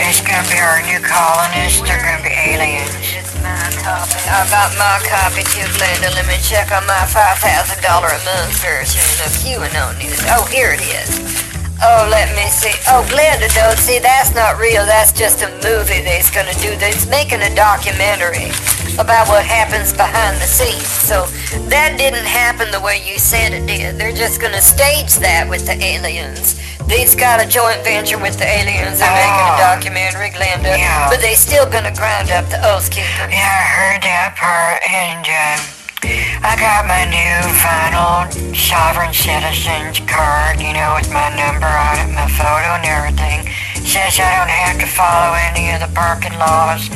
It's 0.00 0.24
gonna 0.24 0.48
be 0.48 0.56
our 0.56 0.80
new 0.80 1.02
colonists. 1.04 1.84
They're 1.84 2.00
gonna 2.00 2.24
be 2.24 2.32
aliens. 2.32 2.88
It's 3.12 3.36
my 3.44 3.68
copy. 3.84 4.16
I 4.24 4.48
got 4.48 4.72
my 4.80 4.96
copy 5.04 5.44
too, 5.52 5.68
Glenda. 5.76 6.08
Let 6.16 6.24
me 6.24 6.40
check 6.40 6.72
on 6.72 6.86
my 6.88 7.04
$5,000 7.04 7.84
a 7.84 8.20
month 8.24 8.56
version 8.64 9.04
of 9.20 9.32
QAnon 9.44 10.00
News. 10.00 10.24
Oh, 10.32 10.48
here 10.48 10.72
it 10.72 10.80
is. 10.80 11.47
Oh, 11.80 12.08
let 12.10 12.34
me 12.34 12.50
see. 12.50 12.74
Oh, 12.90 13.06
Glenda, 13.06 13.46
don't 13.54 13.78
see, 13.78 13.98
that's 14.00 14.34
not 14.34 14.58
real. 14.58 14.84
That's 14.84 15.12
just 15.12 15.42
a 15.42 15.48
movie 15.62 16.02
they's 16.02 16.30
gonna 16.30 16.54
do. 16.54 16.74
They're 16.76 16.94
making 17.08 17.40
a 17.42 17.54
documentary 17.54 18.50
about 18.98 19.28
what 19.28 19.44
happens 19.46 19.92
behind 19.92 20.38
the 20.42 20.46
scenes. 20.50 20.86
So 20.88 21.26
that 21.70 21.94
didn't 21.96 22.26
happen 22.26 22.72
the 22.72 22.80
way 22.80 22.98
you 23.06 23.18
said 23.18 23.52
it 23.54 23.64
did. 23.66 23.96
They're 23.96 24.12
just 24.12 24.40
gonna 24.40 24.60
stage 24.60 25.14
that 25.22 25.46
with 25.48 25.66
the 25.66 25.78
aliens. 25.78 26.58
They's 26.88 27.14
got 27.14 27.38
a 27.38 27.46
joint 27.46 27.84
venture 27.84 28.18
with 28.18 28.38
the 28.38 28.48
aliens. 28.48 28.98
They're 28.98 29.14
making 29.14 29.46
a 29.46 29.54
Oh. 29.54 29.70
documentary, 29.70 30.30
Glenda. 30.30 30.74
Yeah. 30.76 31.08
But 31.08 31.20
they 31.20 31.34
still 31.36 31.66
gonna 31.66 31.94
grind 31.94 32.32
up 32.32 32.48
the 32.50 32.58
Oath 32.66 32.90
Keepers. 32.90 33.30
Yeah, 33.30 33.38
I 33.46 33.62
heard 33.78 34.02
that 34.02 34.34
part, 34.34 34.82
and 34.90 35.22
um, 35.30 35.77
I 36.02 36.54
got 36.54 36.86
my 36.86 37.02
new 37.10 37.42
final 37.58 38.30
sovereign 38.54 39.10
citizens 39.10 39.98
card, 40.06 40.62
you 40.62 40.70
know, 40.70 40.94
with 40.94 41.10
my 41.10 41.26
number 41.34 41.66
on 41.66 41.98
it, 41.98 42.14
my 42.14 42.30
photo 42.38 42.78
and 42.78 42.86
everything. 42.86 43.50
Says 43.82 44.20
I 44.20 44.30
don't 44.38 44.52
have 44.52 44.78
to 44.78 44.86
follow 44.86 45.34
any 45.50 45.72
of 45.74 45.80
the 45.80 45.90
parking 45.96 46.36
laws, 46.38 46.86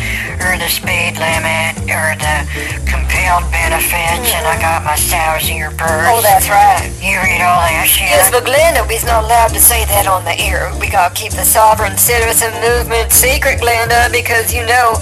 or 0.44 0.54
the 0.60 0.68
speed 0.68 1.16
limit, 1.18 1.82
or 1.88 2.14
the 2.20 2.46
compelled 2.86 3.48
benefits, 3.50 4.28
and 4.30 4.44
I 4.46 4.60
got 4.60 4.84
my 4.84 4.94
Sausier 4.94 5.74
purse. 5.74 6.06
Oh, 6.12 6.20
that's 6.20 6.46
right. 6.52 6.84
You 7.00 7.18
read 7.18 7.40
all 7.40 7.58
that 7.64 7.88
shit? 7.88 8.12
Yes, 8.12 8.30
but 8.30 8.44
Glenda, 8.44 8.86
we's 8.86 9.08
not 9.08 9.24
allowed 9.24 9.56
to 9.56 9.60
say 9.60 9.82
that 9.88 10.06
on 10.06 10.22
the 10.28 10.36
air. 10.38 10.70
We 10.78 10.90
gotta 10.90 11.14
keep 11.14 11.32
the 11.32 11.48
sovereign 11.48 11.96
citizen 11.96 12.52
movement 12.60 13.10
secret, 13.10 13.58
Glenda, 13.58 14.12
because 14.12 14.52
you 14.52 14.62
know 14.68 14.94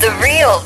the 0.00 0.10
real 0.18 0.64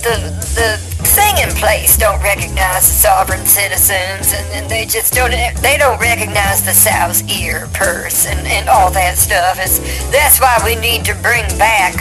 the 0.00 0.32
the 0.56 0.93
thing 1.04 1.38
in 1.38 1.50
place 1.56 1.96
don't 1.96 2.22
recognize 2.22 2.88
the 2.88 2.96
sovereign 2.96 3.44
citizens 3.46 4.32
and, 4.32 4.46
and 4.52 4.70
they 4.70 4.84
just 4.84 5.12
don't 5.14 5.30
they 5.62 5.76
don't 5.76 6.00
recognize 6.00 6.64
the 6.64 6.72
South 6.72 7.22
ear 7.30 7.68
purse 7.72 8.26
and, 8.26 8.46
and 8.46 8.68
all 8.68 8.90
that 8.90 9.16
stuff. 9.16 9.58
It's 9.60 9.78
that's 10.10 10.40
why 10.40 10.58
we 10.64 10.76
need 10.76 11.04
to 11.06 11.14
bring 11.22 11.46
back 11.58 11.94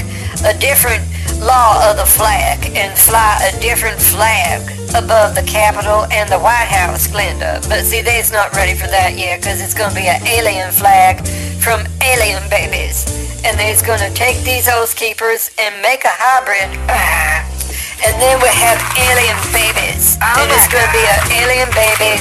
a 0.45 0.57
different 0.57 1.03
law 1.39 1.89
of 1.89 1.97
the 1.97 2.05
flag 2.05 2.65
and 2.75 2.97
fly 2.97 3.51
a 3.51 3.59
different 3.59 3.99
flag 3.99 4.61
above 4.95 5.35
the 5.35 5.43
Capitol 5.43 6.05
and 6.11 6.29
the 6.29 6.39
White 6.39 6.69
House, 6.69 7.07
Glenda. 7.07 7.61
But 7.67 7.83
see, 7.83 8.01
they's 8.01 8.31
not 8.31 8.53
ready 8.53 8.73
for 8.73 8.87
that 8.87 9.17
yet 9.17 9.41
because 9.41 9.61
it's 9.61 9.73
going 9.73 9.89
to 9.89 9.95
be 9.95 10.07
an 10.07 10.21
alien 10.27 10.71
flag 10.71 11.25
from 11.59 11.81
alien 12.01 12.43
babies. 12.49 13.05
And 13.45 13.59
they's 13.59 13.81
going 13.81 13.99
to 13.99 14.13
take 14.13 14.43
these 14.43 14.69
oath 14.69 14.95
keepers 14.95 15.51
and 15.59 15.81
make 15.81 16.05
a 16.05 16.13
hybrid. 16.13 16.79
Ah. 16.87 17.62
And 18.03 18.19
then 18.19 18.35
we 18.43 18.51
have 18.51 18.79
alien 18.99 19.39
babies. 19.55 20.19
and 20.19 20.47
it's 20.51 20.67
going 20.67 20.83
to 20.83 20.93
be 20.93 21.03
an 21.03 21.23
alien 21.39 21.71
baby 21.71 22.19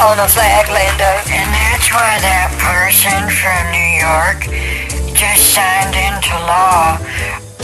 on 0.00 0.20
a 0.20 0.28
flag, 0.28 0.68
Glenda. 0.68 1.24
And 1.32 1.48
that's 1.50 1.88
why 1.88 2.20
that 2.20 2.52
person 2.60 3.20
from 3.32 3.62
New 3.72 3.90
York 3.96 4.44
just 5.16 5.56
signed 5.56 5.96
into 5.96 6.34
law 6.44 6.98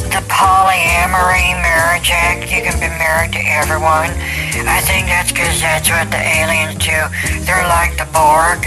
the 0.09 0.25
Polyamory 0.33 1.53
Marriage 1.61 2.09
Act. 2.09 2.49
You 2.49 2.65
can 2.65 2.77
be 2.81 2.89
married 2.97 3.33
to 3.37 3.43
everyone. 3.45 4.09
I 4.65 4.81
think 4.81 5.07
that's 5.07 5.33
because 5.33 5.61
that's 5.61 5.91
what 5.91 6.09
the 6.11 6.21
aliens 6.21 6.81
do. 6.81 6.97
They're 7.45 7.69
like 7.69 8.01
the 8.01 8.09
Borg, 8.17 8.65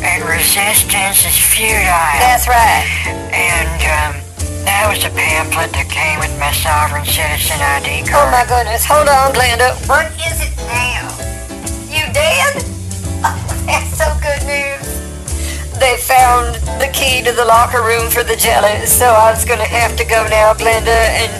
and 0.00 0.24
resistance 0.24 1.28
is 1.28 1.36
futile. 1.36 2.16
That's 2.24 2.48
right. 2.48 2.88
And 3.32 4.16
um, 4.16 4.27
that 4.64 4.86
was 4.90 5.04
a 5.04 5.10
pamphlet 5.10 5.72
that 5.72 5.88
came 5.88 6.18
with 6.20 6.32
my 6.38 6.52
sovereign 6.52 7.04
citizen 7.06 7.58
ID 7.60 8.06
card. 8.08 8.28
Oh 8.28 8.30
my 8.32 8.44
goodness. 8.48 8.84
Hold 8.84 9.08
on, 9.08 9.32
Glenda. 9.34 9.74
What 9.88 10.10
is 10.22 10.38
it 10.42 10.52
now? 10.68 11.08
You 11.88 12.04
dead? 12.12 12.62
Oh, 13.24 13.34
that's 13.68 13.90
so 13.96 14.08
good 14.22 14.42
news. 14.46 14.86
They 15.78 15.96
found 15.96 16.56
the 16.82 16.90
key 16.92 17.22
to 17.22 17.30
the 17.32 17.44
locker 17.44 17.82
room 17.82 18.10
for 18.10 18.24
the 18.24 18.34
jelly, 18.34 18.84
so 18.86 19.06
I 19.06 19.30
was 19.30 19.44
gonna 19.44 19.64
have 19.68 19.94
to 19.96 20.04
go 20.04 20.26
now, 20.26 20.52
Glenda, 20.54 20.90
and 21.22 21.30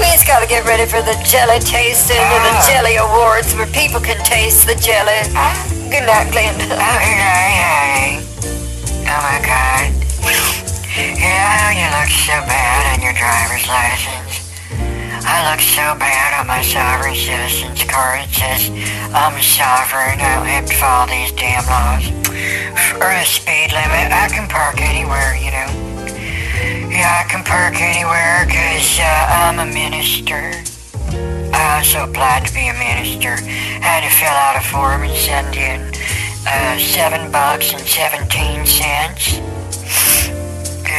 we 0.00 0.04
just 0.08 0.26
gotta 0.26 0.46
get 0.48 0.64
ready 0.64 0.88
for 0.88 1.02
the 1.04 1.12
jelly 1.28 1.60
tasting 1.60 2.16
and 2.16 2.42
the 2.48 2.56
Ah. 2.56 2.68
jelly 2.72 2.96
awards 2.96 3.52
where 3.54 3.66
people 3.68 4.00
can 4.00 4.16
taste 4.24 4.66
the 4.66 4.74
jelly. 4.74 5.20
Good 5.92 6.08
night, 6.08 6.32
Glenda. 6.32 6.72
Oh, 6.72 6.98
hey, 7.04 7.20
hey. 7.60 8.24
Oh 9.04 9.20
my 9.20 9.38
god. 9.44 10.71
Know, 10.92 11.72
you 11.72 11.88
look 11.88 12.12
so 12.12 12.36
bad 12.44 12.92
on 12.92 13.00
your 13.00 13.16
driver's 13.16 13.64
license. 13.64 14.44
I 15.24 15.48
look 15.48 15.64
so 15.64 15.96
bad 15.96 16.36
on 16.36 16.46
my 16.46 16.60
sovereign 16.60 17.16
citizen's 17.16 17.82
card. 17.88 18.28
It 18.28 18.34
says, 18.36 18.68
I'm 19.08 19.32
sovereign, 19.40 20.20
I 20.20 20.36
don't 20.36 20.52
have 20.52 20.68
to 20.68 20.76
follow 20.76 21.08
these 21.08 21.32
damn 21.32 21.64
laws. 21.64 22.04
Or 23.00 23.08
the 23.08 23.24
speed 23.24 23.72
limit, 23.72 24.12
I 24.12 24.28
can 24.28 24.44
park 24.52 24.84
anywhere, 24.84 25.32
you 25.40 25.48
know. 25.56 25.72
Yeah, 26.92 27.24
I 27.24 27.24
can 27.24 27.40
park 27.40 27.80
anywhere 27.80 28.44
because 28.44 29.00
uh, 29.00 29.48
I'm 29.48 29.64
a 29.64 29.72
minister. 29.72 30.52
I 31.56 31.80
also 31.80 32.04
applied 32.04 32.44
to 32.44 32.52
be 32.52 32.68
a 32.68 32.76
minister. 32.76 33.40
Had 33.80 34.04
to 34.04 34.12
fill 34.12 34.28
out 34.28 34.60
a 34.60 34.64
form 34.68 35.08
and 35.08 35.16
send 35.16 35.56
in 35.56 35.88
uh, 36.44 36.76
seven 36.76 37.32
bucks 37.32 37.72
and 37.72 37.80
seventeen 37.80 38.66
cents. 38.66 39.40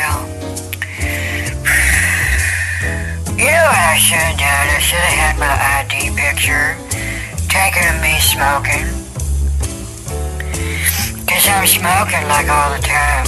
You 3.33 3.49
know 3.51 3.65
what 3.65 3.85
I 3.93 3.97
should 3.97 4.17
have 4.17 4.37
done? 4.39 4.67
I 4.73 4.79
should 4.79 4.99
have 4.99 5.17
had 5.19 5.37
my 5.37 5.53
ID 5.81 5.93
picture 6.15 6.77
taken 7.49 7.83
of 7.93 7.99
me 8.01 8.17
smoking. 8.17 8.87
Cause 11.27 11.47
I'm 11.49 11.67
smoking 11.67 12.27
like 12.27 12.49
all 12.49 12.71
the 12.73 12.81
time. 12.81 13.27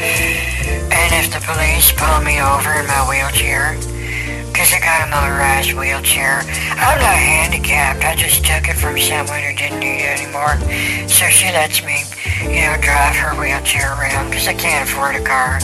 And 0.94 1.12
if 1.14 1.30
the 1.32 1.40
police 1.44 1.92
pull 1.92 2.20
me 2.22 2.40
over 2.40 2.72
in 2.80 2.86
my 2.86 3.04
wheelchair, 3.08 3.76
cause 4.54 4.70
I 4.70 4.78
got 4.78 5.02
a 5.02 5.10
motorized 5.10 5.74
wheelchair, 5.74 6.46
I'm 6.78 6.98
not 7.02 7.18
handicapped. 7.18 8.06
I 8.06 8.14
just 8.14 8.46
took 8.46 8.70
it 8.70 8.78
from 8.78 8.94
someone 9.02 9.42
who 9.42 9.50
didn't 9.50 9.82
need 9.82 10.06
it 10.06 10.22
anymore. 10.22 10.54
So 11.10 11.26
she 11.26 11.50
lets 11.50 11.82
me, 11.82 12.06
you 12.46 12.62
know, 12.62 12.78
drive 12.78 13.18
her 13.18 13.34
wheelchair 13.34 13.98
around 13.98 14.30
cause 14.30 14.46
I 14.46 14.54
can't 14.54 14.88
afford 14.88 15.18
a 15.18 15.24
car. 15.26 15.58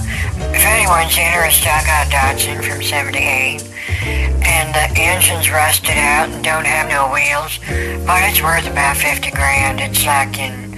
If 0.51 0.67
anyone's 0.67 1.15
interested, 1.15 1.71
I 1.71 1.87
got 1.87 2.07
a 2.07 2.11
Datsun 2.11 2.59
from 2.67 2.83
78. 2.83 3.63
And 4.43 4.75
the 4.75 4.87
engine's 4.99 5.51
rusted 5.51 5.95
out 5.95 6.29
and 6.29 6.43
don't 6.43 6.67
have 6.67 6.91
no 6.91 7.15
wheels. 7.15 7.63
But 8.05 8.27
it's 8.27 8.43
worth 8.43 8.67
about 8.67 8.97
50 8.97 9.31
grand. 9.31 9.79
It's 9.79 10.05
like 10.05 10.35
in, 10.35 10.75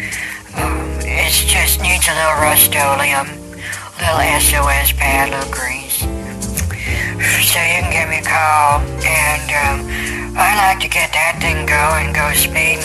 um, 0.60 1.00
it 1.00 1.32
just 1.32 1.80
needs 1.80 2.04
a 2.08 2.14
little 2.14 2.44
rust-oleum, 2.44 3.28
little 3.96 4.20
SOS 4.36 4.92
pad, 5.00 5.32
little 5.32 5.48
grease. 5.48 6.04
So 7.42 7.58
you 7.60 7.84
can 7.84 7.92
give 7.92 8.08
me 8.08 8.18
a 8.18 8.26
call. 8.26 8.80
And 9.04 9.48
um, 9.52 10.36
I 10.36 10.56
like 10.68 10.80
to 10.80 10.88
get 10.88 11.12
that 11.12 11.38
thing 11.40 11.66
going, 11.66 12.12
go 12.12 12.32
speeding, 12.32 12.82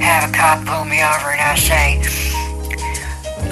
have 0.00 0.28
a 0.28 0.32
cop 0.32 0.66
pull 0.66 0.84
me 0.84 0.98
over 0.98 1.30
and 1.30 1.40
I 1.40 1.54
say, 1.54 2.02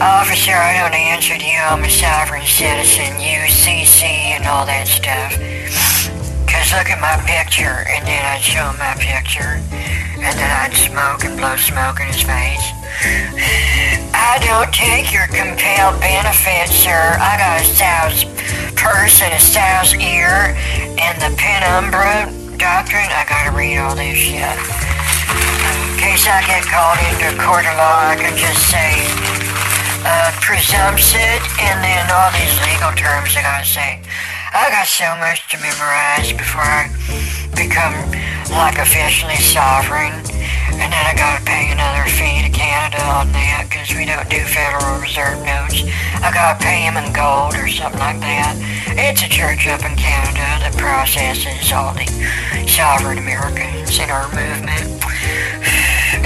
Officer, 0.01 0.53
I 0.53 0.81
don't 0.81 0.95
answer 0.95 1.37
to 1.37 1.45
you. 1.45 1.59
I'm 1.59 1.85
a 1.85 1.91
sovereign 1.91 2.47
citizen, 2.47 3.21
UCC, 3.21 4.03
and 4.35 4.47
all 4.47 4.65
that 4.65 4.89
stuff. 4.89 6.20
Cause 6.51 6.75
look 6.75 6.91
at 6.91 6.99
my 6.99 7.15
picture, 7.31 7.87
and 7.87 8.03
then 8.03 8.23
I'd 8.27 8.43
show 8.43 8.67
him 8.67 8.79
my 8.83 8.99
picture, 8.99 9.63
and 10.19 10.35
then 10.35 10.51
I'd 10.51 10.75
smoke 10.75 11.23
and 11.23 11.39
blow 11.39 11.55
smoke 11.55 12.03
in 12.03 12.11
his 12.11 12.27
face. 12.27 12.67
I 14.13 14.37
don't 14.43 14.69
take 14.75 15.15
your 15.15 15.31
compelled 15.31 16.03
benefits, 16.03 16.75
sir. 16.75 17.17
I 17.23 17.39
got 17.39 17.63
a 17.63 17.65
sow's 17.65 18.27
purse 18.75 19.23
and 19.23 19.33
a 19.33 19.41
sow's 19.41 19.95
ear, 19.95 20.59
and 20.99 21.15
the 21.23 21.31
penumbra 21.39 22.29
doctrine. 22.59 23.09
I 23.09 23.25
gotta 23.31 23.55
read 23.57 23.79
all 23.79 23.95
this 23.95 24.19
shit. 24.19 24.43
In 24.43 25.97
case 26.03 26.27
I 26.27 26.43
get 26.45 26.67
called 26.67 26.99
into 27.09 27.31
court 27.41 27.65
of 27.65 27.79
law, 27.79 28.11
I 28.11 28.17
can 28.19 28.35
just 28.37 28.69
say, 28.69 28.99
uh, 30.03 30.35
presumption, 30.43 31.39
and 31.63 31.79
then 31.81 32.05
all 32.11 32.29
these 32.35 32.53
legal 32.67 32.93
terms 32.99 33.39
I 33.39 33.43
gotta 33.47 33.65
say. 33.65 34.03
I 34.51 34.67
got 34.75 34.91
so 34.91 35.07
much 35.23 35.47
to 35.55 35.63
memorize 35.63 36.35
before 36.35 36.67
I 36.67 36.91
become 37.55 37.95
like 38.51 38.83
officially 38.83 39.39
sovereign. 39.39 40.11
And 40.75 40.91
then 40.91 41.05
I 41.07 41.15
gotta 41.15 41.39
pay 41.47 41.71
another 41.71 42.03
fee 42.11 42.43
to 42.43 42.51
Canada 42.51 42.99
on 43.15 43.31
that 43.31 43.71
because 43.71 43.95
we 43.95 44.03
don't 44.03 44.27
do 44.27 44.43
Federal 44.43 44.99
Reserve 44.99 45.39
notes. 45.47 45.87
I 46.19 46.35
gotta 46.35 46.59
pay 46.59 46.83
them 46.83 46.99
in 46.99 47.15
gold 47.15 47.55
or 47.55 47.71
something 47.71 48.03
like 48.03 48.19
that. 48.27 48.59
It's 48.99 49.23
a 49.23 49.31
church 49.31 49.71
up 49.71 49.87
in 49.87 49.95
Canada 49.95 50.43
that 50.67 50.75
processes 50.75 51.71
all 51.71 51.95
the 51.95 52.11
sovereign 52.67 53.23
Americans 53.23 54.03
in 54.03 54.11
our 54.11 54.27
movement. 54.35 54.99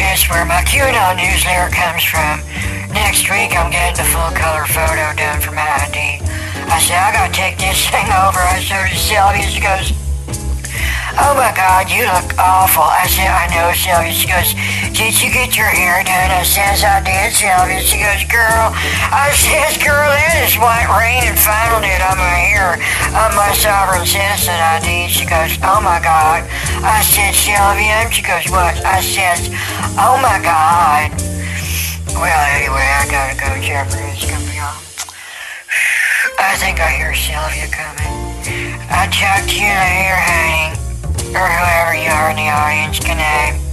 That's 0.00 0.24
where 0.32 0.48
my 0.48 0.64
QAnon 0.64 1.20
newsletter 1.20 1.68
comes 1.76 2.08
from. 2.08 2.40
Next 2.88 3.28
week 3.28 3.52
I'm 3.52 3.68
getting 3.68 4.00
the 4.00 4.08
full 4.08 4.32
color 4.32 4.64
photo 4.64 5.12
done 5.12 5.44
for 5.44 5.52
my 5.52 5.68
ID. 5.92 6.23
I 6.70 6.78
said, 6.80 6.96
I 6.96 7.12
gotta 7.12 7.32
take 7.32 7.58
this 7.58 7.88
thing 7.88 8.08
over. 8.10 8.40
I 8.40 8.58
it 8.58 8.92
to 8.92 8.98
Sylvia. 8.98 9.44
She 9.46 9.60
goes, 9.60 9.92
Oh 11.14 11.30
my 11.38 11.54
God, 11.54 11.86
you 11.86 12.02
look 12.10 12.34
awful. 12.42 12.82
I 12.82 13.06
said, 13.06 13.30
I 13.30 13.46
know, 13.54 13.70
Sylvia. 13.70 14.10
She 14.10 14.26
goes, 14.26 14.50
Did 14.90 15.14
you 15.22 15.30
get 15.30 15.54
your 15.54 15.70
hair 15.70 16.02
done? 16.02 16.30
I 16.34 16.42
says, 16.42 16.82
I 16.82 16.98
did, 17.06 17.30
Sylvia. 17.30 17.78
She 17.78 18.02
goes, 18.02 18.26
Girl. 18.26 18.74
I 19.14 19.30
says, 19.30 19.78
Girl, 19.78 20.10
that 20.10 20.42
is 20.42 20.58
white 20.58 20.90
rain 20.90 21.22
and 21.30 21.38
Final 21.38 21.78
Net 21.78 22.02
on 22.02 22.18
my 22.18 22.34
hair 22.50 22.74
on 23.14 23.30
my 23.38 23.54
sovereign 23.54 24.02
citizen 24.02 24.58
ID. 24.58 25.06
She 25.06 25.22
goes, 25.22 25.54
Oh 25.62 25.78
my 25.78 26.02
God. 26.02 26.42
I 26.82 26.98
said, 27.06 27.30
Sylvia. 27.30 28.10
She 28.10 28.26
goes, 28.26 28.50
What? 28.50 28.74
I 28.82 28.98
says, 28.98 29.54
Oh 29.94 30.18
my 30.18 30.42
God. 30.42 31.14
Well, 32.18 32.42
anyway, 32.58 32.90
I 32.90 33.06
gotta 33.10 33.38
go. 33.38 33.48
Jeopardy's 33.62 34.24
gonna 34.26 34.50
be 34.50 34.58
on. 34.58 34.93
I 36.38 36.56
think 36.56 36.80
I 36.80 36.90
hear 36.90 37.14
Sylvia 37.14 37.68
coming. 37.68 38.12
I'll 38.90 39.10
talk 39.10 39.48
to 39.48 39.56
you 39.56 39.74
honey. 40.28 40.76
Or 41.34 41.46
whoever 41.46 41.94
you 41.94 42.10
are 42.10 42.30
in 42.30 42.36
the 42.36 42.48
audience. 42.48 42.98
Good 43.00 43.16
night. 43.16 43.63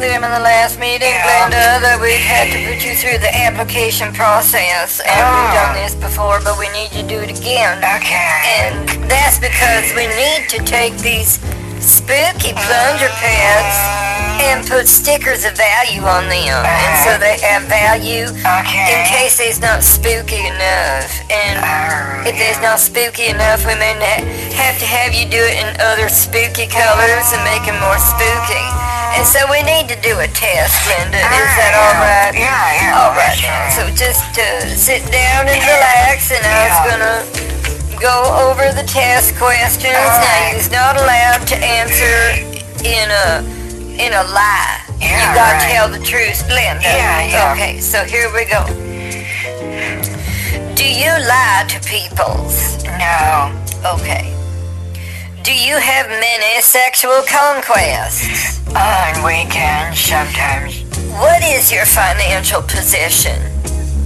Them 0.00 0.24
in 0.24 0.30
the 0.32 0.40
last 0.40 0.80
meeting. 0.80 1.12
Glenda, 1.22 1.78
that 1.84 2.00
we 2.00 2.16
had 2.16 2.48
to 2.52 2.58
put 2.64 2.80
you 2.80 2.96
through 2.96 3.20
the 3.20 3.30
application 3.30 4.12
process. 4.16 5.00
And 5.04 5.20
we've 5.20 5.52
oh. 5.52 5.60
done 5.60 5.74
this 5.76 5.94
before, 5.94 6.40
but 6.40 6.56
we 6.58 6.66
need 6.72 6.90
you 6.96 7.04
to 7.04 7.08
do 7.08 7.18
it 7.20 7.30
again. 7.30 7.78
Okay. 7.84 8.40
And 8.64 8.88
that's 9.06 9.36
because 9.38 9.92
we 9.92 10.08
need 10.08 10.48
to 10.50 10.58
take 10.64 10.96
these 11.04 11.38
spooky 11.80 12.52
plunger 12.52 13.12
pads 13.20 13.76
and 14.40 14.64
put 14.66 14.88
stickers 14.88 15.44
of 15.44 15.52
value 15.56 16.00
on 16.04 16.24
them. 16.28 16.60
And 16.64 16.64
uh-huh. 16.64 17.04
so 17.04 17.10
they 17.20 17.36
have 17.44 17.68
value 17.68 18.28
Okay. 18.32 18.88
in 18.96 19.00
case 19.08 19.36
it's 19.40 19.60
not 19.60 19.84
spooky 19.84 20.48
enough. 20.48 21.12
And 21.28 21.60
Oh, 21.60 22.28
if 22.28 22.36
it's 22.36 22.60
not 22.60 22.80
spooky 22.80 23.28
enough, 23.28 23.64
we 23.68 23.76
may 23.76 23.96
have 24.56 24.76
to 24.80 24.86
have 24.88 25.12
you 25.12 25.28
do 25.28 25.40
it 25.40 25.56
in 25.60 25.68
other 25.80 26.08
spooky 26.08 26.68
colors 26.68 27.26
and 27.32 27.42
make 27.44 27.64
them 27.68 27.76
more 27.80 28.00
spooky. 28.00 28.89
And 29.16 29.26
so 29.26 29.40
we 29.50 29.62
need 29.66 29.88
to 29.90 29.98
do 30.00 30.18
a 30.20 30.28
test, 30.30 30.74
Linda. 30.86 31.18
Is 31.18 31.52
that 31.58 31.72
all 31.74 31.94
right? 31.98 32.32
Yeah, 32.32 32.78
yeah. 32.78 33.00
All 33.02 33.12
right. 33.12 33.36
now. 33.42 33.74
So 33.74 33.82
just 33.92 34.38
uh, 34.38 34.64
sit 34.78 35.02
down 35.10 35.50
and 35.50 35.58
relax, 35.60 36.30
and 36.30 36.40
I 36.46 36.70
was 36.70 36.78
gonna 36.88 37.16
go 38.00 38.16
over 38.48 38.70
the 38.72 38.86
test 38.86 39.36
questions. 39.36 39.92
All 39.98 40.22
Now, 40.22 40.54
you're 40.54 40.70
not 40.72 40.94
allowed 40.96 41.44
to 41.50 41.56
answer 41.58 42.38
in 42.86 43.10
a 43.10 43.42
in 44.00 44.12
a 44.14 44.24
lie. 44.32 44.80
you 45.02 45.08
Yeah, 45.10 45.34
gotta 45.34 45.58
right. 45.58 45.72
tell 45.74 45.88
the 45.90 46.00
truth, 46.00 46.40
Linda. 46.48 46.80
Yeah, 46.86 47.26
yeah. 47.28 47.52
Okay, 47.52 47.80
so 47.80 48.04
here 48.04 48.32
we 48.32 48.44
go. 48.46 48.62
Do 50.74 50.86
you 50.88 51.10
lie 51.28 51.66
to 51.68 51.78
peoples? 51.84 52.82
No. 52.84 53.52
Okay. 53.98 54.32
Do 55.42 55.54
you 55.54 55.78
have 55.78 56.08
many 56.08 56.60
sexual 56.60 57.22
conquests? 57.26 58.60
On 58.76 59.24
weekends, 59.24 59.98
sometimes. 59.98 60.84
What 61.16 61.42
is 61.42 61.72
your 61.72 61.86
financial 61.86 62.60
position? 62.62 63.40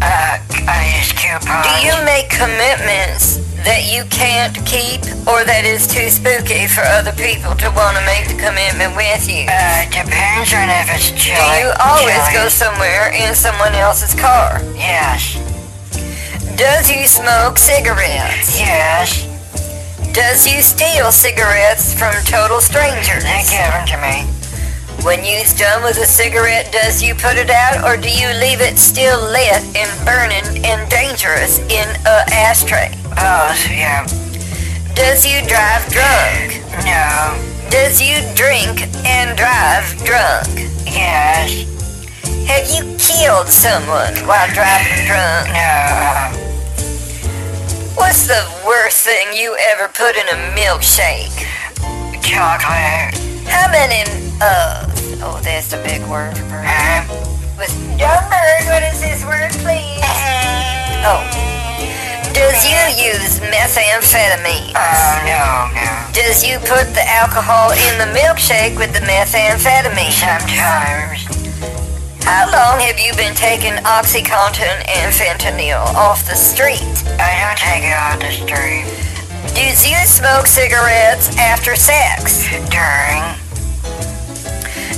Uh, 0.00 0.38
I 0.68 0.94
use 0.98 1.10
coupons. 1.12 1.66
Do 1.66 1.74
you 1.82 1.96
make 2.06 2.30
commitments 2.30 3.42
that 3.66 3.82
you 3.90 4.04
can't 4.14 4.54
keep 4.62 5.02
or 5.26 5.42
that 5.42 5.66
is 5.66 5.90
too 5.90 6.06
spooky 6.08 6.68
for 6.70 6.86
other 6.94 7.12
people 7.18 7.58
to 7.58 7.68
want 7.74 7.98
to 7.98 8.04
make 8.06 8.30
the 8.30 8.38
commitment 8.38 8.94
with 8.94 9.26
you? 9.26 9.50
Uh, 9.50 9.90
depends 9.90 10.54
on 10.54 10.70
if 10.70 10.86
it's 10.94 11.10
Do 11.18 11.34
you 11.58 11.74
always 11.82 12.24
go 12.30 12.46
somewhere 12.46 13.10
in 13.10 13.34
someone 13.34 13.74
else's 13.74 14.14
car? 14.14 14.62
Yes. 14.78 15.34
Does 16.54 16.86
you 16.94 17.06
smoke 17.10 17.58
cigarettes? 17.58 18.54
Yes. 18.54 19.33
Does 20.14 20.46
you 20.46 20.62
steal 20.62 21.10
cigarettes 21.10 21.92
from 21.92 22.14
total 22.22 22.60
strangers? 22.60 23.24
They 23.24 23.42
give 23.50 23.66
them 23.74 23.84
to 23.88 23.98
me. 23.98 24.30
When 25.04 25.24
you's 25.24 25.52
done 25.58 25.82
with 25.82 25.98
a 25.98 26.06
cigarette, 26.06 26.70
does 26.70 27.02
you 27.02 27.16
put 27.16 27.36
it 27.36 27.50
out 27.50 27.82
or 27.82 28.00
do 28.00 28.08
you 28.08 28.28
leave 28.38 28.60
it 28.60 28.78
still 28.78 29.20
lit 29.20 29.60
and 29.74 29.90
burning 30.06 30.64
and 30.64 30.88
dangerous 30.88 31.58
in 31.66 31.88
a 32.06 32.22
ashtray? 32.30 32.94
Both, 33.10 33.68
yeah. 33.68 34.06
Does 34.94 35.26
you 35.26 35.42
drive 35.48 35.82
drunk? 35.90 36.62
No. 36.86 37.34
Does 37.68 38.00
you 38.00 38.22
drink 38.36 38.86
and 39.04 39.36
drive 39.36 39.98
drunk? 40.06 40.70
Yes. 40.86 41.66
Have 42.46 42.70
you 42.70 42.96
killed 42.98 43.48
someone 43.48 44.14
while 44.28 44.46
driving 44.54 45.06
drunk? 45.06 45.48
No. 45.50 46.53
What's 47.94 48.26
the 48.26 48.42
worst 48.66 49.04
thing 49.04 49.36
you 49.36 49.56
ever 49.70 49.86
put 49.86 50.16
in 50.16 50.26
a 50.26 50.38
milkshake? 50.58 51.46
Chocolate. 52.20 53.14
How 53.46 53.70
many, 53.70 54.02
uh, 54.40 54.90
oh, 55.22 55.40
that's 55.44 55.72
a 55.72 55.82
big 55.82 56.02
word 56.10 56.36
for 56.36 56.58
her. 56.58 56.62
Huh? 56.66 57.06
Was, 57.56 57.72
Bird, 57.94 58.66
what 58.66 58.82
is 58.82 59.00
this 59.00 59.24
word, 59.24 59.50
please? 59.62 60.02
Uh-huh. 60.02 61.06
Oh. 61.06 61.44
Does 62.34 62.66
you 62.66 62.82
use 62.98 63.38
methamphetamine? 63.38 64.74
Oh, 64.74 64.82
uh, 64.82 65.22
no, 65.22 65.70
no. 65.78 66.12
Does 66.12 66.42
you 66.42 66.58
put 66.58 66.90
the 66.94 67.06
alcohol 67.06 67.70
in 67.70 67.98
the 67.98 68.10
milkshake 68.18 68.76
with 68.76 68.92
the 68.92 69.06
methamphetamine? 69.06 70.10
Sometimes. 70.10 71.34
How 72.24 72.48
long 72.50 72.80
have 72.80 72.98
you 72.98 73.12
been 73.14 73.34
taking 73.34 73.74
OxyContin 73.84 74.88
and 74.88 75.12
fentanyl 75.12 75.84
off 75.94 76.26
the 76.26 76.34
street? 76.34 76.80
I 77.20 77.30
don't 77.44 77.58
take 77.60 77.84
it 77.84 77.92
off 77.94 78.18
the 78.18 78.32
street. 78.32 78.88
Does 79.54 79.84
you 79.84 79.96
smoke 80.08 80.46
cigarettes 80.46 81.36
after 81.38 81.76
sex? 81.76 82.48
During. 82.72 83.22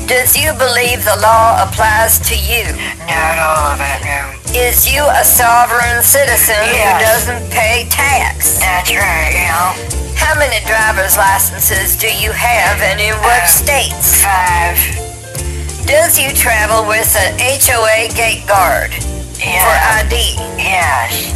Does 0.06 0.38
you 0.38 0.54
believe 0.54 1.02
the 1.04 1.18
law 1.20 1.66
applies 1.66 2.20
to 2.30 2.36
you? 2.38 2.64
Not 3.10 3.36
all 3.42 3.74
of 3.74 3.80
it, 3.82 4.00
no. 4.06 4.22
Is 4.54 4.86
you 4.86 5.02
a 5.02 5.24
sovereign 5.24 6.02
citizen 6.02 6.54
who 6.62 6.90
doesn't 7.02 7.50
pay 7.50 7.86
tax? 7.90 8.60
That's 8.60 8.88
right, 8.94 9.34
you 9.34 9.50
know. 9.50 10.14
How 10.14 10.38
many 10.38 10.64
driver's 10.64 11.16
licenses 11.16 11.96
do 11.96 12.06
you 12.06 12.30
have 12.30 12.80
and 12.80 13.00
in 13.00 13.14
what 13.20 13.42
Uh, 13.42 13.46
states? 13.46 14.22
Five. 14.22 15.05
Does 15.86 16.18
you 16.18 16.32
travel 16.34 16.86
with 16.88 17.14
an 17.16 17.38
HOA 17.38 18.08
gate 18.14 18.46
guard 18.48 18.90
for 18.92 19.74
ID? 20.02 20.34
Yes. 20.58 21.32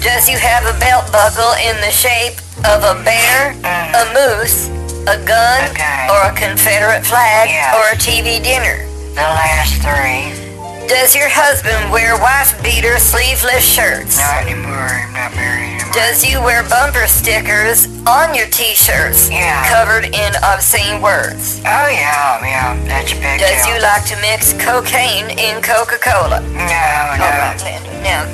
Does 0.00 0.28
you 0.28 0.38
have 0.38 0.62
a 0.64 0.78
belt 0.78 1.10
buckle 1.10 1.52
in 1.58 1.76
the 1.80 1.90
shape 1.90 2.38
of 2.64 2.84
a 2.86 3.02
bear, 3.02 3.54
mm. 3.58 3.90
a 3.98 4.04
moose, 4.14 4.68
a 5.08 5.18
gun, 5.26 5.70
Okay. 5.70 6.06
or 6.10 6.30
a 6.30 6.34
Confederate 6.34 7.04
flag, 7.04 7.48
Yes. 7.50 7.74
or 7.74 7.94
a 7.94 7.98
TV 7.98 8.38
dinner? 8.42 8.86
The 9.14 9.26
last 9.26 9.74
three. 9.82 10.47
Does 10.88 11.14
your 11.14 11.28
husband 11.28 11.92
wear 11.92 12.16
wife 12.16 12.56
beater 12.62 12.98
sleeveless 12.98 13.62
shirts? 13.62 14.16
Not 14.18 14.42
anymore. 14.48 14.72
I'm 14.88 15.12
not 15.12 15.34
married 15.36 15.76
anymore. 15.76 15.92
Does 15.92 16.24
you 16.24 16.40
wear 16.40 16.62
bumper 16.68 17.06
stickers 17.06 17.86
on 18.06 18.34
your 18.34 18.46
t-shirts 18.48 19.28
Yeah. 19.30 19.68
covered 19.68 20.04
in 20.06 20.32
obscene 20.42 21.00
words? 21.02 21.60
Oh, 21.60 21.88
yeah, 21.92 22.40
yeah. 22.40 22.76
That's 22.88 23.12
a 23.12 23.16
big 23.16 23.38
Does 23.40 23.64
deal. 23.66 23.76
you 23.76 23.82
like 23.82 24.04
to 24.06 24.16
mix 24.24 24.54
cocaine 24.54 25.28
in 25.38 25.60
Coca-Cola? 25.60 26.40
No, 26.40 26.56
no. 26.56 27.28
Linda. 27.36 28.02
Now, 28.02 28.24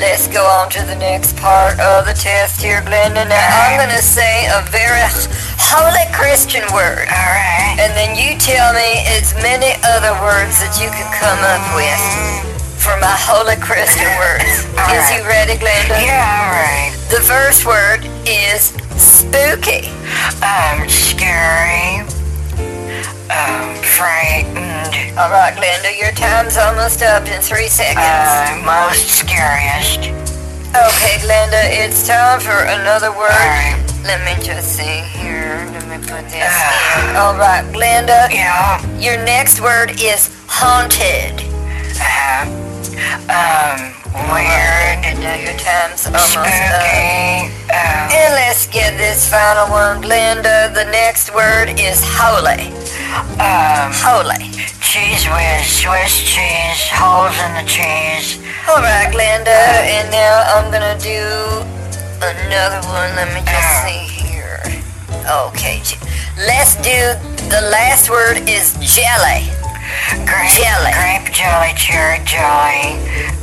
let's 0.00 0.28
go 0.28 0.42
on 0.42 0.70
to 0.70 0.80
the 0.88 0.96
next 0.96 1.36
part 1.36 1.78
of 1.78 2.06
the 2.06 2.16
test 2.16 2.62
here, 2.62 2.80
Glenda. 2.80 3.28
Now, 3.28 3.36
I'm 3.36 3.76
going 3.76 3.94
to 3.94 4.02
say 4.02 4.48
a 4.48 4.64
very 4.72 5.04
holy 5.60 6.08
Christian 6.16 6.64
word. 6.72 7.04
Alright. 7.04 7.76
And 7.76 7.92
then 7.92 8.16
you 8.16 8.40
tell 8.40 8.72
me 8.72 9.04
as 9.12 9.36
many 9.44 9.76
other 9.84 10.16
words 10.24 10.56
that 10.64 10.72
you 10.80 10.88
can 10.88 11.04
come 11.20 11.40
up 11.44 11.60
with 11.76 12.00
for 12.80 12.96
my 12.96 13.12
holy 13.12 13.60
Christian 13.60 14.08
words. 14.16 14.64
Is 14.96 15.06
you 15.12 15.20
ready, 15.28 15.60
Glenda? 15.60 16.00
Yeah, 16.00 16.48
alright. 16.48 16.96
The 17.12 17.20
first 17.20 17.66
word 17.66 18.08
is 18.24 18.72
spooky. 18.96 19.92
Um, 20.40 20.88
scary. 20.88 22.19
Um, 23.30 23.74
frightened. 23.82 25.18
All 25.18 25.30
right, 25.30 25.54
Glenda, 25.54 25.96
your 25.98 26.12
time's 26.12 26.56
almost 26.56 27.02
up 27.02 27.26
in 27.28 27.40
three 27.42 27.68
seconds. 27.68 27.98
Uh, 28.00 28.62
most 28.64 29.08
scariest. 29.08 30.10
okay, 30.74 31.18
Glenda, 31.22 31.60
it's 31.66 32.06
time 32.06 32.40
for 32.40 32.64
another 32.64 33.10
word. 33.10 33.30
Alright. 33.30 33.76
Let 34.04 34.24
me 34.24 34.42
just 34.42 34.76
see 34.76 35.00
here. 35.18 35.68
Let 35.72 35.86
me 35.88 35.96
put 35.98 36.24
this 36.30 36.34
in. 36.34 37.16
All 37.16 37.36
right, 37.36 37.64
Glenda, 37.72 38.30
Yeah. 38.32 38.80
your 38.98 39.16
next 39.18 39.60
word 39.60 40.00
is 40.00 40.30
haunted. 40.48 41.42
Uh, 42.00 42.46
um, 43.28 43.92
weird. 44.14 44.96
And 45.06 45.20
now 45.20 45.34
your 45.36 45.56
time's 45.58 46.06
almost 46.06 46.36
up. 46.36 46.46
Spooky. 46.46 47.50
Um, 47.70 48.10
And 48.10 48.34
let's 48.34 48.66
get 48.66 48.96
this 48.98 49.28
final 49.28 49.68
one, 49.70 50.02
Glenda. 50.02 50.72
The 50.74 50.84
next 50.90 51.34
word 51.34 51.78
is 51.78 52.02
holy. 52.04 52.72
um, 53.38 53.90
Holy. 53.94 54.50
cheese 54.80 55.24
whiz, 55.30 55.66
Swiss 55.66 56.14
cheese, 56.26 56.82
holes 56.90 57.36
in 57.46 57.52
the 57.54 57.66
cheese. 57.68 58.38
All 58.68 58.82
right, 58.82 59.08
Glenda, 59.12 59.54
and 59.86 60.10
now 60.10 60.42
I'm 60.54 60.70
gonna 60.70 60.98
do 60.98 61.22
another 62.20 62.80
one. 62.88 63.14
Let 63.16 63.28
me 63.34 63.40
just 63.46 63.70
see 63.86 64.04
here. 64.10 64.60
Okay, 65.26 65.82
let's 66.46 66.74
do 66.76 67.14
the 67.50 67.60
last 67.70 68.10
word 68.10 68.38
is 68.48 68.74
jelly. 68.80 69.46
Grape, 70.24 70.54
Jelly. 70.54 70.92
Grape 70.94 71.34
jelly, 71.34 71.72
cherry 71.76 72.22
jelly, 72.24 72.94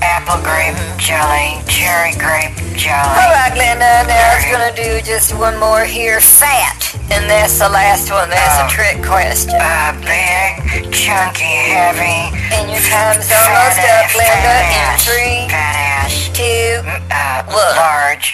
apple 0.01 0.39
grape 0.43 0.79
jelly, 0.97 1.59
cherry 1.67 2.15
grape 2.15 2.55
jelly. 2.75 3.19
right, 3.19 3.51
Glenda. 3.51 4.07
Now 4.07 4.15
I 4.15 4.35
was 4.39 4.47
gonna 4.51 4.75
do 4.75 5.01
just 5.05 5.35
one 5.35 5.57
more 5.59 5.83
here. 5.83 6.19
Fat, 6.21 6.95
and 7.11 7.29
that's 7.29 7.59
the 7.59 7.69
last 7.69 8.09
one. 8.11 8.29
That's 8.29 8.59
a 8.59 8.65
Oh. 8.65 8.69
trick 8.69 9.03
question. 9.03 9.55
Uh, 9.59 9.91
big, 10.01 10.91
chunky, 10.91 11.43
heavy. 11.71 12.31
And 12.55 12.71
your 12.71 12.79
time's 12.79 13.27
almost 13.27 13.79
up, 13.83 14.07
Glenda. 14.15 14.55
In 14.71 14.97
three, 15.03 15.49
Fat 15.51 15.75
ass. 16.07 16.29
two. 16.33 16.81
Uh, 17.11 17.43
What? 17.43 17.75
large. 17.75 18.33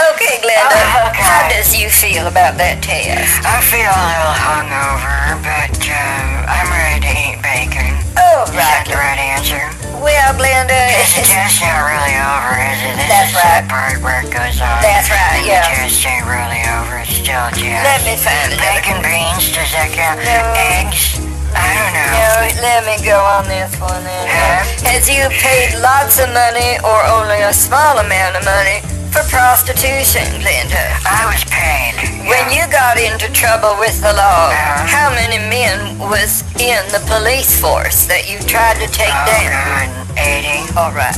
Okay, 0.00 0.40
Glenda. 0.40 0.72
Oh, 0.72 1.10
okay. 1.12 1.20
How 1.24 1.44
does 1.52 1.76
you 1.76 1.90
feel 1.92 2.24
about 2.26 2.56
that 2.56 2.80
test? 2.80 3.44
I 3.44 3.60
feel 3.60 3.84
a 3.90 4.04
little 4.08 4.36
hungover, 4.36 5.36
but 5.44 5.76
um, 5.76 6.28
I'm 6.48 6.68
ready 6.72 7.04
to 7.04 7.12
eat 7.12 7.38
bacon. 7.44 7.92
Oh, 8.16 8.48
Is 8.48 8.56
that 8.56 8.88
the 8.88 8.96
right 8.96 9.20
answer? 9.20 9.60
Well, 10.00 10.32
Glenda, 10.40 10.72
Is 10.96 11.12
the 11.12 11.24
it's- 11.28 11.28
test 11.28 11.60
not 11.60 11.84
really 11.84 12.16
over, 12.16 12.52
is 12.56 12.80
it? 12.80 12.94
This 12.96 13.08
That's 13.12 13.28
is 13.28 13.36
right. 13.36 13.60
the 13.60 13.68
part 13.68 13.96
where 14.00 14.20
it 14.24 14.30
goes 14.32 14.56
on. 14.64 14.80
That's 14.80 15.08
right, 15.12 15.44
The 15.44 15.52
yeah. 15.52 15.68
test 15.68 16.00
ain't 16.08 16.24
really 16.24 16.62
over. 16.80 17.04
It's 17.04 17.20
still 17.20 17.44
a 17.44 17.52
test. 17.52 17.84
let 17.84 18.00
me 18.08 18.14
find 18.16 18.48
it. 18.56 18.58
Bacon 18.60 18.98
beans, 19.04 19.52
does 19.52 19.68
that 19.76 19.92
count? 19.92 20.24
No. 20.24 20.38
Eggs? 20.80 21.20
I 21.52 21.66
don't 21.76 21.92
know. 21.92 22.08
No, 22.16 22.30
let 22.64 22.80
me 22.88 22.96
go 23.04 23.18
on 23.20 23.44
this 23.50 23.74
one 23.82 24.00
then. 24.06 24.24
Huh? 24.32 24.64
Has 24.88 25.04
you 25.10 25.26
paid 25.42 25.76
lots 25.82 26.16
of 26.22 26.30
money 26.32 26.78
or 26.86 26.98
only 27.10 27.42
a 27.44 27.52
small 27.52 27.98
amount 28.00 28.38
of 28.40 28.44
money 28.48 28.80
for 29.12 29.22
prostitution, 29.28 30.22
Glenda? 30.40 30.84
I 31.06 31.26
was 31.30 31.42
paid. 31.50 31.94
When 32.28 32.46
you 32.54 32.62
got 32.70 32.98
into 32.98 33.26
trouble 33.32 33.74
with 33.78 33.98
the 34.00 34.12
law, 34.14 34.50
Uh-huh. 34.50 34.86
how 34.86 35.08
many 35.10 35.38
men 35.50 35.98
was 35.98 36.42
in 36.60 36.78
the 36.94 37.02
police 37.10 37.58
force 37.58 38.06
that 38.06 38.30
you 38.30 38.38
tried 38.46 38.78
to 38.78 38.86
take 38.88 39.10
Oh, 39.10 39.26
down? 39.26 39.50
God. 39.50 40.18
80. 40.18 40.62
All 40.78 40.92
right. 40.92 41.16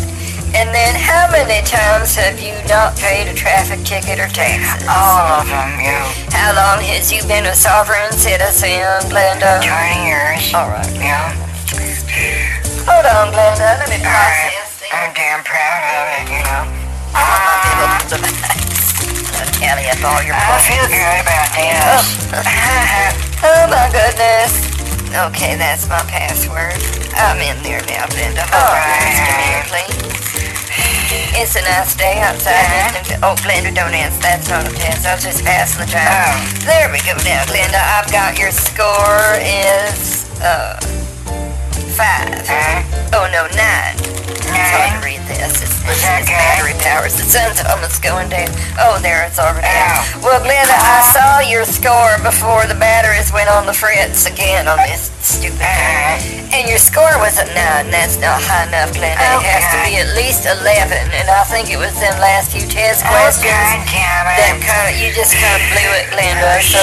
And 0.54 0.68
then 0.74 0.94
how 0.94 1.28
many 1.32 1.64
times 1.64 2.14
have 2.14 2.36
you 2.40 2.52
not 2.68 2.96
paid 2.96 3.26
a 3.28 3.32
traffic 3.34 3.84
ticket 3.84 4.20
or 4.20 4.28
taxes? 4.28 4.84
All 4.88 5.40
of 5.40 5.48
them, 5.48 5.80
you. 5.80 5.96
How 6.32 6.52
long 6.52 6.84
has 6.84 7.10
you 7.12 7.22
been 7.24 7.46
a 7.46 7.54
sovereign 7.56 8.12
citizen, 8.12 9.00
Glenda? 9.08 9.60
20 9.64 10.04
years. 10.08 10.52
All 10.54 10.68
right. 10.68 10.92
Yeah. 10.96 11.32
Hold 12.84 13.06
on, 13.06 13.32
Glenda. 13.32 13.80
Let 13.80 13.88
me 13.88 13.96
process. 14.04 14.82
I'm 14.92 15.12
damn 15.14 15.40
proud 15.42 15.82
of 15.88 16.04
it, 16.20 16.24
you 16.36 16.42
know. 16.44 16.81
I'll 17.14 18.08
all 20.04 20.20
I 20.32 20.60
feel. 20.64 20.86
Oh 23.44 23.66
my 23.68 23.86
goodness. 23.92 24.52
Okay, 25.12 25.56
that's 25.56 25.88
my 25.88 26.00
password. 26.08 26.78
I'm 27.14 27.36
in 27.42 27.62
there 27.62 27.82
now, 27.84 28.06
Glenda. 28.08 28.44
Hold 28.48 28.64
on 28.64 28.88
just 29.04 29.20
a 29.20 29.64
please. 29.68 30.12
It's 31.36 31.56
a 31.56 31.60
nice 31.62 31.94
day 31.94 32.20
outside. 32.20 33.04
to- 33.04 33.18
Oh, 33.22 33.34
Glenda, 33.44 33.74
don't 33.74 33.92
answer. 33.92 34.20
That's 34.22 34.48
not 34.48 34.66
a 34.66 34.70
test. 34.72 35.06
I 35.06 35.14
was 35.14 35.24
just 35.24 35.44
passing 35.44 35.84
the 35.84 35.92
time. 35.92 36.08
Oh. 36.08 36.64
There 36.64 36.90
we 36.90 36.98
go 37.00 37.12
now, 37.24 37.44
Glenda. 37.44 37.76
I've 37.76 38.10
got 38.10 38.38
your 38.38 38.50
score 38.52 39.36
is 39.44 40.24
uh 40.40 40.80
five. 41.92 42.42
Oh 43.12 43.28
no, 43.30 43.44
nine. 43.52 43.96
It's 44.52 44.72
hard 44.72 45.00
to 45.00 45.00
read 45.04 45.22
this. 45.28 45.64
It's, 45.64 45.80
it's, 45.84 46.04
it's 46.04 46.28
battery 46.28 46.76
powers. 46.84 47.16
The 47.16 47.24
sun's 47.24 47.60
almost 47.64 48.04
going 48.04 48.28
down. 48.28 48.52
Oh, 48.76 49.00
there, 49.00 49.24
it's 49.24 49.40
already 49.40 49.64
Ow. 49.64 49.72
down. 49.72 50.20
Well, 50.20 50.40
Glenda, 50.44 50.76
I 50.76 51.00
saw 51.12 51.40
your 51.40 51.64
score 51.64 52.20
before 52.20 52.68
the 52.68 52.76
batteries 52.76 53.32
went 53.32 53.48
on 53.48 53.64
the 53.64 53.72
fritz 53.72 54.28
again 54.28 54.68
on 54.68 54.76
this 54.84 55.08
stupid 55.24 55.56
thing. 55.56 55.64
Uh-huh. 55.64 56.56
And 56.56 56.68
your 56.68 56.76
score 56.76 57.16
was 57.24 57.40
a 57.40 57.48
9. 57.48 57.88
That's 57.88 58.20
not 58.20 58.44
high 58.44 58.68
enough, 58.68 58.92
Glenda. 58.92 59.16
It 59.16 59.44
has 59.48 59.64
to 59.72 59.78
be 59.88 59.96
at 60.00 60.12
least 60.12 60.44
11. 60.44 61.00
And 61.16 61.26
I 61.32 61.44
think 61.48 61.72
it 61.72 61.80
was 61.80 61.92
them 61.96 62.12
last 62.20 62.52
few 62.52 62.68
test 62.68 63.00
questions 63.08 63.48
that 63.48 64.56
kind 64.60 64.86
of, 64.92 65.00
you 65.00 65.12
just 65.16 65.32
kind 65.32 65.56
of 65.56 65.64
blew 65.72 65.90
it, 65.96 66.06
Glenda. 66.12 66.60
Oh, 66.60 66.76
So 66.76 66.82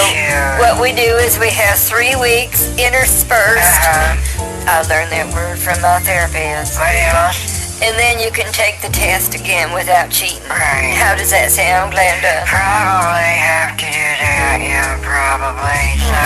what 0.57 0.81
we 0.81 0.89
do 0.93 1.17
is 1.21 1.37
we 1.37 1.49
have 1.53 1.77
three 1.77 2.17
weeks 2.17 2.69
interspersed. 2.81 4.48
I 4.67 4.81
learned 4.87 5.11
that 5.11 5.31
word 5.33 5.59
from 5.59 5.79
my 5.81 5.99
therapist. 6.01 6.79
What? 6.79 7.59
And 7.79 7.95
then 7.95 8.19
you 8.19 8.27
can 8.31 8.51
take 8.51 8.81
the 8.83 8.91
test 8.91 9.35
again 9.35 9.71
without 9.71 10.11
cheating. 10.11 10.43
Right. 10.51 10.91
How 10.99 11.15
does 11.15 11.31
that 11.31 11.47
sound, 11.47 11.95
Glenda? 11.95 12.43
Probably 12.43 13.35
have 13.39 13.79
to 13.79 13.87
do 13.87 14.07
that, 14.19 14.59
yeah, 14.59 14.99
probably. 14.99 15.95
So, 16.03 16.19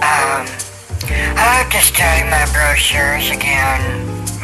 um, 0.00 0.48
I 1.36 1.60
have 1.60 1.68
to 1.76 1.80
study 1.84 2.24
my 2.32 2.48
brochures 2.56 3.28
again, 3.28 3.84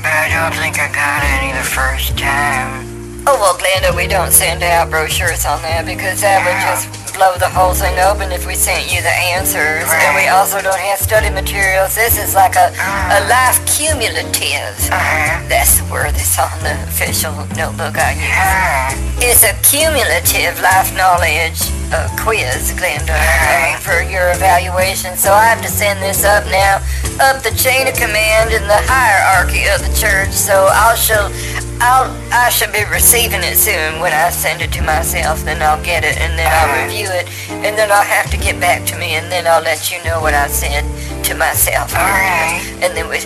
but 0.04 0.12
I 0.12 0.28
don't 0.28 0.52
think 0.60 0.76
I 0.76 0.92
got 0.92 1.24
any 1.40 1.56
the 1.56 1.64
first 1.64 2.12
time. 2.20 3.24
Oh, 3.24 3.40
well, 3.40 3.56
Glenda, 3.56 3.96
we 3.96 4.06
don't 4.06 4.32
send 4.32 4.62
out 4.62 4.90
brochures 4.90 5.48
on 5.48 5.62
that 5.62 5.86
because 5.88 6.20
that 6.20 6.44
would 6.44 6.60
just 6.60 7.03
blow 7.14 7.34
the 7.38 7.48
whole 7.48 7.72
thing 7.74 7.94
open 8.00 8.32
if 8.32 8.46
we 8.46 8.54
sent 8.54 8.92
you 8.92 9.00
the 9.00 9.14
answers. 9.32 9.86
And 9.86 10.16
we 10.18 10.26
also 10.28 10.60
don't 10.60 10.78
have 10.78 10.98
study 10.98 11.30
materials. 11.30 11.94
This 11.94 12.18
is 12.18 12.34
like 12.34 12.56
a, 12.56 12.74
a 12.74 13.20
life 13.30 13.62
cumulative. 13.70 14.74
Uh-huh. 14.90 15.46
That's 15.48 15.78
the 15.80 15.86
word 15.90 16.10
that's 16.14 16.34
on 16.38 16.50
the 16.66 16.74
official 16.90 17.32
notebook 17.56 17.94
I 17.96 18.18
use. 18.18 18.34
Uh, 18.34 19.22
It's 19.30 19.44
a 19.46 19.54
cumulative 19.62 20.58
life 20.60 20.90
knowledge 20.98 21.62
uh, 21.94 22.10
quiz, 22.18 22.74
Glenda, 22.74 23.14
uh, 23.14 23.78
for 23.78 24.02
your 24.02 24.32
evaluation. 24.34 25.16
So 25.16 25.32
I 25.32 25.44
have 25.46 25.62
to 25.62 25.68
send 25.70 26.02
this 26.02 26.24
up 26.24 26.44
now, 26.50 26.82
up 27.22 27.42
the 27.46 27.54
chain 27.54 27.86
of 27.86 27.94
command 27.94 28.50
in 28.52 28.66
the 28.66 28.80
hierarchy 28.90 29.64
of 29.70 29.78
the 29.86 29.92
church. 29.94 30.32
So 30.34 30.66
I'll 30.72 30.96
shall, 30.96 31.30
I'll, 31.78 32.10
I 32.34 32.50
should 32.50 32.72
be 32.72 32.82
receiving 32.90 33.42
it 33.46 33.56
soon 33.56 34.00
when 34.00 34.12
I 34.12 34.30
send 34.30 34.62
it 34.62 34.72
to 34.72 34.82
myself. 34.82 35.44
Then 35.44 35.62
I'll 35.62 35.82
get 35.84 36.02
it, 36.02 36.18
and 36.18 36.34
then 36.38 36.50
I'll 36.50 36.64
Uh-huh. 36.74 36.90
Review 37.04 37.20
it, 37.20 37.28
and 37.64 37.76
then 37.76 37.90
I'll 37.90 38.02
have 38.02 38.30
to 38.30 38.36
get 38.36 38.60
back 38.60 38.84
to 38.86 38.98
me, 38.98 39.14
and 39.14 39.30
then 39.30 39.46
I'll 39.46 39.62
let 39.62 39.90
you 39.90 40.02
know 40.04 40.20
what 40.20 40.34
I 40.34 40.48
said 40.48 40.84
to 41.24 41.34
myself. 41.34 41.94
Alright. 41.94 42.62
And 42.82 42.96
then 42.96 43.08
we'll 43.08 43.20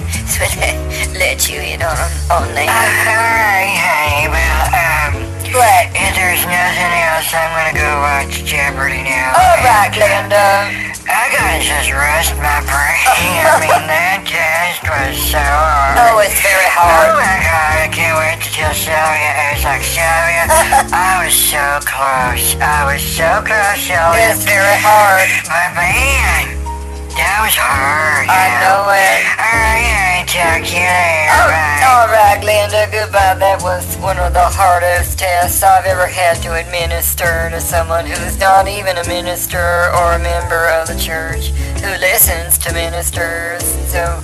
let 1.18 1.48
you 1.48 1.60
in 1.60 1.82
on 1.82 1.96
on 2.30 2.48
uh, 2.54 2.66
alright, 2.66 3.74
honey, 3.78 4.28
well, 4.30 4.64
um, 4.74 5.37
What? 5.52 5.88
if 5.96 6.12
there's 6.12 6.44
nothing 6.44 6.92
else, 7.08 7.32
I'm 7.32 7.50
gonna 7.56 7.76
go 7.76 7.88
watch 8.04 8.44
Jeopardy 8.44 9.00
now. 9.00 9.32
All 9.32 9.56
right, 9.64 9.88
Glenda. 9.88 10.88
I 11.08 11.32
gotta 11.32 11.64
just 11.64 11.88
rest 11.88 12.36
my 12.36 12.60
brain. 12.68 13.00
I 13.48 13.56
mean, 13.64 13.84
that 13.92 14.28
test 14.28 14.84
was 14.84 15.16
so 15.16 15.40
hard. 15.40 15.96
Oh, 16.04 16.20
it's 16.20 16.36
very 16.44 16.68
hard. 16.68 17.08
Oh 17.08 17.16
my 17.16 17.36
god, 17.40 17.74
I 17.80 17.88
can't 17.88 18.12
wait 18.20 18.44
to 18.44 18.48
tell 18.52 18.76
Sylvia. 18.76 19.32
It 19.40 19.56
was 19.56 19.64
like, 19.64 19.84
Sylvia, 19.88 20.44
I 20.92 21.24
was 21.24 21.32
so 21.32 21.64
close. 21.88 22.52
I 22.60 22.92
was 22.92 23.00
so 23.00 23.40
close, 23.40 23.80
Sylvia. 23.80 24.36
It's 24.36 24.44
very 24.44 24.76
hard. 24.84 25.32
But 25.48 25.72
man, 25.80 26.67
That 27.16 27.40
was 27.44 27.56
hard. 27.56 28.28
I 28.28 28.60
know 28.60 28.90
it. 28.92 29.24
Alright, 29.38 29.88
alright, 29.88 30.28
talk 30.28 30.60
to 30.60 30.76
you 30.76 30.84
later. 30.84 31.78
Oh, 31.88 32.04
right, 32.12 32.38
Glenda, 32.40 32.90
goodbye. 32.90 33.36
That 33.38 33.62
was 33.62 33.96
one 33.96 34.18
of 34.18 34.32
the 34.32 34.44
hardest 34.44 35.18
tests 35.18 35.62
I've 35.62 35.86
ever 35.86 36.06
had 36.06 36.42
to 36.42 36.54
administer 36.54 37.48
to 37.50 37.60
someone 37.60 38.06
who's 38.06 38.38
not 38.38 38.68
even 38.68 38.98
a 38.98 39.06
minister 39.06 39.90
or 39.94 40.14
a 40.14 40.18
member 40.18 40.68
of 40.68 40.88
the 40.88 40.98
church 40.98 41.48
who 41.80 41.90
listens 41.98 42.58
to 42.58 42.72
ministers. 42.72 43.64
So 43.88 44.22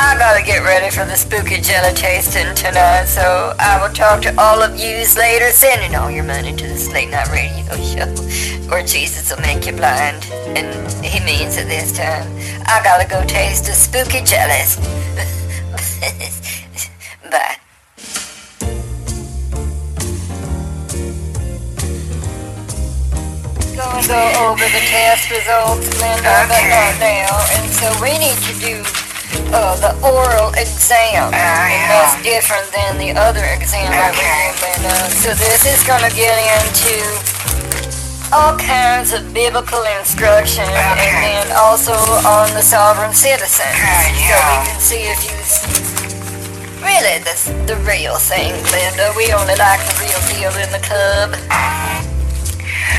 I 0.00 0.16
gotta 0.16 0.44
get 0.44 0.62
ready 0.62 0.94
for 0.94 1.04
the 1.04 1.16
spooky 1.16 1.60
jelly 1.60 1.92
tasting 1.92 2.54
tonight. 2.54 3.06
So 3.06 3.52
I 3.58 3.82
will 3.82 3.92
talk 3.92 4.22
to 4.22 4.40
all 4.40 4.62
of 4.62 4.78
yous 4.78 5.16
later, 5.18 5.50
sending 5.50 5.96
all 5.96 6.08
your 6.08 6.22
money 6.22 6.54
to 6.54 6.64
this 6.64 6.92
late 6.92 7.10
night 7.10 7.28
radio 7.32 7.74
show, 7.82 8.06
or 8.72 8.82
Jesus 8.82 9.30
will 9.34 9.42
make 9.42 9.66
you 9.66 9.72
blind, 9.72 10.24
and 10.56 10.70
he 11.04 11.18
means 11.24 11.56
it 11.56 11.66
this 11.66 11.90
time. 11.90 12.30
I 12.66 12.80
gotta 12.84 13.08
go 13.08 13.24
taste 13.26 13.64
the 13.66 13.72
spooky 13.72 14.22
jellies. 14.22 14.76
Bye. 17.28 17.56
Gonna 23.74 24.06
go 24.06 24.32
over 24.46 24.62
the 24.62 24.82
test 24.86 25.28
results, 25.28 25.90
Linda, 26.00 26.46
but 26.46 26.62
not 26.70 27.00
now. 27.00 27.34
And 27.58 27.68
so 27.72 27.90
we 28.00 28.16
need 28.18 28.38
to 28.46 28.54
do 28.60 29.07
uh, 29.52 29.76
the 29.80 29.92
oral 30.04 30.52
exam. 30.54 31.32
And 31.32 31.34
yeah. 31.34 31.88
that's 31.88 32.16
different 32.22 32.68
than 32.72 32.98
the 32.98 33.12
other 33.18 33.44
exam 33.56 33.88
Okay. 33.88 34.52
do, 34.52 34.64
Linda. 34.64 34.94
So 35.22 35.34
this 35.34 35.64
is 35.64 35.82
gonna 35.86 36.10
get 36.10 36.36
into 36.36 37.00
all 38.32 38.56
kinds 38.58 39.12
of 39.12 39.32
biblical 39.32 39.82
instruction 39.98 40.64
and 40.64 41.16
then 41.24 41.46
also 41.56 41.92
on 42.28 42.52
the 42.52 42.62
sovereign 42.62 43.14
citizen. 43.14 43.66
Good, 43.72 44.12
So 44.20 44.36
we 44.36 44.58
can 44.68 44.80
see 44.80 45.02
if 45.08 45.20
you 45.24 45.38
really 46.84 47.18
the, 47.24 47.36
the 47.66 47.76
real 47.88 48.16
thing, 48.16 48.52
Linda. 48.72 49.12
We 49.16 49.32
only 49.32 49.56
like 49.56 49.80
the 49.88 49.96
real 50.00 50.20
deal 50.28 50.52
in 50.60 50.70
the 50.72 50.82
club. 50.84 52.17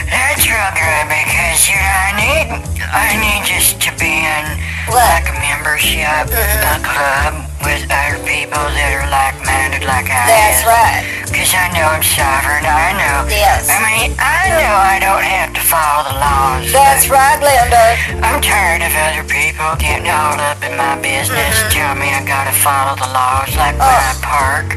That's 0.09 0.43
real 0.45 0.71
good 0.73 1.05
because 1.09 1.59
you 1.69 1.77
know 1.77 1.97
I 2.05 2.11
need 2.17 2.47
I 2.89 3.09
need 3.17 3.43
just 3.45 3.81
to 3.85 3.91
be 3.99 4.09
in 4.09 4.45
What? 4.89 5.03
like 5.03 5.29
a 5.29 5.35
membership 5.37 6.29
a 6.31 6.77
club 6.81 7.49
with 7.63 7.83
other 7.91 8.19
people 8.23 8.63
that 8.73 8.91
are 8.95 9.09
like 9.11 9.35
minded 9.43 9.83
like 9.85 10.07
I 10.07 10.25
That's 10.25 10.63
am. 10.63 10.73
right. 10.73 11.01
Because 11.29 11.51
I 11.53 11.69
know 11.75 11.85
I'm 11.85 12.01
sovereign. 12.01 12.65
I 12.65 12.97
know. 12.97 13.29
Yes. 13.29 13.69
I 13.69 13.77
mean, 13.85 14.09
I 14.17 14.49
know 14.49 14.73
I 14.73 14.97
don't 14.97 15.21
have 15.21 15.53
to 15.53 15.61
follow 15.61 16.09
the 16.09 16.17
laws. 16.17 16.65
That's 16.73 17.05
right, 17.11 17.37
Linda. 17.37 18.25
I'm 18.25 18.41
tired 18.41 18.81
of 18.81 18.91
other 18.95 19.25
people 19.27 19.69
getting 19.77 20.09
all 20.09 20.39
up 20.39 20.57
in 20.65 20.73
my 20.73 20.97
business, 20.97 21.37
mm-hmm. 21.37 21.75
telling 21.75 21.99
me 22.01 22.09
I 22.09 22.25
gotta 22.25 22.55
follow 22.55 22.97
the 22.97 23.09
laws, 23.13 23.53
like 23.59 23.77
when 23.77 23.85
oh. 23.85 24.09
I 24.09 24.13
park 24.25 24.69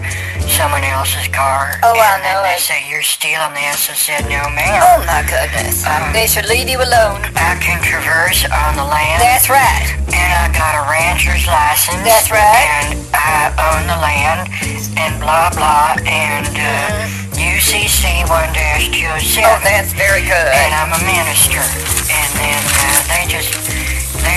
someone 0.53 0.85
else's 0.85 1.29
car. 1.33 1.81
Oh, 1.83 1.97
I 1.97 2.21
know 2.21 2.45
They 2.45 2.55
it. 2.57 2.61
say 2.61 2.79
you're 2.89 3.03
stealing 3.03 3.55
this. 3.57 3.89
I 3.89 3.97
said, 3.97 4.23
no, 4.29 4.45
ma'am. 4.53 4.81
Oh 4.85 5.01
my 5.09 5.25
goodness. 5.25 5.81
Um, 5.89 6.13
They 6.13 6.27
should 6.29 6.45
leave 6.47 6.69
you 6.69 6.77
alone. 6.79 7.25
I 7.41 7.57
can 7.57 7.81
traverse 7.81 8.45
on 8.45 8.77
the 8.77 8.85
land, 8.85 9.25
That's 9.25 9.49
right. 9.49 9.89
and 10.13 10.31
I 10.37 10.53
got 10.53 10.77
a 10.77 10.85
rancher's 10.93 11.49
license. 11.49 12.05
That's 12.05 12.29
right. 12.29 12.69
And 12.85 13.01
I 13.17 13.49
own 13.73 13.89
the 13.89 13.97
land, 13.97 14.53
and 15.01 15.17
blah 15.21 15.49
blah, 15.57 15.97
and 16.05 16.47
uh, 16.53 17.09
UCC 17.41 18.29
one 18.29 18.53
dash 18.53 18.93
two 18.93 19.09
Oh, 19.09 19.19
seven. 19.19 19.65
that's 19.65 19.93
very 19.97 20.21
good. 20.23 20.53
And 20.53 20.73
I'm 20.77 20.93
a 20.93 21.01
minister, 21.03 21.65
and 22.13 22.31
then 22.37 22.61
uh, 22.61 23.01
they 23.09 23.25
just 23.27 23.51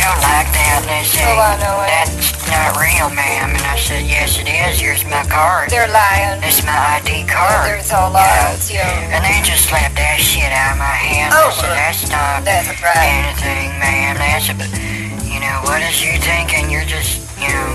don't 0.06 0.22
like 0.22 0.50
that, 0.54 0.86
and 0.86 0.88
they 0.88 1.02
Oh, 1.26 1.42
I 1.42 1.58
know 1.58 1.82
it. 1.82 1.90
that's 1.90 2.46
not 2.46 2.78
real, 2.78 3.10
ma'am. 3.10 3.58
And 3.58 3.66
I 3.66 3.74
said, 3.78 4.06
yes, 4.06 4.38
it 4.38 4.46
is. 4.46 4.78
Here's 4.78 5.02
my 5.10 5.26
card. 5.26 5.70
They're 5.74 5.90
lying. 5.90 6.38
Is 6.46 6.62
my 6.62 7.02
ID 7.02 7.26
card. 7.26 7.66
There's 7.66 7.90
all 7.90 8.14
lies, 8.14 8.70
yeah. 8.70 8.86
And 9.10 9.26
they 9.26 9.42
just 9.42 9.66
slapped 9.66 9.98
that 9.98 10.22
shit 10.22 10.46
out 10.54 10.78
of 10.78 10.80
my 10.80 10.94
hand. 10.94 11.34
Oh, 11.34 11.50
I 11.50 11.58
said, 11.58 11.74
that's 11.74 12.02
not 12.14 12.46
That's 12.46 12.70
right. 12.86 13.10
anything, 13.26 13.74
ma'am. 13.82 14.14
That's 14.22 14.54
a, 14.54 14.56
you 15.26 15.42
know, 15.42 15.58
what 15.66 15.82
is 15.82 15.98
you 16.06 16.14
thinking? 16.22 16.70
You're 16.70 16.86
just, 16.86 17.26
you 17.42 17.50
know, 17.50 17.74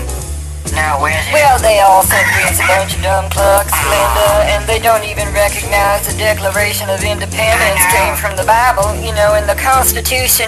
Now. 0.71 1.03
Well, 1.03 1.59
they 1.59 1.83
all 1.83 1.99
think 2.07 2.23
it's 2.47 2.63
a 2.63 2.67
bunch 2.67 2.95
of 2.95 3.03
dumb 3.03 3.27
plucks, 3.27 3.75
Linda, 3.91 4.29
and 4.55 4.63
they 4.63 4.79
don't 4.79 5.03
even 5.03 5.27
recognize 5.35 6.07
the 6.07 6.15
Declaration 6.15 6.87
of 6.87 7.03
Independence 7.03 7.83
came 7.91 8.15
from 8.15 8.39
the 8.39 8.47
Bible, 8.47 8.87
you 9.03 9.11
know, 9.11 9.35
and 9.35 9.43
the 9.51 9.59
Constitution 9.59 10.47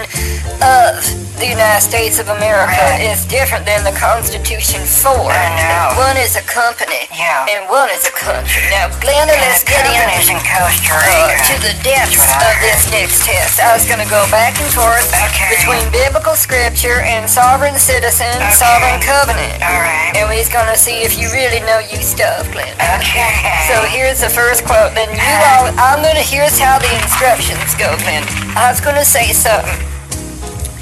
of 0.63 1.03
the 1.39 1.47
United 1.49 1.81
States 1.81 2.19
of 2.19 2.29
America 2.29 2.77
Right. 2.77 3.01
is 3.09 3.25
different 3.25 3.65
than 3.65 3.83
the 3.83 3.91
Constitution 3.97 4.81
for. 4.85 5.31
I 5.33 5.49
know. 5.57 5.97
One 5.97 6.17
is 6.17 6.35
a 6.35 6.41
company, 6.45 7.09
Yeah. 7.11 7.45
and 7.49 7.67
one 7.69 7.89
is 7.89 8.05
a 8.05 8.13
country. 8.13 8.69
Now, 8.69 8.87
Glenda, 9.01 9.33
and 9.33 9.41
let's 9.41 9.63
get 9.65 9.83
in 9.85 10.07
in 10.29 10.39
Costa 10.45 10.93
uh, 10.93 11.33
to 11.49 11.55
the 11.65 11.73
depths 11.83 12.21
I 12.21 12.53
of 12.53 12.55
this 12.61 12.89
next 12.91 13.25
test. 13.25 13.59
I 13.59 13.73
was 13.73 13.85
going 13.85 13.99
to 13.99 14.09
go 14.09 14.23
back 14.29 14.53
and 14.61 14.69
forth 14.73 15.09
Okay. 15.09 15.49
between 15.57 15.83
biblical 15.91 16.35
scripture 16.35 17.01
and 17.01 17.29
sovereign 17.29 17.77
citizen, 17.79 18.29
Okay. 18.37 18.51
sovereign 18.53 19.01
covenant. 19.01 19.57
All 19.63 19.81
right. 19.81 20.13
And 20.15 20.29
we's 20.29 20.49
gonna 20.49 20.77
see 20.77 21.01
if 21.03 21.17
you 21.17 21.31
really 21.33 21.59
know 21.61 21.79
you 21.79 21.97
stuff, 22.01 22.45
Glenda. 22.53 22.77
Okay. 23.01 23.65
So 23.67 23.81
here's 23.89 24.21
the 24.21 24.29
first 24.29 24.63
quote. 24.65 24.93
Then 24.93 25.09
you 25.11 25.21
all, 25.49 25.65
I'm 25.81 26.01
gonna, 26.05 26.21
here's 26.21 26.59
how 26.59 26.77
the 26.79 26.91
instructions 27.01 27.73
go, 27.75 27.89
Glenda. 28.05 28.29
I 28.55 28.69
was 28.69 28.79
gonna 28.79 29.03
say 29.05 29.33
something, 29.33 29.73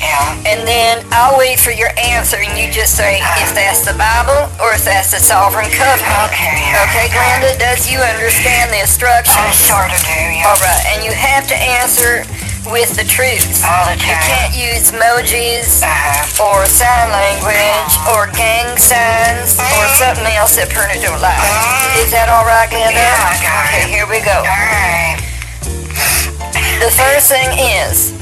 yeah. 0.01 0.49
and 0.49 0.65
then 0.67 1.05
I'll 1.13 1.37
wait 1.37 1.61
for 1.61 1.71
your 1.71 1.93
answer, 1.95 2.37
and 2.41 2.57
you 2.57 2.73
just 2.73 2.97
say 2.97 3.21
if 3.21 3.23
uh-huh. 3.23 3.53
that's 3.53 3.85
the 3.85 3.93
Bible 3.95 4.49
or 4.57 4.73
if 4.73 4.83
that's 4.83 5.13
the 5.13 5.21
sovereign 5.21 5.69
covenant. 5.69 6.09
Okay. 6.33 6.57
Yeah. 6.73 6.85
Okay, 6.89 7.07
Glenda, 7.13 7.53
does 7.61 7.85
you 7.85 8.01
understand 8.01 8.73
the 8.73 8.81
instructions? 8.81 9.37
I 9.37 9.53
sort 9.53 9.93
of 9.93 10.01
do. 10.01 10.17
Yeah. 10.17 10.49
All 10.49 10.57
right, 10.59 10.83
and 10.91 11.05
you 11.05 11.13
have 11.13 11.45
to 11.47 11.57
answer 11.57 12.25
with 12.69 12.93
the 12.93 13.05
truth. 13.05 13.45
All 13.65 13.89
the 13.89 13.97
time. 13.97 14.13
You 14.13 14.17
can't 14.29 14.53
use 14.53 14.93
emojis 14.93 15.81
Uh-huh. 15.81 16.45
or 16.45 16.65
sign 16.69 17.09
language 17.09 17.57
uh-huh. 17.57 18.13
or 18.13 18.29
gang 18.37 18.77
signs 18.77 19.57
or 19.57 19.65
uh-huh. 19.65 19.97
something 19.97 20.29
else 20.33 20.57
that 20.57 20.69
Perna 20.69 20.97
don't 21.01 21.21
like. 21.21 21.41
Is 22.01 22.13
that 22.13 22.29
all 22.29 22.45
right, 22.45 22.69
Glenda? 22.69 22.93
Yeah, 22.97 23.17
I 23.17 23.33
got 23.41 23.65
Okay, 23.65 23.85
it. 23.85 23.89
here 23.89 24.05
we 24.05 24.21
go. 24.21 24.45
All 24.45 24.45
right. 24.45 25.17
The 26.81 26.89
first 26.93 27.29
thing 27.29 27.49
is 27.57 28.13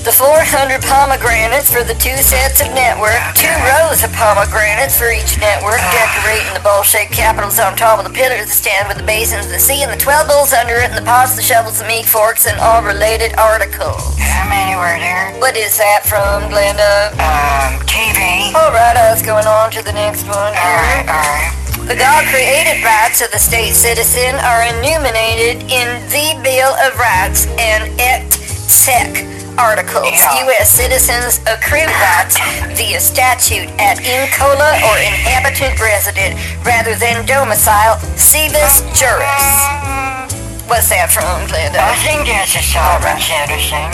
the 0.00 0.12
400 0.12 0.80
pomegranates 0.80 1.68
for 1.68 1.84
the 1.84 1.92
two 2.00 2.16
sets 2.24 2.64
of 2.64 2.72
network, 2.72 3.20
two 3.36 3.52
rows 3.68 4.00
of 4.00 4.08
pomegranates 4.16 4.96
for 4.96 5.12
each 5.12 5.36
network, 5.36 5.76
decorating 5.92 6.48
the 6.56 6.64
bowl-shaped 6.64 7.12
capitals 7.12 7.60
on 7.60 7.76
top 7.76 8.00
of 8.00 8.08
the 8.08 8.14
pillars 8.16 8.48
that 8.48 8.56
stand 8.56 8.88
with 8.88 8.96
the 8.96 9.04
basins 9.04 9.44
of 9.44 9.52
the 9.52 9.60
sea 9.60 9.84
and 9.84 9.92
the 9.92 10.00
12 10.00 10.24
bowls 10.24 10.56
under 10.56 10.80
it 10.80 10.88
and 10.88 10.96
the 10.96 11.04
pots, 11.04 11.36
the 11.36 11.44
shovels, 11.44 11.84
the 11.84 11.84
meat 11.84 12.08
forks, 12.08 12.48
and 12.48 12.56
all 12.64 12.80
related 12.80 13.36
articles. 13.36 14.16
How 14.16 14.48
many 14.48 14.72
were 14.72 14.96
there? 14.96 15.36
What 15.36 15.52
is 15.52 15.76
that 15.76 16.08
from, 16.08 16.48
Glenda? 16.48 17.12
Um, 17.20 17.76
TV. 17.84 18.56
All 18.56 18.72
right, 18.72 18.96
I 18.96 19.12
was 19.12 19.20
going 19.20 19.44
on 19.44 19.68
to 19.76 19.84
the 19.84 19.92
next 19.92 20.24
one. 20.24 20.56
All 20.56 20.76
right. 20.80 21.04
All 21.12 21.28
right. 21.28 21.52
The 21.84 21.96
God-created 22.00 22.80
rights 22.80 23.20
of 23.20 23.28
the 23.32 23.38
state 23.38 23.76
citizen 23.76 24.40
are 24.40 24.64
enumerated 24.64 25.68
in 25.68 26.00
the 26.08 26.40
Bill 26.40 26.72
of 26.88 26.96
Rights 26.96 27.44
and 27.60 27.92
et 28.00 28.32
seq 28.32 29.39
articles. 29.60 30.16
Yeah. 30.16 30.48
U.S. 30.48 30.72
citizens 30.72 31.38
accrue 31.44 31.84
rights 32.00 32.40
via 32.72 32.98
statute 32.98 33.68
at 33.76 34.00
incola 34.00 34.72
or 34.88 34.96
inhabitant 34.96 35.76
resident 35.76 36.40
rather 36.64 36.96
than 36.96 37.26
domicile 37.26 38.00
civis 38.16 38.80
juris. 38.96 39.44
What's 40.64 40.88
that 40.88 41.12
from, 41.12 41.44
I 41.52 41.94
think 42.00 42.24
that's 42.26 42.56
a 42.56 42.62
sovereign 42.64 43.20
citizen. 43.20 43.90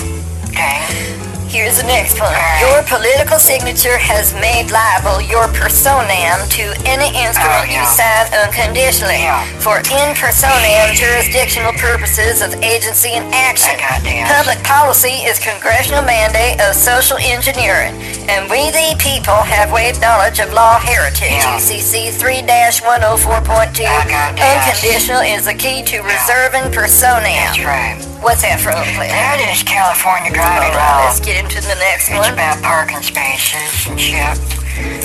Okay. 0.54 1.35
Here's 1.56 1.80
the 1.80 1.88
next 1.88 2.20
one. 2.20 2.36
Your 2.60 2.84
political 2.84 3.38
signature 3.40 3.96
has 3.96 4.36
made 4.36 4.68
liable 4.68 5.24
your 5.24 5.48
personam 5.56 6.44
to 6.52 6.68
any 6.84 7.08
instrument 7.16 7.64
Oh, 7.64 7.64
yeah. 7.64 7.80
you 7.80 7.84
sign 7.88 8.28
unconditionally 8.44 9.24
Yeah. 9.24 9.40
for 9.64 9.80
in 9.80 10.12
personam 10.20 10.92
jurisdictional 10.92 11.72
purposes 11.80 12.42
of 12.44 12.52
agency 12.60 13.16
and 13.16 13.24
action. 13.32 13.72
I 13.72 13.80
got 13.88 14.04
this. 14.04 14.28
Public 14.28 14.60
policy 14.68 15.24
is 15.24 15.40
congressional 15.40 16.02
mandate 16.04 16.60
of 16.60 16.76
social 16.76 17.16
engineering, 17.24 17.96
and 18.28 18.50
we 18.52 18.68
the 18.68 18.92
people 19.00 19.40
have 19.40 19.72
waived 19.72 20.02
knowledge 20.04 20.40
of 20.40 20.52
law 20.52 20.76
heritage. 20.78 21.40
Yeah. 21.40 21.56
UCC 21.56 22.12
3-104.2. 22.12 23.88
I 23.88 24.04
got 24.04 24.36
this. 24.36 24.44
Unconditional 24.44 25.22
is 25.24 25.46
the 25.48 25.54
key 25.56 25.80
to 25.88 26.04
reserving 26.04 26.68
personam. 26.68 27.24
That's 27.24 27.64
right. 27.64 27.96
What's 28.20 28.42
that 28.42 28.58
from, 28.60 28.74
Clint? 28.96 29.12
That 29.12 29.38
is 29.52 29.62
California 29.62 30.32
driving 30.32 30.74
law. 30.74 31.04
let's 31.06 31.20
get 31.20 31.36
into 31.46 31.62
the 31.62 31.78
next 31.78 32.10
It's 32.10 32.18
one. 32.18 32.32
about 32.34 32.58
parking 32.62 33.02
spaces 33.02 33.86
and 33.86 33.94
shit. 34.00 34.34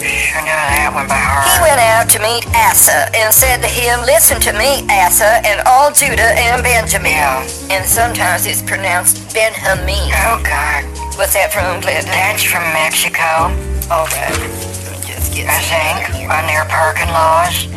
Sure 0.01 0.41
know 0.41 0.57
that 0.57 0.89
one 0.91 1.05
by 1.05 1.15
heart. 1.21 1.45
He 1.47 1.61
went 1.61 1.77
out 1.79 2.09
to 2.11 2.19
meet 2.19 2.43
Asa 2.57 3.13
and 3.13 3.29
said 3.31 3.61
to 3.61 3.69
him, 3.69 4.01
Listen 4.09 4.41
to 4.41 4.51
me, 4.57 4.83
Asa, 4.89 5.45
and 5.45 5.61
all 5.69 5.93
Judah 5.93 6.33
and 6.33 6.65
Benjamin. 6.65 7.13
Yeah. 7.13 7.45
And 7.69 7.85
sometimes 7.85 8.49
it's 8.49 8.65
pronounced 8.65 9.21
Benjamin. 9.37 10.09
Oh 10.25 10.41
God. 10.41 10.81
What's 11.15 11.37
that 11.37 11.53
from, 11.53 11.77
Glenda? 11.79 12.09
That's 12.09 12.41
from 12.41 12.65
Mexico, 12.73 13.53
All 13.93 14.09
right. 14.09 14.33
Just 15.05 15.31
get 15.37 15.45
I 15.45 15.61
think, 15.69 16.25
on 16.25 16.49
their 16.49 16.65
parking 16.65 17.07
laws. 17.13 17.69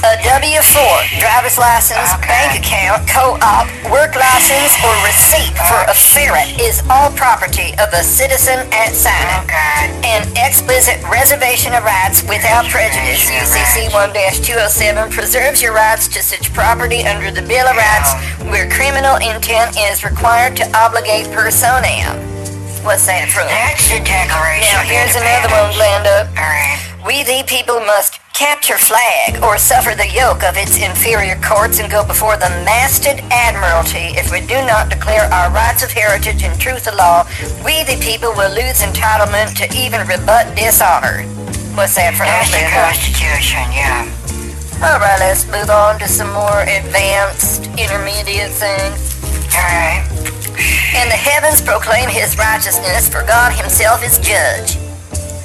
A 0.00 0.16
W-4, 0.24 1.20
driver's 1.20 1.58
license, 1.58 2.08
Okay. 2.14 2.28
bank 2.28 2.58
account, 2.64 3.06
co-op, 3.06 3.68
work 3.92 4.16
license, 4.16 4.72
or 4.82 4.94
receipt 5.04 5.52
for 5.68 5.84
a 5.86 5.94
ferret 5.94 6.58
is 6.60 6.82
all 6.88 7.10
property 7.12 7.74
of 7.78 7.92
a 7.92 8.02
citizen 8.02 8.66
at 8.72 8.94
signing. 8.94 9.46
God. 9.46 9.90
An 10.04 10.22
explicit 10.36 10.96
reservation 11.10 11.74
of 11.74 11.84
rights 11.84 12.22
without 12.24 12.64
prejudice, 12.66 13.30
UCC 13.30 13.88
1-207, 13.92 15.10
preserves 15.10 15.60
your 15.62 15.72
rights 15.74 16.08
to 16.08 16.22
such 16.22 16.52
property 16.52 17.04
under 17.04 17.30
the 17.30 17.42
Bill 17.42 17.66
of 17.68 17.76
Rights 17.76 18.14
where 18.50 18.68
criminal 18.70 19.16
intent 19.16 19.76
is 19.78 20.04
required 20.04 20.56
to 20.56 20.64
obligate 20.76 21.26
personam. 21.26 22.31
What's 22.82 23.06
that 23.06 23.30
from? 23.30 23.46
That's 23.46 23.86
the 23.86 24.02
Declaration 24.02 24.74
Now 24.74 24.82
here's 24.82 25.14
another 25.14 25.54
one. 25.54 25.70
Alright. 26.34 26.82
We 27.06 27.22
the 27.22 27.46
people 27.46 27.78
must 27.78 28.18
capture 28.34 28.74
flag 28.74 29.38
or 29.38 29.54
suffer 29.54 29.94
the 29.94 30.10
yoke 30.10 30.42
of 30.42 30.58
its 30.58 30.82
inferior 30.82 31.38
courts 31.38 31.78
and 31.78 31.86
go 31.86 32.02
before 32.02 32.34
the 32.34 32.50
masted 32.66 33.22
admiralty 33.30 34.18
if 34.18 34.34
we 34.34 34.42
do 34.42 34.58
not 34.66 34.90
declare 34.90 35.30
our 35.30 35.54
rights 35.54 35.86
of 35.86 35.94
heritage 35.94 36.42
and 36.42 36.58
truth 36.58 36.90
of 36.90 36.98
law. 36.98 37.22
We 37.62 37.86
the 37.86 38.02
people 38.02 38.34
will 38.34 38.50
lose 38.50 38.82
entitlement 38.82 39.54
to 39.62 39.70
even 39.78 40.02
rebut 40.10 40.50
dishonor. 40.58 41.22
What's 41.78 41.94
that 41.94 42.18
from? 42.18 42.26
That's 42.26 42.50
the? 42.50 42.66
Constitution, 42.66 43.62
yeah. 43.70 44.10
All 44.82 44.98
right, 44.98 45.22
let's 45.22 45.46
move 45.46 45.70
on 45.70 46.02
to 46.02 46.10
some 46.10 46.34
more 46.34 46.66
advanced, 46.66 47.70
intermediate 47.78 48.50
things. 48.50 48.98
Alright. 49.54 50.11
And 50.94 51.10
the 51.10 51.16
heavens 51.18 51.60
proclaim 51.60 52.08
his 52.08 52.36
righteousness, 52.38 53.08
for 53.08 53.22
God 53.24 53.52
himself 53.52 54.04
is 54.04 54.18
judge. 54.18 54.76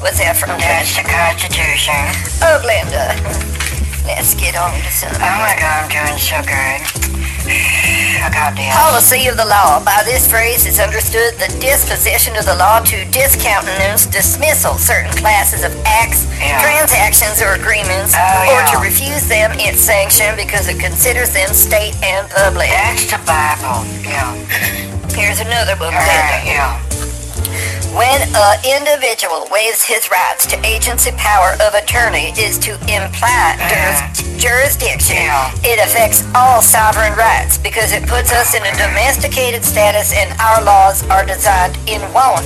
What's 0.02 0.19
that 0.19 0.38
from? 0.38 0.53
That's 0.61 0.94
the 0.94 1.03
Constitution. 1.07 1.98
Oh, 2.45 2.61
Glenda. 2.61 3.15
Let's 4.06 4.35
get 4.35 4.56
on 4.56 4.72
to 4.77 4.91
some. 4.91 5.11
Oh 5.15 5.35
my 5.41 5.56
god, 5.60 5.84
I'm 5.84 5.89
doing 5.91 6.19
so 6.19 6.38
good. 6.45 6.80
I 7.49 8.30
got 8.31 8.56
this. 8.56 8.72
Policy 8.76 9.27
of 9.27 9.38
the 9.38 9.45
law. 9.45 9.84
By 9.84 10.03
this 10.06 10.30
phrase 10.30 10.65
is 10.65 10.80
understood 10.80 11.34
the 11.39 11.48
disposition 11.60 12.35
of 12.35 12.45
the 12.45 12.56
law 12.56 12.80
to 12.81 13.06
discountenance, 13.11 14.06
dismissal 14.06 14.76
certain 14.76 15.11
classes 15.15 15.64
of 15.64 15.72
acts, 15.85 16.27
Yeah. 16.39 16.61
transactions, 16.61 17.41
or 17.41 17.53
agreements, 17.56 18.14
Oh, 18.15 18.53
or 18.53 18.61
yeah. 18.61 18.72
to 18.72 18.77
refuse 18.80 19.27
them 19.27 19.52
its 19.60 19.80
sanction 19.81 20.35
because 20.35 20.68
it 20.68 20.80
considers 20.80 21.31
them 21.31 21.53
state 21.53 21.95
and 22.03 22.30
public. 22.30 22.69
That's 22.69 23.10
the 23.11 23.19
Bible, 23.26 23.85
yeah. 24.03 24.94
Here's 25.18 25.39
another. 25.39 25.73
Alright, 25.73 26.45
yeah. 26.45 26.77
When 27.98 28.22
an 28.38 28.57
individual 28.61 29.48
waives 29.49 29.81
his 29.84 30.11
rights 30.11 30.45
to 30.45 30.64
agency 30.64 31.10
power 31.18 31.57
of 31.60 31.73
attorney 31.73 32.38
is 32.38 32.60
to 32.60 32.73
imply 32.85 33.57
mm-hmm. 33.57 33.65
juris- 33.65 34.38
jurisdiction. 34.38 35.15
Yeah. 35.15 35.52
It 35.64 35.80
affects 35.81 36.22
all 36.35 36.61
sovereign 36.61 37.18
rights 37.18 37.57
because 37.57 37.94
it 37.94 38.07
puts 38.07 38.31
us 38.31 38.53
in 38.53 38.61
a 38.61 38.72
domesticated 38.77 39.65
status 39.65 40.14
and 40.14 40.39
our 40.39 40.64
laws 40.64 41.02
are 41.10 41.26
designed 41.26 41.77
in 41.89 41.99
want 42.14 42.45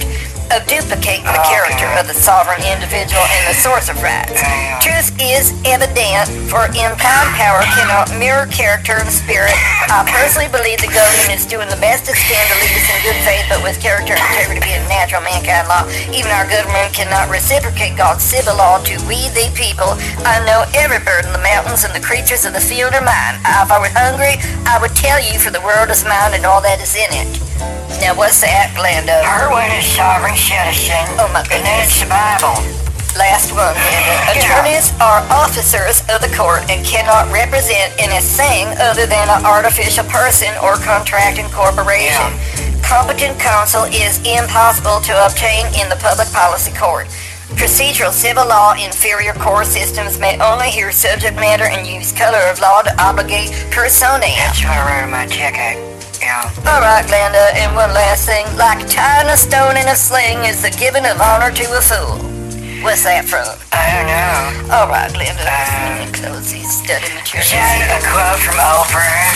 of 0.56 0.68
duplicating 0.68 1.24
the 1.26 1.36
oh, 1.36 1.42
Okay. 1.42 1.58
character 1.58 1.88
of 2.00 2.06
the 2.08 2.14
sovereign 2.14 2.62
individual 2.68 3.24
and 3.24 3.44
the 3.48 3.58
source 3.58 3.90
of 3.90 3.98
rights. 4.04 4.42
Yeah. 4.42 4.80
Truth 4.84 5.16
is 5.20 5.56
evident, 5.66 6.28
for 6.52 6.68
implied 6.72 7.30
power 7.36 7.64
cannot 7.76 8.12
mirror 8.20 8.46
character 8.52 9.00
and 9.00 9.10
spirit. 9.10 9.56
I 9.90 10.04
personally 10.08 10.52
believe 10.52 10.80
the 10.80 10.92
government 10.92 11.34
is 11.34 11.46
doing 11.48 11.68
the 11.72 11.80
best 11.80 12.08
it 12.12 12.16
can 12.20 12.44
to 12.52 12.56
lead 12.60 12.74
us 12.76 12.88
in 12.92 13.00
good 13.04 13.20
faith, 13.24 13.46
but 13.50 13.64
with 13.64 13.80
character, 13.80 14.14
and 14.14 14.24
integrity, 14.36 14.72
and 14.76 14.86
natural 14.88 15.22
mankind 15.24 15.68
law. 15.68 15.88
Even 16.12 16.32
our 16.32 16.48
government 16.48 16.94
cannot 16.94 17.32
reciprocate 17.32 17.96
God's 17.98 18.24
civil 18.24 18.56
law 18.56 18.80
to 18.84 18.96
we 19.08 19.30
the 19.34 19.48
people. 19.56 19.96
I 20.28 20.44
know 20.46 20.68
every 20.76 21.00
bird 21.00 21.26
in 21.26 21.34
the 21.34 21.44
mountains 21.44 21.84
and 21.84 21.94
the 21.96 22.04
creatures 22.04 22.46
of 22.46 22.54
the 22.54 22.64
field 22.64 22.94
are 22.94 23.04
mine. 23.04 23.40
If 23.44 23.72
I 23.72 23.78
were 23.80 23.94
hungry, 23.94 24.38
I 24.68 24.78
would 24.82 24.94
tell 24.96 25.20
you, 25.20 25.40
for 25.40 25.52
the 25.52 25.62
world 25.62 25.90
is 25.90 26.04
mine 26.04 26.34
and 26.36 26.46
all 26.46 26.62
that 26.62 26.82
is 26.82 26.96
in 26.96 27.10
it. 27.12 27.30
Now, 28.02 28.18
what's 28.18 28.42
that, 28.42 28.74
Glenda? 28.74 29.22
Erwin 29.22 29.70
is 29.78 29.86
sovereign 29.86 30.34
Oh, 31.20 31.30
And 31.54 31.62
then 31.62 32.10
Bible. 32.10 32.58
Last 33.14 33.52
one. 33.52 33.76
Attorneys 34.32 34.90
are 35.04 35.22
officers 35.30 36.02
of 36.10 36.24
the 36.24 36.32
court 36.34 36.64
and 36.72 36.86
cannot 36.86 37.28
represent 37.32 37.94
in 38.00 38.10
a 38.10 38.22
thing 38.24 38.72
other 38.80 39.06
than 39.06 39.28
an 39.30 39.46
artificial 39.46 40.06
person 40.06 40.50
or 40.64 40.76
contracting 40.80 41.46
corporation. 41.52 42.32
Competent 42.82 43.38
counsel 43.40 43.84
is 43.92 44.18
impossible 44.26 45.00
to 45.06 45.14
obtain 45.26 45.68
in 45.76 45.90
the 45.90 46.00
public 46.00 46.32
policy 46.32 46.72
court. 46.74 47.08
Procedural 47.60 48.12
civil 48.12 48.48
law 48.48 48.74
inferior 48.74 49.34
court 49.34 49.68
systems 49.68 50.18
may 50.18 50.40
only 50.40 50.70
hear 50.72 50.92
subject 50.92 51.36
matter 51.36 51.66
and 51.66 51.86
use 51.86 52.12
color 52.12 52.40
of 52.50 52.60
law 52.62 52.82
to 52.82 52.92
obligate 53.02 53.52
personam. 53.70 54.22
That's 54.40 54.64
what 54.64 54.72
I 54.72 55.04
wrote 55.04 55.12
my 55.12 55.28
ticket. 55.28 55.91
Yeah. 56.22 56.46
All 56.70 56.78
right, 56.86 57.02
Glenda, 57.10 57.50
and 57.58 57.74
one 57.76 57.90
last 57.98 58.30
thing. 58.30 58.46
Like 58.56 58.86
tying 58.88 59.28
a 59.30 59.38
stone 59.38 59.74
in 59.76 59.88
a 59.90 59.96
sling 59.98 60.46
is 60.46 60.62
the 60.62 60.70
giving 60.70 61.06
of 61.10 61.18
honor 61.20 61.50
to 61.50 61.66
a 61.74 61.82
fool. 61.82 62.22
What's 62.86 63.06
that 63.10 63.26
from? 63.26 63.46
I 63.74 63.84
don't 63.94 64.06
know. 64.10 64.74
All 64.74 64.86
right, 64.90 65.10
Glenda, 65.10 65.42
uh, 65.42 65.50
let 65.50 65.98
me 65.98 66.08
close 66.14 66.54
these 66.54 66.70
study 66.70 67.10
Is 67.10 67.18
materials. 67.26 67.50
that 67.50 67.98
a 67.98 68.06
quote 68.06 68.42
from 68.42 68.58
Oprah? 68.62 69.34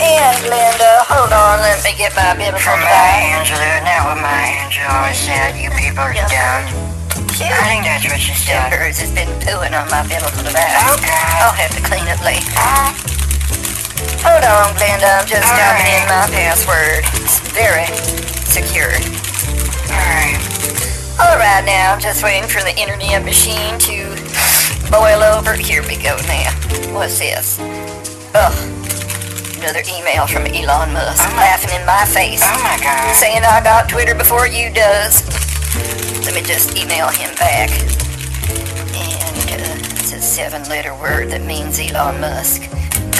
And 0.00 0.36
Glenda, 0.44 1.04
hold 1.04 1.32
on, 1.36 1.60
let 1.60 1.80
me 1.84 1.92
get 2.00 2.16
my 2.16 2.32
biblical 2.32 2.64
From. 2.64 2.80
Maya 2.80 3.36
Angelou? 3.36 3.60
Isn't 3.60 3.84
that 3.88 4.00
what 4.08 4.18
Maya 4.20 4.56
Angelou 4.64 4.88
always 4.88 5.20
said? 5.20 5.52
You 5.56 5.68
people 5.76 6.00
are 6.04 6.16
dumb. 6.16 6.64
I 7.44 7.64
think 7.68 7.84
that's 7.84 8.04
what 8.08 8.20
she 8.20 8.32
said. 8.36 8.72
Hers 8.72 9.00
has 9.00 9.12
been 9.12 9.28
pooing 9.44 9.72
on 9.76 9.88
my 9.92 10.04
biblical 10.08 10.44
device. 10.44 10.80
Okay. 10.96 11.12
I'll 11.44 11.52
have 11.56 11.72
to 11.76 11.82
clean 11.84 12.04
it 12.08 12.20
later. 12.24 12.48
Hold 14.22 14.44
on, 14.44 14.74
Glenda, 14.78 15.20
I'm 15.20 15.26
just 15.26 15.46
All 15.46 15.58
typing 15.58 15.90
in 15.98 16.06
my 16.08 16.26
password. 16.30 17.02
It's 17.22 17.40
very 17.52 17.86
secure. 18.46 18.94
Alright. 19.90 20.38
All 21.20 21.36
right, 21.38 21.62
now, 21.64 21.92
I'm 21.94 22.00
just 22.00 22.22
waiting 22.22 22.48
for 22.48 22.60
the 22.62 22.74
internet 22.78 23.24
machine 23.24 23.78
to 23.90 24.14
boil 24.90 25.22
over. 25.22 25.54
Here 25.54 25.82
we 25.82 25.96
go 25.96 26.16
now. 26.26 26.50
What's 26.94 27.18
this? 27.18 27.58
Oh, 28.34 28.52
another 29.58 29.82
email 29.88 30.26
from 30.26 30.46
Elon 30.46 30.92
Musk 30.92 31.22
oh 31.22 31.36
laughing 31.36 31.78
in 31.78 31.84
my 31.86 32.04
face, 32.06 32.40
Oh 32.42 32.62
my 32.62 32.78
god. 32.82 33.14
saying 33.16 33.42
I 33.44 33.60
got 33.62 33.88
Twitter 33.88 34.14
before 34.14 34.46
you 34.46 34.72
does. 34.72 35.22
Let 36.24 36.34
me 36.34 36.42
just 36.42 36.76
email 36.76 37.08
him 37.08 37.34
back. 37.36 37.68
It's 40.02 40.14
a 40.14 40.20
seven-letter 40.20 40.96
word 40.96 41.30
that 41.30 41.42
means 41.42 41.78
Elon 41.78 42.20
Musk. 42.20 42.62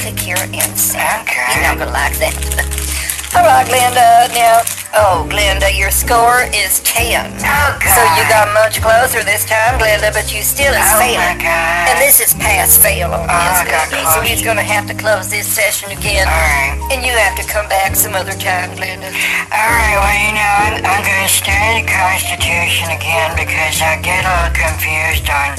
Click 0.03 0.19
here 0.19 0.35
and 0.37 0.77
send. 0.77 1.29
Okay. 1.29 1.55
You're 1.55 1.63
not 1.63 1.79
gonna 1.79 1.93
like 1.93 2.19
that. 2.19 3.12
All 3.33 3.41
right, 3.49 3.65
Glenda. 3.65 4.29
Now, 4.37 4.61
oh, 4.93 5.25
Glenda, 5.25 5.73
your 5.73 5.89
score 5.91 6.45
is 6.53 6.81
ten. 6.85 7.33
Oh 7.41 7.71
god. 7.81 7.97
So 7.97 8.01
you 8.21 8.23
got 8.29 8.53
much 8.53 8.85
closer 8.85 9.25
this 9.25 9.49
time, 9.49 9.81
Glenda, 9.81 10.13
but 10.13 10.29
you 10.29 10.45
still 10.45 10.69
is 10.69 10.85
Oh 10.93 11.01
my 11.01 11.17
failing. 11.17 11.41
god. 11.41 11.89
And 11.89 11.97
this 11.97 12.21
is 12.21 12.37
pass 12.37 12.77
fail 12.77 13.09
on 13.09 13.25
Oh, 13.25 13.33
his 13.33 13.65
Glenda. 13.65 14.05
So 14.13 14.21
he's 14.21 14.45
gonna 14.45 14.63
have 14.67 14.85
to 14.93 14.95
close 14.95 15.33
this 15.33 15.49
session 15.49 15.89
again. 15.97 16.29
Alright. 16.29 16.77
And 16.93 17.01
you 17.01 17.17
have 17.17 17.33
to 17.41 17.45
come 17.49 17.65
back 17.73 17.97
some 17.97 18.13
other 18.13 18.37
time, 18.37 18.77
Glenda. 18.77 19.09
Alright, 19.49 19.97
well, 19.97 20.19
you 20.29 20.33
know, 20.37 20.53
I'm, 20.69 20.75
I'm 20.85 21.01
going 21.01 21.25
to 21.25 21.33
study 21.33 21.83
the 21.83 21.89
Constitution 21.89 22.93
again 22.93 23.33
because 23.33 23.81
I 23.81 23.97
get 24.05 24.29
a 24.29 24.33
little 24.45 24.53
confused 24.61 25.25
on, 25.33 25.57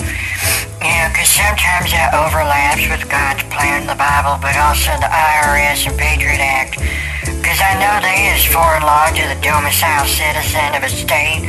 you 0.77 0.93
know, 0.93 1.09
because 1.09 1.33
sometimes 1.33 1.89
that 1.89 2.13
overlaps 2.13 2.85
with 2.85 3.01
God's 3.09 3.41
plan 3.49 3.81
in 3.81 3.87
the 3.89 3.97
Bible, 3.97 4.37
but 4.45 4.53
also 4.61 4.93
the 5.01 5.09
IRS 5.09 5.89
and 5.89 5.97
Patriot 5.97 6.37
Act. 6.37 6.77
Because 7.53 7.69
I 7.69 7.77
know 7.77 8.01
they 8.01 8.33
use 8.33 8.49
foreign 8.49 8.81
law 8.81 9.13
to 9.13 9.23
the 9.29 9.37
domicile 9.45 10.09
citizen 10.09 10.73
of 10.73 10.81
a 10.81 10.89
state, 10.89 11.45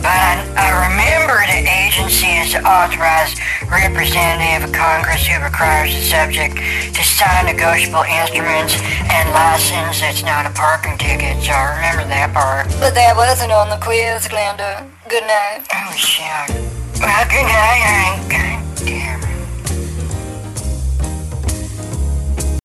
but 0.00 0.08
I, 0.08 0.40
I 0.56 0.88
remember 0.88 1.36
the 1.44 1.60
agency 1.68 2.40
is 2.40 2.56
the 2.56 2.64
authorized 2.64 3.36
representative 3.68 4.64
of 4.64 4.72
Congress 4.72 5.28
who 5.28 5.36
requires 5.44 5.92
the 5.92 6.00
subject 6.00 6.56
to 6.96 7.02
sign 7.04 7.44
negotiable 7.44 8.08
instruments 8.08 8.80
and 9.12 9.28
license 9.36 10.00
that's 10.00 10.24
not 10.24 10.48
a 10.48 10.52
parking 10.56 10.96
ticket, 10.96 11.36
so 11.44 11.52
I 11.52 11.76
remember 11.76 12.08
that 12.08 12.32
part. 12.32 12.72
But 12.80 12.96
that 12.96 13.12
wasn't 13.12 13.52
on 13.52 13.68
the 13.68 13.76
quiz, 13.84 14.24
Glenda. 14.24 14.88
Good 15.12 15.28
night. 15.28 15.68
Oh, 15.76 15.92
shit. 15.92 16.56
Well, 17.04 17.24
good 17.28 17.44
night, 17.44 17.84
Hank. 17.84 18.24